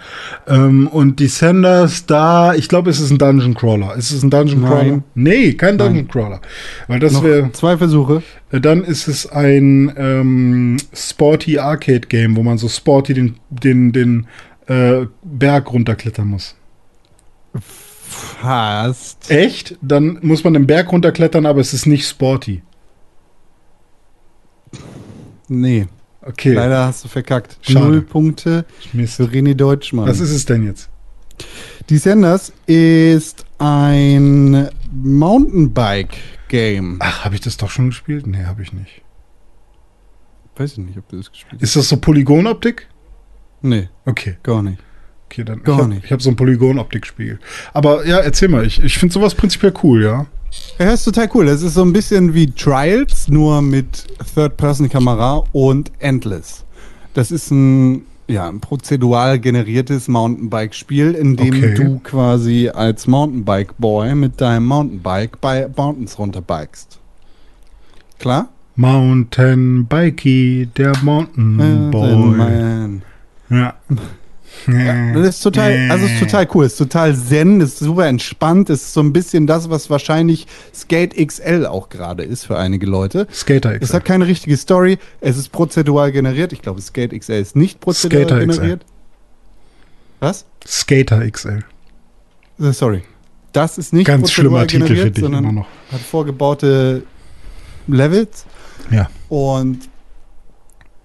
Ähm, 0.47 0.87
und 0.87 1.21
Descenders, 1.21 2.05
da, 2.05 2.53
ich 2.53 2.67
glaube, 2.67 2.89
es 2.89 2.99
ist 2.99 3.09
ein 3.09 3.19
Dungeon 3.19 3.53
Crawler. 3.53 3.95
Ist 3.95 4.11
es 4.11 4.21
ein 4.21 4.29
Dungeon 4.29 4.61
Nein. 4.61 4.69
Crawler? 4.69 5.03
Nee, 5.15 5.53
kein 5.53 5.77
Dungeon 5.77 6.05
Nein. 6.05 6.07
Crawler. 6.09 6.41
Weil 6.87 6.99
das 6.99 7.23
wäre. 7.23 7.51
zwei 7.53 7.77
Versuche. 7.77 8.21
Äh, 8.51 8.59
Dann 8.59 8.83
ist 8.83 9.07
es 9.07 9.27
ein 9.27 9.93
ähm, 9.97 10.77
Sporty 10.93 11.57
Arcade 11.57 12.07
Game, 12.09 12.35
wo 12.35 12.43
man 12.43 12.57
so 12.57 12.67
sporty 12.67 13.13
den, 13.13 13.35
den, 13.49 13.93
den 13.93 14.27
äh, 14.67 15.05
Berg 15.23 15.71
runterklettern 15.71 16.27
muss. 16.27 16.55
Fast. 18.07 19.29
Echt? 19.29 19.77
Dann 19.81 20.19
muss 20.21 20.43
man 20.43 20.53
den 20.53 20.65
Berg 20.67 20.91
runterklettern, 20.91 21.45
aber 21.45 21.59
es 21.61 21.73
ist 21.73 21.85
nicht 21.85 22.07
sporty. 22.07 22.63
Nee, 25.47 25.87
Okay. 26.21 26.53
leider 26.53 26.85
hast 26.85 27.03
du 27.05 27.07
verkackt. 27.07 27.57
Schade. 27.61 27.79
Null 27.85 28.01
Punkte 28.01 28.65
Mist. 28.91 29.15
für 29.15 29.23
René 29.25 29.53
Deutschmann. 29.53 30.07
Was 30.07 30.19
ist 30.19 30.31
es 30.31 30.45
denn 30.45 30.65
jetzt? 30.65 30.89
Descenders 31.89 32.51
ist 32.65 33.45
ein 33.59 34.67
Mountainbike-Game. 34.91 36.97
Ach, 36.99 37.23
habe 37.23 37.35
ich 37.35 37.41
das 37.41 37.55
doch 37.57 37.69
schon 37.69 37.87
gespielt? 37.89 38.27
Nee, 38.27 38.43
habe 38.43 38.61
ich 38.61 38.73
nicht. 38.73 39.03
Weiß 40.57 40.73
ich 40.73 40.79
nicht, 40.79 40.97
ob 40.97 41.07
du 41.07 41.15
das 41.17 41.31
gespielt 41.31 41.61
hast. 41.61 41.63
Ist 41.63 41.75
das 41.77 41.87
so 41.89 41.97
Polygonoptik? 41.97 42.87
Nee, 43.61 43.87
Okay, 44.05 44.37
gar 44.43 44.61
nicht. 44.63 44.79
Okay, 45.29 45.43
dann. 45.43 45.63
Gar 45.63 45.75
ich 45.75 45.81
hab, 45.83 45.89
nicht. 45.89 46.05
Ich 46.05 46.11
habe 46.11 46.21
so 46.23 46.29
ein 46.29 46.35
Polygonoptik-Spiel. 46.35 47.39
Aber 47.73 48.05
ja, 48.05 48.17
erzähl 48.19 48.49
mal. 48.49 48.65
Ich, 48.65 48.81
ich 48.83 48.97
finde 48.97 49.13
sowas 49.13 49.35
prinzipiell 49.35 49.73
cool, 49.83 50.03
ja. 50.03 50.25
Ja, 50.79 50.85
das 50.85 51.01
ist 51.01 51.05
total 51.05 51.29
cool. 51.33 51.45
Das 51.45 51.61
ist 51.61 51.73
so 51.73 51.83
ein 51.83 51.93
bisschen 51.93 52.33
wie 52.33 52.49
Trials, 52.51 53.27
nur 53.27 53.61
mit 53.61 54.05
Third-Person-Kamera 54.33 55.43
und 55.51 55.91
Endless. 55.99 56.63
Das 57.13 57.31
ist 57.31 57.51
ein, 57.51 58.03
ja, 58.27 58.47
ein 58.47 58.59
prozedural 58.61 59.39
generiertes 59.39 60.07
Mountainbike-Spiel, 60.07 61.13
in 61.15 61.35
dem 61.35 61.53
Okay. 61.55 61.73
du 61.73 61.99
quasi 61.99 62.69
als 62.69 63.07
Mountainbike-Boy 63.07 64.15
mit 64.15 64.39
deinem 64.39 64.65
Mountainbike 64.67 65.39
bei 65.41 65.67
Mountains 65.75 66.17
runterbikest. 66.17 66.99
Klar? 68.19 68.47
Mountain 68.75 69.85
Bikey, 69.87 70.69
der 70.77 70.93
Mountain 71.03 71.59
Äh, 71.59 71.91
Boy. 71.91 72.15
Man. 72.15 73.01
Ja. 74.67 75.13
Das 75.13 75.35
ist 75.35 75.41
total, 75.41 75.89
also 75.91 76.05
es 76.05 76.13
ist 76.13 76.19
total 76.19 76.47
cool, 76.53 76.65
es 76.65 76.73
ist 76.73 76.77
total 76.79 77.15
zen, 77.15 77.61
es 77.61 77.73
ist 77.73 77.79
super 77.79 78.07
entspannt, 78.07 78.69
es 78.69 78.81
ist 78.83 78.93
so 78.93 79.01
ein 79.01 79.13
bisschen 79.13 79.45
das, 79.47 79.69
was 79.69 79.89
wahrscheinlich 79.89 80.47
Skate 80.73 81.15
XL 81.15 81.65
auch 81.65 81.89
gerade 81.89 82.23
ist 82.23 82.45
für 82.45 82.57
einige 82.57 82.85
Leute. 82.85 83.27
Skater 83.33 83.73
Es 83.75 83.89
XL. 83.89 83.93
hat 83.95 84.05
keine 84.05 84.27
richtige 84.27 84.57
Story, 84.57 84.97
es 85.21 85.37
ist 85.37 85.51
prozedural 85.51 86.11
generiert. 86.11 86.53
Ich 86.53 86.61
glaube, 86.61 86.81
Skate 86.81 87.17
XL 87.17 87.33
ist 87.33 87.55
nicht 87.55 87.79
prozedural 87.79 88.25
Skater 88.25 88.45
XL. 88.47 88.51
generiert. 88.59 88.85
Was? 90.19 90.45
Skater 90.65 91.29
XL. 91.29 91.63
äh, 92.59 92.71
sorry. 92.71 93.03
Das 93.53 93.77
ist 93.77 93.93
nicht 93.93 94.05
Ganz 94.07 94.31
schlimmer 94.31 94.67
Titel 94.67 94.85
generiert, 94.87 95.17
ich 95.17 95.23
sondern 95.23 95.43
immer 95.45 95.53
noch. 95.53 95.67
hat 95.91 96.01
vorgebaute 96.01 97.03
Levels. 97.87 98.45
Ja. 98.91 99.09
Und 99.29 99.79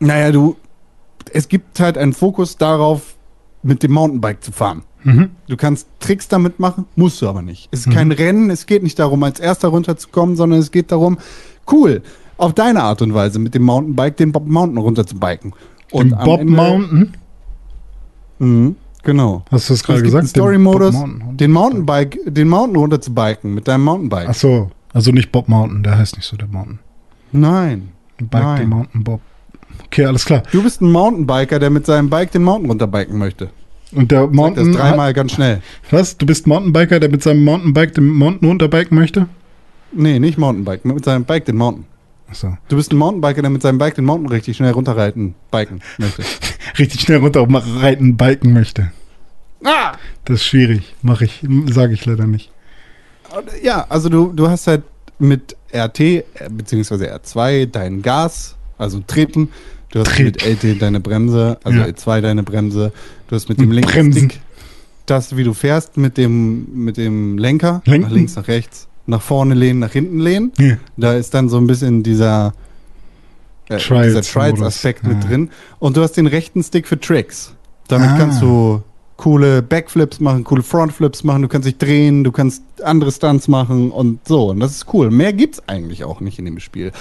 naja, 0.01 0.33
du, 0.33 0.57
es 1.33 1.49
gibt 1.49 1.79
halt 1.81 1.97
einen 1.97 2.13
Fokus 2.13 2.57
darauf, 2.57 3.12
mit 3.63 3.83
dem 3.83 3.93
Mountainbike 3.93 4.43
zu 4.43 4.53
fahren. 4.53 4.83
Mhm. 5.05 5.31
Du 5.49 5.57
kannst 5.57 5.87
Tricks 6.01 6.29
damit 6.29 6.61
machen, 6.61 6.87
musst 6.97 7.21
du 7.23 7.29
aber 7.29 7.43
nicht. 7.43 7.69
Es 7.73 7.87
ist 7.87 7.93
kein 7.93 8.13
Rennen, 8.13 8.51
es 8.51 8.67
geht 8.67 8.83
nicht 8.83 8.99
darum, 8.99 9.23
als 9.23 9.41
erster 9.41 9.69
runterzukommen, 9.69 10.37
sondern 10.37 10.61
es 10.61 10.71
geht 10.71 10.93
darum, 10.93 11.19
cool, 11.71 12.03
auf 12.39 12.53
deine 12.55 12.83
Art 12.83 13.03
und 13.03 13.13
Weise 13.15 13.39
mit 13.39 13.55
dem 13.55 13.63
Mountainbike 13.63 14.17
den 14.17 14.33
Bob 14.33 14.47
Mountain 14.47 14.79
runterzubiken. 14.79 15.53
Und 15.91 16.11
Den 16.11 16.19
Bob 16.25 16.41
Ende- 16.41 16.53
Mountain. 16.53 17.13
Mhm, 18.39 18.77
genau. 19.03 19.45
Hast 19.51 19.69
du 19.69 19.73
das 19.75 19.81
Es 19.81 19.85
gerade 19.85 20.03
gesagt? 20.03 20.25
Den 20.25 20.29
Story-Modus, 20.29 20.95
Mountain. 20.95 21.37
den 21.37 21.53
Mountainbike, 21.53 22.19
den 22.27 22.49
Mountain 22.49 22.77
runterzubiken 22.77 23.55
mit 23.55 23.69
deinem 23.69 23.85
Mountainbike. 23.85 24.29
Ach 24.31 24.35
so, 24.35 24.71
also 24.93 25.11
nicht 25.13 25.31
Bob 25.33 25.49
Mountain, 25.49 25.83
der 25.83 25.99
heißt 25.99 26.17
nicht 26.17 26.27
so 26.27 26.37
der 26.37 26.49
Mountain. 26.49 26.79
Nein. 27.33 27.89
Bike 28.19 28.43
Nein. 28.43 28.61
den 28.61 28.69
Mountain 28.69 29.05
Bob. 29.05 29.21
Okay, 29.93 30.07
alles 30.07 30.25
klar. 30.25 30.43
Du 30.53 30.63
bist 30.63 30.81
ein 30.81 30.91
Mountainbiker, 30.91 31.59
der 31.59 31.69
mit 31.69 31.85
seinem 31.85 32.09
Bike 32.09 32.33
den 32.33 32.43
Mountain 32.45 32.71
runterbiken 32.71 33.19
möchte. 33.19 33.51
Und 33.93 34.11
der 34.11 34.21
Sag 34.21 34.29
das 34.31 34.37
Mountain. 34.37 34.73
dreimal 34.73 35.13
ganz 35.13 35.33
schnell. 35.33 35.61
Was? 35.91 36.17
Du 36.17 36.25
bist 36.25 36.47
Mountainbiker, 36.47 36.99
der 36.99 37.11
mit 37.11 37.23
seinem 37.23 37.45
Mountainbike 37.45 37.93
den 37.95 38.09
Mountain 38.09 38.49
runterbiken 38.49 38.97
möchte? 38.97 39.27
Nee, 39.93 40.19
nicht 40.19 40.39
Mountainbike, 40.39 40.87
mit 40.87 41.05
seinem 41.05 41.25
Bike 41.25 41.45
den 41.45 41.57
Mountain. 41.57 41.85
Achso. 42.27 42.57
Du 42.69 42.77
bist 42.77 42.91
ein 42.91 42.97
Mountainbiker, 42.97 43.43
der 43.43 43.51
mit 43.51 43.61
seinem 43.61 43.77
Bike 43.77 43.95
den 43.97 44.07
Mountain 44.07 44.31
richtig 44.31 44.57
schnell 44.57 44.73
runterreiten, 44.73 45.35
biken 45.51 45.83
möchte. 45.99 46.23
Richtig 46.79 47.03
schnell 47.03 47.19
runter 47.19 47.47
mal 47.47 47.61
reiten, 47.63 48.17
biken 48.17 48.55
möchte. 48.55 48.93
ah! 49.63 49.93
Das 50.25 50.37
ist 50.37 50.45
schwierig. 50.45 50.95
Mache 51.03 51.27
ich, 51.27 51.45
sage 51.67 51.93
ich 51.93 52.07
leider 52.07 52.27
nicht. 52.27 52.51
Ja, 53.63 53.85
also 53.91 54.09
du, 54.09 54.33
du 54.33 54.49
hast 54.49 54.67
halt 54.69 54.85
mit 55.19 55.55
RT 55.75 56.25
beziehungsweise 56.49 57.15
R2 57.15 57.67
dein 57.67 58.01
Gas, 58.01 58.57
also 58.79 59.03
treten. 59.07 59.51
Du 59.93 60.01
hast 60.01 60.09
Treten. 60.09 60.25
mit 60.25 60.43
LT 60.65 60.79
deine 60.83 61.01
Bremse, 61.01 61.59
also 61.63 61.79
Ja. 61.79 61.85
L2 61.87 62.21
deine 62.21 62.43
Bremse. 62.43 62.93
Du 63.29 63.37
hast 63.37 63.49
mit 63.49 63.61
dem 63.61 63.71
linken 63.71 63.91
Bremsen. 63.91 64.31
Stick 64.31 64.41
das, 65.07 65.37
wie 65.37 65.45
du 65.45 65.53
fährst, 65.55 65.97
mit 65.97 66.17
dem, 66.17 66.67
mit 66.85 66.97
dem 66.97 67.37
Lenker. 67.39 67.83
Lenken. 67.85 68.09
Nach 68.09 68.15
links, 68.15 68.37
nach 68.37 68.49
rechts. 68.49 68.89
Nach 69.07 69.21
vorne 69.23 69.55
lehnen, 69.55 69.81
nach 69.81 69.93
hinten 69.93 70.21
lehnen. 70.21 70.53
Ja. 70.59 70.77
Da 70.97 71.15
ist 71.15 71.35
dann 71.35 71.49
so 71.49 71.59
ein 71.59 71.67
bisschen 71.67 72.03
dieser, 72.03 72.55
äh, 73.69 73.79
Trials- 73.79 74.07
dieser 74.15 74.23
Trials-Aspekt 74.23 75.03
Modus. 75.03 75.17
mit 75.17 75.25
Ja. 75.25 75.31
drin. 75.31 75.51
Und 75.81 75.97
du 75.97 76.03
hast 76.03 76.13
den 76.13 76.27
rechten 76.29 76.63
Stick 76.63 76.87
für 76.87 76.99
Tricks. 76.99 77.53
Damit 77.89 78.11
Ah. 78.11 78.17
kannst 78.17 78.41
du 78.41 78.83
coole 79.17 79.61
Backflips 79.61 80.21
machen, 80.21 80.45
coole 80.45 80.63
Frontflips 80.63 81.23
machen, 81.25 81.43
du 81.43 81.49
kannst 81.49 81.67
dich 81.69 81.77
drehen, 81.79 82.25
du 82.25 82.33
kannst 82.33 82.63
andere 82.83 83.13
Stunts 83.13 83.47
machen 83.49 83.91
und 83.91 84.27
so. 84.27 84.51
Und 84.51 84.61
das 84.61 84.73
ist 84.73 84.87
cool. 84.95 85.11
Mehr 85.11 85.33
gibt's 85.33 85.61
eigentlich 85.69 86.05
auch 86.05 86.21
nicht 86.21 86.39
in 86.39 86.45
dem 86.47 86.61
Spiel. 86.61 86.93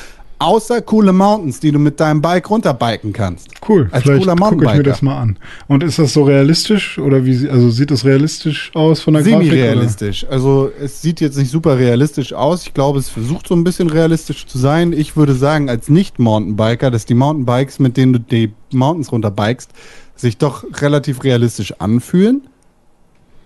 Außer 0.41 0.81
coole 0.81 1.13
Mountains, 1.13 1.59
die 1.59 1.71
du 1.71 1.77
mit 1.77 1.99
deinem 1.99 2.19
Bike 2.19 2.49
runterbiken 2.49 3.13
kannst. 3.13 3.49
Cool. 3.67 3.89
Als 3.91 4.03
Vielleicht 4.03 4.21
cooler 4.23 4.35
gucke 4.35 4.45
ich 4.55 4.59
mir 4.61 4.65
Mountainbiker. 4.65 4.89
das 4.89 5.01
mal 5.03 5.17
an. 5.21 5.37
Und 5.67 5.83
ist 5.83 5.99
das 5.99 6.13
so 6.13 6.23
realistisch? 6.23 6.97
Oder 6.97 7.23
wie, 7.25 7.47
also 7.47 7.69
sieht 7.69 7.91
das 7.91 8.05
realistisch 8.05 8.71
aus 8.73 9.01
von 9.01 9.13
der 9.13 9.21
Grafik? 9.21 9.35
oder? 9.37 9.45
Semi-realistisch. 9.45 10.25
Also 10.29 10.71
es 10.81 11.01
sieht 11.01 11.21
jetzt 11.21 11.37
nicht 11.37 11.51
super 11.51 11.77
realistisch 11.77 12.33
aus. 12.33 12.63
Ich 12.63 12.73
glaube, 12.73 12.97
es 12.97 13.07
versucht 13.09 13.47
so 13.47 13.55
ein 13.55 13.63
bisschen 13.63 13.89
realistisch 13.89 14.47
zu 14.47 14.57
sein. 14.57 14.93
Ich 14.93 15.15
würde 15.15 15.35
sagen, 15.35 15.69
als 15.69 15.89
Nicht-Mountainbiker, 15.89 16.89
dass 16.89 17.05
die 17.05 17.13
Mountainbikes, 17.13 17.77
mit 17.77 17.95
denen 17.95 18.13
du 18.13 18.19
die 18.19 18.51
Mountains 18.73 19.11
runterbikest, 19.11 19.69
sich 20.15 20.37
doch 20.39 20.63
relativ 20.81 21.23
realistisch 21.23 21.73
anfühlen. 21.79 22.47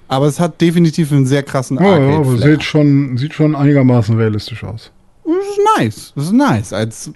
Aber 0.07 0.27
es 0.27 0.39
hat 0.39 0.61
definitiv 0.61 1.11
einen 1.11 1.25
sehr 1.25 1.43
krassen 1.43 1.77
Oh, 1.77 1.81
ja, 1.81 1.95
aber 1.95 2.05
Arcade-Flair. 2.19 2.51
sieht 2.53 2.63
schon, 2.63 3.17
sieht 3.17 3.33
schon 3.33 3.53
einigermaßen 3.55 4.15
realistisch 4.15 4.63
aus. 4.63 4.91
Das 5.25 5.33
ist 5.35 5.59
nice. 5.77 6.13
Das 6.15 6.25
ist 6.25 6.33
nice. 6.33 6.73
Als 6.73 7.11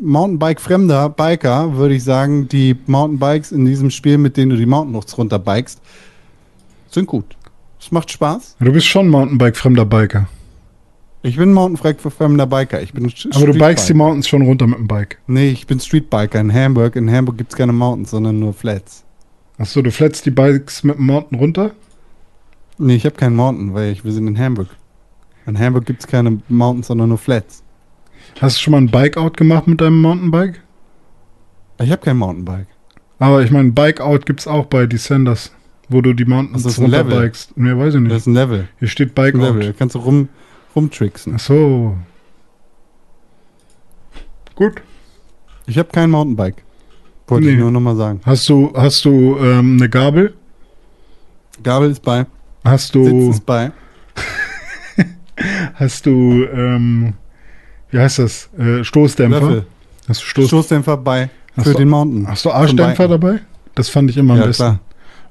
Mountainbike-fremder 0.00 1.08
Biker 1.08 1.74
würde 1.76 1.94
ich 1.94 2.04
sagen, 2.04 2.48
die 2.48 2.76
Mountainbikes 2.86 3.52
in 3.52 3.64
diesem 3.64 3.90
Spiel, 3.90 4.18
mit 4.18 4.36
denen 4.36 4.50
du 4.50 4.56
die 4.56 4.66
Mountains 4.66 5.16
runterbikest, 5.16 5.80
sind 6.90 7.06
gut. 7.06 7.36
Es 7.80 7.90
macht 7.90 8.10
Spaß. 8.10 8.56
Du 8.60 8.72
bist 8.72 8.86
schon 8.86 9.08
Mountainbike-fremder 9.08 9.86
Biker. 9.86 10.28
Ich 11.22 11.36
bin 11.36 11.52
Mountainbike-fremder 11.52 12.46
Biker. 12.46 12.82
Ich 12.82 12.92
bin 12.92 13.12
Aber 13.32 13.46
du 13.46 13.52
bikest 13.52 13.88
die. 13.88 13.94
Mountains 13.94 14.28
schon 14.28 14.42
runter 14.42 14.66
mit 14.66 14.78
dem 14.78 14.86
Bike. 14.86 15.18
Nee, 15.26 15.50
ich 15.50 15.66
bin 15.66 15.80
Streetbiker 15.80 16.40
in 16.40 16.52
Hamburg. 16.52 16.96
In 16.96 17.10
Hamburg 17.10 17.38
gibt 17.38 17.52
es 17.52 17.56
keine 17.56 17.72
Mountains, 17.72 18.10
sondern 18.10 18.38
nur 18.38 18.52
Flats. 18.52 19.04
Achso, 19.56 19.82
du 19.82 19.90
flätst 19.90 20.26
die 20.26 20.30
Bikes 20.30 20.84
mit 20.84 20.96
dem 20.96 21.06
Mountain 21.06 21.38
runter? 21.38 21.72
Nee, 22.78 22.94
ich 22.94 23.04
habe 23.04 23.16
keinen 23.16 23.34
Mountain, 23.34 23.74
weil 23.74 23.90
ich, 23.90 24.04
wir 24.04 24.12
sind 24.12 24.28
in 24.28 24.38
Hamburg. 24.38 24.68
In 25.48 25.58
Hamburg 25.58 25.86
gibt 25.86 26.00
es 26.00 26.06
keine 26.06 26.40
Mountains, 26.48 26.88
sondern 26.88 27.08
nur 27.08 27.18
Flats. 27.18 27.62
Hast 28.40 28.58
du 28.58 28.60
schon 28.62 28.72
mal 28.72 28.78
ein 28.78 28.90
Bike-Out 28.90 29.36
gemacht 29.36 29.66
mit 29.66 29.80
deinem 29.80 30.00
Mountainbike? 30.02 30.60
Ich 31.80 31.90
habe 31.90 32.02
kein 32.02 32.18
Mountainbike. 32.18 32.66
Aber 33.18 33.42
ich 33.42 33.50
meine, 33.50 33.72
Bike-Out 33.72 34.26
gibt's 34.26 34.46
auch 34.46 34.66
bei 34.66 34.86
Descenders, 34.86 35.52
wo 35.88 36.02
du 36.02 36.12
die 36.12 36.26
Mountains 36.26 36.66
Also 36.66 36.68
das 36.68 36.78
ist 36.78 36.84
ein 36.84 36.90
Level. 36.90 37.12
runterbikest. 37.14 37.56
Nee, 37.56 37.76
weiß 37.76 37.94
ich 37.94 38.00
nicht. 38.00 38.12
Das 38.12 38.18
ist 38.22 38.26
ein 38.26 38.34
Level. 38.34 38.68
Hier 38.78 38.88
steht. 38.88 39.14
Bike-Out. 39.14 39.62
Da 39.64 39.72
kannst 39.72 39.94
du 39.94 40.00
rum, 40.00 40.28
rumtricksen. 40.76 41.34
Achso. 41.34 41.96
Gut. 44.54 44.82
Ich 45.66 45.78
habe 45.78 45.88
kein 45.90 46.10
Mountainbike. 46.10 46.62
Wollte 47.26 47.46
Nee. 47.46 47.52
ich 47.54 47.58
nur 47.58 47.70
nochmal 47.70 47.96
sagen. 47.96 48.20
Hast 48.24 48.48
du, 48.48 48.72
hast 48.76 49.04
du 49.04 49.36
ähm, 49.38 49.76
eine 49.78 49.88
Gabel? 49.88 50.34
Gabel 51.62 51.90
ist 51.90 52.02
bei, 52.02 52.26
Hast 52.64 52.92
Sitz 52.92 52.92
du, 52.92 53.30
ist 53.30 53.44
bei. 53.46 53.72
Hast 55.78 56.06
du, 56.06 56.44
ähm, 56.52 57.14
wie 57.90 57.98
heißt 57.98 58.18
das? 58.18 58.48
Äh, 58.58 58.84
Stoßdämpfer? 58.84 59.40
Löffel. 59.40 59.66
Hast 60.08 60.22
du 60.22 60.26
Stoß, 60.26 60.46
Stoßdämpfer 60.48 60.96
bei. 60.96 61.30
Hast 61.56 61.64
Für 61.64 61.72
du- 61.72 61.78
den 61.78 61.88
Mountain. 61.88 62.26
hast 62.28 62.44
du 62.44 62.50
Arschdämpfer 62.50 63.08
dabei? 63.08 63.40
Das 63.74 63.88
fand 63.88 64.10
ich 64.10 64.16
immer 64.16 64.34
am 64.34 64.40
Ja, 64.40 64.46
besten. 64.46 64.62
klar. 64.62 64.80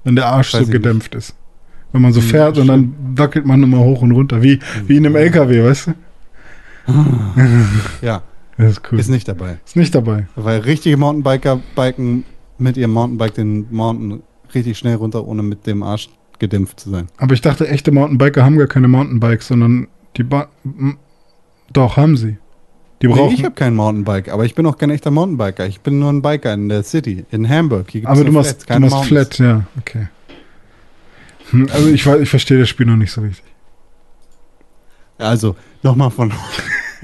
Wenn 0.04 0.16
der 0.16 0.28
Arsch 0.28 0.52
so 0.52 0.66
gedämpft 0.66 1.16
ist. 1.16 1.34
Wenn 1.92 2.02
man 2.02 2.14
so 2.14 2.22
Hm, 2.22 2.28
fährt 2.28 2.58
und 2.58 2.68
dann 2.68 2.94
wackelt 3.16 3.46
man 3.46 3.64
immer 3.64 3.80
hoch 3.80 4.02
und 4.02 4.12
runter. 4.12 4.42
Wie, 4.44 4.60
wie 4.88 4.98
in 4.98 5.06
einem 5.06 5.16
LKW, 5.16 5.64
weißt 5.64 5.88
du? 5.88 5.94
Ja, 8.02 8.22
Das 8.58 8.72
ist 8.72 8.82
cool. 8.92 9.00
ist 9.00 9.10
nicht 9.10 9.28
dabei. 9.28 9.58
Ist 9.66 9.76
nicht 9.76 9.94
dabei. 9.94 10.28
Weil 10.36 10.62
richtige 10.62 10.98
Mountainbiker 10.98 11.60
biken 11.76 12.24
mit 12.58 12.76
ihrem 12.78 12.92
Mountainbike 12.92 13.36
den 13.36 13.68
Mountain 13.72 14.22
richtig 14.54 14.78
schnell 14.78 14.96
runter, 14.96 15.26
ohne 15.28 15.44
mit 15.44 15.68
dem 15.68 15.84
Arsch 15.84 16.10
gedämpft 16.40 16.80
zu 16.80 16.90
sein. 16.90 17.08
Aber 17.18 17.34
ich 17.34 17.42
dachte, 17.42 17.68
echte 17.68 17.92
Mountainbiker 17.92 18.44
haben 18.44 18.58
gar 18.58 18.68
keine 18.68 18.88
Mountainbikes, 18.88 19.48
sondern 19.48 19.88
die 20.18 20.24
ba 20.24 20.48
M- 20.66 20.98
Doch, 21.72 21.98
haben 21.98 22.18
sie. 22.18 22.38
Die 23.02 23.08
Nee, 23.08 23.14
brauchen. 23.14 23.34
ich 23.36 23.44
habe 23.46 23.54
kein 23.54 23.76
Mountainbike, 23.76 24.30
aber 24.30 24.46
ich 24.46 24.56
bin 24.56 24.66
auch 24.66 24.78
kein 24.78 24.90
echter 24.90 25.12
Mountainbiker. 25.12 25.68
Ich 25.68 25.82
bin 25.82 26.00
nur 26.00 26.10
ein 26.12 26.22
Biker 26.24 26.54
in 26.54 26.68
der 26.70 26.82
City, 26.84 27.26
in 27.30 27.48
Hamburg. 27.48 27.88
Aber 28.06 28.24
du 28.24 28.32
machst, 28.32 28.64
Flats, 28.64 28.66
du 28.66 28.80
machst 28.80 28.92
Mountains. 28.96 29.08
flat, 29.08 29.40
ja, 29.40 29.64
okay. 29.80 30.08
Hm, 31.52 31.68
Also 31.72 31.90
ich, 31.90 32.06
ich 32.06 32.30
verstehe 32.30 32.60
das 32.60 32.70
Spiel 32.70 32.88
noch 32.88 32.96
nicht 32.96 33.12
so 33.12 33.22
richtig. 33.22 33.46
Also, 35.20 35.56
nochmal 35.84 36.10
von. 36.12 36.32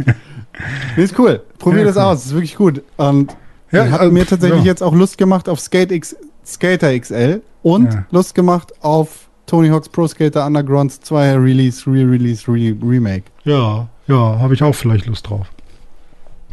nee, 0.97 1.03
ist 1.03 1.18
cool. 1.20 1.41
Probier 1.59 1.80
Ja, 1.82 1.86
das 1.86 1.95
cool. 1.97 2.01
aus, 2.03 2.26
ist 2.26 2.34
wirklich 2.34 2.55
gut. 2.55 2.82
Und 2.97 3.36
Ja, 3.72 3.89
hat 3.89 3.99
also, 4.01 4.11
mir 4.11 4.26
tatsächlich 4.26 4.61
ja. 4.61 4.66
jetzt 4.66 4.84
auch 4.84 4.93
Lust 4.93 5.18
gemacht 5.18 5.47
auf 5.49 5.59
Skate 5.59 5.91
X, 5.91 6.16
Skater 6.45 6.97
XL 6.99 7.41
und. 7.61 8.03
Lust 8.11 8.36
gemacht 8.36 8.74
auf 8.84 9.30
Tony 9.46 9.70
Hawk's 9.70 9.89
Pro 9.89 10.08
Skater 10.08 10.46
Undergrounds 10.46 11.02
2 11.02 11.36
Release, 11.38 11.86
Re-Release, 11.86 12.48
Re 12.48 12.76
Remake. 12.82 13.24
Ja, 13.44 13.89
ja, 14.08 14.39
habe 14.39 14.54
ich 14.54 14.64
auch 14.64 14.74
vielleicht 14.74 15.06
Lust 15.06 15.30
drauf. 15.30 15.48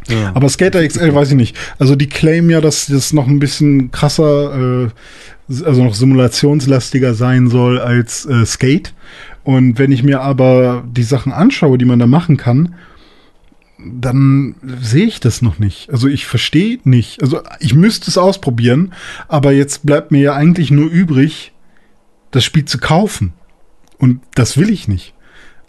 Ja. 0.07 0.31
Aber 0.33 0.49
Skater 0.49 0.85
XL 0.85 1.13
weiß 1.13 1.29
ich 1.29 1.35
nicht. 1.35 1.57
Also 1.79 1.95
die 1.95 2.09
claimen 2.09 2.49
ja, 2.49 2.61
dass 2.61 2.87
das 2.87 3.13
noch 3.13 3.27
ein 3.27 3.39
bisschen 3.39 3.91
krasser, 3.91 4.87
äh, 4.87 5.63
also 5.63 5.83
noch 5.83 5.93
simulationslastiger 5.93 7.13
sein 7.13 7.49
soll 7.49 7.79
als 7.79 8.25
äh, 8.25 8.45
Skate. 8.45 8.93
Und 9.43 9.79
wenn 9.79 9.91
ich 9.91 10.03
mir 10.03 10.21
aber 10.21 10.83
die 10.87 11.03
Sachen 11.03 11.31
anschaue, 11.31 11.77
die 11.77 11.85
man 11.85 11.99
da 11.99 12.07
machen 12.07 12.37
kann, 12.37 12.75
dann 13.83 14.55
sehe 14.81 15.05
ich 15.05 15.19
das 15.19 15.41
noch 15.41 15.57
nicht. 15.57 15.89
Also 15.89 16.07
ich 16.07 16.27
verstehe 16.27 16.79
nicht. 16.83 17.21
Also 17.21 17.41
ich 17.59 17.73
müsste 17.73 18.09
es 18.09 18.17
ausprobieren, 18.17 18.93
aber 19.27 19.51
jetzt 19.51 19.85
bleibt 19.85 20.11
mir 20.11 20.21
ja 20.21 20.33
eigentlich 20.33 20.69
nur 20.69 20.89
übrig, 20.89 21.51
das 22.31 22.43
Spiel 22.43 22.65
zu 22.65 22.77
kaufen. 22.77 23.33
Und 23.97 24.21
das 24.35 24.57
will 24.57 24.69
ich 24.69 24.87
nicht. 24.87 25.13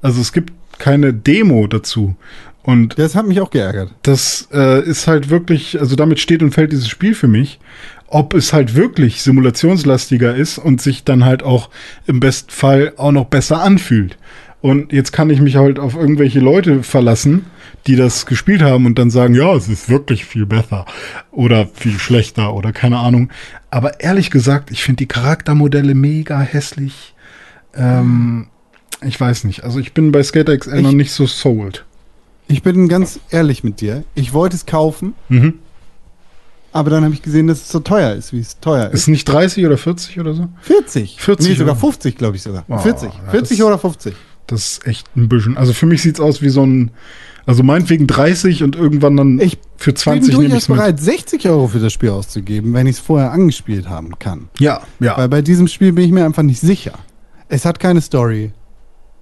Also 0.01 0.20
es 0.20 0.32
gibt 0.32 0.52
keine 0.78 1.12
Demo 1.12 1.66
dazu. 1.66 2.16
Und 2.62 2.98
das 2.98 3.14
hat 3.14 3.26
mich 3.26 3.40
auch 3.40 3.51
geärgert. 3.51 3.90
das 4.02 4.48
äh, 4.52 4.82
ist 4.82 5.09
halt 5.09 5.30
wirklich, 5.30 5.80
also 5.80 5.97
damit 5.97 6.20
steht 6.20 6.43
und 6.43 6.52
fällt 6.52 6.72
dieses 6.72 6.89
Spiel 6.89 7.14
für 7.14 7.28
mich. 7.28 7.59
Ob 8.06 8.34
es 8.34 8.52
halt 8.52 8.74
wirklich 8.76 9.22
simulationslastiger 9.22 10.34
ist 10.34 10.59
und 10.59 10.80
sich 10.80 11.02
dann 11.02 11.24
halt 11.24 11.43
auch 11.43 11.70
im 12.06 12.20
besten 12.20 12.51
Fall 12.51 12.93
auch 12.97 13.10
noch 13.10 13.24
besser 13.24 13.62
anfühlt. 13.62 14.16
Und 14.62 14.93
jetzt 14.93 15.12
kann 15.12 15.28
ich 15.28 15.40
mich 15.40 15.56
halt 15.56 15.78
auf 15.80 15.97
irgendwelche 15.97 16.39
Leute 16.40 16.82
verlassen, 16.84 17.47
die 17.89 17.97
das 17.97 18.26
gespielt 18.26 18.62
haben 18.62 18.86
und 18.86 18.97
dann 18.98 19.10
sagen, 19.10 19.34
ja, 19.34 19.52
es 19.55 19.68
ist 19.68 19.89
wirklich 19.89 20.24
viel 20.24 20.47
besser 20.47 20.86
oder 21.32 21.66
viel 21.66 21.98
schlechter 21.98 22.55
oder 22.55 22.72
keine 22.72 22.98
Ahnung. 22.98 23.28
Aber 23.70 24.01
ehrlich 24.01 24.30
gesagt, 24.30 24.70
ich 24.70 24.84
finde 24.84 24.98
die 24.98 25.09
Charaktermodelle 25.09 25.94
mega 25.94 26.40
hässlich. 26.40 27.14
Ähm, 27.74 28.47
Ich 29.05 29.20
weiß 29.20 29.43
nicht. 29.44 29.64
Also 29.64 29.80
ich 29.80 29.94
bin 29.94 30.12
bei 30.12 30.22
Skater 30.22 30.56
XL 30.56 30.76
Ich- 30.76 30.82
noch 30.82 30.93
nicht 30.93 31.10
so 31.10 31.26
sold. 31.26 31.84
Ich 32.47 32.62
bin 32.62 32.86
ganz 32.89 33.18
ehrlich 33.30 33.64
mit 33.64 33.80
dir. 33.80 34.05
Ich 34.14 34.32
wollte 34.32 34.55
es 34.55 34.64
kaufen, 34.64 35.14
Mhm. 35.28 35.55
aber 36.72 36.90
dann 36.90 37.02
habe 37.02 37.12
ich 37.14 37.22
gesehen, 37.22 37.48
dass 37.48 37.62
es 37.62 37.68
so 37.68 37.80
teuer 37.80 38.12
ist, 38.14 38.32
wie 38.32 38.39
es 38.39 38.60
teuer 38.60 38.86
ist. 38.90 39.01
Ist 39.01 39.09
nicht 39.09 39.24
30 39.24 39.66
oder 39.66 39.76
40 39.76 40.20
oder 40.20 40.34
so? 40.34 40.48
40. 40.60 41.16
40 41.20 41.48
Nee, 41.48 41.55
sogar 41.56 41.74
Euro. 41.74 41.80
50, 41.90 42.16
glaube 42.16 42.36
ich 42.36 42.43
sogar. 42.43 42.64
Oh, 42.68 42.78
40. 42.78 43.10
ja, 43.12 43.30
40 43.32 43.59
das- 43.59 43.66
oder 43.66 43.78
50. 43.78 44.14
Das 44.47 44.73
ist 44.73 44.86
echt 44.86 45.06
ein 45.16 45.28
bisschen. 45.28 45.56
Also 45.56 45.73
für 45.73 45.86
mich 45.86 46.02
sieht's 46.02 46.20
aus 46.20 46.43
wie 46.43 46.48
so 46.48 46.64
ein. 46.64 46.90
Also 47.44 47.64
meinetwegen 47.64 48.06
30 48.06 48.62
und 48.62 48.77
irgendwann 48.77 49.16
dann 49.16 49.40
Ich 49.40 49.59
für 49.77 49.90
Ich 49.90 49.97
20 49.97 50.31
bin 50.32 50.43
nehme 50.43 50.56
ich 50.59 50.69
mit. 50.69 50.77
bereit, 50.78 51.01
60 51.01 51.48
Euro 51.48 51.66
für 51.66 51.81
das 51.81 51.93
Spiel 51.93 52.10
auszugeben, 52.10 52.73
wenn 52.73 52.86
ich 52.86 52.97
es 52.97 53.01
vorher 53.01 53.32
angespielt 53.32 53.89
haben 53.89 54.16
kann. 54.20 54.48
Ja, 54.60 54.82
ja. 55.01 55.16
Weil 55.16 55.28
bei 55.28 55.43
diesem 55.43 55.66
Spiel 55.66 55.93
bin 55.93 56.05
ich 56.05 56.12
mir 56.12 56.24
einfach 56.24 56.44
nicht 56.44 56.60
sicher. 56.60 56.93
Es 57.48 57.64
hat 57.64 57.81
keine 57.81 58.01
Story. 58.01 58.52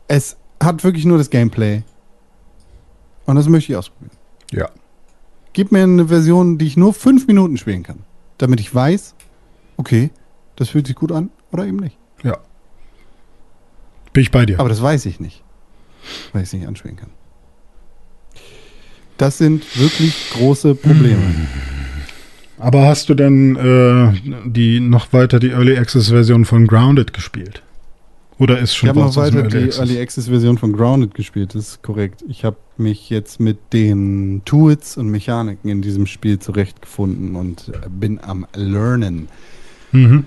Es 0.07 0.37
hat 0.63 0.85
wirklich 0.85 1.07
nur 1.07 1.17
das 1.17 1.31
Gameplay. 1.31 1.83
Und 3.25 3.37
das 3.37 3.49
möchte 3.49 3.73
ich 3.73 3.79
ausprobieren. 3.79 4.17
ja. 4.53 4.69
Gib 5.53 5.73
mir 5.73 5.83
eine 5.83 6.07
Version, 6.07 6.59
die 6.59 6.67
ich 6.67 6.77
nur 6.77 6.95
fünf 6.95 7.27
Minuten 7.27 7.57
spielen 7.57 7.83
kann. 7.83 8.01
Damit 8.39 8.61
ich 8.61 8.73
weiß, 8.73 9.17
okay, 9.79 10.11
das 10.55 10.69
fühlt 10.69 10.87
sich 10.87 10.95
gut 10.95 11.11
an 11.11 11.31
oder 11.51 11.67
eben 11.67 11.79
nicht. 11.79 11.99
Bin 14.12 14.23
ich 14.23 14.31
bei 14.31 14.47
dir. 14.47 14.59
Aber 14.61 14.69
das 14.69 14.82
weiß 14.82 15.07
ich 15.07 15.20
nicht, 15.20 15.43
weil 16.32 16.43
ich 16.43 16.49
es 16.49 16.53
nicht 16.53 16.66
anspielen 16.66 16.97
kann. 16.97 17.11
Das 19.16 19.39
sind 19.39 19.65
wirklich 19.78 20.31
große 20.32 20.74
Probleme. 20.74 21.23
Aber 22.59 22.87
hast 22.87 23.09
du 23.09 23.15
denn 23.15 23.57
äh, 23.57 24.49
die 24.49 24.81
noch 24.81 25.12
weiter 25.12 25.39
die 25.39 25.51
Early 25.51 25.77
Access 25.78 26.09
Version 26.09 26.45
von 26.45 26.66
Grounded 26.66 27.12
gespielt? 27.12 27.62
Oder 28.39 28.59
ist 28.59 28.73
Ich 28.73 28.78
schon 28.78 28.89
habe 28.89 29.01
noch 29.01 29.16
weiter 29.16 29.43
die 29.43 29.57
Early 29.57 29.65
Access? 29.66 29.78
Early 29.78 30.01
Access 30.01 30.28
Version 30.28 30.59
von 30.59 30.73
Grounded 30.73 31.15
gespielt, 31.15 31.55
das 31.55 31.69
ist 31.69 31.82
korrekt. 31.82 32.24
Ich 32.28 32.45
habe 32.45 32.57
mich 32.78 33.11
jetzt 33.11 33.41
mit 33.41 33.59
den 33.74 34.41
Tools 34.47 34.97
und 34.97 35.09
Mechaniken 35.11 35.70
in 35.70 35.82
diesem 35.82 36.07
Spiel 36.07 36.39
zurechtgefunden 36.39 37.37
und 37.37 37.69
äh, 37.69 37.89
bin 37.91 38.19
am 38.23 38.47
Lernen. 38.55 39.28
Mhm. 39.93 40.24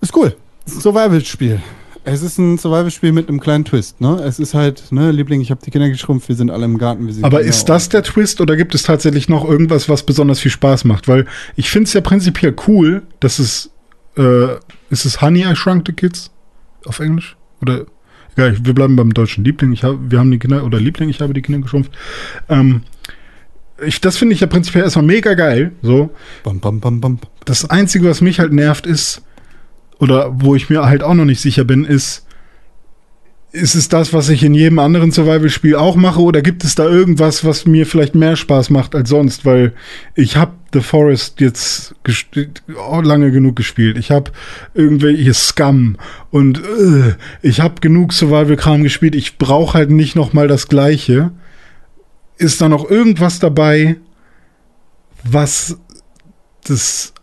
Ist 0.00 0.16
cool. 0.16 0.34
Ist 0.66 0.76
ein 0.76 0.80
Survival-Spiel. 0.80 1.60
Es 2.04 2.22
ist 2.22 2.38
ein 2.38 2.58
Survival-Spiel 2.58 3.12
mit 3.12 3.28
einem 3.28 3.38
kleinen 3.38 3.64
Twist, 3.64 4.00
ne? 4.00 4.20
Es 4.24 4.40
ist 4.40 4.54
halt, 4.54 4.90
ne, 4.90 5.12
Liebling, 5.12 5.40
ich 5.40 5.50
habe 5.52 5.60
die 5.64 5.70
Kinder 5.70 5.88
geschrumpft, 5.88 6.28
wir 6.28 6.34
sind 6.34 6.50
alle 6.50 6.64
im 6.64 6.78
Garten. 6.78 7.06
Wir 7.06 7.14
sind 7.14 7.24
Aber 7.24 7.38
Kinder 7.38 7.50
ist 7.50 7.68
das 7.68 7.88
der 7.88 8.02
Twist 8.02 8.40
oder 8.40 8.56
gibt 8.56 8.74
es 8.74 8.82
tatsächlich 8.82 9.28
noch 9.28 9.48
irgendwas, 9.48 9.88
was 9.88 10.02
besonders 10.02 10.40
viel 10.40 10.50
Spaß 10.50 10.84
macht? 10.84 11.06
Weil 11.06 11.26
ich 11.54 11.70
finde 11.70 11.86
es 11.86 11.92
ja 11.92 12.00
prinzipiell 12.00 12.54
cool, 12.66 13.02
dass 13.20 13.38
es 13.38 13.70
äh, 14.16 14.54
ist 14.90 15.04
es 15.04 15.20
Honey 15.22 15.44
I 15.44 15.54
Shrunk 15.54 15.84
the 15.86 15.92
Kids 15.92 16.30
auf 16.86 16.98
Englisch 16.98 17.36
oder 17.60 17.86
egal, 18.36 18.56
wir 18.62 18.74
bleiben 18.74 18.96
beim 18.96 19.14
deutschen 19.14 19.44
Liebling. 19.44 19.72
Ich 19.72 19.84
habe, 19.84 19.98
wir 20.10 20.18
haben 20.18 20.30
die 20.30 20.38
Kinder 20.38 20.64
oder 20.64 20.80
Liebling, 20.80 21.08
ich 21.08 21.20
habe 21.20 21.32
die 21.32 21.42
Kinder 21.42 21.60
geschrumpft. 21.60 21.92
Ähm, 22.48 22.82
ich, 23.84 24.00
das 24.00 24.16
finde 24.16 24.34
ich 24.34 24.40
ja 24.40 24.46
prinzipiell 24.46 24.84
erstmal 24.84 25.04
mega 25.04 25.34
geil. 25.34 25.72
So, 25.82 26.10
Bam, 26.42 26.60
bam, 26.60 26.80
bam, 26.80 27.00
bam. 27.00 27.18
das 27.44 27.68
Einzige, 27.68 28.08
was 28.08 28.20
mich 28.20 28.38
halt 28.38 28.52
nervt, 28.52 28.86
ist, 28.86 29.22
oder 30.02 30.32
wo 30.34 30.56
ich 30.56 30.68
mir 30.68 30.86
halt 30.86 31.04
auch 31.04 31.14
noch 31.14 31.24
nicht 31.24 31.40
sicher 31.40 31.62
bin, 31.62 31.84
ist, 31.84 32.26
ist 33.52 33.76
es 33.76 33.88
das, 33.88 34.12
was 34.12 34.30
ich 34.30 34.42
in 34.42 34.52
jedem 34.52 34.80
anderen 34.80 35.12
Survival-Spiel 35.12 35.76
auch 35.76 35.94
mache, 35.94 36.20
oder 36.20 36.42
gibt 36.42 36.64
es 36.64 36.74
da 36.74 36.88
irgendwas, 36.88 37.44
was 37.44 37.66
mir 37.66 37.86
vielleicht 37.86 38.16
mehr 38.16 38.34
Spaß 38.34 38.70
macht 38.70 38.96
als 38.96 39.10
sonst? 39.10 39.44
Weil 39.44 39.74
ich 40.16 40.36
habe 40.36 40.54
The 40.72 40.80
Forest 40.80 41.40
jetzt 41.40 41.94
oh, 42.90 43.00
lange 43.00 43.30
genug 43.30 43.54
gespielt. 43.54 43.96
Ich 43.96 44.10
habe 44.10 44.32
irgendwelche 44.74 45.34
Scum 45.34 45.96
und 46.32 46.58
äh, 46.58 47.14
ich 47.40 47.60
habe 47.60 47.80
genug 47.80 48.12
Survival-Kram 48.12 48.82
gespielt. 48.82 49.14
Ich 49.14 49.38
brauche 49.38 49.74
halt 49.74 49.92
nicht 49.92 50.16
noch 50.16 50.32
mal 50.32 50.48
das 50.48 50.66
Gleiche. 50.66 51.30
Ist 52.38 52.60
da 52.60 52.68
noch 52.68 52.90
irgendwas 52.90 53.38
dabei, 53.38 53.98
was 55.22 55.78
das 56.64 57.14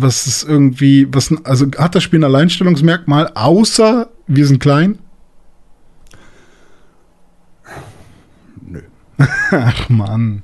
was 0.00 0.28
ist 0.28 0.44
irgendwie, 0.44 1.08
was, 1.12 1.34
also 1.44 1.66
hat 1.76 1.96
das 1.96 2.04
Spiel 2.04 2.20
ein 2.20 2.24
Alleinstellungsmerkmal, 2.24 3.32
außer 3.34 4.08
wir 4.28 4.46
sind 4.46 4.60
klein? 4.60 5.00
Nö. 8.64 8.82
Ach 9.50 9.88
man. 9.88 10.42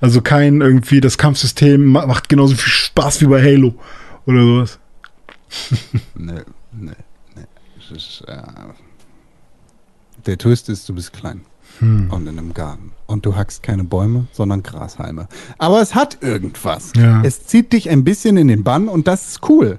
Also 0.00 0.22
kein 0.22 0.62
irgendwie, 0.62 1.00
das 1.02 1.18
Kampfsystem 1.18 1.84
ma- 1.84 2.06
macht 2.06 2.30
genauso 2.30 2.54
viel 2.56 2.72
Spaß 2.72 3.20
wie 3.20 3.26
bei 3.26 3.42
Halo 3.42 3.74
oder 4.26 4.40
sowas. 4.42 4.78
Nö, 6.14 6.42
nö, 6.72 6.92
nö. 7.36 7.42
Ist, 7.94 8.24
äh, 8.26 8.42
der 10.26 10.38
Twist 10.38 10.68
ist, 10.70 10.88
du 10.88 10.94
bist 10.94 11.12
klein. 11.12 11.42
Hm. 11.78 12.10
Und 12.10 12.26
in 12.26 12.38
einem 12.38 12.54
Garten. 12.54 12.92
Und 13.06 13.26
du 13.26 13.36
hackst 13.36 13.62
keine 13.62 13.84
Bäume, 13.84 14.26
sondern 14.32 14.62
Grashalme. 14.62 15.28
Aber 15.58 15.80
es 15.82 15.94
hat 15.94 16.22
irgendwas. 16.22 16.92
Ja. 16.96 17.22
Es 17.22 17.44
zieht 17.46 17.72
dich 17.74 17.90
ein 17.90 18.02
bisschen 18.04 18.36
in 18.38 18.48
den 18.48 18.64
Bann 18.64 18.88
und 18.88 19.06
das 19.06 19.28
ist 19.28 19.48
cool. 19.48 19.78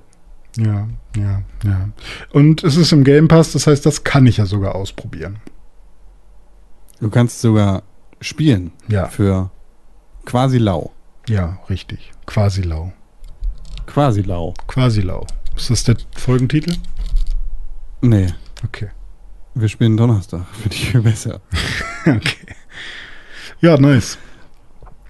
Ja, 0.57 0.88
ja, 1.18 1.41
ja. 1.64 1.89
Und 2.31 2.64
es 2.64 2.77
ist 2.77 2.91
im 2.93 3.03
Game 3.03 3.27
Pass, 3.27 3.52
das 3.53 3.65
heißt, 3.68 3.85
das 3.85 4.03
kann 4.03 4.26
ich 4.27 4.38
ja 4.38 4.45
sogar 4.45 4.76
ausprobieren. 4.76 5.38
Du 6.99 7.10
kannst 7.10 7.41
sogar 7.41 7.84
spielen 8.22 8.72
Ja. 8.88 9.07
für 9.07 9.49
quasi 10.26 10.57
lau. 10.60 10.91
Ja, 11.27 11.57
richtig. 11.69 12.14
Quasi 12.26 12.61
lau. 12.61 12.93
Quasi 13.88 14.22
lau. 14.22 14.53
Quasi 14.68 15.02
lau. 15.02 15.26
Ist 15.56 15.69
das 15.69 15.84
der 15.84 15.97
Folgentitel? 16.15 16.76
Nee, 18.02 18.27
Okay. 18.64 18.89
wir 19.56 19.68
spielen 19.68 19.97
Donnerstag. 19.97 20.45
Finde 20.53 20.76
ich 20.76 20.89
viel 20.91 21.02
besser. 21.02 21.41
okay. 22.06 22.56
Ja, 23.65 23.79
nice. 23.79 24.19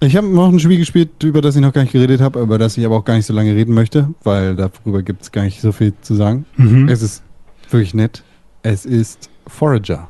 Ich 0.00 0.16
habe 0.16 0.28
noch 0.28 0.48
ein 0.48 0.58
Spiel 0.58 0.78
gespielt, 0.78 1.22
über 1.22 1.42
das 1.42 1.56
ich 1.56 1.60
noch 1.60 1.74
gar 1.74 1.82
nicht 1.82 1.92
geredet 1.92 2.22
habe, 2.22 2.40
über 2.40 2.56
das 2.56 2.78
ich 2.78 2.86
aber 2.86 2.96
auch 2.96 3.04
gar 3.04 3.14
nicht 3.14 3.26
so 3.26 3.34
lange 3.34 3.54
reden 3.54 3.74
möchte, 3.74 4.08
weil 4.24 4.56
darüber 4.56 5.02
gibt 5.02 5.20
es 5.20 5.30
gar 5.30 5.42
nicht 5.42 5.60
so 5.60 5.72
viel 5.72 5.92
zu 6.00 6.14
sagen. 6.14 6.46
Mhm. 6.56 6.88
Es 6.88 7.02
ist 7.02 7.22
wirklich 7.70 7.92
nett. 7.92 8.22
Es 8.62 8.86
ist 8.86 9.28
Forager. 9.46 10.08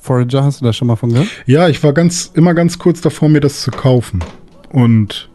Forager, 0.00 0.42
hast 0.42 0.62
du 0.62 0.64
da 0.64 0.72
schon 0.72 0.88
mal 0.88 0.96
von 0.96 1.10
gehört? 1.10 1.28
Ja, 1.44 1.68
ich 1.68 1.82
war 1.82 1.92
ganz, 1.92 2.30
immer 2.32 2.54
ganz 2.54 2.78
kurz 2.78 3.02
davor, 3.02 3.28
mir 3.28 3.40
das 3.40 3.60
zu 3.60 3.70
kaufen. 3.72 4.20
Und 4.70 5.28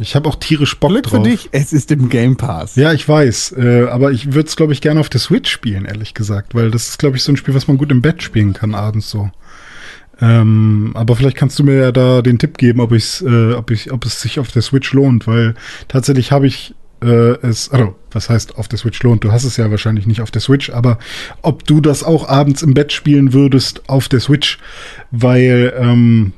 ich 0.00 0.16
habe 0.16 0.28
auch 0.28 0.34
tierisch 0.34 0.76
Bock 0.80 0.90
Glück 0.90 1.04
drauf. 1.04 1.22
für 1.22 1.30
dich, 1.30 1.50
es 1.52 1.72
ist 1.72 1.92
im 1.92 2.08
Game 2.08 2.36
Pass. 2.36 2.74
Ja, 2.74 2.92
ich 2.92 3.08
weiß. 3.08 3.54
Äh, 3.56 3.86
aber 3.88 4.10
ich 4.10 4.32
würde 4.32 4.48
es, 4.48 4.56
glaube 4.56 4.72
ich, 4.72 4.80
gerne 4.80 4.98
auf 4.98 5.08
der 5.08 5.20
Switch 5.20 5.48
spielen, 5.48 5.84
ehrlich 5.84 6.14
gesagt. 6.14 6.56
Weil 6.56 6.72
das 6.72 6.88
ist, 6.88 6.98
glaube 6.98 7.16
ich, 7.16 7.22
so 7.22 7.30
ein 7.30 7.36
Spiel, 7.36 7.54
was 7.54 7.68
man 7.68 7.78
gut 7.78 7.92
im 7.92 8.02
Bett 8.02 8.24
spielen 8.24 8.54
kann, 8.54 8.74
abends 8.74 9.08
so. 9.08 9.30
Ähm, 10.20 10.92
aber 10.94 11.16
vielleicht 11.16 11.36
kannst 11.36 11.58
du 11.58 11.64
mir 11.64 11.76
ja 11.76 11.92
da 11.92 12.22
den 12.22 12.38
Tipp 12.38 12.58
geben, 12.58 12.80
ob, 12.80 12.92
ich's, 12.92 13.22
äh, 13.22 13.52
ob, 13.52 13.70
ich, 13.70 13.92
ob 13.92 14.04
es 14.04 14.20
sich 14.20 14.38
auf 14.38 14.52
der 14.52 14.62
Switch 14.62 14.92
lohnt. 14.92 15.26
Weil 15.26 15.54
tatsächlich 15.88 16.32
habe 16.32 16.46
ich 16.46 16.74
äh, 17.02 17.38
es, 17.46 17.70
also, 17.70 17.96
was 18.10 18.28
heißt 18.28 18.56
auf 18.56 18.68
der 18.68 18.78
Switch 18.78 19.02
lohnt? 19.02 19.24
Du 19.24 19.32
hast 19.32 19.44
es 19.44 19.56
ja 19.56 19.70
wahrscheinlich 19.70 20.06
nicht 20.06 20.20
auf 20.20 20.30
der 20.30 20.40
Switch, 20.40 20.70
aber 20.70 20.98
ob 21.42 21.64
du 21.64 21.80
das 21.80 22.04
auch 22.04 22.28
abends 22.28 22.62
im 22.62 22.74
Bett 22.74 22.92
spielen 22.92 23.32
würdest 23.32 23.88
auf 23.88 24.08
der 24.08 24.20
Switch, 24.20 24.58
weil 25.10 25.72
ähm, 25.78 26.32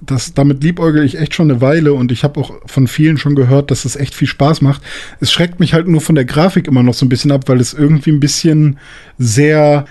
das, 0.00 0.34
damit 0.34 0.62
liebäugel 0.62 1.04
ich 1.04 1.18
echt 1.18 1.34
schon 1.34 1.50
eine 1.50 1.60
Weile 1.60 1.92
und 1.94 2.12
ich 2.12 2.22
habe 2.22 2.38
auch 2.40 2.52
von 2.66 2.86
vielen 2.86 3.18
schon 3.18 3.34
gehört, 3.34 3.70
dass 3.70 3.84
es 3.84 3.96
echt 3.96 4.14
viel 4.14 4.28
Spaß 4.28 4.60
macht. 4.60 4.82
Es 5.20 5.32
schreckt 5.32 5.58
mich 5.58 5.74
halt 5.74 5.88
nur 5.88 6.00
von 6.00 6.14
der 6.14 6.24
Grafik 6.24 6.68
immer 6.68 6.82
noch 6.82 6.94
so 6.94 7.04
ein 7.04 7.08
bisschen 7.08 7.32
ab, 7.32 7.48
weil 7.48 7.60
es 7.60 7.74
irgendwie 7.74 8.10
ein 8.10 8.20
bisschen 8.20 8.78
sehr 9.18 9.86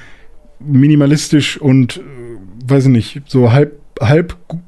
minimalistisch 0.60 1.58
und, 1.58 2.00
weiß 2.68 2.86
ich 2.86 2.90
nicht, 2.92 3.22
so 3.28 3.52
halb, 3.52 3.80
halb 4.00 4.36
gu- 4.48 4.60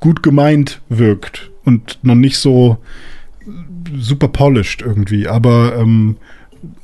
gut 0.00 0.22
gemeint 0.22 0.80
wirkt 0.88 1.50
und 1.64 1.98
noch 2.02 2.14
nicht 2.14 2.38
so 2.38 2.78
super 3.98 4.28
polished 4.28 4.82
irgendwie. 4.82 5.28
Aber 5.28 5.76
ähm, 5.76 6.16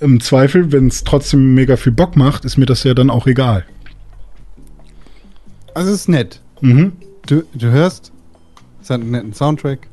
im 0.01 0.21
Zweifel, 0.21 0.73
wenn 0.73 0.89
es 0.89 1.05
trotzdem 1.05 1.55
mega 1.55 1.77
viel 1.77 1.93
Bock 1.93 2.17
macht, 2.17 2.45
ist 2.45 2.57
mir 2.57 2.67
das 2.67 2.83
ja 2.85 2.95
dann 2.95 3.11
auch 3.11 3.27
egal. 3.27 3.65
Also 5.75 5.91
es 5.93 6.01
ist 6.01 6.09
nett. 6.09 6.41
Mhm. 6.63 6.93
Du, 7.27 7.43
du 7.55 7.71
hörst, 7.71 8.13
es 8.83 8.89
hat 8.91 9.01
einen 9.01 9.11
netten 9.11 9.35
Soundtrack. 9.35 9.89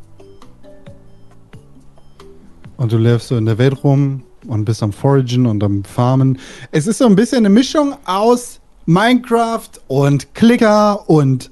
Und 2.78 2.92
du 2.92 2.98
läufst 2.98 3.28
so 3.28 3.38
in 3.38 3.46
der 3.46 3.58
Welt 3.58 3.84
rum 3.84 4.24
und 4.48 4.66
bist 4.66 4.82
am 4.84 4.92
Foragen 4.94 5.46
und 5.46 5.64
am 5.64 5.84
Farmen. 5.84 6.40
Es 6.72 6.88
ist 6.88 6.98
so 6.98 7.06
ein 7.06 7.16
bisschen 7.16 7.40
eine 7.40 7.50
Mischung 7.50 7.96
aus 8.06 8.60
Minecraft 8.86 9.70
und 9.88 10.34
Clicker 10.34 11.10
und 11.10 11.52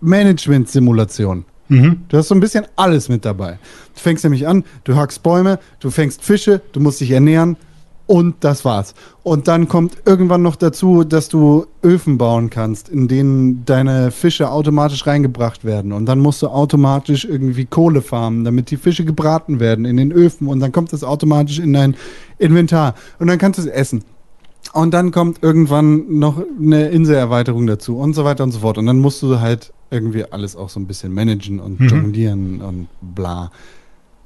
Management-Simulation. 0.00 1.44
Mhm. 1.68 2.04
Du 2.08 2.16
hast 2.16 2.28
so 2.28 2.34
ein 2.34 2.40
bisschen 2.40 2.66
alles 2.76 3.08
mit 3.08 3.24
dabei. 3.24 3.58
Du 3.94 4.00
fängst 4.00 4.24
nämlich 4.24 4.46
an, 4.46 4.64
du 4.84 4.96
hackst 4.96 5.22
Bäume, 5.22 5.58
du 5.80 5.90
fängst 5.90 6.22
Fische, 6.22 6.60
du 6.72 6.80
musst 6.80 7.00
dich 7.00 7.10
ernähren 7.10 7.56
und 8.06 8.36
das 8.40 8.64
war's. 8.64 8.94
Und 9.22 9.48
dann 9.48 9.68
kommt 9.68 9.98
irgendwann 10.06 10.40
noch 10.40 10.56
dazu, 10.56 11.04
dass 11.04 11.28
du 11.28 11.66
Öfen 11.82 12.16
bauen 12.16 12.48
kannst, 12.48 12.88
in 12.88 13.06
denen 13.06 13.66
deine 13.66 14.10
Fische 14.10 14.50
automatisch 14.50 15.06
reingebracht 15.06 15.64
werden. 15.64 15.92
Und 15.92 16.06
dann 16.06 16.18
musst 16.18 16.40
du 16.40 16.48
automatisch 16.48 17.26
irgendwie 17.26 17.66
Kohle 17.66 18.00
farmen, 18.00 18.44
damit 18.44 18.70
die 18.70 18.78
Fische 18.78 19.04
gebraten 19.04 19.60
werden 19.60 19.84
in 19.84 19.98
den 19.98 20.10
Öfen. 20.10 20.48
Und 20.48 20.60
dann 20.60 20.72
kommt 20.72 20.94
das 20.94 21.04
automatisch 21.04 21.58
in 21.58 21.74
dein 21.74 21.96
Inventar. 22.38 22.94
Und 23.18 23.26
dann 23.26 23.36
kannst 23.36 23.58
du 23.58 23.62
es 23.62 23.68
essen. 23.68 24.02
Und 24.72 24.92
dann 24.92 25.10
kommt 25.10 25.42
irgendwann 25.42 26.18
noch 26.18 26.42
eine 26.60 26.88
Inselerweiterung 26.88 27.66
dazu 27.66 27.98
und 27.98 28.14
so 28.14 28.24
weiter 28.24 28.44
und 28.44 28.52
so 28.52 28.60
fort. 28.60 28.76
Und 28.78 28.86
dann 28.86 28.98
musst 28.98 29.22
du 29.22 29.40
halt 29.40 29.72
irgendwie 29.90 30.24
alles 30.30 30.56
auch 30.56 30.68
so 30.68 30.78
ein 30.78 30.86
bisschen 30.86 31.12
managen 31.12 31.58
und 31.60 31.80
Mhm. 31.80 31.88
jonglieren 31.88 32.60
und 32.60 32.88
bla. 33.00 33.50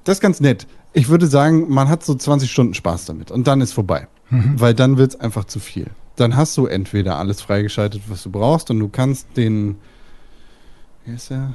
Das 0.04 0.16
ist 0.18 0.20
ganz 0.20 0.40
nett. 0.40 0.66
Ich 0.92 1.08
würde 1.08 1.26
sagen, 1.28 1.66
man 1.72 1.88
hat 1.88 2.04
so 2.04 2.14
20 2.14 2.50
Stunden 2.50 2.74
Spaß 2.74 3.06
damit 3.06 3.30
und 3.30 3.46
dann 3.46 3.60
ist 3.60 3.72
vorbei. 3.72 4.08
Mhm. 4.30 4.54
Weil 4.56 4.74
dann 4.74 4.96
wird 4.98 5.14
es 5.14 5.20
einfach 5.20 5.44
zu 5.44 5.60
viel. 5.60 5.86
Dann 6.16 6.36
hast 6.36 6.56
du 6.58 6.66
entweder 6.66 7.18
alles 7.18 7.40
freigeschaltet, 7.40 8.02
was 8.08 8.22
du 8.24 8.30
brauchst 8.30 8.70
und 8.70 8.80
du 8.80 8.88
kannst 8.88 9.28
den, 9.36 9.76
wie 11.06 11.14
ist 11.14 11.30
der? 11.30 11.54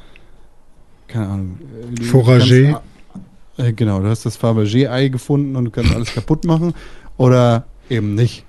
Keine 1.07 1.27
Ahnung. 1.27 1.57
äh, 1.99 2.03
Forager. 2.03 2.63
kannst- 2.63 2.81
Äh, 3.57 3.73
genau, 3.73 3.99
du 3.99 4.07
hast 4.07 4.23
das 4.25 4.37
Fabergé-Ei 4.39 5.07
gefunden 5.09 5.55
und 5.55 5.65
du 5.65 5.71
kannst 5.71 5.93
alles 5.93 6.13
kaputt 6.13 6.45
machen 6.45 6.73
oder 7.17 7.65
eben 7.89 8.13
nicht. 8.15 8.45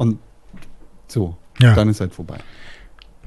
Und 0.00 0.18
so, 1.08 1.36
Ja. 1.60 1.74
dann 1.74 1.90
ist 1.90 2.00
halt 2.00 2.14
vorbei. 2.14 2.38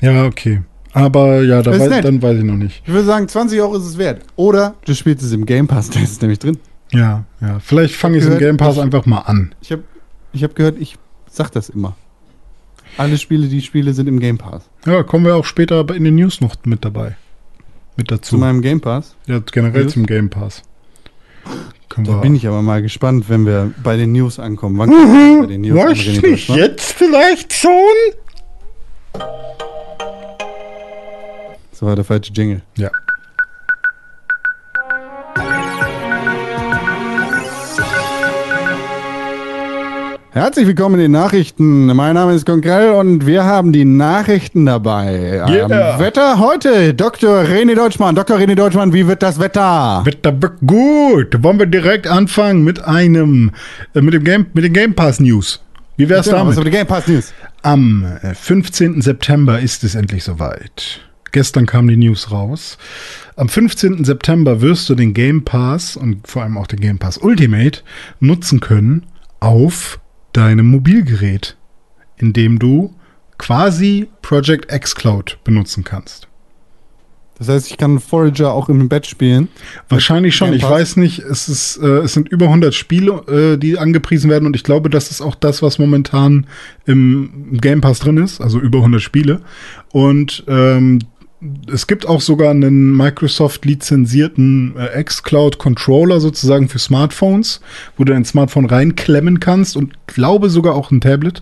Ja, 0.02 0.26
okay. 0.26 0.64
Aber 0.92 1.42
ja, 1.44 1.62
da 1.62 1.70
Das 1.72 1.76
ist 1.84 1.90
wei 1.90 1.96
nett. 1.98 2.06
dann 2.06 2.20
weiß 2.22 2.38
ich 2.40 2.44
noch 2.44 2.56
nicht. 2.56 2.82
Ich 2.86 2.92
würde 2.92 3.06
sagen, 3.06 3.28
20 3.28 3.60
Euro 3.62 3.76
ist 3.78 3.84
es 3.86 3.98
wert. 4.00 4.24
Oder 4.36 4.74
du 4.86 4.96
spielst 4.96 5.24
es 5.24 5.32
im 5.34 5.46
Game 5.46 5.68
Pass, 5.68 5.90
der 5.92 6.02
ist 6.02 6.20
nämlich 6.24 6.40
drin. 6.40 6.58
Ja, 6.92 7.26
ja. 7.42 7.60
Vielleicht 7.60 7.96
fange 7.96 8.18
ich 8.18 8.24
es 8.24 8.30
im 8.30 8.40
Game 8.40 8.58
Pass 8.58 8.76
ich- 8.78 8.82
einfach 8.82 9.06
mal 9.06 9.20
an. 9.20 9.54
Ich 9.62 9.72
habe 9.72 9.84
ich 10.34 10.44
hab 10.44 10.56
gehört, 10.56 10.78
ich 10.80 10.98
sag 11.30 11.52
das 11.52 11.70
immer. 11.70 11.96
Alle 12.98 13.18
Spiele, 13.20 13.48
die 13.48 13.60
ich 13.60 13.66
spiele, 13.66 13.94
sind 13.94 14.08
im 14.08 14.20
Game 14.20 14.40
Pass. 14.40 14.68
Ja, 14.88 15.04
kommen 15.04 15.26
wir 15.26 15.36
auch 15.36 15.46
später 15.46 15.88
in 15.96 16.04
den 16.04 16.16
News 16.16 16.42
noch 16.42 16.56
mit 16.66 16.84
dabei. 16.84 17.16
Mit 17.98 18.08
Zu 18.10 18.16
dazu. 18.16 18.38
meinem 18.40 18.62
Game 18.64 18.82
Pass. 18.82 19.16
ja, 19.28 19.40
generell 19.40 19.84
News? 19.84 19.94
zum 19.94 20.06
Game 20.08 20.30
Pass. 20.32 20.64
Können 21.94 22.08
Da 22.08 22.14
wir 22.14 22.22
bin 22.22 22.34
ich 22.34 22.48
aber 22.48 22.64
mal 22.64 22.82
gespannt, 22.82 23.30
wenn 23.30 23.46
wir 23.46 23.72
bei 23.84 23.98
den 23.98 24.14
News 24.14 24.40
ankommen. 24.40 24.80
Wann 24.80 24.90
kommen 24.90 25.36
wir 25.38 25.42
bei 25.42 25.54
den 25.54 25.62
News 25.62 25.80
an, 25.80 25.90
Was 25.92 26.00
René 26.00 26.32
nicht 26.32 26.50
jetzt 26.50 26.94
vielleicht 26.94 27.54
schon? 27.54 27.72
Das 31.70 31.82
war 31.84 31.96
der 31.96 32.04
falsche 32.04 32.34
Jingle. 32.34 32.64
Ja. 32.78 32.90
Herzlich 40.34 40.66
willkommen 40.66 40.96
in 40.96 41.02
den 41.02 41.12
Nachrichten. 41.12 41.86
Mein 41.96 42.16
Name 42.16 42.34
ist 42.34 42.48
Konkrell 42.48 42.94
und 42.94 43.28
wir 43.28 43.44
haben 43.44 43.72
die 43.72 43.86
Nachrichten 43.86 44.66
dabei. 44.66 45.44
Yeah. 45.48 45.94
Am 45.94 46.00
Wetter 46.00 46.40
heute 46.40 46.96
Dr. 46.96 47.44
René 47.44 47.76
Deutschmann. 47.76 48.16
Dr. 48.16 48.38
René 48.40 48.56
Deutschmann, 48.56 48.94
wie 48.94 49.06
wird 49.06 49.22
das 49.22 49.40
Wetter? 49.40 50.02
Wetter 50.06 50.42
wird 50.42 50.54
gut. 50.66 51.44
Wollen 51.44 51.60
wir 51.60 51.68
direkt 51.68 52.08
anfangen 52.08 52.64
mit 52.64 52.84
einem, 52.84 53.52
äh, 53.94 54.02
mit 54.02 54.16
dem 54.16 54.24
Game, 54.24 54.48
mit 54.56 54.64
den 54.64 54.74
Game 54.74 54.96
Pass 54.96 55.20
News. 55.20 55.62
Wie 55.98 56.10
wär's 56.10 56.26
Genau, 56.26 56.48
was 56.48 56.56
damit? 56.56 56.74
die 56.74 56.78
Game 56.78 56.88
Pass 56.88 57.08
News? 57.08 57.32
Am 57.62 58.04
äh, 58.24 58.34
15. 58.34 59.04
September 59.04 59.60
ist 59.60 59.84
es 59.84 59.94
endlich 59.94 60.24
soweit. 60.24 61.02
Gestern 61.32 61.68
kam 61.68 61.88
die 61.88 61.98
News 61.98 62.32
raus. 62.32 62.80
Am 63.36 63.50
15. 63.50 64.04
September 64.04 64.62
wirst 64.62 64.90
du 64.90 64.96
den 64.96 65.14
Game 65.14 65.46
Pass 65.46 65.96
und 65.96 66.28
vor 66.28 66.42
allem 66.42 66.58
auch 66.58 66.66
den 66.66 66.80
Game 66.80 66.98
Pass 66.98 67.20
Ultimate 67.20 67.82
nutzen 68.20 68.62
können 68.62 69.06
auf 69.40 70.00
deinem 70.34 70.68
Mobilgerät, 70.68 71.56
indem 72.18 72.60
du 72.60 72.94
quasi 73.38 74.08
Project 74.22 74.72
X 74.72 74.96
Cloud 74.96 75.38
benutzen 75.44 75.84
kannst. 75.84 76.28
Das 77.40 77.50
heißt, 77.50 77.72
ich 77.72 77.78
kann 77.78 78.00
Forager 78.00 78.54
auch 78.54 78.70
im 78.70 78.88
Bett 78.90 79.08
spielen. 79.08 79.50
Wahrscheinlich 79.90 80.36
schon. 80.36 80.54
Ich 80.54 80.64
weiß 80.64 80.98
nicht. 80.98 81.20
Es 81.20 81.50
ist, 81.50 81.78
äh, 81.78 82.00
es 82.00 82.14
sind 82.14 82.30
über 82.30 82.46
100 82.46 82.74
Spiele, 82.74 83.54
äh, 83.54 83.58
die 83.58 83.78
angepriesen 83.78 84.30
werden 84.30 84.46
und 84.46 84.56
ich 84.56 84.64
glaube, 84.64 84.90
das 84.90 85.10
ist 85.10 85.20
auch 85.22 85.36
das, 85.36 85.62
was 85.62 85.80
momentan 85.80 86.46
im 86.86 87.58
Game 87.60 87.82
Pass 87.82 88.00
drin 88.00 88.18
ist. 88.18 88.40
Also 88.40 88.60
über 88.60 88.78
100 88.80 89.02
Spiele. 89.02 89.42
Und 89.92 90.44
ähm, 90.48 91.00
es 91.72 91.88
gibt 91.88 92.08
auch 92.08 92.22
sogar 92.22 92.52
einen 92.52 92.96
Microsoft 92.96 93.66
lizenzierten 93.66 94.76
äh, 94.78 95.04
xCloud 95.04 95.58
Controller 95.58 96.20
sozusagen 96.20 96.70
für 96.70 96.80
Smartphones, 96.80 97.62
wo 97.98 98.04
du 98.04 98.14
dein 98.14 98.26
Smartphone 98.26 98.66
reinklemmen 98.66 99.40
kannst 99.40 99.76
und 99.76 100.08
glaube 100.08 100.50
sogar 100.50 100.76
auch 100.76 100.92
ein 100.92 101.02
Tablet. 101.02 101.42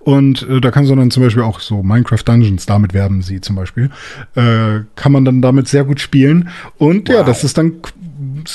Und 0.00 0.46
äh, 0.48 0.60
da 0.60 0.70
kannst 0.70 0.90
du 0.90 0.96
dann 0.96 1.10
zum 1.10 1.22
Beispiel 1.22 1.42
auch 1.42 1.60
so 1.60 1.82
Minecraft 1.82 2.22
Dungeons, 2.24 2.66
damit 2.66 2.94
werben 2.94 3.22
sie 3.22 3.40
zum 3.40 3.56
Beispiel, 3.56 3.90
äh, 4.34 4.80
kann 4.96 5.12
man 5.12 5.24
dann 5.24 5.42
damit 5.42 5.68
sehr 5.68 5.84
gut 5.84 6.00
spielen. 6.00 6.48
Und 6.76 7.08
ja, 7.08 7.22
das 7.22 7.44
ist 7.44 7.58
dann 7.58 7.74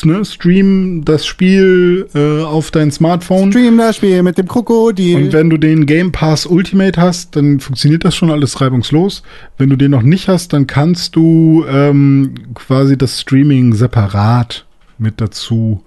ne, 0.04 0.26
stream 0.26 1.04
das 1.06 1.26
Spiel 1.26 2.08
äh, 2.14 2.44
auf 2.44 2.72
dein 2.72 2.92
Smartphone. 2.92 3.52
Stream 3.52 3.78
das 3.78 3.98
Spiel 3.98 4.22
mit 4.24 4.38
dem 4.38 4.48
Krokodil. 4.48 5.18
Und 5.18 5.34
wenn 5.34 5.50
du 5.50 5.58
den 5.58 5.86
Game 5.86 6.12
Pass 6.12 6.46
Ultimate 6.46 7.00
hast, 7.00 7.36
dann 7.36 7.60
funktioniert 7.60 8.04
das 8.04 8.16
schon 8.16 8.32
alles 8.32 8.60
reibungslos. 8.62 9.24
Wenn 9.58 9.70
du 9.70 9.76
den 9.76 9.92
noch 9.92 10.02
nicht 10.02 10.28
hast, 10.28 10.54
dann 10.54 10.68
kannst 10.68 11.16
du 11.16 11.66
ähm, 11.68 12.34
quasi 12.56 12.98
das 12.98 13.22
Streaming 13.22 13.74
separat 13.74 14.66
mit 14.98 15.22
dazu 15.22 15.84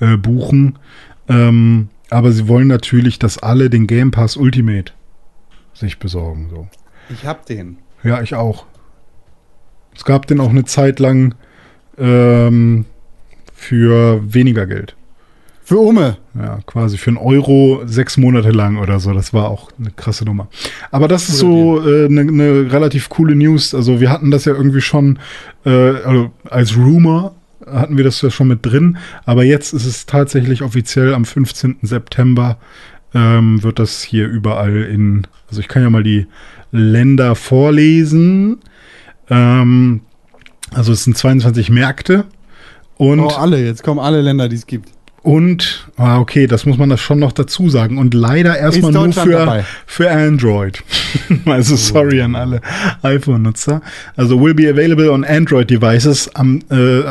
äh, 0.00 0.16
buchen. 0.16 0.78
Ähm, 1.28 1.88
aber 2.10 2.32
sie 2.32 2.48
wollen 2.48 2.68
natürlich, 2.68 3.18
dass 3.18 3.38
alle 3.38 3.70
den 3.70 3.86
Game 3.86 4.10
Pass 4.10 4.36
Ultimate 4.36 4.92
sich 5.72 5.98
besorgen. 5.98 6.48
So. 6.50 6.68
ich 7.08 7.24
hab 7.24 7.46
den. 7.46 7.78
Ja, 8.02 8.20
ich 8.20 8.34
auch. 8.34 8.66
Es 9.94 10.04
gab 10.04 10.26
den 10.26 10.40
auch 10.40 10.50
eine 10.50 10.64
Zeit 10.64 10.98
lang 10.98 11.34
ähm, 11.98 12.86
für 13.60 14.20
weniger 14.32 14.66
Geld. 14.66 14.96
Für 15.62 15.78
Ume. 15.78 16.16
Ja, 16.34 16.60
quasi 16.66 16.96
für 16.96 17.10
einen 17.10 17.18
Euro 17.18 17.82
sechs 17.84 18.16
Monate 18.16 18.50
lang 18.50 18.78
oder 18.78 18.98
so. 18.98 19.12
Das 19.12 19.32
war 19.34 19.48
auch 19.50 19.70
eine 19.78 19.90
krasse 19.90 20.24
Nummer. 20.24 20.48
Aber 20.90 21.06
das 21.06 21.28
ist 21.28 21.36
so 21.38 21.78
eine 21.80 21.90
äh, 21.90 22.08
ne- 22.08 22.24
ne 22.24 22.72
relativ 22.72 23.10
coole 23.10 23.36
News. 23.36 23.74
Also 23.74 24.00
wir 24.00 24.10
hatten 24.10 24.30
das 24.30 24.46
ja 24.46 24.54
irgendwie 24.54 24.80
schon 24.80 25.18
äh, 25.64 25.70
also 25.70 26.30
als 26.48 26.76
Rumor 26.76 27.34
hatten 27.70 27.98
wir 27.98 28.04
das 28.04 28.20
ja 28.22 28.30
schon 28.30 28.48
mit 28.48 28.64
drin. 28.64 28.96
Aber 29.26 29.44
jetzt 29.44 29.74
ist 29.74 29.84
es 29.84 30.06
tatsächlich 30.06 30.62
offiziell 30.62 31.14
am 31.14 31.24
15. 31.26 31.76
September 31.82 32.56
ähm, 33.14 33.62
wird 33.62 33.78
das 33.78 34.02
hier 34.02 34.26
überall 34.26 34.74
in, 34.84 35.26
also 35.50 35.60
ich 35.60 35.68
kann 35.68 35.82
ja 35.82 35.90
mal 35.90 36.02
die 36.02 36.26
Länder 36.72 37.34
vorlesen. 37.36 38.58
Ähm, 39.28 40.00
also 40.72 40.92
es 40.92 41.04
sind 41.04 41.16
22 41.16 41.70
Märkte. 41.70 42.24
Und 43.00 43.20
Oh, 43.20 43.28
alle. 43.28 43.64
Jetzt 43.64 43.82
kommen 43.82 43.98
alle 43.98 44.20
Länder, 44.20 44.46
die 44.50 44.56
es 44.56 44.66
gibt. 44.66 44.90
und, 45.22 45.86
ah, 45.96 46.18
okay, 46.18 46.46
das 46.46 46.66
muss 46.66 46.76
man 46.76 46.90
das 46.90 47.00
schon 47.00 47.18
noch 47.18 47.32
dazu 47.32 47.70
sagen. 47.70 47.96
Und 47.96 48.12
leider 48.12 48.58
erstmal 48.58 48.92
nur 48.92 49.10
für, 49.12 49.30
dabei? 49.30 49.64
für 49.86 50.10
Android. 50.10 50.82
also 51.46 51.76
sorry 51.76 52.20
an 52.20 52.34
alle 52.34 52.60
iPhone-Nutzer. 53.02 53.80
Also 54.16 54.38
will 54.38 54.52
be 54.54 54.68
available 54.68 55.10
on 55.10 55.24
Android 55.24 55.70
devices 55.70 56.28
am 56.34 56.60
äh, 56.70 57.02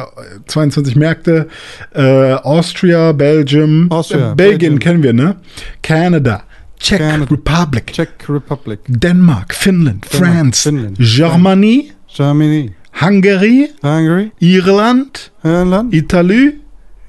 22 0.45 0.95
Märkte. 0.95 1.47
Äh, 1.95 2.33
Austria, 2.33 3.11
Belgium, 3.11 3.89
Austria, 3.91 4.33
äh, 4.33 4.35
Belgien 4.35 4.77
Belgium. 4.77 4.79
kennen 4.79 5.03
wir, 5.03 5.13
ne? 5.13 5.35
Canada, 5.81 6.43
Czech 6.79 6.99
Canada. 6.99 7.25
Republic, 7.31 7.93
Czech 7.93 8.09
Republic. 8.27 8.79
Denmark, 8.87 9.53
Finland, 9.55 10.05
Denmark, 10.13 10.33
France, 10.35 10.69
Finnland, 10.69 10.97
Germany, 10.99 11.91
Germany. 12.15 12.73
Hungary, 12.93 13.69
Hungary. 13.83 14.31
Irland, 14.39 15.31
Irland. 15.43 15.93
Italy, 15.93 16.59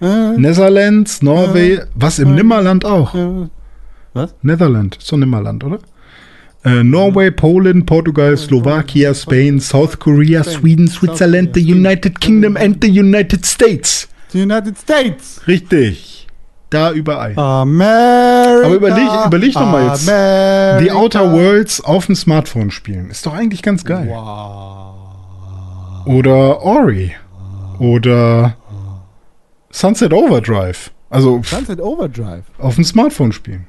Äh, 0.02 0.38
Netherlands, 0.38 1.20
Norwegen, 1.22 1.82
was 1.94 2.18
im 2.18 2.34
Nimmerland 2.34 2.84
auch. 2.86 3.14
äh, 3.14 3.48
was? 4.14 4.34
Netherland, 4.42 4.96
ist 4.96 5.10
doch 5.12 5.18
Nimmerland, 5.18 5.62
oder? 5.64 5.78
Äh, 6.64 6.82
Norway, 6.84 7.30
Poland, 7.30 7.86
Portugal, 7.86 8.36
Slowakia, 8.36 9.14
Spain, 9.14 9.60
South 9.60 9.98
Korea, 9.98 10.42
Sweden, 10.44 10.88
Switzerland, 10.88 11.50
the 11.54 11.60
United 11.72 12.20
Kingdom 12.20 12.56
and 12.56 12.82
the 12.82 12.88
United 13.00 13.44
States. 13.46 14.08
The 14.32 14.42
United 14.42 14.78
States. 14.78 15.40
Richtig. 15.46 16.26
Da 16.70 16.92
überall. 16.92 17.32
America. 17.36 18.66
Aber 18.66 18.76
überleg- 18.76 19.26
überleg 19.26 19.52
doch 19.54 19.70
mal 19.72 19.88
jetzt. 19.88 20.08
America. 20.08 20.80
Die 20.84 20.92
Outer 20.92 21.32
Worlds 21.32 21.80
auf 21.82 22.06
dem 22.06 22.14
Smartphone 22.14 22.70
spielen. 22.70 23.10
Ist 23.10 23.26
doch 23.26 23.34
eigentlich 23.34 23.60
ganz 23.62 23.84
geil. 23.84 24.06
Wow. 24.08 24.99
Oder 26.06 26.62
Ori. 26.62 27.12
Oder 27.78 28.56
Sunset 29.70 30.12
Overdrive. 30.12 30.90
Also 31.08 31.40
Sunset 31.44 31.80
Overdrive. 31.80 32.42
auf 32.58 32.74
dem 32.76 32.84
Smartphone 32.84 33.32
spielen. 33.32 33.66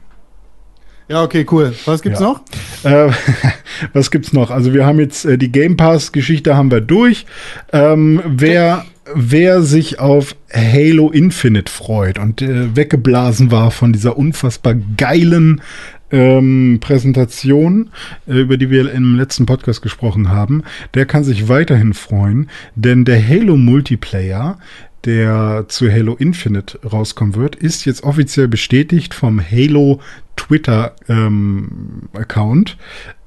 Ja, 1.08 1.24
okay, 1.24 1.46
cool. 1.52 1.74
Was 1.86 2.02
gibt's 2.02 2.20
Ja. 2.22 2.28
noch? 2.28 2.42
Äh, 2.84 3.12
was 3.94 4.12
gibt's 4.12 4.32
noch? 4.32 4.50
Also 4.50 4.74
wir 4.74 4.86
haben 4.86 5.00
jetzt 5.00 5.26
äh, 5.26 5.38
die 5.38 5.52
Game 5.52 5.76
Pass 5.76 6.12
Geschichte 6.12 6.56
haben 6.56 6.72
wir 6.72 6.82
durch. 6.82 7.26
Ähm, 7.74 8.22
wer 8.26 8.86
wer 9.14 9.62
sich 9.62 10.00
auf 10.00 10.36
Halo 10.54 11.10
Infinite 11.10 11.70
freut 11.70 12.18
und 12.18 12.42
äh, 12.42 12.76
weggeblasen 12.78 13.52
war 13.52 13.72
von 13.72 13.92
dieser 13.92 14.16
unfassbar 14.18 14.76
geilen 14.96 15.62
ähm, 16.12 16.80
Präsentation, 16.82 17.90
äh, 18.28 18.40
über 18.40 18.58
die 18.58 18.70
wir 18.70 18.92
im 18.92 19.16
letzten 19.16 19.46
Podcast 19.46 19.82
gesprochen 19.82 20.30
haben, 20.30 20.64
der 20.94 21.06
kann 21.06 21.24
sich 21.24 21.48
weiterhin 21.48 21.94
freuen, 21.94 22.50
denn 22.76 23.06
der 23.06 23.26
Halo 23.28 23.58
Multiplayer 23.58 24.58
der 25.06 25.66
zu 25.68 25.92
Halo 25.92 26.14
Infinite 26.16 26.80
rauskommen 26.88 27.36
wird, 27.36 27.56
ist 27.56 27.86
jetzt 27.86 28.04
offiziell 28.04 28.48
bestätigt 28.48 29.16
vom 29.16 29.42
Halo 29.42 30.00
Twitter 30.36 30.96
ähm, 31.08 32.10
Account, 32.14 32.78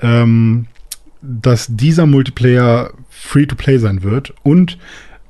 ähm, 0.00 0.66
dass 1.20 1.66
dieser 1.68 2.06
Multiplayer 2.06 2.92
Free-to-Play 3.08 3.78
sein 3.78 4.02
wird 4.02 4.34
und 4.42 4.78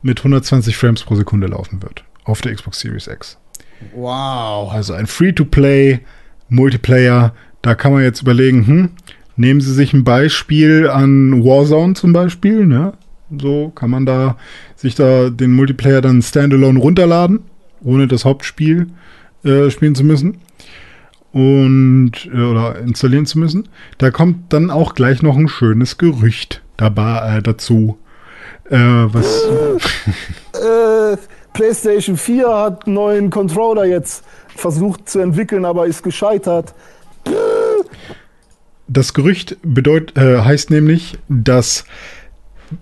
mit 0.02 0.18
120 0.18 0.76
Frames 0.76 1.02
pro 1.02 1.14
Sekunde 1.14 1.46
laufen 1.46 1.82
wird 1.82 2.04
auf 2.24 2.40
der 2.40 2.54
Xbox 2.54 2.80
Series 2.80 3.06
X. 3.06 3.38
Wow. 3.94 4.72
Also 4.72 4.94
ein 4.94 5.06
Free-to-Play 5.06 6.00
Multiplayer. 6.54 7.34
Da 7.62 7.74
kann 7.74 7.92
man 7.92 8.02
jetzt 8.02 8.22
überlegen, 8.22 8.66
hm, 8.66 8.88
nehmen 9.36 9.60
Sie 9.60 9.72
sich 9.72 9.92
ein 9.92 10.04
Beispiel 10.04 10.88
an 10.88 11.44
Warzone 11.44 11.94
zum 11.94 12.12
Beispiel, 12.12 12.66
ne? 12.66 12.92
So 13.40 13.70
kann 13.74 13.90
man 13.90 14.06
da 14.06 14.36
sich 14.76 14.94
da 14.94 15.30
den 15.30 15.52
Multiplayer 15.52 16.00
dann 16.00 16.22
standalone 16.22 16.78
runterladen, 16.78 17.40
ohne 17.82 18.06
das 18.06 18.24
Hauptspiel 18.24 18.88
äh, 19.44 19.70
spielen 19.70 19.94
zu 19.94 20.04
müssen 20.04 20.38
und 21.32 22.12
äh, 22.32 22.40
oder 22.40 22.78
installieren 22.78 23.26
zu 23.26 23.38
müssen. 23.38 23.68
Da 23.98 24.10
kommt 24.10 24.52
dann 24.52 24.70
auch 24.70 24.94
gleich 24.94 25.22
noch 25.22 25.36
ein 25.36 25.48
schönes 25.48 25.98
Gerücht 25.98 26.62
dabei 26.76 27.38
äh, 27.38 27.42
dazu. 27.42 27.98
Äh, 28.70 28.76
was 28.78 29.44
Äh, 30.54 31.16
PlayStation 31.52 32.16
4 32.16 32.48
hat 32.48 32.86
einen 32.86 32.94
neuen 32.94 33.30
Controller 33.30 33.84
jetzt 33.84 34.24
versucht 34.56 35.08
zu 35.08 35.20
entwickeln, 35.20 35.64
aber 35.64 35.86
ist 35.86 36.02
gescheitert. 36.02 36.74
Das 38.86 39.14
Gerücht 39.14 39.56
bedeut, 39.62 40.16
äh, 40.16 40.40
heißt 40.42 40.70
nämlich, 40.70 41.18
dass 41.28 41.84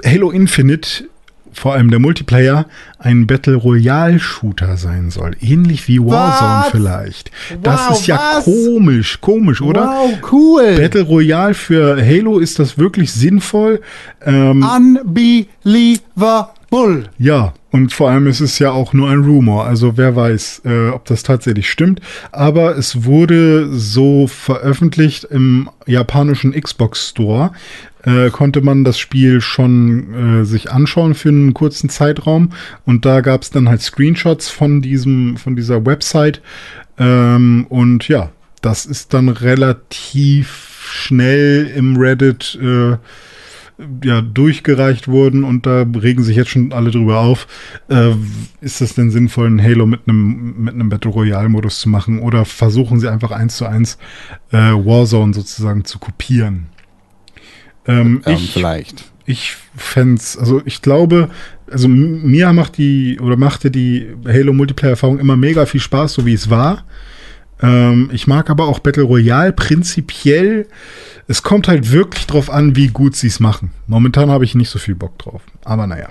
Halo 0.04 0.30
Infinite, 0.30 1.04
vor 1.52 1.74
allem 1.74 1.90
der 1.90 2.00
Multiplayer, 2.00 2.66
ein 2.98 3.26
Battle 3.26 3.54
Royale 3.54 4.18
Shooter 4.18 4.76
sein 4.78 5.10
soll. 5.10 5.36
Ähnlich 5.40 5.86
wie 5.86 6.00
Warzone 6.00 6.62
Was? 6.62 6.70
vielleicht. 6.70 7.30
Das 7.62 7.88
Wow, 7.88 7.98
ist 7.98 8.06
ja 8.08 8.20
was? 8.36 8.44
komisch, 8.44 9.20
komisch, 9.20 9.60
oder? 9.62 9.86
Wow, 9.86 10.32
cool. 10.32 10.74
Battle 10.76 11.02
Royale 11.02 11.54
für 11.54 12.04
Halo, 12.04 12.38
ist 12.38 12.58
das 12.58 12.78
wirklich 12.78 13.12
sinnvoll? 13.12 13.80
Ähm, 14.24 14.62
Unbelievable. 14.64 16.48
Ja, 17.18 17.52
und 17.72 17.92
vor 17.92 18.10
allem 18.10 18.26
ist 18.26 18.40
es 18.40 18.58
ja 18.58 18.70
auch 18.70 18.92
nur 18.92 19.08
ein 19.08 19.24
Rumor, 19.24 19.64
also 19.64 19.96
wer 19.96 20.14
weiß, 20.14 20.62
äh, 20.66 20.88
ob 20.90 21.06
das 21.06 21.22
tatsächlich 21.22 21.70
stimmt. 21.70 22.00
Aber 22.30 22.76
es 22.76 23.04
wurde 23.04 23.68
so 23.72 24.26
veröffentlicht 24.26 25.24
im 25.24 25.70
japanischen 25.86 26.52
Xbox 26.52 27.08
Store. 27.08 27.52
Äh, 28.04 28.30
konnte 28.30 28.60
man 28.60 28.84
das 28.84 28.98
Spiel 28.98 29.40
schon 29.40 30.42
äh, 30.42 30.44
sich 30.44 30.70
anschauen 30.70 31.14
für 31.14 31.30
einen 31.30 31.54
kurzen 31.54 31.88
Zeitraum 31.88 32.50
und 32.84 33.06
da 33.06 33.20
gab 33.20 33.42
es 33.42 33.50
dann 33.50 33.68
halt 33.68 33.80
Screenshots 33.80 34.48
von 34.48 34.82
diesem 34.82 35.36
von 35.36 35.54
dieser 35.54 35.86
Website 35.86 36.42
ähm, 36.98 37.64
und 37.68 38.08
ja 38.08 38.30
das 38.60 38.86
ist 38.86 39.14
dann 39.14 39.28
relativ 39.28 40.88
schnell 40.90 41.70
im 41.76 41.96
Reddit 41.96 42.58
äh, 42.60 42.96
ja, 44.04 44.20
durchgereicht 44.20 45.08
wurden 45.08 45.44
und 45.44 45.66
da 45.66 45.82
regen 45.82 46.22
sich 46.22 46.36
jetzt 46.36 46.50
schon 46.50 46.72
alle 46.72 46.90
drüber 46.90 47.20
auf. 47.20 47.46
Äh, 47.88 48.12
ist 48.60 48.80
es 48.80 48.94
denn 48.94 49.10
sinnvoll, 49.10 49.48
ein 49.48 49.62
Halo 49.62 49.86
mit 49.86 50.00
einem 50.06 50.62
mit 50.64 50.74
einem 50.74 50.88
Battle 50.88 51.10
Royale 51.10 51.48
Modus 51.48 51.80
zu 51.80 51.88
machen 51.88 52.20
oder 52.20 52.44
versuchen 52.44 53.00
sie 53.00 53.10
einfach 53.10 53.30
eins 53.30 53.56
zu 53.56 53.66
eins 53.66 53.98
äh, 54.50 54.56
Warzone 54.56 55.34
sozusagen 55.34 55.84
zu 55.84 55.98
kopieren? 55.98 56.66
Ähm, 57.86 58.22
Ähm, 58.26 58.34
ich 58.34 58.52
vielleicht. 58.52 59.04
ich 59.26 59.56
fänd's, 59.76 60.36
also 60.36 60.62
ich 60.64 60.82
glaube, 60.82 61.30
also 61.70 61.88
mir 61.88 62.52
macht 62.52 62.78
die 62.78 63.18
oder 63.20 63.36
machte 63.36 63.70
die 63.70 64.08
Halo 64.26 64.52
Multiplayer 64.52 64.90
Erfahrung 64.90 65.18
immer 65.18 65.36
mega 65.36 65.66
viel 65.66 65.80
Spaß, 65.80 66.14
so 66.14 66.26
wie 66.26 66.34
es 66.34 66.50
war. 66.50 66.84
Ähm, 67.62 68.10
ich 68.12 68.26
mag 68.26 68.50
aber 68.50 68.66
auch 68.66 68.80
Battle 68.80 69.04
Royale 69.04 69.52
prinzipiell. 69.52 70.66
Es 71.28 71.42
kommt 71.42 71.68
halt 71.68 71.92
wirklich 71.92 72.26
drauf 72.26 72.50
an, 72.50 72.76
wie 72.76 72.88
gut 72.88 73.16
sie 73.16 73.28
es 73.28 73.40
machen. 73.40 73.70
Momentan 73.86 74.30
habe 74.30 74.44
ich 74.44 74.54
nicht 74.54 74.70
so 74.70 74.78
viel 74.78 74.94
Bock 74.94 75.18
drauf. 75.18 75.42
Aber 75.64 75.86
naja. 75.86 76.08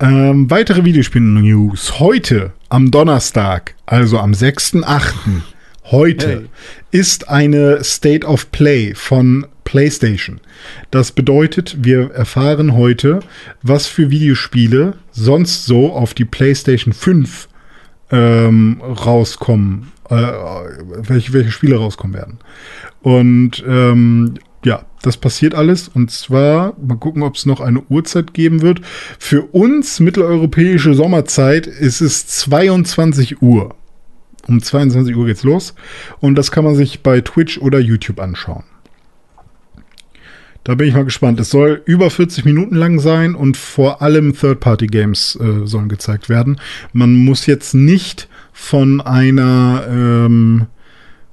Ähm, 0.00 0.50
weitere 0.50 0.84
Videospiel-News. 0.84 2.00
Heute, 2.00 2.52
am 2.68 2.90
Donnerstag, 2.90 3.74
also 3.86 4.18
am 4.18 4.32
6.8., 4.32 5.12
heute, 5.84 6.28
Hey. 6.28 7.00
ist 7.00 7.28
eine 7.28 7.84
State 7.84 8.26
of 8.26 8.50
Play 8.50 8.94
von 8.94 9.46
PlayStation. 9.64 10.40
Das 10.90 11.12
bedeutet, 11.12 11.76
wir 11.80 12.10
erfahren 12.12 12.74
heute, 12.74 13.20
was 13.62 13.86
für 13.86 14.10
Videospiele 14.10 14.94
sonst 15.12 15.64
so 15.66 15.92
auf 15.92 16.14
die 16.14 16.24
PlayStation 16.24 16.92
5 16.92 17.48
ähm, 18.10 18.80
rauskommen, 18.82 19.92
äh, 20.10 20.32
welche, 21.08 21.32
welche 21.32 21.50
Spiele 21.50 21.76
rauskommen 21.76 22.14
werden. 22.14 22.38
Und 23.02 23.64
ähm, 23.66 24.34
ja, 24.64 24.84
das 25.02 25.16
passiert 25.16 25.54
alles. 25.54 25.88
Und 25.88 26.10
zwar, 26.10 26.74
mal 26.84 26.98
gucken, 26.98 27.22
ob 27.22 27.36
es 27.36 27.46
noch 27.46 27.60
eine 27.60 27.82
Uhrzeit 27.88 28.34
geben 28.34 28.62
wird. 28.62 28.80
Für 29.18 29.42
uns 29.42 30.00
mitteleuropäische 30.00 30.94
Sommerzeit 30.94 31.66
ist 31.66 32.00
es 32.00 32.26
22 32.26 33.42
Uhr. 33.42 33.74
Um 34.48 34.62
22 34.62 35.16
Uhr 35.16 35.26
geht's 35.26 35.44
los. 35.44 35.74
Und 36.20 36.36
das 36.36 36.50
kann 36.50 36.64
man 36.64 36.74
sich 36.74 37.02
bei 37.02 37.20
Twitch 37.20 37.58
oder 37.58 37.78
YouTube 37.78 38.20
anschauen. 38.20 38.64
Da 40.64 40.74
bin 40.74 40.88
ich 40.88 40.94
mal 40.94 41.04
gespannt. 41.04 41.38
Es 41.38 41.50
soll 41.50 41.80
über 41.84 42.10
40 42.10 42.44
Minuten 42.44 42.74
lang 42.74 42.98
sein 42.98 43.36
und 43.36 43.56
vor 43.56 44.02
allem 44.02 44.34
Third-Party-Games 44.34 45.38
äh, 45.40 45.64
sollen 45.64 45.88
gezeigt 45.88 46.28
werden. 46.28 46.60
Man 46.92 47.14
muss 47.14 47.46
jetzt 47.46 47.72
nicht 47.72 48.28
von 48.58 49.02
einer 49.02 49.84
ähm, 49.86 50.66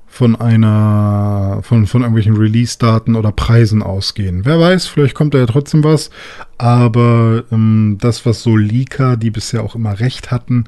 von 0.08 0.36
einer 0.36 1.62
von, 1.64 1.88
von 1.88 2.02
irgendwelchen 2.02 2.36
Release-Daten 2.36 3.16
oder 3.16 3.32
Preisen 3.32 3.82
ausgehen. 3.82 4.44
Wer 4.44 4.60
weiß, 4.60 4.88
vielleicht 4.88 5.16
kommt 5.16 5.34
da 5.34 5.40
ja 5.40 5.46
trotzdem 5.46 5.86
was. 5.86 6.12
Aber 6.58 7.46
ähm, 7.50 7.98
das, 8.00 8.26
was 8.26 8.44
so 8.44 8.58
Leaker, 8.58 9.16
die 9.16 9.32
bisher 9.32 9.64
auch 9.64 9.74
immer 9.74 10.00
recht 10.02 10.32
hatten, 10.32 10.66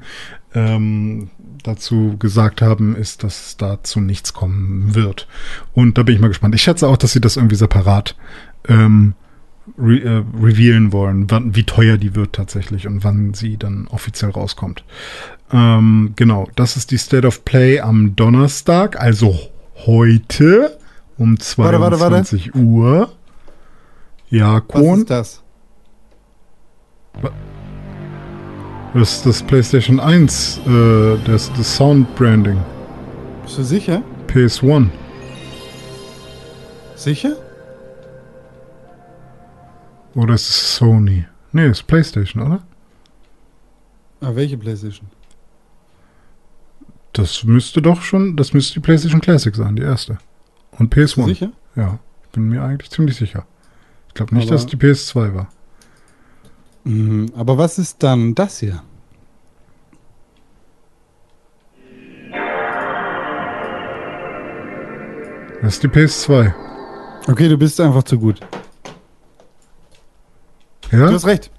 ähm, 0.54 1.28
dazu 1.62 2.16
gesagt 2.18 2.62
haben, 2.62 2.96
ist, 2.96 3.22
dass 3.22 3.58
dazu 3.58 4.00
nichts 4.00 4.32
kommen 4.32 4.94
wird. 4.94 5.28
Und 5.74 5.98
da 5.98 6.04
bin 6.04 6.14
ich 6.14 6.20
mal 6.22 6.28
gespannt. 6.28 6.54
Ich 6.54 6.62
schätze 6.62 6.88
auch, 6.88 6.96
dass 6.96 7.12
sie 7.12 7.20
das 7.20 7.36
irgendwie 7.36 7.56
separat 7.56 8.16
ähm, 8.66 9.14
re 9.78 10.00
äh, 10.00 10.24
revealen 10.42 10.92
wollen, 10.92 11.30
wann, 11.30 11.54
wie 11.54 11.64
teuer 11.64 11.98
die 11.98 12.14
wird 12.14 12.32
tatsächlich 12.32 12.86
und 12.86 13.04
wann 13.04 13.34
sie 13.34 13.56
dann 13.58 13.88
offiziell 13.88 14.30
rauskommt. 14.30 14.84
Ähm, 15.52 16.12
genau, 16.16 16.48
das 16.56 16.76
ist 16.76 16.90
die 16.90 16.98
State 16.98 17.26
of 17.26 17.44
Play 17.44 17.80
am 17.80 18.16
Donnerstag, 18.16 19.00
also 19.00 19.38
heute 19.86 20.76
um 21.18 21.38
Warte, 21.56 21.80
warte, 21.80 22.00
warte. 22.00 22.24
22 22.24 22.54
Uhr. 22.54 23.10
Ja, 24.28 24.54
Was 24.56 24.66
Kohn, 24.68 24.98
ist 25.00 25.10
das? 25.10 25.42
das 28.92 29.12
ist 29.16 29.26
das 29.26 29.42
PlayStation 29.42 30.00
1, 30.00 30.60
äh, 30.66 31.16
das, 31.24 31.52
das 31.56 31.76
Sound 31.76 32.14
Branding, 32.16 32.58
Bist 33.44 33.58
du 33.58 33.62
sicher? 33.62 34.02
PS1. 34.26 34.88
Sicher? 36.96 37.36
Oder 40.14 40.34
ist 40.34 40.48
es 40.48 40.76
Sony? 40.76 41.26
Nee, 41.52 41.68
ist 41.68 41.86
PlayStation, 41.86 42.42
oder? 42.42 42.62
Ah, 44.20 44.30
welche 44.34 44.56
Playstation? 44.56 45.08
Das 47.16 47.44
müsste 47.44 47.80
doch 47.80 48.02
schon, 48.02 48.36
das 48.36 48.52
müsste 48.52 48.74
die 48.74 48.80
PlayStation 48.80 49.22
Classic 49.22 49.54
sein, 49.56 49.74
die 49.74 49.82
erste. 49.82 50.18
Und 50.72 50.90
Bist 50.90 51.16
du 51.16 51.22
PS1. 51.22 51.26
sicher? 51.26 51.50
Ja, 51.74 51.98
ich 52.24 52.30
bin 52.32 52.48
mir 52.50 52.62
eigentlich 52.62 52.90
ziemlich 52.90 53.16
sicher. 53.16 53.46
Ich 54.08 54.14
glaube 54.14 54.34
nicht, 54.34 54.48
Aber- 54.48 54.52
dass 54.56 54.64
es 54.64 54.66
die 54.66 54.76
PS2 54.76 55.34
war. 55.34 55.48
Mhm, 56.84 57.30
aber 57.34 57.56
was 57.56 57.78
ist 57.78 58.02
dann 58.02 58.34
das 58.34 58.60
hier? 58.60 58.82
Das 65.62 65.74
ist 65.74 65.82
die 65.82 65.88
PS2. 65.88 66.52
Okay, 67.28 67.48
du 67.48 67.56
bist 67.56 67.80
einfach 67.80 68.02
zu 68.04 68.18
gut. 68.18 68.40
Ja? 70.92 71.06
Du 71.08 71.14
hast 71.14 71.26
recht. 71.26 71.50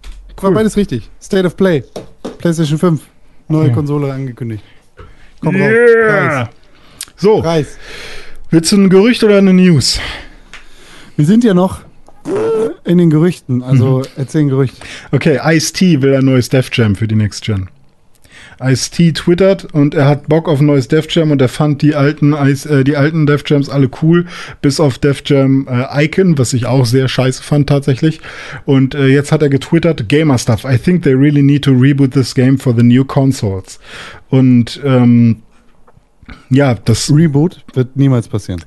War 0.41 0.51
beides 0.51 0.77
richtig. 0.77 1.09
State 1.21 1.45
of 1.45 1.57
Play. 1.57 1.84
PlayStation 2.38 2.77
5. 2.77 3.01
Neue 3.49 3.69
Ja. 3.69 3.73
Konsole 3.73 4.13
angekündigt. 4.13 4.63
Komm 5.41 5.55
Yeah. 5.55 6.41
raus. 6.41 6.49
So, 7.15 7.41
Preis. 7.41 7.68
Preis. 7.68 7.77
willst 8.51 8.72
du 8.72 8.77
ein 8.77 8.89
Gerücht 8.89 9.23
oder 9.23 9.38
eine 9.38 9.53
News? 9.53 9.99
Wir 11.15 11.26
sind 11.26 11.43
ja 11.43 11.53
noch 11.53 11.81
äh, 12.26 12.89
in 12.89 12.97
den 12.97 13.09
Gerüchten. 13.09 13.64
Also 13.64 14.03
erzähl 14.15 14.41
ein 14.41 14.49
Gerücht. 14.49 14.76
Okay, 15.11 15.39
Ice-T 15.43 16.01
will 16.01 16.15
ein 16.15 16.26
neues 16.26 16.49
Def 16.49 16.69
Jam 16.73 16.95
für 16.95 17.07
die 17.07 17.15
Next 17.15 17.43
Gen. 17.43 17.69
Ice-T 18.59 19.11
twittert 19.14 19.65
und 19.72 19.93
er 19.93 20.07
hat 20.07 20.30
Bock 20.30 20.47
auf 20.49 20.59
ein 20.59 20.65
neues 20.65 20.88
Def 20.88 21.05
Jam 21.11 21.30
und 21.30 21.39
er 21.41 21.47
fand 21.47 21.84
die 21.84 21.93
alten, 21.93 22.34
Ice, 22.34 22.68
äh, 22.68 22.84
die 22.84 22.97
alten 22.97 23.27
Def 23.27 23.43
Jams 23.45 23.69
alle 23.69 23.88
cool, 24.01 24.26
bis 24.64 24.80
auf 24.80 24.97
Def 24.97 25.22
Jam 25.26 25.68
äh, 25.69 26.05
Icon, 26.05 26.38
was 26.39 26.53
ich 26.53 26.65
auch 26.65 26.85
sehr 26.85 27.07
scheiße 27.07 27.43
fand 27.43 27.69
tatsächlich. 27.69 28.19
Und 28.65 28.95
äh, 28.95 29.07
jetzt 29.07 29.31
hat 29.31 29.43
er 29.43 29.49
getwittert, 29.49 30.09
Gamer 30.09 30.39
Stuff, 30.39 30.64
I 30.64 30.77
think 30.77 31.03
they 31.03 31.14
really 31.14 31.43
need 31.43 31.64
to 31.65 31.72
reboot 31.72 32.11
this 32.14 32.34
game 32.34 32.57
for 32.57 32.73
the 32.76 32.84
new 32.84 33.05
consoles. 33.05 33.80
Und 34.30 34.80
ähm, 34.84 35.44
ja, 36.49 36.74
das 36.74 37.12
Reboot 37.12 37.64
wird 37.74 37.95
niemals 37.95 38.28
passieren. 38.28 38.64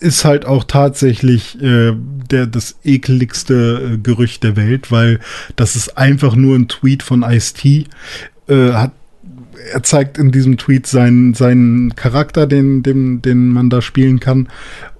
ist 0.00 0.24
halt 0.24 0.44
auch 0.46 0.64
tatsächlich 0.64 1.60
äh, 1.60 1.92
der, 2.30 2.46
das 2.46 2.76
ekeligste 2.84 3.94
äh, 3.94 3.98
Gerücht 3.98 4.42
der 4.44 4.56
Welt, 4.56 4.90
weil 4.90 5.20
das 5.56 5.76
ist 5.76 5.98
einfach 5.98 6.36
nur 6.36 6.56
ein 6.56 6.68
Tweet 6.68 7.02
von 7.02 7.22
Ice-T. 7.22 7.86
Äh, 8.48 8.72
hat, 8.72 8.92
er 9.72 9.82
zeigt 9.82 10.18
in 10.18 10.30
diesem 10.30 10.58
Tweet 10.58 10.86
seinen, 10.86 11.34
seinen 11.34 11.94
Charakter, 11.94 12.46
den, 12.46 12.82
den, 12.82 13.22
den 13.22 13.48
man 13.48 13.70
da 13.70 13.80
spielen 13.80 14.20
kann. 14.20 14.48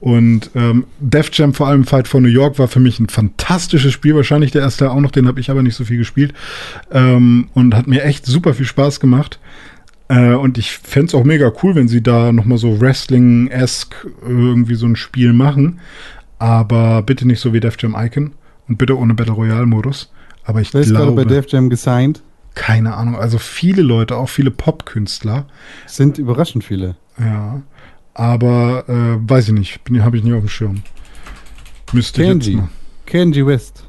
Und 0.01 0.51
ähm, 0.55 0.85
Def 1.01 1.31
Jam, 1.33 1.55
vor 1.55 1.69
allem 1.69 1.85
Fight 1.85 2.09
for 2.09 2.21
New 2.21 2.29
York, 2.29 2.59
war 2.59 2.69
für 2.69 2.81
mich 2.81 2.99
ein 2.99 3.09
fantastisches 3.09 3.93
Spiel. 3.93 4.15
Wahrscheinlich 4.15 4.53
der 4.53 4.63
erste 4.63 4.91
auch 4.91 5.01
noch, 5.01 5.11
den 5.11 5.27
habe 5.27 5.41
ich 5.41 5.51
aber 5.51 5.63
nicht 5.63 5.75
so 5.77 5.85
viel 5.85 5.99
gespielt. 5.99 6.35
Ähm, 6.91 7.49
und 7.55 7.75
hat 7.75 7.87
mir 7.87 8.05
echt 8.05 8.27
super 8.27 8.55
viel 8.55 8.67
Spaß 8.67 9.01
gemacht. 9.01 9.39
Äh, 10.09 10.35
und 10.35 10.59
ich 10.59 10.72
fände 10.78 11.06
es 11.09 11.14
auch 11.14 11.24
mega 11.24 11.51
cool, 11.62 11.74
wenn 11.74 11.89
sie 11.89 12.02
da 12.02 12.32
nochmal 12.32 12.59
so 12.59 12.81
Wrestling-esque 12.81 14.10
irgendwie 14.22 14.74
so 14.74 14.86
ein 14.86 14.97
Spiel 14.97 15.32
machen. 15.32 15.81
Aber 16.39 17.02
bitte 17.02 17.26
nicht 17.26 17.40
so 17.40 17.52
wie 17.52 17.60
Def 17.60 17.76
Jam 17.78 17.94
Icon 17.98 18.32
und 18.68 18.76
bitte 18.78 18.98
ohne 18.98 19.14
Battle 19.14 19.32
Royale-Modus. 19.35 20.12
Aber 20.44 20.60
ich 20.60 20.74
Wer 20.74 20.82
ist 20.82 20.90
gerade 20.90 21.05
glaube, 21.06 21.24
bei 21.24 21.28
Def 21.35 21.47
Jam 21.48 21.70
gesigned? 21.70 22.22
keine 22.56 22.94
Ahnung, 22.94 23.16
also 23.16 23.39
viele 23.39 23.82
Leute, 23.82 24.16
auch 24.16 24.28
viele 24.28 24.52
Popkünstler, 24.52 25.47
Sind 25.86 26.18
überraschend 26.18 26.62
viele. 26.64 26.94
ja. 27.18 27.62
Aber 28.16 28.85
äh, 28.89 29.28
weiß 29.28 29.48
ich 29.48 29.55
nicht, 29.55 29.81
habe 30.01 30.16
ich 30.16 30.22
nicht 30.22 30.35
auf 30.35 30.40
dem 30.44 30.48
Schirm. 30.48 30.82
Müsste 31.93 32.22
ich 32.22 32.28
jetzt 32.28 32.44
Kenji. 32.44 32.56
mal. 32.59 32.68
Kenji 33.06 33.44
West. 33.44 33.85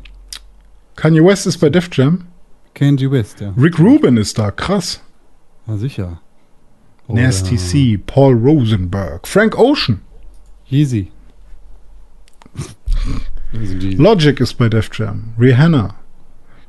Kanye 0.95 1.23
West 1.23 1.45
ist 1.45 1.59
bei 1.59 1.69
Def 1.69 1.89
Jam. 1.91 2.21
Kenji 2.73 3.11
West, 3.11 3.39
ja. 3.41 3.53
Rick 3.55 3.77
Rubin 3.77 4.17
ist 4.17 4.39
da, 4.39 4.49
krass. 4.49 4.99
Na 5.67 5.77
sicher. 5.77 6.19
Nasty 7.07 7.57
C, 7.57 7.97
Paul 7.97 8.33
Rosenberg, 8.35 9.27
Frank 9.27 9.57
Ocean. 9.57 10.01
Die- 10.71 11.11
Logic 13.97 14.39
ist 14.39 14.55
bei 14.55 14.69
Def 14.69 14.89
Jam. 14.93 15.33
Rihanna. 15.39 15.95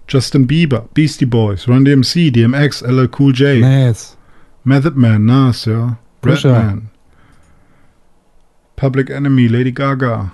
Justin 0.09 0.47
Bieber, 0.47 0.89
Beastie 0.95 1.27
Boys, 1.27 1.67
Run 1.67 1.85
DMC, 1.85 2.31
DMX, 2.31 2.83
LL 2.83 3.09
Cool 3.19 3.33
J, 3.33 3.61
Nas. 3.61 4.17
Method 4.63 4.95
Man, 4.97 5.25
Nas, 5.27 5.65
ja. 5.65 5.99
Redman. 6.25 6.91
Public 8.77 9.11
Enemy, 9.11 9.49
Lady 9.49 9.73
Gaga. 9.73 10.33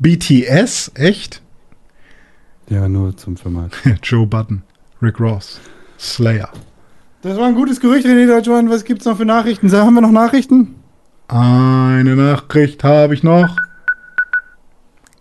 BTS? 0.00 0.90
Echt? 0.96 1.40
Ja, 2.68 2.88
nur 2.88 3.16
zum 3.16 3.36
Vermerk. 3.36 3.72
Joe 4.02 4.26
Budden, 4.26 4.62
Rick 5.00 5.18
Ross, 5.20 5.60
Slayer. 5.98 6.50
Das 7.24 7.38
war 7.38 7.46
ein 7.46 7.54
gutes 7.54 7.80
Gerücht, 7.80 8.04
René 8.06 8.26
Deutschmann. 8.26 8.68
Was 8.68 8.84
gibt's 8.84 9.06
noch 9.06 9.16
für 9.16 9.24
Nachrichten? 9.24 9.72
Haben 9.72 9.94
wir 9.94 10.02
noch 10.02 10.10
Nachrichten? 10.10 10.74
Eine 11.28 12.16
Nachricht 12.16 12.84
habe 12.84 13.14
ich 13.14 13.22
noch. 13.22 13.56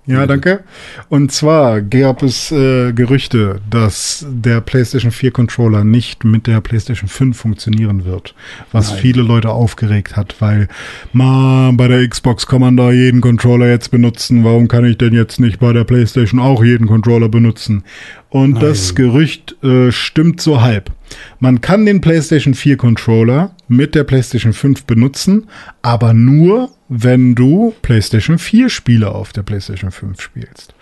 Ja, 0.05 0.27
danke. 0.27 0.65
Und 1.07 1.31
zwar 1.31 1.81
gab 1.81 2.23
es 2.23 2.51
äh, 2.51 2.91
Gerüchte, 2.91 3.61
dass 3.69 4.25
der 4.29 4.59
PlayStation 4.59 5.11
4 5.11 5.31
Controller 5.31 5.85
nicht 5.85 6.25
mit 6.25 6.45
der 6.45 6.59
PlayStation 6.59 7.07
5 7.07 7.37
funktionieren 7.37 8.03
wird, 8.03 8.35
was 8.73 8.91
Nein. 8.91 8.99
viele 8.99 9.21
Leute 9.21 9.49
aufgeregt 9.49 10.17
hat, 10.17 10.35
weil 10.39 10.67
man 11.13 11.77
bei 11.77 11.87
der 11.87 12.05
Xbox 12.07 12.47
kann 12.47 12.59
man 12.59 12.75
da 12.75 12.91
jeden 12.91 13.21
Controller 13.21 13.69
jetzt 13.69 13.91
benutzen. 13.91 14.43
Warum 14.43 14.67
kann 14.67 14.83
ich 14.83 14.97
denn 14.97 15.13
jetzt 15.13 15.39
nicht 15.39 15.59
bei 15.59 15.71
der 15.71 15.85
PlayStation 15.85 16.41
auch 16.41 16.61
jeden 16.61 16.87
Controller 16.87 17.29
benutzen? 17.29 17.83
Und 18.29 18.61
das 18.61 18.95
Gerücht 18.95 19.55
äh, 19.63 19.91
stimmt 19.91 20.41
so 20.41 20.61
halb. 20.61 20.91
Man 21.39 21.61
kann 21.61 21.85
den 21.85 22.01
PlayStation 22.01 22.55
4 22.55 22.77
Controller 22.77 23.55
mit 23.67 23.95
der 23.95 24.03
PlayStation 24.03 24.53
5 24.53 24.85
benutzen, 24.85 25.47
aber 25.81 26.13
nur, 26.13 26.71
wenn 26.95 27.33
du 27.33 27.73
PlayStation 27.81 28.37
4 28.37 28.69
Spiele 28.69 29.09
auf 29.09 29.33
der 29.33 29.41
PlayStation 29.41 29.89
5 29.89 30.21
spielst. 30.21 30.75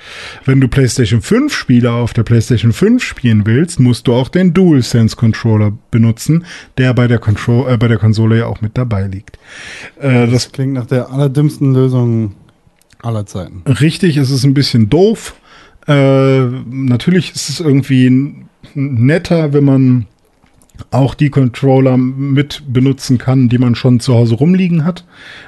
Wenn 0.44 0.60
du 0.60 0.68
PlayStation 0.68 1.22
5 1.22 1.54
Spiele 1.54 1.90
auf 1.94 2.12
der 2.12 2.24
PlayStation 2.24 2.74
5 2.74 3.02
spielen 3.02 3.46
willst, 3.46 3.80
musst 3.80 4.08
du 4.08 4.14
auch 4.14 4.28
den 4.28 4.54
DualSense 4.54 5.16
Controller 5.16 5.72
benutzen, 5.90 6.44
der 6.78 6.94
bei 6.94 7.08
der, 7.08 7.18
Contro 7.18 7.66
äh, 7.66 7.78
bei 7.78 7.88
der 7.88 7.98
Konsole 7.98 8.40
ja 8.40 8.48
auch 8.48 8.60
mit 8.60 8.78
dabei 8.78 9.08
liegt. 9.08 9.40
Äh, 10.00 10.26
das 10.26 10.32
Das 10.32 10.52
klingt 10.52 10.74
nach 10.74 10.86
der 10.86 11.12
allerdümmsten 11.12 11.74
Lösung 11.74 12.36
aller 13.02 13.26
Zeiten. 13.26 13.64
Richtig, 13.66 14.18
es 14.18 14.32
ist 14.32 14.44
ein 14.44 14.54
bisschen 14.54 14.90
doof. 14.90 15.36
Äh, 15.88 16.42
natürlich 16.42 17.34
ist 17.34 17.50
es 17.50 17.62
irgendwie 17.62 18.36
netter, 18.74 19.54
wenn 19.54 19.64
man 19.64 20.08
auch 20.92 21.14
die 21.14 21.30
Controller 21.30 21.98
mit 21.98 22.64
benutzen 22.68 23.18
kann, 23.18 23.50
die 23.50 23.58
man 23.58 23.76
schon 23.76 24.00
zu 24.00 24.14
Hause 24.16 24.36
rumliegen 24.36 24.84
hat. 24.84 25.06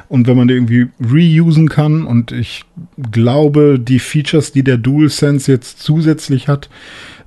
Und 0.08 0.28
wenn 0.28 0.38
man 0.38 0.48
die 0.48 0.54
irgendwie 0.54 0.88
reusen 1.02 1.70
kann. 1.70 2.06
Und 2.06 2.32
ich 2.32 2.66
glaube, 3.12 3.80
die 3.80 4.00
Features, 4.00 4.52
die 4.52 4.64
der 4.64 4.78
DualSense 4.78 5.52
jetzt 5.52 5.80
zusätzlich 5.80 6.48
hat, 6.48 6.70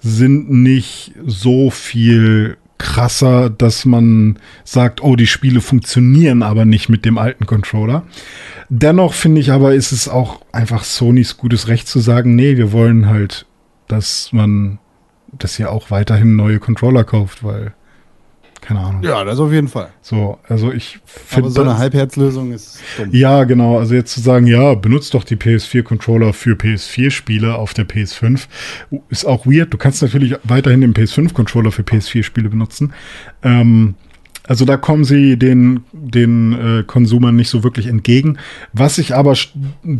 sind 0.00 0.50
nicht 0.50 1.12
so 1.24 1.70
viel 1.70 2.56
krasser, 2.78 3.50
dass 3.50 3.84
man 3.84 4.38
sagt, 4.64 5.02
oh, 5.02 5.16
die 5.16 5.26
Spiele 5.26 5.60
funktionieren 5.60 6.42
aber 6.42 6.64
nicht 6.64 6.88
mit 6.88 7.04
dem 7.04 7.18
alten 7.18 7.46
Controller. 7.46 8.04
Dennoch 8.68 9.14
finde 9.14 9.40
ich 9.40 9.50
aber, 9.50 9.74
ist 9.74 9.92
es 9.92 10.08
auch 10.08 10.40
einfach 10.52 10.84
Sonys 10.84 11.36
gutes 11.36 11.68
Recht 11.68 11.88
zu 11.88 12.00
sagen, 12.00 12.34
nee, 12.34 12.56
wir 12.56 12.72
wollen 12.72 13.06
halt, 13.06 13.46
dass 13.88 14.32
man 14.32 14.78
das 15.32 15.58
ja 15.58 15.68
auch 15.68 15.90
weiterhin 15.90 16.36
neue 16.36 16.58
Controller 16.58 17.04
kauft, 17.04 17.42
weil, 17.44 17.74
keine 18.66 18.80
Ahnung. 18.80 19.02
Ja, 19.02 19.22
das 19.22 19.38
auf 19.38 19.52
jeden 19.52 19.68
Fall. 19.68 19.90
So, 20.02 20.38
also 20.48 20.72
ich 20.72 20.98
Aber 20.98 21.34
finde 21.34 21.50
so 21.50 21.60
eine 21.62 21.78
Halbherzlösung 21.78 22.52
ist 22.52 22.80
dumm. 22.96 23.10
ja, 23.12 23.44
genau. 23.44 23.78
Also 23.78 23.94
jetzt 23.94 24.12
zu 24.12 24.20
sagen, 24.20 24.46
ja, 24.46 24.74
benutzt 24.74 25.14
doch 25.14 25.22
die 25.22 25.36
PS4-Controller 25.36 26.32
für 26.32 26.54
PS4-Spiele 26.54 27.54
auf 27.54 27.74
der 27.74 27.86
PS5, 27.86 28.46
ist 29.08 29.24
auch 29.24 29.46
weird. 29.46 29.72
Du 29.72 29.78
kannst 29.78 30.02
natürlich 30.02 30.34
weiterhin 30.42 30.80
den 30.80 30.94
PS5-Controller 30.94 31.70
für 31.70 31.82
PS4-Spiele 31.82 32.48
benutzen. 32.48 32.92
Ähm, 33.42 33.94
also 34.46 34.64
da 34.64 34.76
kommen 34.76 35.04
sie 35.04 35.36
den, 35.36 35.80
den 35.92 36.52
äh, 36.52 36.82
Konsumern 36.84 37.34
nicht 37.36 37.48
so 37.48 37.64
wirklich 37.64 37.86
entgegen. 37.86 38.38
Was 38.72 38.98
ich 38.98 39.14
aber 39.14 39.36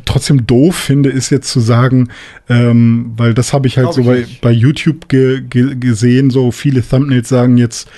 trotzdem 0.05 0.47
doof 0.47 0.77
finde, 0.77 1.11
ist 1.11 1.31
jetzt 1.31 1.51
zu 1.51 1.61
sagen, 1.61 2.09
ähm, 2.49 3.13
weil 3.17 3.35
das 3.35 3.53
habe 3.53 3.67
ich 3.67 3.77
halt 3.77 3.87
Glaub 3.87 3.95
so 3.95 4.01
ich 4.03 4.07
bei, 4.07 4.19
nicht. 4.19 4.41
bei 4.41 4.51
YouTube 4.53 5.09
ge 5.09 5.43
ge 5.43 5.75
gesehen, 5.75 6.31
so 6.31 6.53
viele 6.53 6.87
Thumbnails 6.87 7.29
sagen 7.29 7.57
jetzt, 7.57 7.89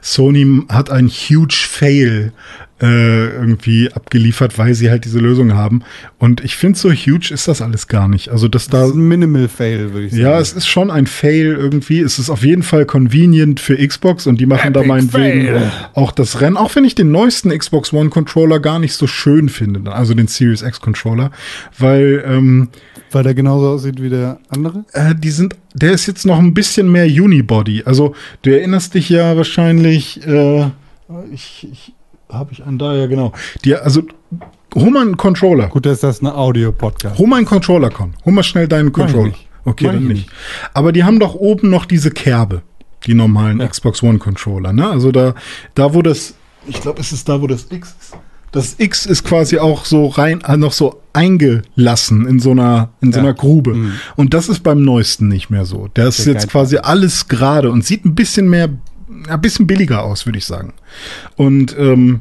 Sony 0.00 0.62
hat 0.68 0.90
ein 0.90 1.08
huge 1.08 1.66
Fail 1.68 2.32
äh, 2.80 3.28
irgendwie 3.30 3.92
abgeliefert, 3.92 4.56
weil 4.58 4.74
sie 4.74 4.90
halt 4.90 5.04
diese 5.04 5.18
Lösung 5.18 5.54
haben. 5.54 5.82
Und 6.18 6.44
ich 6.44 6.56
finde, 6.56 6.78
so 6.78 6.92
huge 6.92 7.32
ist 7.32 7.48
das 7.48 7.60
alles 7.60 7.88
gar 7.88 8.06
nicht. 8.08 8.28
Also, 8.30 8.46
dass 8.48 8.68
da. 8.68 8.80
Das 8.80 8.90
ist 8.90 8.94
ein 8.96 9.08
Minimal 9.08 9.48
Fail, 9.48 9.92
würde 9.92 10.06
ich 10.06 10.12
sagen. 10.12 10.22
Ja, 10.22 10.38
es 10.38 10.52
ist 10.52 10.66
schon 10.68 10.90
ein 10.90 11.06
Fail 11.06 11.56
irgendwie. 11.58 12.00
Es 12.00 12.18
ist 12.18 12.30
auf 12.30 12.44
jeden 12.44 12.62
Fall 12.62 12.86
convenient 12.86 13.60
für 13.60 13.76
Xbox 13.76 14.26
und 14.26 14.40
die 14.40 14.46
machen 14.46 14.72
da 14.72 14.80
Epic 14.80 14.88
meinetwegen 14.88 15.46
Fail. 15.46 15.72
auch 15.94 16.12
das 16.12 16.40
Rennen. 16.40 16.56
Auch 16.56 16.74
wenn 16.76 16.84
ich 16.84 16.94
den 16.94 17.10
neuesten 17.10 17.50
Xbox 17.56 17.92
One 17.92 18.10
Controller 18.10 18.60
gar 18.60 18.78
nicht 18.78 18.94
so 18.94 19.06
schön 19.06 19.48
finde, 19.48 19.92
also 19.92 20.14
den 20.14 20.28
Series 20.28 20.62
X 20.62 20.80
Controller, 20.80 21.30
weil 21.78 22.22
ähm, 22.26 22.68
Weil 23.10 23.24
der 23.24 23.34
genauso 23.34 23.68
aussieht 23.70 24.00
wie 24.02 24.10
der 24.10 24.38
andere? 24.50 24.84
äh, 24.92 25.14
die 25.16 25.30
sind, 25.30 25.56
der 25.74 25.92
ist 25.92 26.06
jetzt 26.06 26.26
noch 26.26 26.38
ein 26.38 26.54
bisschen 26.54 26.90
mehr 26.92 27.06
Unibody. 27.06 27.82
Also 27.84 28.14
du 28.42 28.50
erinnerst 28.50 28.94
dich 28.94 29.08
ja 29.08 29.36
wahrscheinlich, 29.36 30.26
äh, 30.26 30.66
ich, 31.32 31.66
ich 31.72 31.92
habe 32.30 32.52
ich 32.52 32.64
einen 32.64 32.78
da, 32.78 32.94
ja 32.94 33.06
genau. 33.06 33.32
Die, 33.64 33.74
also 33.74 34.02
hol 34.74 34.90
mal 34.90 35.02
einen 35.02 35.16
Controller. 35.16 35.68
Gut, 35.68 35.86
dass 35.86 36.00
das 36.00 36.20
eine 36.20 36.34
Audio-Podcast. 36.34 37.18
Hol 37.18 37.26
mal 37.26 37.36
einen 37.36 37.46
Controller, 37.46 37.90
Con. 37.90 38.14
Hol 38.24 38.32
mal 38.32 38.42
schnell 38.42 38.68
deinen 38.68 38.92
Controller. 38.92 39.32
Okay, 39.64 39.86
Mach 39.86 39.92
dann 39.94 40.02
ich 40.02 40.08
nicht. 40.08 40.26
nicht. 40.26 40.30
Aber 40.74 40.92
die 40.92 41.04
haben 41.04 41.18
doch 41.18 41.34
oben 41.34 41.70
noch 41.70 41.84
diese 41.84 42.10
Kerbe, 42.10 42.62
die 43.06 43.14
normalen 43.14 43.60
Ja. 43.60 43.66
Xbox 43.68 44.02
One 44.02 44.18
Controller, 44.18 44.72
ne? 44.72 44.88
Also 44.88 45.12
da, 45.12 45.34
da 45.74 45.92
wo 45.94 46.02
das, 46.02 46.34
ich 46.66 46.80
glaube, 46.80 47.00
es 47.00 47.12
ist 47.12 47.28
da, 47.28 47.40
wo 47.40 47.46
das 47.46 47.66
X 47.70 47.94
ist. 48.00 48.16
Das 48.50 48.76
X 48.78 49.04
ist 49.04 49.24
quasi 49.24 49.58
auch 49.58 49.84
so 49.84 50.06
rein, 50.06 50.40
äh, 50.40 50.56
noch 50.56 50.72
so 50.72 51.02
eingelassen 51.12 52.26
in 52.26 52.40
so 52.40 52.52
einer, 52.52 52.88
in 53.02 53.12
so 53.12 53.18
Ja. 53.18 53.24
einer 53.24 53.34
Grube. 53.34 53.74
Mhm. 53.74 53.92
Und 54.16 54.32
das 54.32 54.48
ist 54.48 54.62
beim 54.62 54.82
neuesten 54.82 55.28
nicht 55.28 55.50
mehr 55.50 55.66
so. 55.66 55.88
Der 55.96 56.06
ist 56.08 56.24
jetzt 56.24 56.44
Geil. 56.44 56.48
quasi 56.52 56.76
alles 56.78 57.28
gerade 57.28 57.70
und 57.70 57.84
sieht 57.84 58.06
ein 58.06 58.14
bisschen 58.14 58.48
mehr, 58.48 58.70
ein 59.28 59.40
bisschen 59.40 59.66
billiger 59.66 60.02
aus, 60.02 60.26
würde 60.26 60.38
ich 60.38 60.44
sagen. 60.46 60.74
Und 61.36 61.76
ähm, 61.78 62.20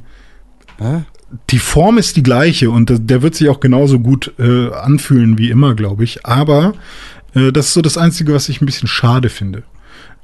Hä? 0.77 1.03
die 1.49 1.59
Form 1.59 1.97
ist 1.97 2.15
die 2.17 2.23
gleiche 2.23 2.71
und 2.71 2.89
der- 2.89 2.99
der 2.99 3.21
wird 3.21 3.35
sich 3.35 3.49
auch 3.49 3.59
genauso 3.59 3.99
gut 3.99 4.33
äh, 4.39 4.69
anfühlen 4.71 5.37
wie 5.37 5.49
immer, 5.49 5.75
glaube 5.75 6.03
ich. 6.03 6.25
Aber 6.25 6.73
äh, 7.35 7.51
das 7.51 7.67
ist 7.67 7.73
so 7.73 7.81
das 7.81 7.97
Einzige, 7.97 8.33
was 8.33 8.47
ich 8.49 8.61
ein 8.61 8.65
bisschen 8.65 8.87
schade 8.87 9.29
finde. 9.29 9.63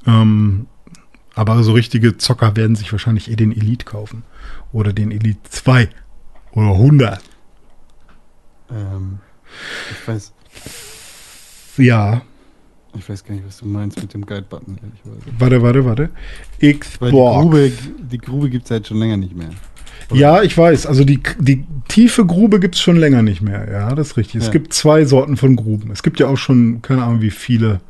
Ähm, 0.06 0.66
Aber 1.36 1.62
so 1.64 1.72
richtige 1.72 2.16
Zocker 2.16 2.54
werden 2.56 2.76
sich 2.76 2.92
wahrscheinlich 2.92 3.28
eh 3.30 3.34
den 3.36 3.50
Elite 3.52 3.84
kaufen. 3.84 4.22
Oder 4.72 4.92
den 4.92 5.10
Elite 5.10 5.40
2. 5.50 5.88
Oder 6.52 6.70
100. 6.70 7.20
Ähm, 8.70 9.18
ich 9.90 10.08
weiß, 10.08 10.32
Ja. 11.76 12.22
Ich 12.96 13.08
weiß 13.08 13.24
gar 13.24 13.34
nicht, 13.34 13.46
was 13.46 13.58
du 13.58 13.66
meinst 13.66 14.00
mit 14.00 14.12
dem 14.14 14.24
Guide-Button, 14.26 14.78
ehrlicherweise. 14.82 15.38
Warte, 15.38 15.62
warte, 15.62 15.84
warte. 15.84 16.02
Weil 16.60 16.72
die 16.72 16.78
Xbox. 16.78 17.10
Grube, 17.12 17.72
die 18.10 18.18
Grube 18.18 18.50
gibt 18.50 18.64
es 18.66 18.70
halt 18.70 18.86
schon 18.86 18.98
länger 18.98 19.16
nicht 19.16 19.34
mehr. 19.36 19.50
Ja, 20.12 20.42
ich 20.42 20.56
weiß. 20.56 20.86
Also 20.86 21.04
die, 21.04 21.20
die 21.38 21.64
tiefe 21.88 22.26
Grube 22.26 22.60
gibt 22.60 22.74
es 22.74 22.80
schon 22.80 22.96
länger 22.96 23.22
nicht 23.22 23.40
mehr. 23.40 23.70
Ja, 23.70 23.94
das 23.94 24.08
ist 24.08 24.16
richtig. 24.18 24.40
Es 24.42 24.46
Ja. 24.46 24.52
gibt 24.52 24.72
zwei 24.74 25.04
Sorten 25.06 25.36
von 25.36 25.56
Gruben. 25.56 25.90
Es 25.90 26.02
gibt 26.02 26.20
ja 26.20 26.26
auch 26.26 26.36
schon, 26.36 26.82
keine 26.82 27.02
Ahnung, 27.04 27.20
wie 27.22 27.30
viele. 27.30 27.80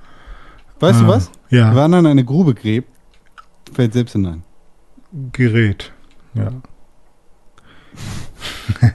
Weißt 0.81 1.01
du 1.01 1.05
Ah, 1.05 1.09
was? 1.09 1.31
ja. 1.51 1.75
Wer 1.75 1.83
anderen 1.83 2.07
eine 2.07 2.25
Grube 2.25 2.55
gräbt, 2.55 2.89
fällt 3.73 3.93
selbst 3.95 4.13
hinein. 4.13 4.43
Gerät. 5.33 5.93
Ja. 6.35 6.51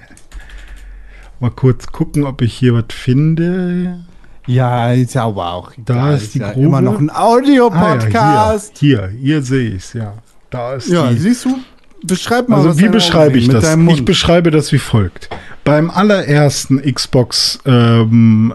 Mal 1.39 1.51
kurz 1.51 1.87
gucken, 1.87 2.23
ob 2.25 2.41
ich 2.41 2.53
hier 2.53 2.73
was 2.73 2.85
finde. 2.89 4.05
Ja, 4.49 4.91
ist 4.93 5.13
ja 5.13 5.25
aber 5.25 5.53
auch. 5.53 5.71
Da 5.77 5.93
egal, 5.93 6.17
ist 6.17 6.33
die 6.35 6.39
ja 6.39 6.51
Grube. 6.51 6.65
immer 6.67 6.81
noch 6.81 6.99
ein 6.99 7.09
Ah, 7.09 7.23
Audio-Podcast. 7.25 8.81
ja, 8.81 9.07
hier, 9.07 9.09
hier, 9.19 9.41
sehe 9.41 9.69
ich 9.69 9.83
es, 9.83 9.93
ja. 9.93 10.13
Da 10.49 10.73
ist 10.73 10.87
ja, 10.89 11.07
die. 11.11 11.17
siehst 11.17 11.45
du? 11.45 11.57
Beschreib 12.03 12.47
mal, 12.49 12.57
Also 12.57 12.79
wie 12.79 12.87
beschreibe 12.89 13.37
ich 13.37 13.49
das? 13.49 13.75
Ich 13.89 14.05
beschreibe 14.05 14.51
das 14.51 14.71
wie 14.71 14.77
folgt. 14.79 15.29
Beim 15.63 15.89
allerersten 15.91 16.81
Xbox 16.81 17.59
ähm, 17.65 18.53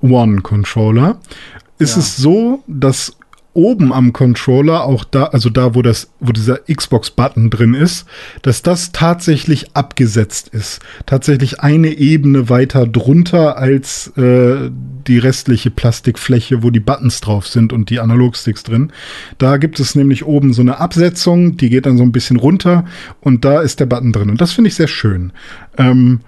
One 0.00 0.40
Controller 0.40 1.18
ist 1.78 1.94
Ja. 1.96 2.00
es 2.00 2.16
so, 2.16 2.62
dass 2.66 3.12
oben 3.58 3.92
am 3.92 4.12
Controller 4.12 4.84
auch 4.84 5.02
da, 5.02 5.24
also 5.24 5.50
da, 5.50 5.74
wo 5.74 5.82
das, 5.82 6.12
wo 6.20 6.30
dieser 6.30 6.60
Xbox-Button 6.72 7.50
drin 7.50 7.74
ist, 7.74 8.06
dass 8.42 8.62
das 8.62 8.92
tatsächlich 8.92 9.74
abgesetzt 9.74 10.48
ist. 10.50 10.80
Tatsächlich 11.06 11.58
eine 11.58 11.88
Ebene 11.88 12.48
weiter 12.48 12.86
drunter 12.86 13.58
als 13.58 14.12
äh, 14.16 14.70
die 15.08 15.18
restliche 15.18 15.72
Plastikfläche, 15.72 16.62
wo 16.62 16.70
die 16.70 16.78
Buttons 16.78 17.20
drauf 17.20 17.48
sind 17.48 17.72
und 17.72 17.90
die 17.90 17.98
Analogsticks 17.98 18.62
drin. 18.62 18.92
Da 19.38 19.56
gibt 19.56 19.80
es 19.80 19.96
nämlich 19.96 20.24
oben 20.24 20.52
so 20.52 20.62
eine 20.62 20.78
Absetzung, 20.78 21.56
die 21.56 21.68
geht 21.68 21.86
dann 21.86 21.98
so 21.98 22.04
ein 22.04 22.12
bisschen 22.12 22.36
runter 22.36 22.84
und 23.20 23.44
da 23.44 23.60
ist 23.60 23.80
der 23.80 23.86
Button 23.86 24.12
drin. 24.12 24.30
Und 24.30 24.40
das 24.40 24.52
finde 24.52 24.68
ich 24.68 24.76
sehr 24.76 24.88
schön. 24.88 25.32
Ähm, 25.76 26.20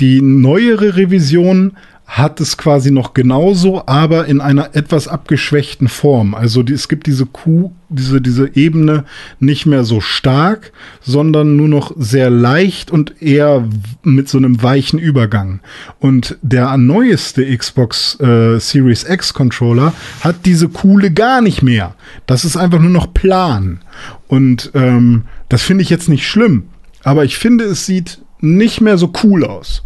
die 0.00 0.22
neuere 0.22 0.96
Revision 0.96 1.72
hat 2.10 2.40
es 2.40 2.56
quasi 2.56 2.90
noch 2.90 3.14
genauso, 3.14 3.86
aber 3.86 4.26
in 4.26 4.40
einer 4.40 4.74
etwas 4.74 5.06
abgeschwächten 5.06 5.86
Form. 5.86 6.34
Also 6.34 6.64
die, 6.64 6.72
es 6.72 6.88
gibt 6.88 7.06
diese 7.06 7.24
Kuh, 7.24 7.70
diese, 7.88 8.20
diese 8.20 8.56
Ebene 8.56 9.04
nicht 9.38 9.64
mehr 9.64 9.84
so 9.84 10.00
stark, 10.00 10.72
sondern 11.00 11.54
nur 11.54 11.68
noch 11.68 11.92
sehr 11.96 12.28
leicht 12.28 12.90
und 12.90 13.22
eher 13.22 13.68
mit 14.02 14.28
so 14.28 14.38
einem 14.38 14.60
weichen 14.60 14.98
Übergang. 14.98 15.60
Und 16.00 16.36
der 16.42 16.76
neueste 16.78 17.56
Xbox 17.56 18.18
äh, 18.18 18.58
Series 18.58 19.04
X 19.08 19.32
Controller 19.32 19.92
hat 20.20 20.46
diese 20.46 20.68
Kuhle 20.68 21.12
gar 21.12 21.40
nicht 21.40 21.62
mehr. 21.62 21.94
Das 22.26 22.44
ist 22.44 22.56
einfach 22.56 22.80
nur 22.80 22.90
noch 22.90 23.14
plan. 23.14 23.82
Und 24.26 24.72
ähm, 24.74 25.26
das 25.48 25.62
finde 25.62 25.82
ich 25.82 25.90
jetzt 25.90 26.08
nicht 26.08 26.28
schlimm, 26.28 26.64
aber 27.04 27.24
ich 27.24 27.38
finde, 27.38 27.66
es 27.66 27.86
sieht 27.86 28.18
nicht 28.40 28.80
mehr 28.80 28.98
so 28.98 29.12
cool 29.22 29.44
aus 29.44 29.84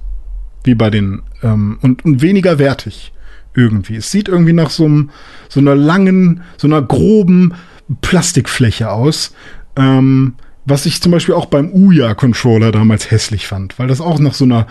wie 0.64 0.74
bei 0.74 0.90
den 0.90 1.22
ähm, 1.42 1.78
und, 1.82 2.04
und 2.04 2.22
weniger 2.22 2.58
wertig 2.58 3.12
irgendwie. 3.54 3.96
Es 3.96 4.10
sieht 4.10 4.28
irgendwie 4.28 4.52
nach 4.52 4.70
so, 4.70 4.84
einem, 4.84 5.10
so 5.48 5.60
einer 5.60 5.76
langen, 5.76 6.42
so 6.56 6.66
einer 6.66 6.82
groben 6.82 7.54
Plastikfläche 8.00 8.90
aus. 8.90 9.34
Ähm, 9.76 10.34
was 10.66 10.86
ich 10.86 11.02
zum 11.02 11.12
Beispiel 11.12 11.34
auch 11.34 11.46
beim 11.46 11.70
Uya-Controller 11.72 12.72
damals 12.72 13.10
hässlich 13.10 13.46
fand, 13.46 13.78
weil 13.78 13.86
das 13.86 14.00
auch 14.00 14.18
nach 14.18 14.32
so 14.32 14.46
einer 14.46 14.66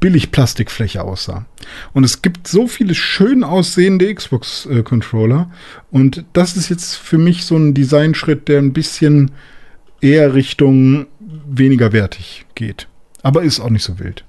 Billig-Plastikfläche 0.00 1.02
aussah. 1.02 1.44
Und 1.92 2.04
es 2.04 2.22
gibt 2.22 2.48
so 2.48 2.66
viele 2.66 2.94
schön 2.94 3.44
aussehende 3.44 4.12
Xbox-Controller. 4.14 5.50
Und 5.90 6.24
das 6.32 6.56
ist 6.56 6.70
jetzt 6.70 6.94
für 6.94 7.18
mich 7.18 7.44
so 7.44 7.56
ein 7.56 7.74
Designschritt, 7.74 8.48
der 8.48 8.58
ein 8.60 8.72
bisschen 8.72 9.32
eher 10.00 10.32
Richtung 10.32 11.06
weniger 11.46 11.92
wertig 11.92 12.46
geht. 12.54 12.88
Aber 13.22 13.42
ist 13.42 13.60
auch 13.60 13.70
nicht 13.70 13.84
so 13.84 13.98
wild. 13.98 14.24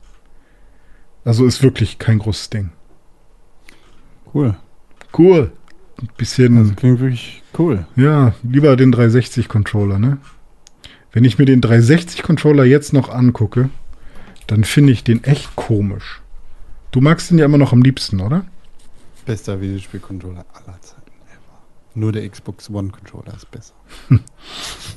Also 1.26 1.46
ist 1.46 1.64
wirklich 1.64 2.00
kein 2.00 2.20
großes 2.20 2.50
Ding. 2.50 2.72
Cool. 4.34 4.56
Cool. 5.18 5.52
Ein 6.02 6.10
bisschen, 6.18 6.58
Also 6.58 6.74
klingt 6.74 7.00
wirklich 7.00 7.44
cool. 7.58 7.86
ja, 7.96 8.34
lieber 8.44 8.76
den 8.76 8.94
360-Controller, 8.94 10.00
ne? 10.00 10.18
Wenn 11.12 11.24
ich 11.24 11.38
mir 11.38 11.46
den 11.46 11.62
360-Controller 11.62 12.64
jetzt 12.66 12.92
noch 12.94 13.10
angucke, 13.10 13.70
dann 14.48 14.64
finde 14.64 14.92
ich 14.92 15.04
den 15.04 15.24
echt 15.24 15.56
komisch. 15.56 16.22
Du 16.92 17.00
magst 17.02 17.30
den 17.30 17.38
ja 17.38 17.46
immer 17.46 17.60
noch 17.60 17.72
am 17.74 17.84
liebsten, 17.84 18.20
oder? 18.20 18.46
Bester 19.26 19.62
Videospielcontroller 19.62 20.46
aller 20.54 20.82
Zeiten 20.82 21.12
ever. 21.28 21.62
Nur 21.94 22.12
der 22.12 22.28
Xbox 22.28 22.70
One 22.70 22.90
Controller 22.90 23.36
ist 23.36 23.50
besser. 23.52 23.74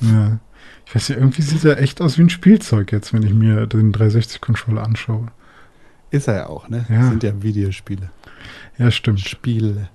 Ja. 0.01 0.39
Ich 0.87 0.95
weiß 0.95 1.09
ja, 1.09 1.17
irgendwie 1.17 1.43
sieht 1.43 1.65
er 1.65 1.81
echt 1.81 2.01
aus 2.01 2.17
wie 2.19 2.23
ein 2.23 2.31
Spielzeug 2.31 2.93
jetzt, 2.93 3.13
wenn 3.13 3.23
ich 3.23 3.33
mir 3.33 3.67
den 3.67 3.93
360-Controller 3.93 4.83
anschaue. 4.83 5.29
Ist 6.17 6.29
er 6.29 6.35
ja 6.37 6.47
auch, 6.49 6.69
ne? 6.69 6.87
Ja. 6.89 7.01
Das 7.01 7.09
sind 7.11 7.23
ja 7.23 7.33
Videospiele. 7.43 8.11
Ja, 8.79 8.91
stimmt. 8.91 9.21
Spiele. 9.21 9.89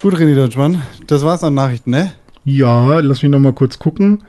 Gut, 0.00 0.14
René 0.14 0.34
Deutschmann, 0.34 0.82
das 1.06 1.22
war's 1.24 1.42
an 1.42 1.54
Nachrichten, 1.54 1.90
ne? 1.90 2.12
Ja, 2.44 2.98
lass 3.00 3.22
mich 3.22 3.30
noch 3.30 3.38
mal 3.38 3.52
kurz 3.54 3.78
gucken. 3.78 4.22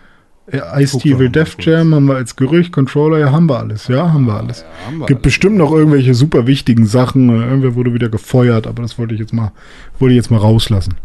Äh, 0.47 0.59
Ice 0.83 0.93
Guck 0.93 1.01
T 1.01 1.11
doch 1.11 1.19
will 1.19 1.29
Def. 1.29 1.57
Jam 1.59 1.93
haben 1.93 2.05
wir 2.05 2.15
als 2.15 2.35
Gerücht, 2.35 2.71
Controller, 2.71 3.17
ja, 3.19 3.31
haben 3.31 3.47
wir 3.49 3.57
alles. 3.59 3.87
Ja, 3.87 4.13
haben 4.13 4.25
wir 4.25 4.35
alles. 4.35 4.61
Ja, 4.61 4.87
haben 4.87 4.97
wir 4.99 5.05
Gibt 5.07 5.17
alles. 5.17 5.23
bestimmt 5.23 5.57
noch 5.57 5.71
irgendwelche 5.71 6.13
super 6.13 6.47
wichtigen 6.47 6.85
Sachen. 6.85 7.29
Äh, 7.29 7.45
Irgendwer 7.47 7.75
wurde 7.75 7.93
wieder 7.93 8.09
gefeuert, 8.09 8.67
aber 8.67 8.81
das 8.83 8.97
wollte 8.97 9.15
ich 9.15 9.19
jetzt 9.19 9.33
mal, 9.33 9.51
wollte 9.99 10.13
ich 10.13 10.17
jetzt 10.17 10.29
mal 10.31 10.37
rauslassen. 10.37 10.95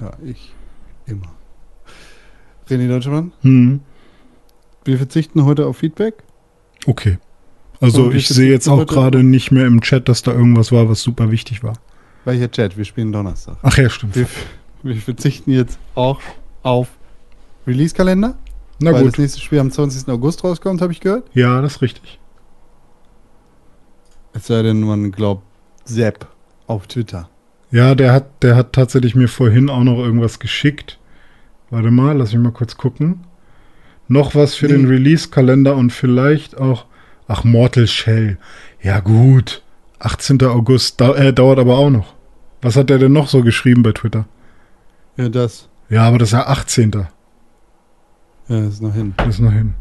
Ja, 0.00 0.10
ich. 0.24 0.52
Immer. 1.06 1.32
René 2.68 2.88
Deutschmann, 2.88 3.32
Hm. 3.42 3.80
wir 4.84 4.98
verzichten 4.98 5.44
heute 5.44 5.64
auf 5.66 5.78
Feedback. 5.78 6.14
Okay. 6.84 7.18
Also 7.80 8.10
ich 8.10 8.26
sehe 8.28 8.50
jetzt 8.50 8.68
auch 8.68 8.86
gerade 8.86 9.22
nicht 9.22 9.50
mehr 9.52 9.66
im 9.66 9.80
Chat, 9.80 10.08
dass 10.08 10.22
da 10.22 10.32
irgendwas 10.32 10.72
war, 10.72 10.88
was 10.88 11.00
super 11.02 11.30
wichtig 11.30 11.62
war. 11.62 11.74
Welcher 12.24 12.50
Chat? 12.50 12.76
Wir 12.76 12.84
spielen 12.84 13.12
Donnerstag. 13.12 13.56
Ach 13.62 13.78
ja, 13.78 13.88
stimmt. 13.88 14.16
Wir, 14.16 14.26
wir 14.82 14.96
verzichten 14.96 15.52
jetzt 15.52 15.78
auch 15.94 16.20
auf 16.62 16.88
Release-Kalender, 17.66 18.36
Na 18.80 18.92
weil 18.92 19.02
gut. 19.04 19.12
das 19.12 19.18
nächste 19.18 19.40
Spiel 19.40 19.60
am 19.60 19.70
20. 19.70 20.08
August 20.08 20.42
rauskommt, 20.42 20.82
habe 20.82 20.92
ich 20.92 21.00
gehört. 21.00 21.28
Ja, 21.34 21.60
das 21.62 21.76
ist 21.76 21.82
richtig. 21.82 22.18
Es 24.32 24.46
sei 24.46 24.62
denn, 24.62 24.80
man 24.80 25.10
glaubt 25.12 25.44
Sepp 25.84 26.26
auf 26.66 26.86
Twitter. 26.86 27.28
Ja, 27.70 27.94
der 27.94 28.12
hat, 28.12 28.42
der 28.42 28.56
hat 28.56 28.72
tatsächlich 28.72 29.14
mir 29.14 29.28
vorhin 29.28 29.68
auch 29.70 29.84
noch 29.84 29.98
irgendwas 29.98 30.38
geschickt. 30.38 30.98
Warte 31.70 31.90
mal, 31.90 32.16
lass 32.16 32.32
mich 32.32 32.42
mal 32.42 32.52
kurz 32.52 32.76
gucken. 32.76 33.20
Noch 34.08 34.34
was 34.34 34.54
für 34.54 34.66
Nee. 34.66 34.72
den 34.74 34.86
Release-Kalender 34.88 35.76
und 35.76 35.92
vielleicht 35.92 36.58
auch. 36.58 36.86
Ach, 37.28 37.44
Mortal 37.44 37.86
Shell. 37.86 38.38
Ja, 38.82 39.00
gut. 39.00 39.62
18. 40.00 40.42
August 40.44 41.00
dau 41.00 41.14
äh, 41.14 41.32
dauert 41.32 41.58
aber 41.58 41.76
auch 41.76 41.90
noch. 41.90 42.14
Was 42.62 42.76
hat 42.76 42.90
der 42.90 42.98
denn 42.98 43.12
noch 43.12 43.28
so 43.28 43.42
geschrieben 43.42 43.82
bei 43.82 43.92
Twitter? 43.92 44.26
Ja, 45.16 45.28
das. 45.28 45.68
Ja, 45.90 46.02
aber 46.02 46.18
das 46.18 46.30
ist 46.30 46.32
ja 46.32 46.46
18. 46.46 46.90
Ja, 46.92 47.06
das 48.48 48.74
ist 48.74 48.82
noch 48.82 48.94
hin. 48.94 49.14
Das 49.18 49.28
ist 49.28 49.40
noch 49.40 49.52
hin. 49.52 49.74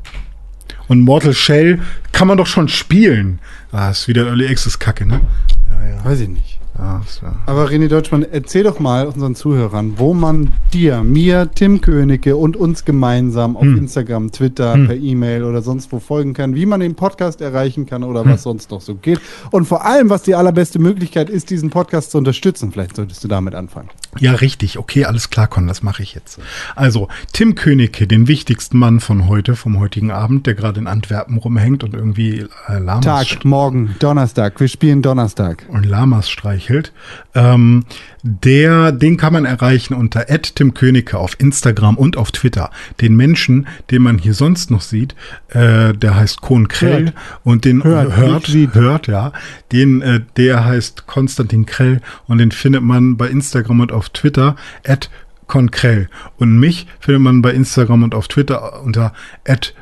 Und 0.88 1.02
Mortal 1.02 1.34
Shell 1.34 1.80
kann 2.12 2.28
man 2.28 2.38
doch 2.38 2.48
schon 2.48 2.68
spielen. 2.68 3.40
Ah, 3.72 3.90
ist 3.90 4.08
wieder 4.08 4.26
Early 4.26 4.48
Access 4.48 4.78
Kacke, 4.78 5.06
ne? 5.06 5.22
Ja, 5.70 5.88
ja. 5.88 6.06
Weiß 6.06 6.20
ich 6.20 6.30
nicht. 6.30 6.57
Ist 7.06 7.22
ja. 7.22 7.34
Aber 7.46 7.68
René 7.70 7.88
Deutschmann, 7.88 8.24
erzähl 8.30 8.64
doch 8.64 8.80
mal 8.80 9.08
unseren 9.08 9.36
Zuhörern, 9.36 9.94
wo 9.98 10.14
man 10.14 10.54
dir, 10.74 11.04
mir, 11.04 11.50
Tim 11.54 11.82
Königke 11.82 12.36
und 12.36 12.56
uns 12.56 12.86
gemeinsam 12.86 13.56
auf 13.58 13.64
Hm. 13.64 13.78
Instagram, 13.78 14.32
Twitter, 14.32 14.74
Hm. 14.74 14.88
per 14.88 14.96
E-Mail 14.96 15.44
oder 15.44 15.62
sonst 15.62 15.92
wo 15.92 16.00
folgen 16.00 16.34
kann, 16.34 16.56
wie 16.56 16.66
man 16.66 16.80
den 16.80 16.96
Podcast 16.96 17.42
erreichen 17.42 17.86
kann 17.86 18.04
oder 18.04 18.24
Hm. 18.24 18.32
was 18.32 18.44
sonst 18.44 18.72
noch 18.72 18.82
so 18.82 18.96
geht. 18.96 19.20
Und 19.52 19.66
vor 19.66 19.86
allem, 19.86 20.10
was 20.10 20.24
die 20.24 20.36
allerbeste 20.36 20.80
Möglichkeit 20.80 21.30
ist, 21.30 21.50
diesen 21.50 21.70
Podcast 21.70 22.12
zu 22.12 22.18
unterstützen. 22.18 22.72
Vielleicht 22.72 22.96
solltest 22.96 23.24
du 23.24 23.28
damit 23.28 23.56
anfangen. 23.56 23.90
Ja, 24.20 24.34
richtig. 24.34 24.78
Okay, 24.80 25.06
alles 25.06 25.30
klar, 25.30 25.48
Con, 25.48 25.68
das 25.68 25.84
mache 25.84 26.04
ich 26.04 26.14
jetzt. 26.16 26.40
Also, 26.76 27.08
Tim 27.34 27.56
Königke, 27.56 28.08
den 28.08 28.28
wichtigsten 28.28 28.78
Mann 28.78 29.00
von 29.00 29.28
heute, 29.28 29.56
vom 29.56 29.80
heutigen 29.80 30.12
Abend, 30.12 30.48
der 30.48 30.54
gerade 30.56 30.80
in 30.80 30.88
Antwerpen 30.88 31.38
rumhängt 31.38 31.84
und 31.84 31.94
irgendwie 31.94 32.46
äh, 32.68 32.80
Lamas, 32.80 33.06
Tag, 33.06 33.46
morgen, 33.46 33.96
Donnerstag. 34.00 34.60
Wir 34.60 34.68
spielen 34.68 35.02
Donnerstag. 35.02 35.66
und 35.70 35.86
Lamas 35.86 36.30
streichelt. 36.68 36.92
Ähm, 37.34 37.86
der, 38.24 38.92
den 38.92 39.18
kann 39.18 39.34
man 39.34 39.46
erreichen 39.46 39.94
unter 39.94 40.26
Tim 40.28 40.74
Königke 40.74 41.18
auf 41.18 41.40
Instagram 41.40 41.98
und 41.98 42.18
auf 42.18 42.32
Twitter. 42.32 42.72
Den 43.00 43.16
Menschen, 43.16 43.68
den 43.90 44.02
man 44.02 44.18
hier 44.18 44.34
sonst 44.34 44.70
noch 44.72 44.82
sieht, 44.82 45.16
äh, 45.50 45.94
der 45.94 46.16
heißt 46.16 46.42
Kohn 46.42 46.68
Krell 46.68 47.06
Hört. 47.06 47.14
und 47.44 47.66
den 47.66 47.84
Hört, 47.84 48.16
hört, 48.16 48.48
sieht. 48.48 48.74
hört, 48.74 49.08
ja. 49.08 49.32
Den, 49.72 50.02
äh, 50.02 50.22
der 50.36 50.66
heißt 50.66 51.08
Konstantin 51.08 51.66
Krell 51.66 52.02
und 52.28 52.40
den 52.40 52.52
findet 52.52 52.84
man 52.84 53.18
bei 53.18 53.28
Instagram 53.30 53.80
und 53.80 53.92
auf 53.92 54.10
Twitter 54.10 54.56
at 54.86 55.10
Konkrell. 55.48 56.10
Und 56.38 56.60
mich 56.60 56.88
findet 57.00 57.22
man 57.22 57.42
bei 57.42 57.52
Instagram 57.52 58.04
und 58.04 58.14
auf 58.14 58.28
Twitter 58.28 58.82
unter 58.84 59.14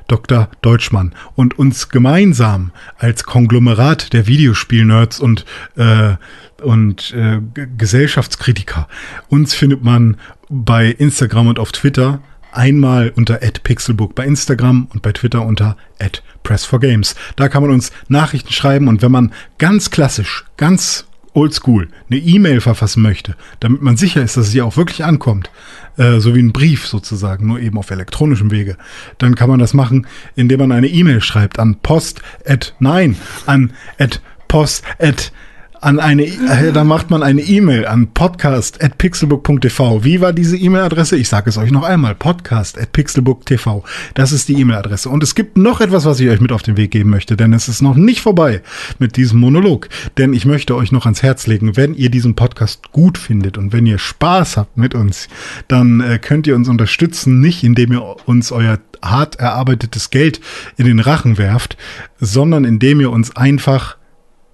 Dr. 0.08 0.50
Deutschmann. 0.62 1.14
Und 1.36 1.58
uns 1.58 1.90
gemeinsam 1.90 2.72
als 2.98 3.24
Konglomerat 3.24 4.14
der 4.14 4.28
Videospielnerds 4.28 5.20
und, 5.20 5.46
äh, 5.76 6.16
und 6.62 7.14
äh, 7.14 7.40
Gesellschaftskritiker, 7.78 8.88
uns 9.30 9.54
findet 9.54 9.84
man 9.84 10.18
bei 10.50 10.88
Instagram 10.88 11.48
und 11.48 11.60
auf 11.60 11.72
Twitter 11.72 12.22
einmal 12.52 13.12
unter 13.16 13.36
@pixelbook 13.38 14.16
bei 14.16 14.26
Instagram 14.26 14.88
und 14.94 15.02
bei 15.02 15.12
Twitter 15.12 15.46
unter 15.46 15.76
@press4games. 16.44 17.16
Da 17.36 17.50
kann 17.50 17.64
man 17.64 17.72
uns 17.72 17.92
Nachrichten 18.08 18.54
schreiben 18.54 18.88
und 18.88 19.02
wenn 19.02 19.12
man 19.12 19.34
ganz 19.58 19.92
klassisch, 19.92 20.46
ganz 20.58 21.06
oldschool 21.36 21.90
eine 22.10 22.20
E-Mail 22.20 22.62
verfassen 22.62 23.02
möchte, 23.02 23.36
damit 23.60 23.82
man 23.82 23.98
sicher 23.98 24.24
ist, 24.24 24.38
dass 24.38 24.48
es 24.48 24.56
ihr 24.56 24.66
auch 24.66 24.78
wirklich 24.78 25.04
ankommt, 25.04 25.50
äh, 25.98 26.20
so 26.20 26.34
wie 26.36 26.42
ein 26.42 26.54
Brief 26.54 26.88
sozusagen, 26.88 27.48
nur 27.48 27.60
eben 27.60 27.78
auf 27.78 27.92
elektronischem 27.92 28.52
Wege, 28.52 28.78
dann 29.18 29.36
kann 29.36 29.50
man 29.50 29.60
das 29.60 29.74
machen, 29.74 30.08
indem 30.36 30.60
man 30.60 30.72
eine 30.72 30.88
E-Mail 30.88 31.22
schreibt 31.22 31.60
an 31.60 31.76
post 31.82 32.22
at 32.46 32.74
nein, 32.80 33.16
an 33.46 33.74
at 34.00 34.22
post 34.48 34.84
at 35.00 35.32
an 35.82 36.00
eine, 36.00 36.24
äh, 36.24 36.72
da 36.74 36.84
macht 36.84 37.10
man 37.10 37.24
eine 37.24 37.42
E-Mail 37.42 37.86
an 37.86 38.08
podcast.pixelbook.tv. 38.14 40.04
Wie 40.04 40.22
war 40.22 40.34
diese 40.34 40.58
E-Mail-Adresse? 40.58 41.18
Ich 41.18 41.30
sage 41.30 41.50
es 41.50 41.58
euch 41.58 41.72
noch 41.72 41.84
einmal. 41.84 42.16
podcast.pixelbook.tv. 42.16 43.84
Das 44.14 44.32
ist 44.32 44.48
die 44.50 44.60
E-Mail-Adresse. 44.60 45.10
Und 45.10 45.24
es 45.24 45.36
gibt 45.36 45.58
noch 45.58 45.82
etwas, 45.82 46.06
was 46.06 46.20
ich 46.20 46.30
euch 46.30 46.42
mit 46.42 46.52
auf 46.52 46.64
den 46.64 46.78
Weg 46.78 46.92
geben 46.92 47.10
möchte, 47.10 47.36
denn 47.38 47.54
es 47.54 47.68
ist 47.68 47.82
noch 47.82 47.96
nicht 47.96 48.22
vorbei 48.22 48.62
mit 49.00 49.18
diesem 49.18 49.40
Monolog. 49.40 49.90
Denn 50.18 50.34
ich 50.34 50.46
möchte 50.46 50.76
euch 50.76 50.92
noch 50.92 51.06
ans 51.06 51.24
Herz 51.24 51.48
legen, 51.48 51.78
wenn 51.78 51.94
ihr 51.94 52.10
diesen 52.10 52.36
Podcast 52.36 52.92
gut 52.92 53.18
findet 53.18 53.58
und 53.58 53.74
wenn 53.74 53.86
ihr 53.86 54.00
Spaß 54.00 54.58
habt 54.58 54.78
mit 54.78 54.96
uns, 54.96 55.28
dann 55.68 56.02
äh, 56.02 56.20
könnt 56.20 56.48
ihr 56.48 56.56
uns 56.56 56.70
unterstützen, 56.70 57.40
nicht 57.40 57.64
indem 57.64 57.94
ihr 57.94 58.28
uns 58.28 58.52
euer 58.52 58.80
hart 59.02 59.36
erarbeitetes 59.36 60.10
Geld 60.10 60.42
in 60.78 60.86
den 60.86 61.00
Rachen 61.00 61.38
werft, 61.38 61.78
sondern 62.20 62.66
indem 62.66 63.02
ihr 63.02 63.12
uns 63.12 63.36
einfach 63.36 63.98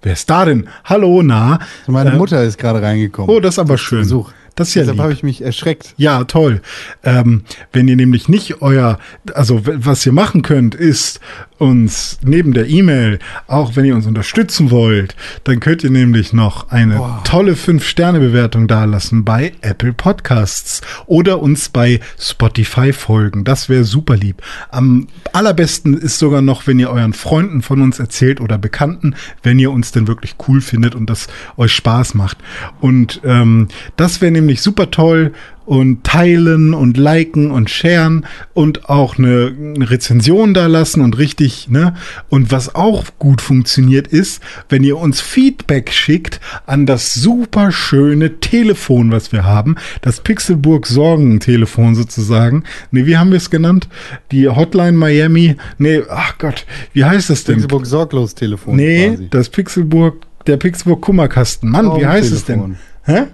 Wer 0.02 0.14
ist 0.14 0.28
da 0.28 0.44
denn? 0.44 0.68
Hallo, 0.84 1.22
na? 1.22 1.60
Meine 1.86 2.10
Äh, 2.12 2.16
Mutter 2.16 2.42
ist 2.42 2.58
gerade 2.58 2.82
reingekommen. 2.82 3.30
Oh, 3.34 3.40
das 3.40 3.54
ist 3.54 3.58
aber 3.60 3.78
schön. 3.78 4.00
Besuch. 4.00 4.32
Das 4.54 4.68
ist 4.68 4.74
ja 4.74 4.82
Deshalb 4.82 4.98
habe 5.00 5.12
ich 5.14 5.22
mich 5.22 5.40
erschreckt. 5.42 5.94
Ja, 5.96 6.24
toll. 6.24 6.60
Ähm, 7.04 7.44
wenn 7.72 7.88
ihr 7.88 7.96
nämlich 7.96 8.28
nicht 8.28 8.60
euer, 8.60 8.98
also 9.32 9.62
was 9.64 10.04
ihr 10.04 10.12
machen 10.12 10.42
könnt, 10.42 10.74
ist 10.74 11.20
uns 11.62 12.18
neben 12.24 12.52
der 12.52 12.68
E-Mail, 12.68 13.20
auch 13.46 13.76
wenn 13.76 13.84
ihr 13.84 13.94
uns 13.94 14.06
unterstützen 14.06 14.72
wollt, 14.72 15.14
dann 15.44 15.60
könnt 15.60 15.84
ihr 15.84 15.90
nämlich 15.90 16.32
noch 16.32 16.70
eine 16.70 17.00
tolle 17.22 17.52
5-Sterne-Bewertung 17.52 18.66
dalassen 18.66 19.24
bei 19.24 19.52
Apple 19.60 19.92
Podcasts 19.92 20.80
oder 21.06 21.40
uns 21.40 21.68
bei 21.68 22.00
Spotify 22.18 22.92
folgen. 22.92 23.44
Das 23.44 23.68
wäre 23.68 23.84
super 23.84 24.16
lieb. 24.16 24.42
Am 24.70 25.06
allerbesten 25.32 25.94
ist 25.94 26.18
sogar 26.18 26.42
noch, 26.42 26.66
wenn 26.66 26.80
ihr 26.80 26.90
euren 26.90 27.12
Freunden 27.12 27.62
von 27.62 27.80
uns 27.80 28.00
erzählt 28.00 28.40
oder 28.40 28.58
Bekannten, 28.58 29.14
wenn 29.44 29.60
ihr 29.60 29.70
uns 29.70 29.92
denn 29.92 30.08
wirklich 30.08 30.34
cool 30.48 30.60
findet 30.60 30.96
und 30.96 31.08
das 31.08 31.28
euch 31.56 31.72
Spaß 31.72 32.14
macht. 32.14 32.38
Und 32.80 33.20
ähm, 33.24 33.68
das 33.96 34.20
wäre 34.20 34.32
nämlich 34.32 34.62
super 34.62 34.90
toll 34.90 35.32
und 35.66 36.04
teilen 36.04 36.74
und 36.74 36.96
liken 36.96 37.50
und 37.50 37.70
sharen 37.70 38.26
und 38.54 38.88
auch 38.88 39.18
eine, 39.18 39.52
eine 39.56 39.90
Rezension 39.90 40.54
da 40.54 40.66
lassen 40.66 41.00
und 41.00 41.18
richtig, 41.18 41.68
ne? 41.68 41.94
Und 42.28 42.50
was 42.50 42.74
auch 42.74 43.04
gut 43.18 43.40
funktioniert 43.40 44.08
ist, 44.08 44.42
wenn 44.68 44.84
ihr 44.84 44.98
uns 44.98 45.20
Feedback 45.20 45.92
schickt 45.92 46.40
an 46.66 46.86
das 46.86 47.14
super 47.14 47.72
schöne 47.72 48.40
Telefon, 48.40 49.10
was 49.10 49.32
wir 49.32 49.44
haben, 49.44 49.76
das 50.00 50.20
Pixelburg 50.20 50.86
Sorgentelefon 50.86 51.94
sozusagen. 51.94 52.64
Ne, 52.90 53.06
wie 53.06 53.16
haben 53.16 53.30
wir 53.30 53.38
es 53.38 53.50
genannt? 53.50 53.88
Die 54.30 54.48
Hotline 54.48 54.92
Miami. 54.92 55.56
Nee, 55.78 56.02
ach 56.08 56.38
Gott, 56.38 56.66
wie 56.92 57.04
heißt 57.04 57.30
das 57.30 57.44
denn? 57.44 57.56
Pixelburg 57.56 57.86
sorglos 57.86 58.34
Telefon. 58.34 58.76
Nee, 58.76 59.10
quasi. 59.10 59.28
das 59.30 59.48
Pixelburg, 59.48 60.22
der 60.46 60.56
Pixelburg 60.56 61.00
Kummerkasten. 61.00 61.70
Mann, 61.70 61.96
wie 61.98 62.06
heißt 62.06 62.32
es 62.32 62.44
denn? 62.44 62.76
Hä? 63.04 63.24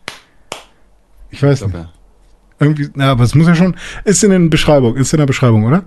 Ich 1.31 1.43
weiß 1.43 1.67
nicht. 1.67 1.75
Ja. 1.75 1.91
Irgendwie, 2.61 2.89
na, 2.95 3.11
aber 3.11 3.25
es 3.25 3.35
muss 3.35 3.49
ja 3.49 3.57
schon. 3.57 3.75
Ist 4.05 4.23
in 4.23 4.31
der 4.31 4.39
Beschreibung, 4.39 4.95
ist 4.97 5.13
in 5.13 5.19
der 5.19 5.27
Beschreibung, 5.27 5.65
oder? 5.65 5.83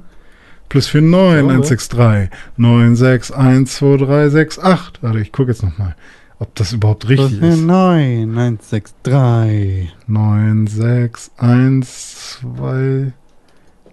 Plus 0.68 0.94
49 0.94 1.50
163 1.50 2.30
9612368. 2.58 5.02
Warte, 5.02 5.20
ich 5.20 5.32
gucke 5.32 5.52
jetzt 5.52 5.64
nochmal, 5.64 5.96
ob 6.40 6.56
das 6.56 6.72
überhaupt 6.74 7.08
richtig 7.08 7.42
ist. 7.42 7.62
9, 7.62 8.38
1, 8.38 8.70
6, 8.70 8.96
3. 9.04 9.90
9, 10.08 10.68
6, 10.68 11.32
1, 11.38 12.40
2. 12.42 13.14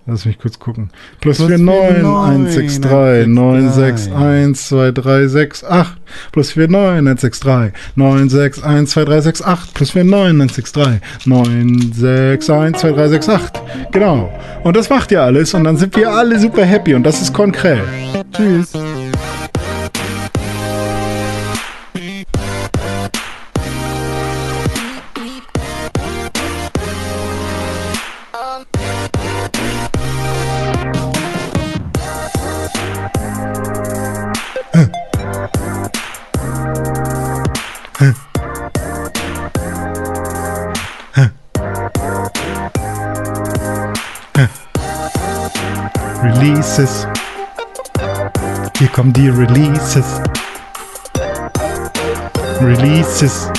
Lass 0.08 0.24
mich 0.24 0.38
kurz 0.38 0.60
gucken. 0.60 0.90
Plus, 1.20 1.38
Plus 1.38 1.48
4, 1.48 1.58
9, 1.58 2.02
9, 2.02 2.46
1, 2.46 2.54
6, 2.54 2.80
3, 2.80 3.24
9, 3.26 3.72
6, 3.72 4.08
1, 4.12 4.68
2, 4.68 4.92
3, 4.92 5.26
6, 5.26 5.64
8. 5.64 5.96
Plus 6.30 6.52
4, 6.52 6.68
9, 6.68 7.08
1, 7.08 7.20
6, 7.20 7.40
3, 7.40 7.72
9, 7.96 8.28
6, 8.28 8.62
1, 8.62 8.90
2, 8.90 9.04
3, 9.04 9.20
6, 9.20 9.42
8. 9.42 9.74
Plus 9.74 9.90
4, 9.90 10.04
9, 10.04 10.40
1, 10.40 10.54
6, 10.54 10.72
3, 10.72 11.00
9, 11.24 11.92
6, 11.92 12.50
1, 12.50 12.78
2, 12.78 12.92
3, 12.92 13.08
6, 13.08 13.28
8. 13.28 13.62
Genau. 13.90 14.32
Und 14.62 14.76
das 14.76 14.88
macht 14.88 15.10
ihr 15.10 15.22
alles 15.22 15.52
und 15.54 15.64
dann 15.64 15.76
sind 15.76 15.96
wir 15.96 16.08
alle 16.08 16.38
super 16.38 16.64
happy 16.64 16.94
und 16.94 17.02
das 17.02 17.20
ist 17.20 17.34
konkret. 17.34 17.82
Tschüss. 18.32 18.72
Kommen 48.96 49.12
die 49.12 49.28
Releases. 49.28 50.22
Releases. 52.62 53.50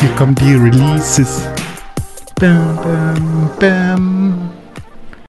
Hier 0.00 0.10
kommen 0.16 0.34
die 0.34 0.56
Releases. 0.56 1.42
Bam, 2.40 2.74
bam, 2.74 3.50
bam. 3.60 4.50